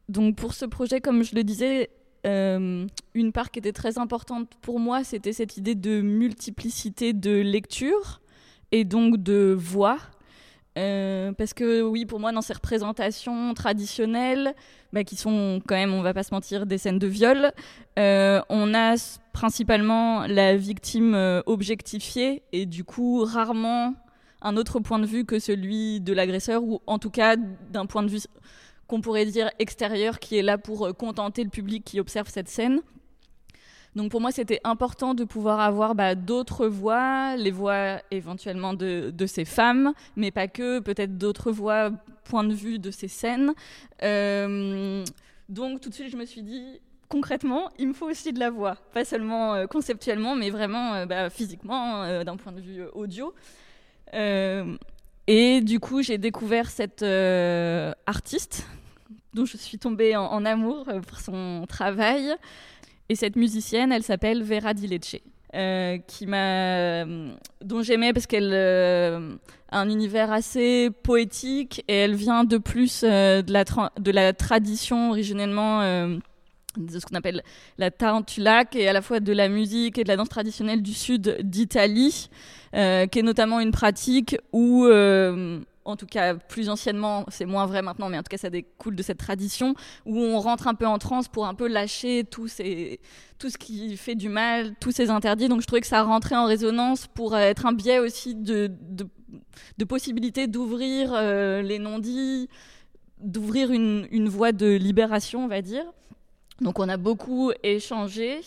donc 0.10 0.36
pour 0.36 0.54
ce 0.54 0.66
projet, 0.66 1.02
comme 1.02 1.24
je 1.24 1.36
le 1.36 1.44
disais, 1.44 1.90
une 2.24 3.32
part 3.34 3.50
qui 3.50 3.60
était 3.60 3.74
très 3.74 3.98
importante 3.98 4.54
pour 4.62 4.80
moi, 4.80 5.04
c'était 5.04 5.34
cette 5.34 5.58
idée 5.58 5.74
de 5.76 6.02
multiplicité 6.02 7.14
de 7.14 7.32
lecture 7.32 8.22
et 8.72 8.86
donc 8.86 9.18
de 9.18 9.56
voix. 9.58 9.98
Euh, 10.78 11.34
parce 11.34 11.54
que 11.54 11.82
oui, 11.82 12.06
pour 12.06 12.20
moi, 12.20 12.32
dans 12.32 12.42
ces 12.42 12.54
représentations 12.54 13.54
traditionnelles, 13.54 14.56
bah, 14.94 15.04
qui 15.04 15.16
sont 15.16 15.62
quand 15.68 15.76
même, 15.76 15.94
on 15.94 16.02
va 16.02 16.14
pas 16.14 16.24
se 16.24 16.34
mentir, 16.34 16.66
des 16.66 16.78
scènes 16.78 17.00
de 17.00 17.08
viol, 17.08 17.52
euh, 18.00 18.42
on 18.50 18.74
a 18.74 18.96
principalement 19.34 20.26
la 20.28 20.56
victime 20.56 21.14
euh, 21.14 21.42
objectifiée 21.46 22.44
et 22.52 22.66
du 22.66 22.84
coup 22.84 23.24
rarement 23.24 23.96
un 24.42 24.58
autre 24.58 24.80
point 24.80 25.00
de 25.00 25.06
vue 25.06 25.26
que 25.26 25.40
celui 25.40 26.02
de 26.02 26.14
l'agresseur 26.14 26.64
ou 26.64 26.82
en 26.88 27.00
tout 27.00 27.12
cas 27.12 27.36
d'un 27.36 27.86
point 27.86 28.04
de 28.04 28.10
vue 28.10 28.22
qu'on 28.88 29.02
pourrait 29.02 29.26
dire 29.26 29.50
extérieur 29.60 30.20
qui 30.20 30.38
est 30.38 30.42
là 30.42 30.58
pour 30.58 30.96
contenter 30.98 31.44
le 31.44 31.50
public 31.50 31.84
qui 31.86 32.00
observe 32.00 32.28
cette 32.30 32.50
scène. 32.50 32.82
Donc 33.96 34.10
pour 34.10 34.22
moi, 34.22 34.32
c'était 34.32 34.62
important 34.64 35.14
de 35.14 35.26
pouvoir 35.26 35.60
avoir 35.60 35.96
bah, 35.96 36.16
d'autres 36.16 36.68
voix, 36.68 37.36
les 37.36 37.52
voix 37.52 38.02
éventuellement 38.10 38.74
de, 38.74 39.26
ces 39.28 39.46
femmes, 39.46 39.94
mais 40.16 40.32
pas 40.32 40.48
que, 40.48 40.80
peut-être 40.80 41.18
d'autres 41.18 41.52
voix, 41.52 41.92
point 42.24 42.44
de 42.44 42.54
vue 42.54 42.80
de 42.80 42.90
ces 42.90 43.10
scènes. 43.10 43.54
Euh, 44.04 45.04
donc 45.50 45.82
tout 45.82 45.90
de 45.90 45.94
suite, 45.94 46.10
je 46.10 46.16
me 46.16 46.26
suis 46.26 46.42
dit, 46.42 46.80
concrètement, 47.10 47.70
il 47.78 47.90
me 47.90 47.94
faut 47.94 48.10
aussi 48.10 48.32
de 48.32 48.40
la 48.40 48.50
voix, 48.50 48.78
pas 48.94 49.04
seulement 49.04 49.56
euh, 49.56 49.68
conceptuellement, 49.68 50.36
mais 50.36 50.50
vraiment 50.52 50.94
euh, 50.94 51.06
bah, 51.06 51.30
physiquement, 51.30 52.24
d'un 52.24 52.38
point 52.38 52.54
de 52.54 52.62
vue 52.62 52.84
audio. 52.94 53.34
et 54.14 55.62
du 55.62 55.82
coup, 55.82 56.02
j'ai 56.02 56.18
découvert 56.18 56.70
cette 56.70 57.04
artiste 58.06 58.66
dont 59.34 59.46
je 59.46 59.58
suis 59.58 59.80
tombée 59.80 60.16
en 60.16 60.46
amour 60.46 60.86
pour 61.08 61.20
son 61.20 61.66
travail. 61.68 62.36
Et 63.12 63.16
cette 63.16 63.36
musicienne, 63.36 63.92
elle 63.92 64.04
s'appelle 64.04 64.42
Vera 64.42 64.74
Di 64.74 64.88
euh, 65.54 65.98
qui 66.08 66.28
m'a, 66.28 67.04
dont 67.62 67.82
j'aimais 67.82 68.14
parce 68.14 68.26
qu'elle 68.26 68.52
euh, 68.54 69.36
a 69.70 69.82
un 69.82 69.90
univers 69.90 70.32
assez 70.32 70.92
poétique 71.04 71.84
et 71.90 71.94
elle 71.94 72.16
vient 72.16 72.46
de 72.46 72.58
plus 72.58 73.04
euh, 73.04 73.42
de, 73.42 73.52
la 73.52 73.66
de 74.00 74.12
la 74.12 74.32
tradition 74.32 75.10
originellement 75.10 75.82
de 76.78 77.00
ce 77.00 77.06
qu'on 77.06 77.18
appelle 77.18 77.44
la 77.78 77.92
tarantulac 77.92 78.78
et 78.78 78.88
à 78.88 78.94
la 78.94 79.02
fois 79.02 79.20
de 79.20 79.34
la 79.34 79.50
musique 79.50 79.98
et 79.98 80.06
de 80.06 80.08
la 80.08 80.16
danse 80.16 80.30
traditionnelle 80.30 80.82
du 80.82 80.94
sud 80.94 81.38
d'Italie, 81.42 82.30
qui 82.72 82.78
est 82.80 83.24
notamment 83.24 83.60
une 83.60 83.72
pratique 83.72 84.38
où 84.54 84.86
en 85.92 85.96
tout 85.96 86.06
cas 86.06 86.36
plus 86.36 86.70
anciennement, 86.70 87.26
c'est 87.30 87.46
moins 87.46 87.66
vrai 87.66 87.82
maintenant, 87.82 88.10
mais 88.10 88.18
en 88.18 88.24
tout 88.24 88.30
cas 88.30 88.38
ça 88.38 88.50
découle 88.50 88.96
de 88.96 89.04
cette 89.04 89.18
tradition 89.18 89.76
où 90.06 90.18
on 90.18 90.40
rentre 90.40 90.68
un 90.68 90.74
peu 90.74 90.88
en 90.88 90.98
transe 90.98 91.28
pour 91.28 91.46
un 91.46 91.54
peu 91.54 91.68
lâcher 91.68 92.24
tout, 92.24 92.48
ces, 92.48 93.00
tout 93.38 93.50
ce 93.50 93.58
qui 93.58 93.98
fait 93.98 94.16
du 94.16 94.30
mal, 94.30 94.76
tous 94.80 94.92
ces 94.92 95.10
interdits. 95.10 95.48
Donc 95.48 95.62
je 95.62 95.68
trouvais 95.68 95.82
que 95.82 95.88
ça 95.88 96.04
rentrait 96.04 96.36
en 96.36 96.46
résonance 96.46 97.08
pour 97.08 97.38
être 97.38 97.66
un 97.66 97.74
biais 97.74 98.00
aussi 98.00 98.36
de, 98.36 98.72
de, 98.90 99.86
possibilité 99.86 100.48
d'ouvrir 100.48 101.12
euh, 101.14 101.62
les 101.62 101.80
non-dits, 101.80 102.48
d'ouvrir 103.20 103.72
une, 103.72 104.08
une 104.12 104.30
voie 104.30 104.52
de 104.52 104.68
libération, 104.68 105.46
on 105.46 105.48
va 105.48 105.62
dire. 105.62 105.86
Donc 106.62 106.80
on 106.80 106.88
a 106.88 106.98
beaucoup 106.98 107.52
échangé. 107.64 108.42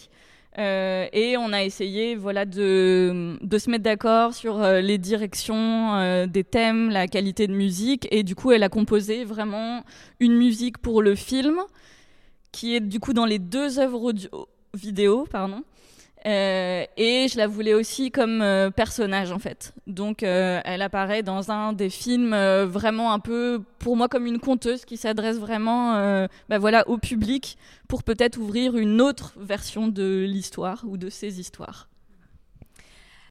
Euh, 0.57 1.09
et 1.13 1.37
on 1.37 1.53
a 1.53 1.65
essayé 1.65 2.15
voilà, 2.15 2.45
de, 2.45 3.37
se 3.59 3.71
mettre 3.71 3.83
d'accord 3.83 4.35
sur 4.35 4.63
euh, 4.63 4.81
les 4.81 4.99
directions 4.99 5.97
euh, 5.97 6.27
des 6.27 6.45
thèmes, 6.45 6.91
la 6.91 7.09
qualité 7.09 7.47
de 7.47 7.55
musique. 7.55 8.07
Et 8.11 8.23
du 8.23 8.35
coup, 8.35 8.53
elle 8.53 8.63
a 8.63 8.69
composé 8.69 9.25
vraiment 9.25 9.85
une 10.21 10.37
musique 10.37 10.79
pour 10.79 11.03
le 11.03 11.15
film 11.15 11.61
qui 12.53 12.77
est 12.77 12.81
du 12.81 13.01
coup 13.01 13.13
dans 13.13 13.27
les 13.27 13.41
deux 13.41 13.81
œuvres 13.81 14.01
audio, 14.01 14.49
vidéo. 14.75 15.27
Pardon. 15.31 15.65
Euh, 16.27 16.85
et 16.97 17.29
je 17.29 17.37
la 17.37 17.47
voulais 17.47 17.75
aussi 17.75 18.11
comme 18.11 18.41
euh, 18.41 18.71
personnage 18.71 19.31
en 19.31 19.39
fait. 19.39 19.75
Donc 19.87 20.23
euh, 20.23 20.61
elle 20.65 20.81
apparaît 20.81 21.23
dans 21.23 21.51
un 21.51 21.75
des 21.75 21.91
films 21.91 22.35
vraiment 22.65 23.13
un 23.13 23.19
peu 23.19 23.63
pour 23.79 23.97
moi 23.97 24.09
comme 24.09 24.27
une 24.27 24.41
conteuse 24.41 24.85
qui 24.85 24.97
s'adresse 24.97 25.37
vraiment 25.37 25.95
bah, 26.49 26.59
voilà, 26.59 26.89
au 26.89 26.99
public 26.99 27.59
pour 27.89 28.03
peut-être 28.03 28.39
ouvrir 28.39 28.77
une 28.77 29.01
autre 29.01 29.35
version 29.37 29.89
de 29.89 30.25
l'histoire 30.27 30.85
ou 30.87 30.97
de 30.97 31.11
ses 31.11 31.41
histoires. 31.41 31.89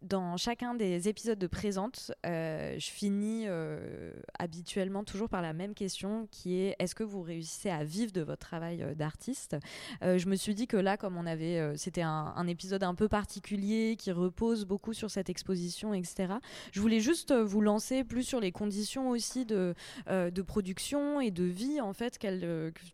Dans 0.03 0.35
chacun 0.35 0.75
des 0.75 1.07
épisodes 1.07 1.39
de 1.39 1.47
Présente, 1.47 2.11
euh, 2.25 2.75
je 2.77 2.89
finis 2.89 3.45
euh, 3.47 4.11
habituellement 4.37 5.05
toujours 5.05 5.29
par 5.29 5.41
la 5.41 5.53
même 5.53 5.73
question 5.73 6.27
qui 6.29 6.59
est 6.59 6.75
est-ce 6.79 6.93
que 6.93 7.05
vous 7.05 7.21
réussissez 7.21 7.69
à 7.69 7.85
vivre 7.85 8.11
de 8.11 8.19
votre 8.19 8.45
travail 8.45 8.83
euh, 8.83 8.95
d'artiste? 8.95 9.55
Je 10.01 10.27
me 10.27 10.35
suis 10.35 10.55
dit 10.55 10.67
que 10.67 10.75
là, 10.75 10.97
comme 10.97 11.15
on 11.15 11.25
avait, 11.25 11.77
c'était 11.77 12.01
un, 12.01 12.47
épisode 12.47 12.83
un 12.83 12.95
peu 12.95 13.07
particulier 13.07 13.95
qui 13.97 14.11
repose 14.11 14.65
beaucoup 14.65 14.93
sur 14.93 15.09
cette 15.09 15.29
exposition, 15.29 15.93
etc. 15.93 16.33
Je 16.73 16.81
voulais 16.81 16.99
juste 16.99 17.31
vous 17.31 17.61
lancer 17.61 18.03
plus 18.03 18.23
sur 18.23 18.41
les 18.41 18.51
conditions 18.51 19.09
aussi 19.09 19.45
de, 19.45 19.73
de 20.07 20.41
production 20.41 21.21
et 21.21 21.31
de 21.31 21.45
vie, 21.45 21.79
en 21.79 21.93
fait, 21.93 22.19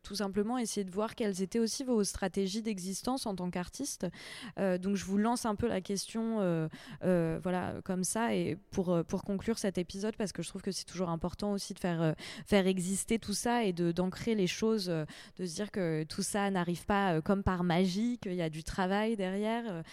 tout 0.04 0.16
simplement 0.16 0.60
essayer 0.60 0.84
de 0.84 0.92
voir 0.92 1.16
quelles 1.16 1.42
étaient 1.42 1.60
aussi 1.60 1.84
vos 1.84 2.04
stratégies 2.04 2.62
d'existence 2.62 3.26
en 3.26 3.36
tant 3.36 3.50
qu'artiste. 3.50 4.06
donc 4.58 4.96
je 4.96 5.06
vous 5.06 5.18
lance 5.18 5.46
un 5.46 5.56
peu 5.56 5.68
la 5.68 5.82
question 5.82 6.70
euh, 7.04 7.40
voilà, 7.42 7.76
comme 7.84 8.04
ça. 8.04 8.36
Et 8.36 8.58
pour, 8.72 8.90
euh, 8.92 9.04
pour 9.04 9.24
conclure 9.24 9.58
cet 9.58 9.78
épisode, 9.78 10.16
parce 10.16 10.32
que 10.32 10.42
je 10.42 10.50
trouve 10.50 10.62
que 10.62 10.72
c'est 10.72 10.86
toujours 10.86 11.10
important 11.10 11.54
aussi 11.54 11.74
de 11.74 11.80
faire, 11.80 12.02
euh, 12.02 12.14
faire 12.46 12.68
exister 12.68 13.20
tout 13.20 13.34
ça 13.34 13.64
et 13.64 13.74
d'ancrer 13.74 14.36
les 14.36 14.48
choses, 14.48 14.88
de 14.88 15.46
se 15.46 15.56
dire 15.56 15.72
que 15.72 16.04
tout 16.04 16.22
ça 16.22 16.50
n'arrive 16.52 16.86
pas 16.86 17.22
comme 17.22 17.44
par 17.44 17.64
magie, 17.64 18.18
qu'il 18.20 18.34
y 18.34 18.42
a 18.42 18.50
du 18.50 18.64
travail 18.64 19.16
derrière. 19.16 19.84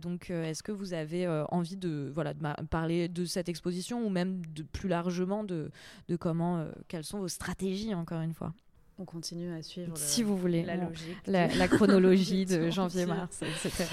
donc, 0.00 0.30
est-ce 0.30 0.62
que 0.62 0.72
vous 0.72 0.92
avez 0.92 1.26
envie 1.50 1.76
de, 1.76 2.10
voilà, 2.14 2.34
de 2.34 2.66
parler 2.66 3.08
de 3.08 3.24
cette 3.24 3.48
exposition 3.48 4.04
ou 4.04 4.08
même 4.08 4.44
de, 4.46 4.62
plus 4.62 4.88
largement 4.88 5.44
de, 5.44 5.70
de 6.08 6.16
comment, 6.16 6.66
quelles 6.88 7.04
sont 7.04 7.18
vos 7.18 7.28
stratégies, 7.28 7.94
encore 7.94 8.20
une 8.20 8.34
fois? 8.34 8.52
On 9.00 9.04
continue 9.04 9.52
à 9.52 9.62
suivre 9.62 9.96
si 9.96 10.24
vous 10.24 10.36
voulez. 10.36 10.64
la 10.64 10.76
logique. 10.76 11.16
la, 11.26 11.68
chronologie 11.68 12.44
de 12.46 12.68
janvier 12.68 13.06
mars 13.06 13.42
etc 13.42 13.86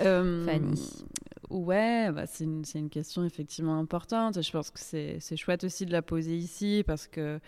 euh, 0.00 0.46
Fanny 0.46 1.04
Ouais, 1.50 2.12
bah 2.12 2.26
c'est 2.26 2.44
une, 2.44 2.62
une, 2.76 2.88
question 2.88 3.24
effectivement 3.24 3.76
importante. 3.76 4.40
Je 4.40 4.52
pense 4.52 4.70
que 4.70 4.78
c'est 4.78 5.36
chouette 5.36 5.64
aussi 5.64 5.84
de 5.84 5.90
la 5.90 6.00
poser 6.00 6.36
ici 6.36 6.84
parce 6.86 7.08
que, 7.08 7.40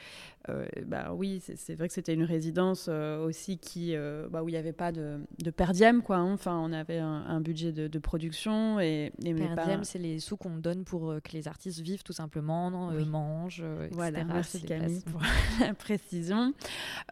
euh, 0.48 0.66
bah 0.86 1.12
oui, 1.14 1.40
c'est 1.40 1.74
vrai 1.76 1.86
que 1.86 1.94
c'était 1.94 2.14
une 2.14 2.24
résidence 2.24 2.86
euh, 2.88 3.24
aussi 3.24 3.58
qui, 3.58 3.94
euh, 3.94 4.26
bah, 4.28 4.42
où 4.42 4.48
il 4.48 4.52
n'y 4.52 4.58
avait 4.58 4.72
pas 4.72 4.90
de, 4.90 5.20
de 5.40 5.50
perdième, 5.52 6.02
quoi. 6.02 6.16
Hein. 6.16 6.32
Enfin, 6.32 6.58
on 6.58 6.72
avait 6.72 6.98
un, 6.98 7.40
budget 7.40 7.70
de, 7.70 7.86
de, 7.86 7.98
production 8.00 8.80
et, 8.80 9.12
et 9.24 9.34
perdième, 9.34 9.84
c'est 9.84 10.00
les 10.00 10.18
sous 10.18 10.36
qu'on 10.36 10.56
donne 10.56 10.84
pour 10.84 11.14
que 11.22 11.32
les 11.32 11.46
artistes 11.46 11.80
vivent 11.80 12.02
tout 12.02 12.12
simplement, 12.12 12.70
mangent, 12.70 13.60
etc. 13.60 13.90
Voilà, 13.92 14.24
merci 14.24 14.62
Camille 14.62 15.02
pour 15.12 15.22
la 15.60 15.74
précision. 15.74 16.54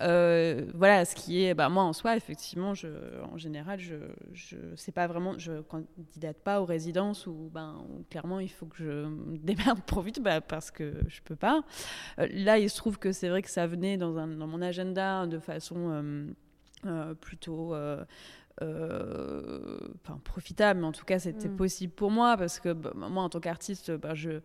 voilà, 0.01 1.05
ce 1.05 1.15
qui 1.15 1.45
est, 1.45 1.55
bah, 1.55 1.69
moi 1.69 1.85
en 1.85 1.93
soi, 1.93 2.17
effectivement, 2.17 2.75
je, 2.75 2.89
en 3.33 3.39
général, 3.39 3.79
je, 3.79 3.95
je 4.33 4.57
sais 4.75 4.93
pas 4.93 5.07
vraiment, 5.07 5.39
je 5.39 5.61
candidate 5.63 6.39
pas 6.39 6.61
aux 6.61 6.65
résidences 6.81 7.27
où, 7.27 7.51
ben, 7.53 7.85
clairement 8.09 8.41
il 8.41 8.49
faut 8.49 8.67
que 8.67 8.77
je 8.77 9.07
me 9.07 9.37
démerde 9.51 9.81
pour 9.83 10.01
vite 10.01 10.21
bah, 10.23 10.41
parce 10.41 10.71
que 10.71 10.95
je 11.09 11.21
peux 11.23 11.37
pas. 11.37 11.63
Euh, 12.19 12.27
là, 12.33 12.59
il 12.59 12.71
se 12.71 12.77
trouve 12.77 12.99
que 12.99 13.13
c'est 13.13 13.29
vrai 13.29 13.43
que 13.43 13.51
ça 13.51 13.67
venait 13.67 13.99
dans, 13.99 14.17
un, 14.17 14.27
dans 14.27 14.47
mon 14.47 14.63
agenda 14.63 15.27
de 15.27 15.39
façon 15.39 15.91
euh, 15.91 16.27
euh, 16.87 17.15
plutôt. 17.15 17.75
enfin 18.61 20.19
profitable 20.23 20.81
mais 20.81 20.87
en 20.87 20.93
tout 20.93 21.07
cas 21.07 21.19
c'était 21.19 21.49
mm. 21.49 21.57
possible 21.57 21.93
pour 21.95 22.11
moi 22.11 22.37
parce 22.37 22.61
que 22.61 22.75
bah, 22.75 22.93
moi 22.95 23.23
en 23.23 23.31
tant 23.31 23.41
qu'artiste 23.41 23.91
bah, 23.93 24.15
je 24.15 24.41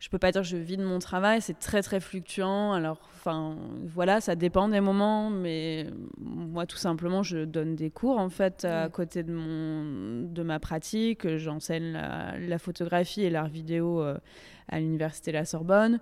je 0.00 0.08
peux 0.08 0.18
pas 0.18 0.32
dire 0.32 0.40
que 0.40 0.48
je 0.48 0.56
vis 0.56 0.78
de 0.78 0.84
mon 0.84 0.98
travail, 0.98 1.42
c'est 1.42 1.58
très 1.58 1.82
très 1.82 2.00
fluctuant. 2.00 2.72
Alors, 2.72 2.98
enfin, 3.14 3.56
voilà, 3.84 4.22
ça 4.22 4.34
dépend 4.34 4.66
des 4.68 4.80
moments, 4.80 5.28
mais 5.28 5.88
moi, 6.18 6.64
tout 6.64 6.78
simplement, 6.78 7.22
je 7.22 7.44
donne 7.44 7.76
des 7.76 7.90
cours 7.90 8.18
en 8.18 8.30
fait 8.30 8.64
à 8.64 8.88
côté 8.88 9.22
de 9.22 9.32
mon 9.34 10.22
de 10.22 10.42
ma 10.42 10.58
pratique. 10.58 11.36
J'enseigne 11.36 11.92
la, 11.92 12.58
photographie 12.58 13.22
et 13.22 13.30
l'art 13.30 13.48
vidéo 13.48 14.00
euh, 14.00 14.16
à 14.70 14.80
l'université 14.80 15.32
La 15.32 15.44
Sorbonne. 15.44 16.00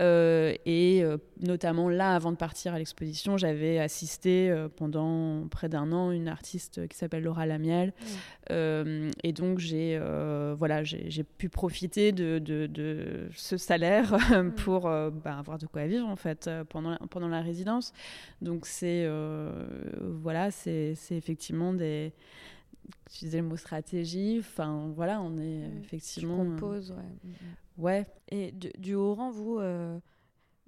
Euh, 0.00 0.54
et 0.66 1.04
euh, 1.04 1.18
notamment 1.40 1.88
là, 1.88 2.14
avant 2.14 2.32
de 2.32 2.36
partir 2.36 2.74
à 2.74 2.78
l'exposition, 2.78 3.36
j'avais 3.36 3.78
assisté 3.78 4.50
euh, 4.50 4.68
pendant 4.68 5.46
près 5.48 5.68
d'un 5.68 5.92
an 5.92 6.10
une 6.10 6.28
artiste 6.28 6.88
qui 6.88 6.96
s'appelle 6.96 7.22
Laura 7.22 7.46
Lamiel. 7.46 7.92
et 8.50 9.32
donc, 9.32 9.58
j'ai 9.58 10.00
voilà, 10.56 10.84
j'ai 10.84 11.24
pu 11.24 11.48
profiter 11.48 12.12
de, 12.12 12.38
de, 12.38 13.28
ce 13.34 13.56
salaire 13.56 14.16
pour 14.56 14.82
bah, 14.82 15.38
avoir 15.38 15.58
de 15.58 15.66
quoi 15.66 15.86
vivre 15.86 16.08
en 16.08 16.16
fait 16.16 16.50
pendant, 16.68 16.96
pendant 17.10 17.28
la 17.28 17.40
résidence. 17.40 17.92
Donc, 18.42 18.66
c'est 18.66 19.08
voilà, 20.00 20.50
c'est 20.50 20.96
effectivement 21.10 21.72
des 21.72 22.12
tu 23.10 23.24
disais 23.24 23.38
le 23.38 23.44
mot 23.44 23.56
stratégie. 23.56 24.38
Enfin, 24.40 24.92
voilà, 24.94 25.20
on 25.20 25.38
est 25.38 25.62
effectivement. 25.82 26.44
Tu 26.44 26.50
composes, 26.50 26.90
ouais. 26.90 27.30
Ouais. 27.78 28.06
Et 28.30 28.52
du, 28.52 28.94
haut 28.94 29.14
rang, 29.14 29.30
vous, 29.30 29.58
euh, 29.58 29.98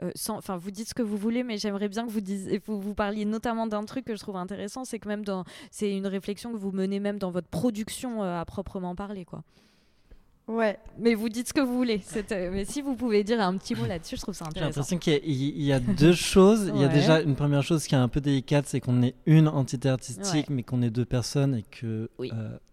euh, 0.02 0.10
enfin, 0.28 0.56
vous 0.56 0.70
dites 0.70 0.88
ce 0.88 0.94
que 0.94 1.02
vous 1.02 1.16
voulez, 1.16 1.42
mais 1.42 1.58
j'aimerais 1.58 1.88
bien 1.88 2.06
que 2.06 2.10
vous, 2.10 2.20
disiez, 2.20 2.60
vous, 2.66 2.80
vous 2.80 2.94
parliez 2.94 3.24
notamment 3.24 3.66
d'un 3.66 3.84
truc 3.84 4.04
que 4.04 4.14
je 4.14 4.20
trouve 4.20 4.36
intéressant, 4.36 4.84
c'est 4.84 4.98
que 4.98 5.08
même 5.08 5.24
dans, 5.24 5.44
c'est 5.70 5.96
une 5.96 6.06
réflexion 6.06 6.52
que 6.52 6.58
vous 6.58 6.72
menez 6.72 7.00
même 7.00 7.18
dans 7.18 7.30
votre 7.30 7.48
production 7.48 8.22
euh, 8.22 8.40
à 8.40 8.44
proprement 8.44 8.94
parler, 8.94 9.24
quoi. 9.24 9.42
Ouais. 10.48 10.78
Mais 10.98 11.14
vous 11.14 11.28
dites 11.28 11.48
ce 11.48 11.52
que 11.52 11.60
vous 11.60 11.76
voulez. 11.76 12.00
Mais 12.30 12.64
si 12.64 12.80
vous 12.80 12.94
pouvez 12.94 13.24
dire 13.24 13.40
un 13.40 13.56
petit 13.56 13.74
mot 13.74 13.84
là-dessus, 13.84 14.14
je 14.14 14.22
trouve 14.22 14.34
ça 14.34 14.44
intéressant. 14.44 14.70
J'ai 14.70 14.96
l'impression 14.96 14.98
qu'il 14.98 15.62
y, 15.62 15.72
a 15.72 15.80
deux 15.80 16.12
choses. 16.14 16.70
Il 16.72 16.80
y 16.80 16.84
a 16.84 16.88
déjà 16.88 17.20
une 17.20 17.34
première 17.34 17.64
chose 17.64 17.84
qui 17.84 17.96
est 17.96 17.98
un 17.98 18.06
peu 18.06 18.20
délicate, 18.20 18.66
c'est 18.68 18.78
qu'on 18.78 19.02
est 19.02 19.16
une 19.26 19.48
entité 19.48 19.88
artistique, 19.88 20.48
mais 20.48 20.62
qu'on 20.62 20.82
est 20.82 20.90
deux 20.90 21.04
personnes 21.04 21.56
et 21.56 21.64
que, 21.64 22.08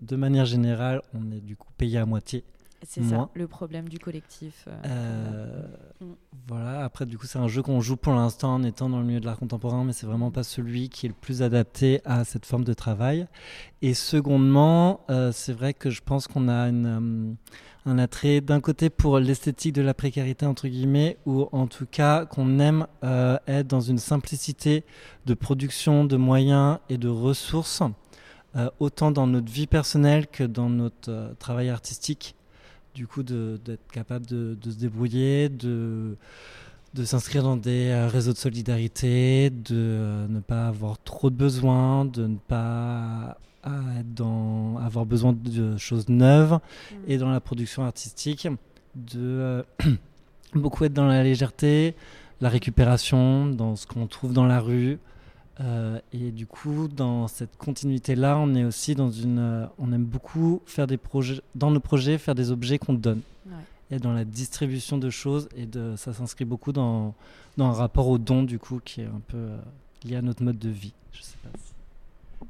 de 0.02 0.16
manière 0.16 0.46
générale, 0.46 1.02
on 1.16 1.32
est 1.32 1.42
du 1.42 1.56
coup 1.56 1.70
payé 1.76 1.98
à 1.98 2.06
moitié. 2.06 2.44
C'est 2.86 3.04
ça, 3.04 3.30
le 3.34 3.48
problème 3.48 3.88
du 3.88 4.00
collectif. 4.00 4.68
Euh, 4.68 4.82
euh, 6.02 6.08
voilà, 6.48 6.84
après, 6.84 7.06
du 7.06 7.18
coup, 7.18 7.26
c'est 7.26 7.40
un 7.40 7.48
jeu 7.48 7.62
qu'on 7.62 7.82
joue 7.82 7.96
pour 7.96 8.14
l'instant 8.14 8.56
en 8.56 8.64
étant 8.64 8.90
dans 8.90 9.00
le 9.00 9.06
milieu 9.06 9.20
de 9.20 9.26
l'art 9.26 9.38
contemporain, 9.38 9.84
mais 9.84 9.94
c'est 9.94 10.06
vraiment 10.06 10.32
pas 10.32 10.44
celui 10.44 10.90
qui 10.90 11.06
est 11.06 11.10
le 11.10 11.16
plus 11.16 11.42
adapté 11.42 12.02
à 12.04 12.26
cette 12.26 12.46
forme 12.46 12.64
de 12.64 12.74
travail. 12.74 13.28
Et 13.82 13.94
secondement, 13.94 15.02
euh, 15.10 15.32
c'est 15.32 15.54
vrai 15.54 15.74
que 15.74 15.90
je 15.90 16.02
pense 16.02 16.28
qu'on 16.28 16.50
a 16.50 16.68
une, 16.68 17.36
un 17.86 17.98
attrait 18.00 18.42
d'un 18.42 18.60
côté 18.60 18.90
pour 18.90 19.20
l'esthétique 19.20 19.74
de 19.74 19.82
la 19.82 19.94
précarité, 19.94 20.46
entre 20.46 20.68
guillemets, 20.68 21.18
ou 21.26 21.48
en 21.52 21.68
tout 21.68 21.86
cas 21.86 22.26
qu'on 22.26 22.60
aime 22.60 22.88
être 23.02 23.68
dans 23.68 23.82
une 23.82 23.98
simplicité 23.98 24.84
de 25.26 25.34
production, 25.34 26.04
de 26.06 26.18
moyens 26.18 26.80
et 26.90 26.98
de 26.98 27.10
ressources. 27.10 27.82
autant 28.80 29.12
dans 29.12 29.28
notre 29.28 29.52
vie 29.52 29.68
personnelle 29.68 30.28
que 30.28 30.44
dans 30.44 30.70
notre 30.70 31.36
travail 31.40 31.70
artistique 31.70 32.36
du 32.94 33.08
coup 33.08 33.24
d'être 33.24 33.92
capable 33.92 34.26
de, 34.26 34.58
se 34.64 34.78
débrouiller, 34.78 35.50
de, 35.50 36.16
de 36.94 37.04
s'inscrire 37.04 37.44
dans 37.44 37.58
des 37.58 37.90
euh, 37.90 38.08
réseaux 38.08 38.34
de 38.34 38.38
solidarité, 38.38 39.50
de 39.50 39.76
euh, 39.76 40.28
ne 40.28 40.40
pas 40.40 40.68
avoir 40.68 41.02
trop 41.04 41.30
de 41.30 41.36
besoins, 41.36 42.06
de 42.06 42.28
ne 42.28 42.38
pas 42.38 43.38
dans, 44.04 44.78
avoir 44.78 45.06
besoin 45.06 45.32
de 45.34 45.78
choses 45.78 46.10
neuves 46.10 46.52
mmh. 46.52 46.96
et 47.08 47.18
dans 47.18 47.30
la 47.30 47.40
production 47.40 47.86
artistique, 47.86 48.48
de 48.96 49.20
euh, 49.20 49.64
beaucoup 50.54 50.84
être 50.84 50.94
dans 50.94 51.08
la 51.08 51.24
légèreté, 51.24 51.96
la 52.42 52.50
récupération, 52.50 53.48
dans 53.48 53.76
ce 53.76 53.88
qu'on 53.88 54.08
trouve 54.08 54.34
dans 54.34 54.46
la 54.46 54.60
rue, 54.60 55.00
euh, 55.62 56.00
et 56.12 56.32
du 56.32 56.48
coup, 56.48 56.88
dans 56.88 57.28
cette 57.28 57.58
continuité-là, 57.58 58.38
on 58.38 58.56
est 58.56 58.64
aussi 58.64 58.96
dans 58.96 59.12
une. 59.12 59.40
Euh, 59.40 59.66
on 59.78 59.92
aime 59.94 60.06
beaucoup 60.06 60.62
faire 60.66 60.88
des 60.88 60.98
projets, 60.98 61.42
dans 61.54 61.70
nos 61.70 61.80
projets, 61.80 62.18
faire 62.18 62.36
des 62.36 62.52
objets 62.52 62.80
qu'on 62.80 62.94
donne. 62.94 63.22
Et 63.92 64.00
dans 64.00 64.14
la 64.14 64.26
distribution 64.26 64.98
de 64.98 65.12
choses, 65.12 65.48
et 65.56 65.68
de, 65.68 65.96
ça 65.98 66.14
s'inscrit 66.14 66.46
beaucoup 66.46 66.72
dans, 66.72 67.14
dans 67.58 67.68
un 67.68 67.74
rapport 67.74 68.08
au 68.08 68.18
don, 68.18 68.42
du 68.42 68.58
coup, 68.58 68.80
qui 68.84 69.02
est 69.02 69.06
un 69.06 69.22
peu 69.28 69.38
euh, 69.38 69.58
lié 70.04 70.16
à 70.16 70.22
notre 70.24 70.42
mode 70.42 70.58
de 70.58 70.70
vie. 70.70 70.94
Je 71.12 71.22
sais 71.22 71.38
pas 71.44 71.50
si 71.56 71.74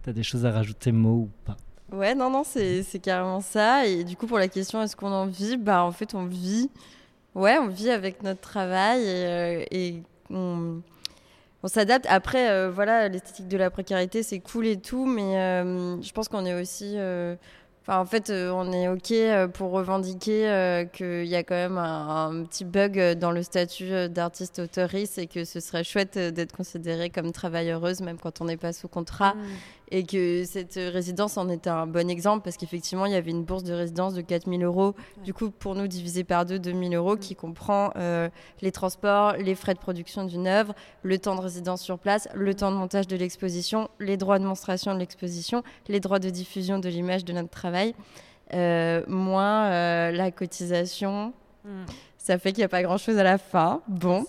tu 0.01 0.09
as 0.09 0.13
des 0.13 0.23
choses 0.23 0.45
à 0.45 0.51
rajouter, 0.51 0.93
mots 0.93 1.27
ou 1.27 1.29
pas. 1.43 1.57
Ouais, 1.91 2.15
non, 2.15 2.29
non, 2.29 2.43
c'est 2.45 2.99
carrément 3.01 3.41
ça. 3.41 3.85
Et 3.85 4.05
du 4.05 4.15
coup, 4.15 4.25
pour 4.25 4.37
la 4.37 4.47
question, 4.47 4.81
est-ce 4.81 4.95
qu'on 4.95 5.11
en 5.11 5.25
vit? 5.25 5.57
Bah, 5.57 5.83
en 5.83 5.91
fait, 5.91 6.15
on 6.15 6.25
vit. 6.25 6.69
Ouais, 7.35 7.57
on 7.57 7.67
vit 7.67 7.89
avec 7.89 8.23
notre 8.23 8.39
travail 8.39 9.01
et, 9.01 9.67
et 9.71 10.03
on 10.29 10.81
on 11.63 11.67
s'adapte. 11.67 12.05
Après, 12.09 12.49
euh, 12.49 12.69
voilà, 12.69 13.07
l'esthétique 13.07 13.47
de 13.47 13.57
la 13.57 13.69
précarité, 13.69 14.21
c'est 14.21 14.39
cool 14.39 14.67
et 14.67 14.77
tout, 14.77 15.05
mais 15.05 15.37
euh, 15.37 16.01
je 16.01 16.11
pense 16.11 16.27
qu'on 16.27 16.45
est 16.45 16.59
aussi. 16.59 16.93
Euh, 16.97 17.35
en 17.87 18.05
fait, 18.05 18.29
on 18.29 18.71
est 18.71 18.87
OK 18.87 19.13
pour 19.51 19.71
revendiquer 19.71 20.85
qu'il 20.93 21.25
y 21.25 21.35
a 21.35 21.43
quand 21.43 21.55
même 21.55 21.77
un, 21.77 22.45
petit 22.45 22.63
bug 22.63 23.17
dans 23.19 23.31
le 23.31 23.43
statut 23.43 24.07
d'artiste 24.07 24.59
autoriste 24.59 25.17
et 25.17 25.27
que 25.27 25.43
ce 25.43 25.59
serait 25.59 25.83
chouette 25.83 26.17
d'être 26.17 26.55
considéré 26.55 27.09
comme 27.09 27.33
travailleuse, 27.33 27.99
même 27.99 28.17
quand 28.17 28.39
on 28.39 28.45
n'est 28.45 28.55
pas 28.55 28.71
sous 28.71 28.87
contrat. 28.87 29.33
Mmh 29.33 29.41
et 29.93 30.03
que 30.03 30.43
cette 30.43 30.73
résidence 30.73 31.37
en 31.37 31.47
était 31.49 31.69
un 31.69 31.85
bon 31.85 32.09
exemple 32.09 32.43
parce 32.43 32.57
qu'effectivement, 32.57 33.05
il 33.05 33.11
y 33.11 33.15
avait 33.15 33.29
une 33.29 33.43
bourse 33.43 33.63
de 33.63 33.73
résidence 33.73 34.15
de 34.15 34.21
4000 34.21 34.63
euros. 34.63 34.95
Du 35.23 35.35
coup, 35.35 35.51
pour 35.51 35.75
nous, 35.75 35.85
divisé 35.85 36.23
par 36.23 36.47
deux, 36.47 36.57
2000 36.57 36.95
euros, 36.95 37.15
qui 37.15 37.35
comprend 37.35 37.91
euh, 37.95 38.27
les 38.63 38.71
transports, 38.71 39.33
les 39.33 39.53
frais 39.53 39.75
de 39.75 39.79
production 39.79 40.25
d'une 40.25 40.47
œuvre, 40.47 40.73
le 41.03 41.19
temps 41.19 41.35
de 41.35 41.41
résidence 41.41 41.83
sur 41.83 41.99
place, 41.99 42.27
le 42.33 42.55
temps 42.55 42.71
de 42.71 42.75
montage 42.75 43.07
de 43.07 43.15
l'exposition, 43.15 43.87
les 43.99 44.17
droits 44.17 44.39
de 44.39 44.45
monstration 44.45 44.95
de 44.95 44.99
l'exposition, 44.99 45.61
les 45.87 45.99
droits 45.99 46.19
de 46.19 46.31
diffusion 46.31 46.79
de 46.79 46.89
l'image 46.89 47.23
de 47.23 47.31
notre 47.31 47.51
travail, 47.51 47.93
euh, 48.55 49.03
moins 49.07 49.65
euh, 49.65 50.11
la 50.11 50.31
cotisation. 50.31 51.33
Hmm. 51.65 51.85
Ça 52.17 52.39
fait 52.39 52.51
qu'il 52.51 52.61
n'y 52.61 52.65
a 52.65 52.69
pas 52.69 52.81
grand-chose 52.81 53.19
à 53.19 53.23
la 53.23 53.37
fin. 53.37 53.83
Bon. 53.87 54.25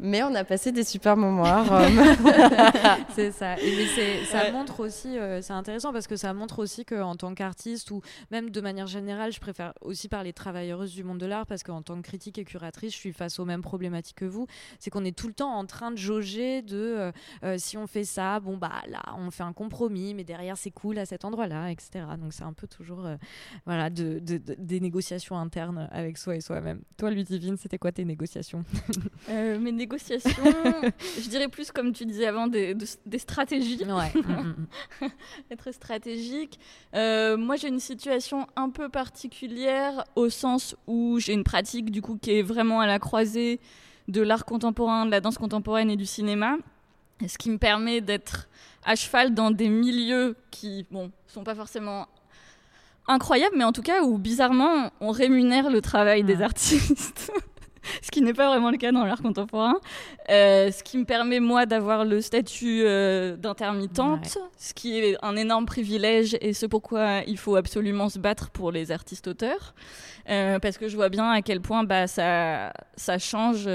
Mais 0.00 0.22
on 0.22 0.34
a 0.34 0.44
passé 0.44 0.72
des 0.72 0.84
super 0.84 1.16
moments 1.16 1.44
à 1.44 1.62
Rome. 1.62 1.98
c'est 3.14 3.30
ça. 3.30 3.58
Et 3.60 3.86
ça 4.26 4.50
montre 4.50 4.80
aussi, 4.80 5.18
euh, 5.18 5.40
c'est 5.40 5.52
intéressant 5.52 5.92
parce 5.92 6.06
que 6.06 6.16
ça 6.16 6.34
montre 6.34 6.58
aussi 6.58 6.84
qu'en 6.84 7.14
tant 7.14 7.34
qu'artiste 7.34 7.90
ou 7.90 8.02
même 8.30 8.50
de 8.50 8.60
manière 8.60 8.86
générale, 8.86 9.32
je 9.32 9.40
préfère 9.40 9.72
aussi 9.80 10.08
parler 10.08 10.32
travailleuses 10.32 10.92
du 10.92 11.04
monde 11.04 11.18
de 11.18 11.26
l'art 11.26 11.46
parce 11.46 11.62
qu'en 11.62 11.82
tant 11.82 11.96
que 11.96 12.02
critique 12.02 12.38
et 12.38 12.44
curatrice, 12.44 12.92
je 12.92 12.98
suis 12.98 13.12
face 13.12 13.38
aux 13.38 13.44
mêmes 13.44 13.62
problématiques 13.62 14.16
que 14.16 14.24
vous. 14.24 14.46
C'est 14.80 14.90
qu'on 14.90 15.04
est 15.04 15.16
tout 15.16 15.28
le 15.28 15.34
temps 15.34 15.54
en 15.54 15.64
train 15.64 15.90
de 15.90 15.96
jauger 15.96 16.62
de 16.62 16.76
euh, 16.76 17.12
euh, 17.44 17.56
si 17.58 17.76
on 17.76 17.86
fait 17.86 18.04
ça, 18.04 18.40
bon 18.40 18.56
bah 18.56 18.82
là, 18.88 19.02
on 19.18 19.30
fait 19.30 19.44
un 19.44 19.52
compromis, 19.52 20.14
mais 20.14 20.24
derrière 20.24 20.56
c'est 20.56 20.72
cool 20.72 20.98
à 20.98 21.06
cet 21.06 21.24
endroit-là, 21.24 21.70
etc. 21.70 22.04
Donc 22.18 22.32
c'est 22.32 22.44
un 22.44 22.52
peu 22.52 22.66
toujours 22.66 23.08
voilà 23.64 23.90
de, 23.90 24.18
des 24.18 24.80
négociations 24.80 25.38
internes 25.38 25.88
avec 25.92 26.18
soi 26.18 26.36
et 26.36 26.40
soi-même. 26.40 26.80
Toi, 26.96 27.10
Ludivine, 27.10 27.56
c'était 27.56 27.78
quoi 27.78 27.92
tes 27.92 28.04
négociations? 28.04 28.64
Négociations, 29.84 30.32
je 31.20 31.28
dirais 31.28 31.48
plus 31.48 31.70
comme 31.70 31.92
tu 31.92 32.04
disais 32.06 32.26
avant, 32.26 32.46
des, 32.46 32.74
des 33.06 33.18
stratégies. 33.18 33.84
Ouais. 33.84 34.12
Mm, 34.24 34.54
mm, 35.00 35.06
mm. 35.06 35.08
Être 35.50 35.72
stratégique. 35.72 36.58
Euh, 36.94 37.36
moi, 37.36 37.56
j'ai 37.56 37.68
une 37.68 37.80
situation 37.80 38.46
un 38.56 38.70
peu 38.70 38.88
particulière 38.88 40.04
au 40.16 40.30
sens 40.30 40.76
où 40.86 41.18
j'ai 41.20 41.34
une 41.34 41.44
pratique 41.44 41.90
du 41.90 42.00
coup 42.00 42.18
qui 42.20 42.38
est 42.38 42.42
vraiment 42.42 42.80
à 42.80 42.86
la 42.86 42.98
croisée 42.98 43.60
de 44.08 44.22
l'art 44.22 44.44
contemporain, 44.44 45.06
de 45.06 45.10
la 45.10 45.20
danse 45.20 45.38
contemporaine 45.38 45.90
et 45.90 45.96
du 45.96 46.06
cinéma, 46.06 46.56
ce 47.26 47.38
qui 47.38 47.50
me 47.50 47.58
permet 47.58 48.00
d'être 48.00 48.48
à 48.84 48.96
cheval 48.96 49.34
dans 49.34 49.50
des 49.50 49.68
milieux 49.68 50.36
qui, 50.50 50.86
bon, 50.90 51.10
sont 51.26 51.44
pas 51.44 51.54
forcément 51.54 52.06
incroyable, 53.06 53.56
mais 53.56 53.64
en 53.64 53.72
tout 53.72 53.82
cas 53.82 54.02
où 54.02 54.18
bizarrement 54.18 54.90
on 55.00 55.10
rémunère 55.10 55.70
le 55.70 55.80
travail 55.80 56.24
des 56.24 56.42
artistes. 56.42 57.30
ce 58.02 58.10
qui 58.10 58.22
n'est 58.22 58.32
pas 58.32 58.48
vraiment 58.48 58.70
le 58.70 58.76
cas 58.76 58.92
dans 58.92 59.04
l'art 59.04 59.22
contemporain. 59.22 59.78
Euh, 60.30 60.70
ce 60.70 60.82
qui 60.82 60.98
me 60.98 61.04
permet, 61.04 61.40
moi, 61.40 61.66
d'avoir 61.66 62.04
le 62.04 62.20
statut 62.20 62.82
euh, 62.84 63.36
d'intermittente, 63.36 64.38
ce 64.58 64.74
qui 64.74 64.98
est 64.98 65.16
un 65.22 65.36
énorme 65.36 65.66
privilège 65.66 66.36
et 66.40 66.52
ce 66.52 66.66
pourquoi 66.66 67.20
il 67.26 67.38
faut 67.38 67.56
absolument 67.56 68.08
se 68.08 68.18
battre 68.18 68.50
pour 68.50 68.72
les 68.72 68.90
artistes-auteurs. 68.90 69.74
Euh, 70.30 70.58
parce 70.58 70.78
que 70.78 70.88
je 70.88 70.96
vois 70.96 71.10
bien 71.10 71.30
à 71.30 71.42
quel 71.42 71.60
point 71.60 71.84
bah, 71.84 72.06
ça, 72.06 72.72
ça 72.96 73.18
change 73.18 73.68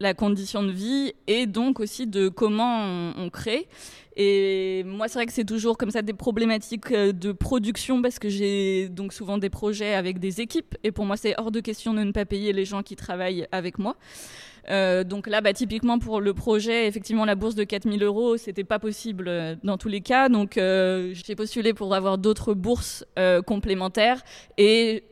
la 0.00 0.14
condition 0.14 0.62
de 0.62 0.70
vie 0.70 1.12
et 1.26 1.46
donc 1.46 1.80
aussi 1.80 2.06
de 2.06 2.28
comment 2.28 2.84
on, 2.84 3.14
on 3.18 3.30
crée. 3.30 3.68
Et 4.16 4.82
moi, 4.84 5.08
c'est 5.08 5.18
vrai 5.18 5.26
que 5.26 5.32
c'est 5.32 5.44
toujours 5.44 5.78
comme 5.78 5.90
ça 5.90 6.02
des 6.02 6.12
problématiques 6.12 6.92
de 6.92 7.32
production 7.32 8.02
parce 8.02 8.18
que 8.18 8.28
j'ai 8.28 8.88
donc 8.88 9.12
souvent 9.12 9.38
des 9.38 9.50
projets 9.50 9.94
avec 9.94 10.18
des 10.18 10.40
équipes 10.40 10.74
et 10.84 10.92
pour 10.92 11.06
moi, 11.06 11.16
c'est 11.16 11.34
hors 11.38 11.50
de 11.50 11.60
question 11.60 11.94
de 11.94 12.02
ne 12.02 12.12
pas 12.12 12.24
payer 12.24 12.52
les 12.52 12.64
gens 12.64 12.82
qui 12.82 12.96
travaillent 12.96 13.46
avec 13.52 13.78
moi. 13.78 13.96
Euh, 14.70 15.04
donc 15.04 15.26
là, 15.26 15.40
bah, 15.40 15.52
typiquement 15.52 15.98
pour 15.98 16.20
le 16.20 16.34
projet, 16.34 16.86
effectivement, 16.86 17.24
la 17.24 17.34
bourse 17.34 17.54
de 17.54 17.64
4000 17.64 18.02
euros, 18.02 18.36
c'était 18.36 18.64
pas 18.64 18.78
possible 18.78 19.26
euh, 19.28 19.56
dans 19.64 19.78
tous 19.78 19.88
les 19.88 20.00
cas. 20.00 20.28
Donc 20.28 20.56
euh, 20.56 21.12
j'ai 21.14 21.34
postulé 21.34 21.74
pour 21.74 21.94
avoir 21.94 22.18
d'autres 22.18 22.54
bourses 22.54 23.04
complémentaires 23.46 24.22
et 24.58 25.04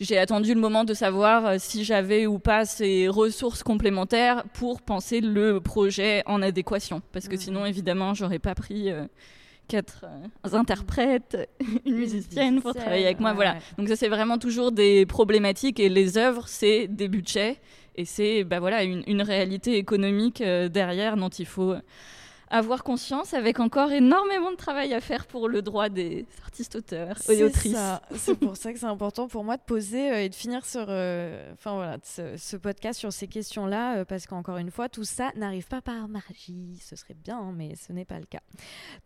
j'ai 0.00 0.18
attendu 0.18 0.54
le 0.54 0.60
moment 0.60 0.84
de 0.84 0.94
savoir 0.94 1.60
si 1.60 1.84
j'avais 1.84 2.26
ou 2.26 2.38
pas 2.38 2.64
ces 2.64 3.08
ressources 3.08 3.62
complémentaires 3.62 4.44
pour 4.54 4.82
penser 4.82 5.20
le 5.20 5.60
projet 5.60 6.22
en 6.26 6.42
adéquation. 6.42 7.02
Parce 7.12 7.28
que 7.28 7.34
mmh. 7.34 7.40
sinon, 7.40 7.66
évidemment, 7.66 8.14
j'aurais 8.14 8.38
pas 8.38 8.54
pris 8.54 8.90
quatre 9.68 10.06
interprètes, 10.52 11.36
une 11.86 11.96
musicienne 11.96 12.60
pour 12.60 12.74
travailler 12.74 13.06
avec 13.06 13.20
moi. 13.20 13.34
voilà. 13.34 13.56
Donc 13.76 13.88
ça, 13.88 13.96
c'est 13.96 14.08
vraiment 14.08 14.38
toujours 14.38 14.72
des 14.72 15.06
problématiques 15.06 15.78
et 15.78 15.88
les 15.88 16.18
œuvres, 16.18 16.48
c'est 16.48 16.88
des 16.88 17.08
budgets 17.08 17.58
et 17.94 18.04
c'est 18.04 18.44
bah 18.44 18.60
voilà, 18.60 18.82
une, 18.82 19.02
une 19.06 19.22
réalité 19.22 19.76
économique 19.76 20.40
euh, 20.40 20.68
derrière 20.68 21.16
dont 21.16 21.28
il 21.28 21.46
faut 21.46 21.74
avoir 22.50 22.82
conscience 22.84 23.34
avec 23.34 23.60
encore 23.60 23.92
énormément 23.92 24.50
de 24.50 24.56
travail 24.56 24.94
à 24.94 25.00
faire 25.00 25.26
pour 25.26 25.48
le 25.48 25.62
droit 25.62 25.88
des 25.88 26.26
artistes 26.42 26.76
auteurs 26.76 27.18
et 27.30 27.44
autrices. 27.44 27.76
C'est 28.16 28.38
pour 28.38 28.56
ça 28.56 28.72
que 28.72 28.78
c'est 28.78 28.86
important 28.86 29.28
pour 29.28 29.44
moi 29.44 29.56
de 29.56 29.62
poser 29.62 30.10
euh, 30.10 30.22
et 30.22 30.28
de 30.28 30.34
finir 30.34 30.64
sur, 30.64 30.86
euh, 30.88 31.52
enfin 31.52 31.74
voilà, 31.74 31.98
ce, 32.02 32.56
podcast 32.56 32.98
sur 32.98 33.12
ces 33.12 33.28
questions-là, 33.28 34.04
parce 34.04 34.26
qu'encore 34.26 34.56
une 34.56 34.70
fois, 34.70 34.88
tout 34.88 35.04
ça 35.04 35.30
n'arrive 35.36 35.66
pas 35.68 35.80
par 35.80 36.08
magie. 36.08 36.78
Ce 36.82 36.96
serait 36.96 37.14
bien, 37.14 37.52
mais 37.54 37.74
ce 37.76 37.92
n'est 37.92 38.04
pas 38.04 38.18
le 38.18 38.26
cas. 38.26 38.42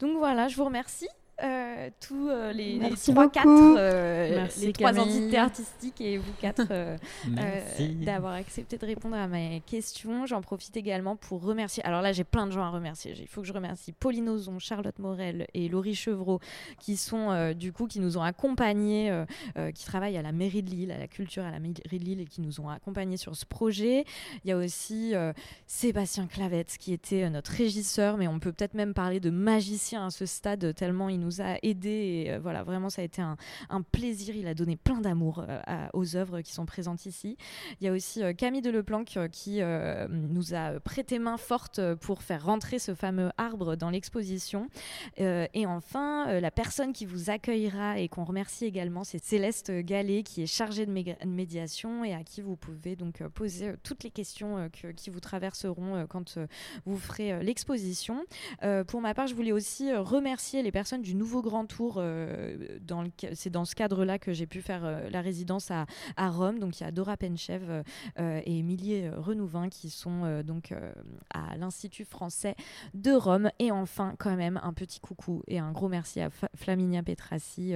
Donc 0.01 0.17
voilà, 0.17 0.49
je 0.49 0.57
vous 0.57 0.65
remercie. 0.65 1.09
Euh, 1.43 1.89
tous 1.99 2.29
euh, 2.29 2.53
les, 2.53 2.79
trois, 3.05 3.29
quatre, 3.29 3.49
euh, 3.49 4.47
les 4.61 4.73
trois 4.73 4.97
entités 4.99 5.39
artistiques 5.39 6.01
et 6.01 6.19
vous 6.19 6.33
quatre 6.41 6.63
d'avoir 8.05 8.35
accepté 8.35 8.77
de 8.77 8.87
répondre 8.87 9.17
à 9.17 9.27
mes 9.27 9.63
questions. 9.67 10.27
J'en 10.27 10.43
profite 10.43 10.77
également 10.77 11.17
pour 11.17 11.43
remercier. 11.43 11.83
Alors 11.85 12.03
là, 12.03 12.13
j'ai 12.13 12.23
plein 12.25 12.47
de 12.47 12.53
gens 12.53 12.63
à 12.63 12.69
remercier. 12.69 13.15
Il 13.19 13.27
faut 13.27 13.41
que 13.41 13.47
je 13.47 13.53
remercie 13.53 13.93
Pauline 13.93 14.29
Ozon, 14.29 14.59
Charlotte 14.59 14.99
Morel 14.99 15.47
et 15.55 15.69
Laurie 15.69 15.95
Chevreau, 15.95 16.39
qui 16.79 16.97
sont 16.97 17.53
du 17.55 17.73
coup 17.73 17.87
qui 17.87 17.99
nous 17.99 18.19
ont 18.19 18.23
accompagnés, 18.23 19.25
qui 19.75 19.87
travaillent 19.87 20.19
à 20.19 20.23
la 20.23 20.33
mairie 20.33 20.63
de 20.63 20.71
Lille, 20.71 20.93
à 20.93 20.99
la 20.99 21.09
culture 21.09 21.45
à 21.45 21.51
la 21.51 21.59
mairie 21.59 21.75
de 21.75 21.97
Lille 21.97 22.21
et 22.21 22.27
qui 22.27 22.43
nous 22.43 22.61
ont 22.61 22.69
accompagnés 22.69 23.17
sur 23.17 23.35
ce 23.35 23.47
projet. 23.47 24.05
Il 24.45 24.51
y 24.51 24.53
a 24.53 24.57
aussi 24.57 25.15
Sébastien 25.67 26.27
Clavette, 26.27 26.77
qui 26.79 26.93
était 26.93 27.29
notre 27.31 27.53
régisseur, 27.53 28.17
mais 28.19 28.29
on 28.29 28.39
peut 28.39 28.53
peut-être 28.53 28.75
même 28.75 28.95
parler 28.95 29.19
de 29.19 29.31
magicien 29.31 30.07
à 30.07 30.11
ce 30.11 30.27
stade 30.27 30.75
tellement 30.75 31.09
il 31.09 31.22
nous 31.23 31.41
a 31.41 31.57
aidé. 31.63 31.91
Et 31.91 32.33
euh, 32.33 32.39
voilà, 32.41 32.63
vraiment, 32.63 32.91
ça 32.91 33.03
a 33.03 33.05
été 33.05 33.23
un, 33.23 33.37
plaisir. 33.91 34.37
Il 34.37 34.47
a 34.47 34.55
donné 34.55 34.77
plein 34.77 35.01
d'amour 35.01 35.45
euh, 35.49 35.87
aux 35.93 36.17
œuvres 36.17 36.41
qui 36.41 36.53
sont 36.53 36.67
présentes 36.67 37.07
ici. 37.07 37.37
Il 37.81 37.87
y 37.87 37.89
a 37.89 37.93
aussi 37.93 38.23
euh, 38.23 38.33
Camille 38.33 38.63
Deleplanque 38.63 39.19
qui 39.31 39.61
nous 40.09 40.55
a 40.55 40.81
prêté 40.81 41.19
main 41.19 41.37
forte 41.37 41.81
pour 41.97 42.23
faire 42.23 42.45
rentrer 42.45 42.79
ce 42.79 42.95
fameux 42.95 43.31
arbre 43.37 43.77
dans 43.77 43.91
l'exposition. 43.91 44.69
et 45.19 45.67
enfin, 45.67 46.41
la 46.41 46.51
personne 46.51 46.93
qui 46.93 47.07
vous 47.07 47.31
accueillera 47.31 47.99
et 47.99 48.09
qu'on 48.09 48.25
remercie 48.25 48.65
également, 48.65 49.05
c'est 49.05 49.23
Céleste 49.23 49.71
Gallet 49.71 50.23
qui 50.23 50.43
est 50.43 50.47
chargée 50.47 50.87
de, 50.87 50.93
médiation 51.27 52.05
et 52.05 52.15
à 52.15 52.25
qui 52.25 52.41
vous 52.41 52.57
pouvez 52.57 52.97
donc 52.97 53.23
poser 53.29 53.75
toutes 53.83 54.03
les 54.05 54.11
questions 54.11 54.69
qui 54.97 55.11
vous 55.11 55.21
traverseront 55.21 56.07
quand 56.09 56.39
vous 56.85 56.99
ferez 56.99 57.43
l'exposition. 57.43 58.25
pour 58.89 59.01
ma 59.01 59.15
part, 59.15 59.27
je 59.27 59.35
voulais 59.35 59.53
aussi 59.53 59.93
remercier 59.95 60.63
les 60.63 60.73
personnes 60.73 61.03
du 61.03 61.12
nouveau 61.15 61.43
grand 61.43 61.67
tour. 61.67 61.97
Euh, 61.99 62.79
c'est 63.35 63.51
dans 63.51 63.65
ce 63.65 63.75
cadre-là 63.75 64.19
que 64.19 64.33
j'ai 64.33 64.47
pu 64.47 64.61
faire 64.63 64.85
euh, 64.85 65.09
la 65.11 65.21
résidence 65.21 65.71
à, 65.71 65.87
à, 66.17 66.31
Rome. 66.31 66.59
Donc 66.59 66.81
il 66.81 66.85
y 66.85 66.87
a 66.87 66.91
Dora 66.91 67.17
Penchev 67.17 67.83
euh, 68.19 68.41
et 68.45 68.59
Émilie 68.59 69.09
Renouvin 69.11 69.69
qui 69.69 69.91
sont 69.91 70.43
donc 70.43 70.75
à 71.33 71.57
l'Institut 71.57 72.05
français 72.05 72.55
de 72.95 73.13
Rome. 73.13 73.51
Et 73.59 73.71
enfin, 73.71 74.15
quand 74.19 74.37
même, 74.37 74.61
un 74.63 74.73
petit 74.73 75.01
coucou 75.01 75.43
et 75.47 75.59
un 75.59 75.73
gros 75.73 75.89
merci 75.89 76.21
à 76.21 76.31
Flaminia 76.57 77.03
Petrassi 77.03 77.75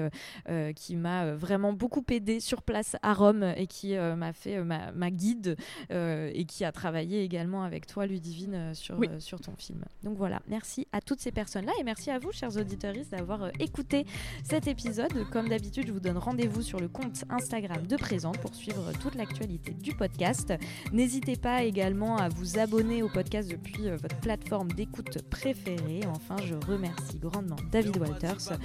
qui 0.75 0.97
m'a 0.97 1.35
vraiment 1.35 1.73
beaucoup 1.73 2.05
aidé 2.11 2.41
sur 2.41 2.63
place 2.63 2.97
à 3.03 3.15
Rome 3.15 3.43
et 3.57 3.67
qui 3.67 3.97
m'a 3.97 4.33
fait 4.33 4.63
ma, 4.63 4.93
ma 4.93 5.11
guide 5.11 5.57
et 5.91 6.45
qui 6.47 6.65
a 6.65 6.73
travaillé 6.73 7.23
également 7.23 7.63
avec 7.63 7.87
toi, 7.87 8.07
Ludivine, 8.07 8.75
sur, 8.75 8.99
sur 9.19 9.41
ton 9.41 9.55
film. 9.57 9.85
Donc 10.03 10.17
voilà, 10.17 10.41
merci 10.49 10.87
à 10.93 11.01
toutes 11.01 11.21
ces 11.21 11.33
personnes-là 11.33 11.73
et 11.79 11.85
merci 11.85 12.11
à 12.11 12.19
vous, 12.19 12.33
chers 12.33 12.57
auditeurs, 12.57 12.87
d'avoir 13.11 13.26
euh, 13.31 13.51
écouté 13.61 14.07
cet 14.43 14.67
épisode. 14.67 15.29
Comme 15.31 15.49
d'habitude, 15.49 15.87
je 15.87 15.93
vous 15.93 16.01
donne 16.01 16.19
rendez-vous 16.19 16.63
sur 16.63 16.81
le 16.81 16.89
compte 16.89 17.25
Instagram 17.31 17.87
de 17.87 17.97
Présent 17.97 18.33
pour 18.33 18.55
suivre 18.55 18.93
toute 19.01 19.15
l'actualité 19.15 19.73
du 19.73 19.95
podcast. 19.95 20.53
N'hésitez 20.93 21.37
pas 21.37 21.65
également 21.65 22.17
à 22.17 22.29
vous 22.29 22.59
abonner 22.59 23.03
au 23.03 23.09
podcast 23.09 23.51
depuis 23.51 23.89
euh, 23.89 23.97
votre 23.97 24.17
plateforme 24.21 24.73
d'écoute 24.73 25.23
préférée. 25.31 26.01
Enfin, 26.09 26.37
je 26.45 26.55
remercie 26.55 27.19
grandement 27.19 27.57
David 27.71 27.97
Walters 27.99 28.59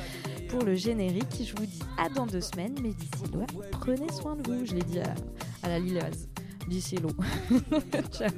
pour 0.50 0.64
le 0.64 0.76
générique. 0.76 1.44
Je 1.44 1.54
vous 1.60 1.66
dis 1.66 1.82
à 1.98 2.10
dans 2.10 2.26
deux 2.26 2.42
semaines, 2.42 2.76
mais 2.82 2.90
d'ici 2.94 3.24
là, 3.34 3.46
prenez 3.72 4.12
soin 4.12 4.36
de 4.36 4.50
vous. 4.50 4.66
Je 4.66 4.74
l'ai 4.76 4.84
dit 4.84 5.00
à, 5.00 5.14
à 5.64 5.70
la 5.70 5.80
Lilloise. 5.80 6.30
D'ici 6.68 6.98
l'eau. 6.98 7.12
Ciao. 8.12 8.30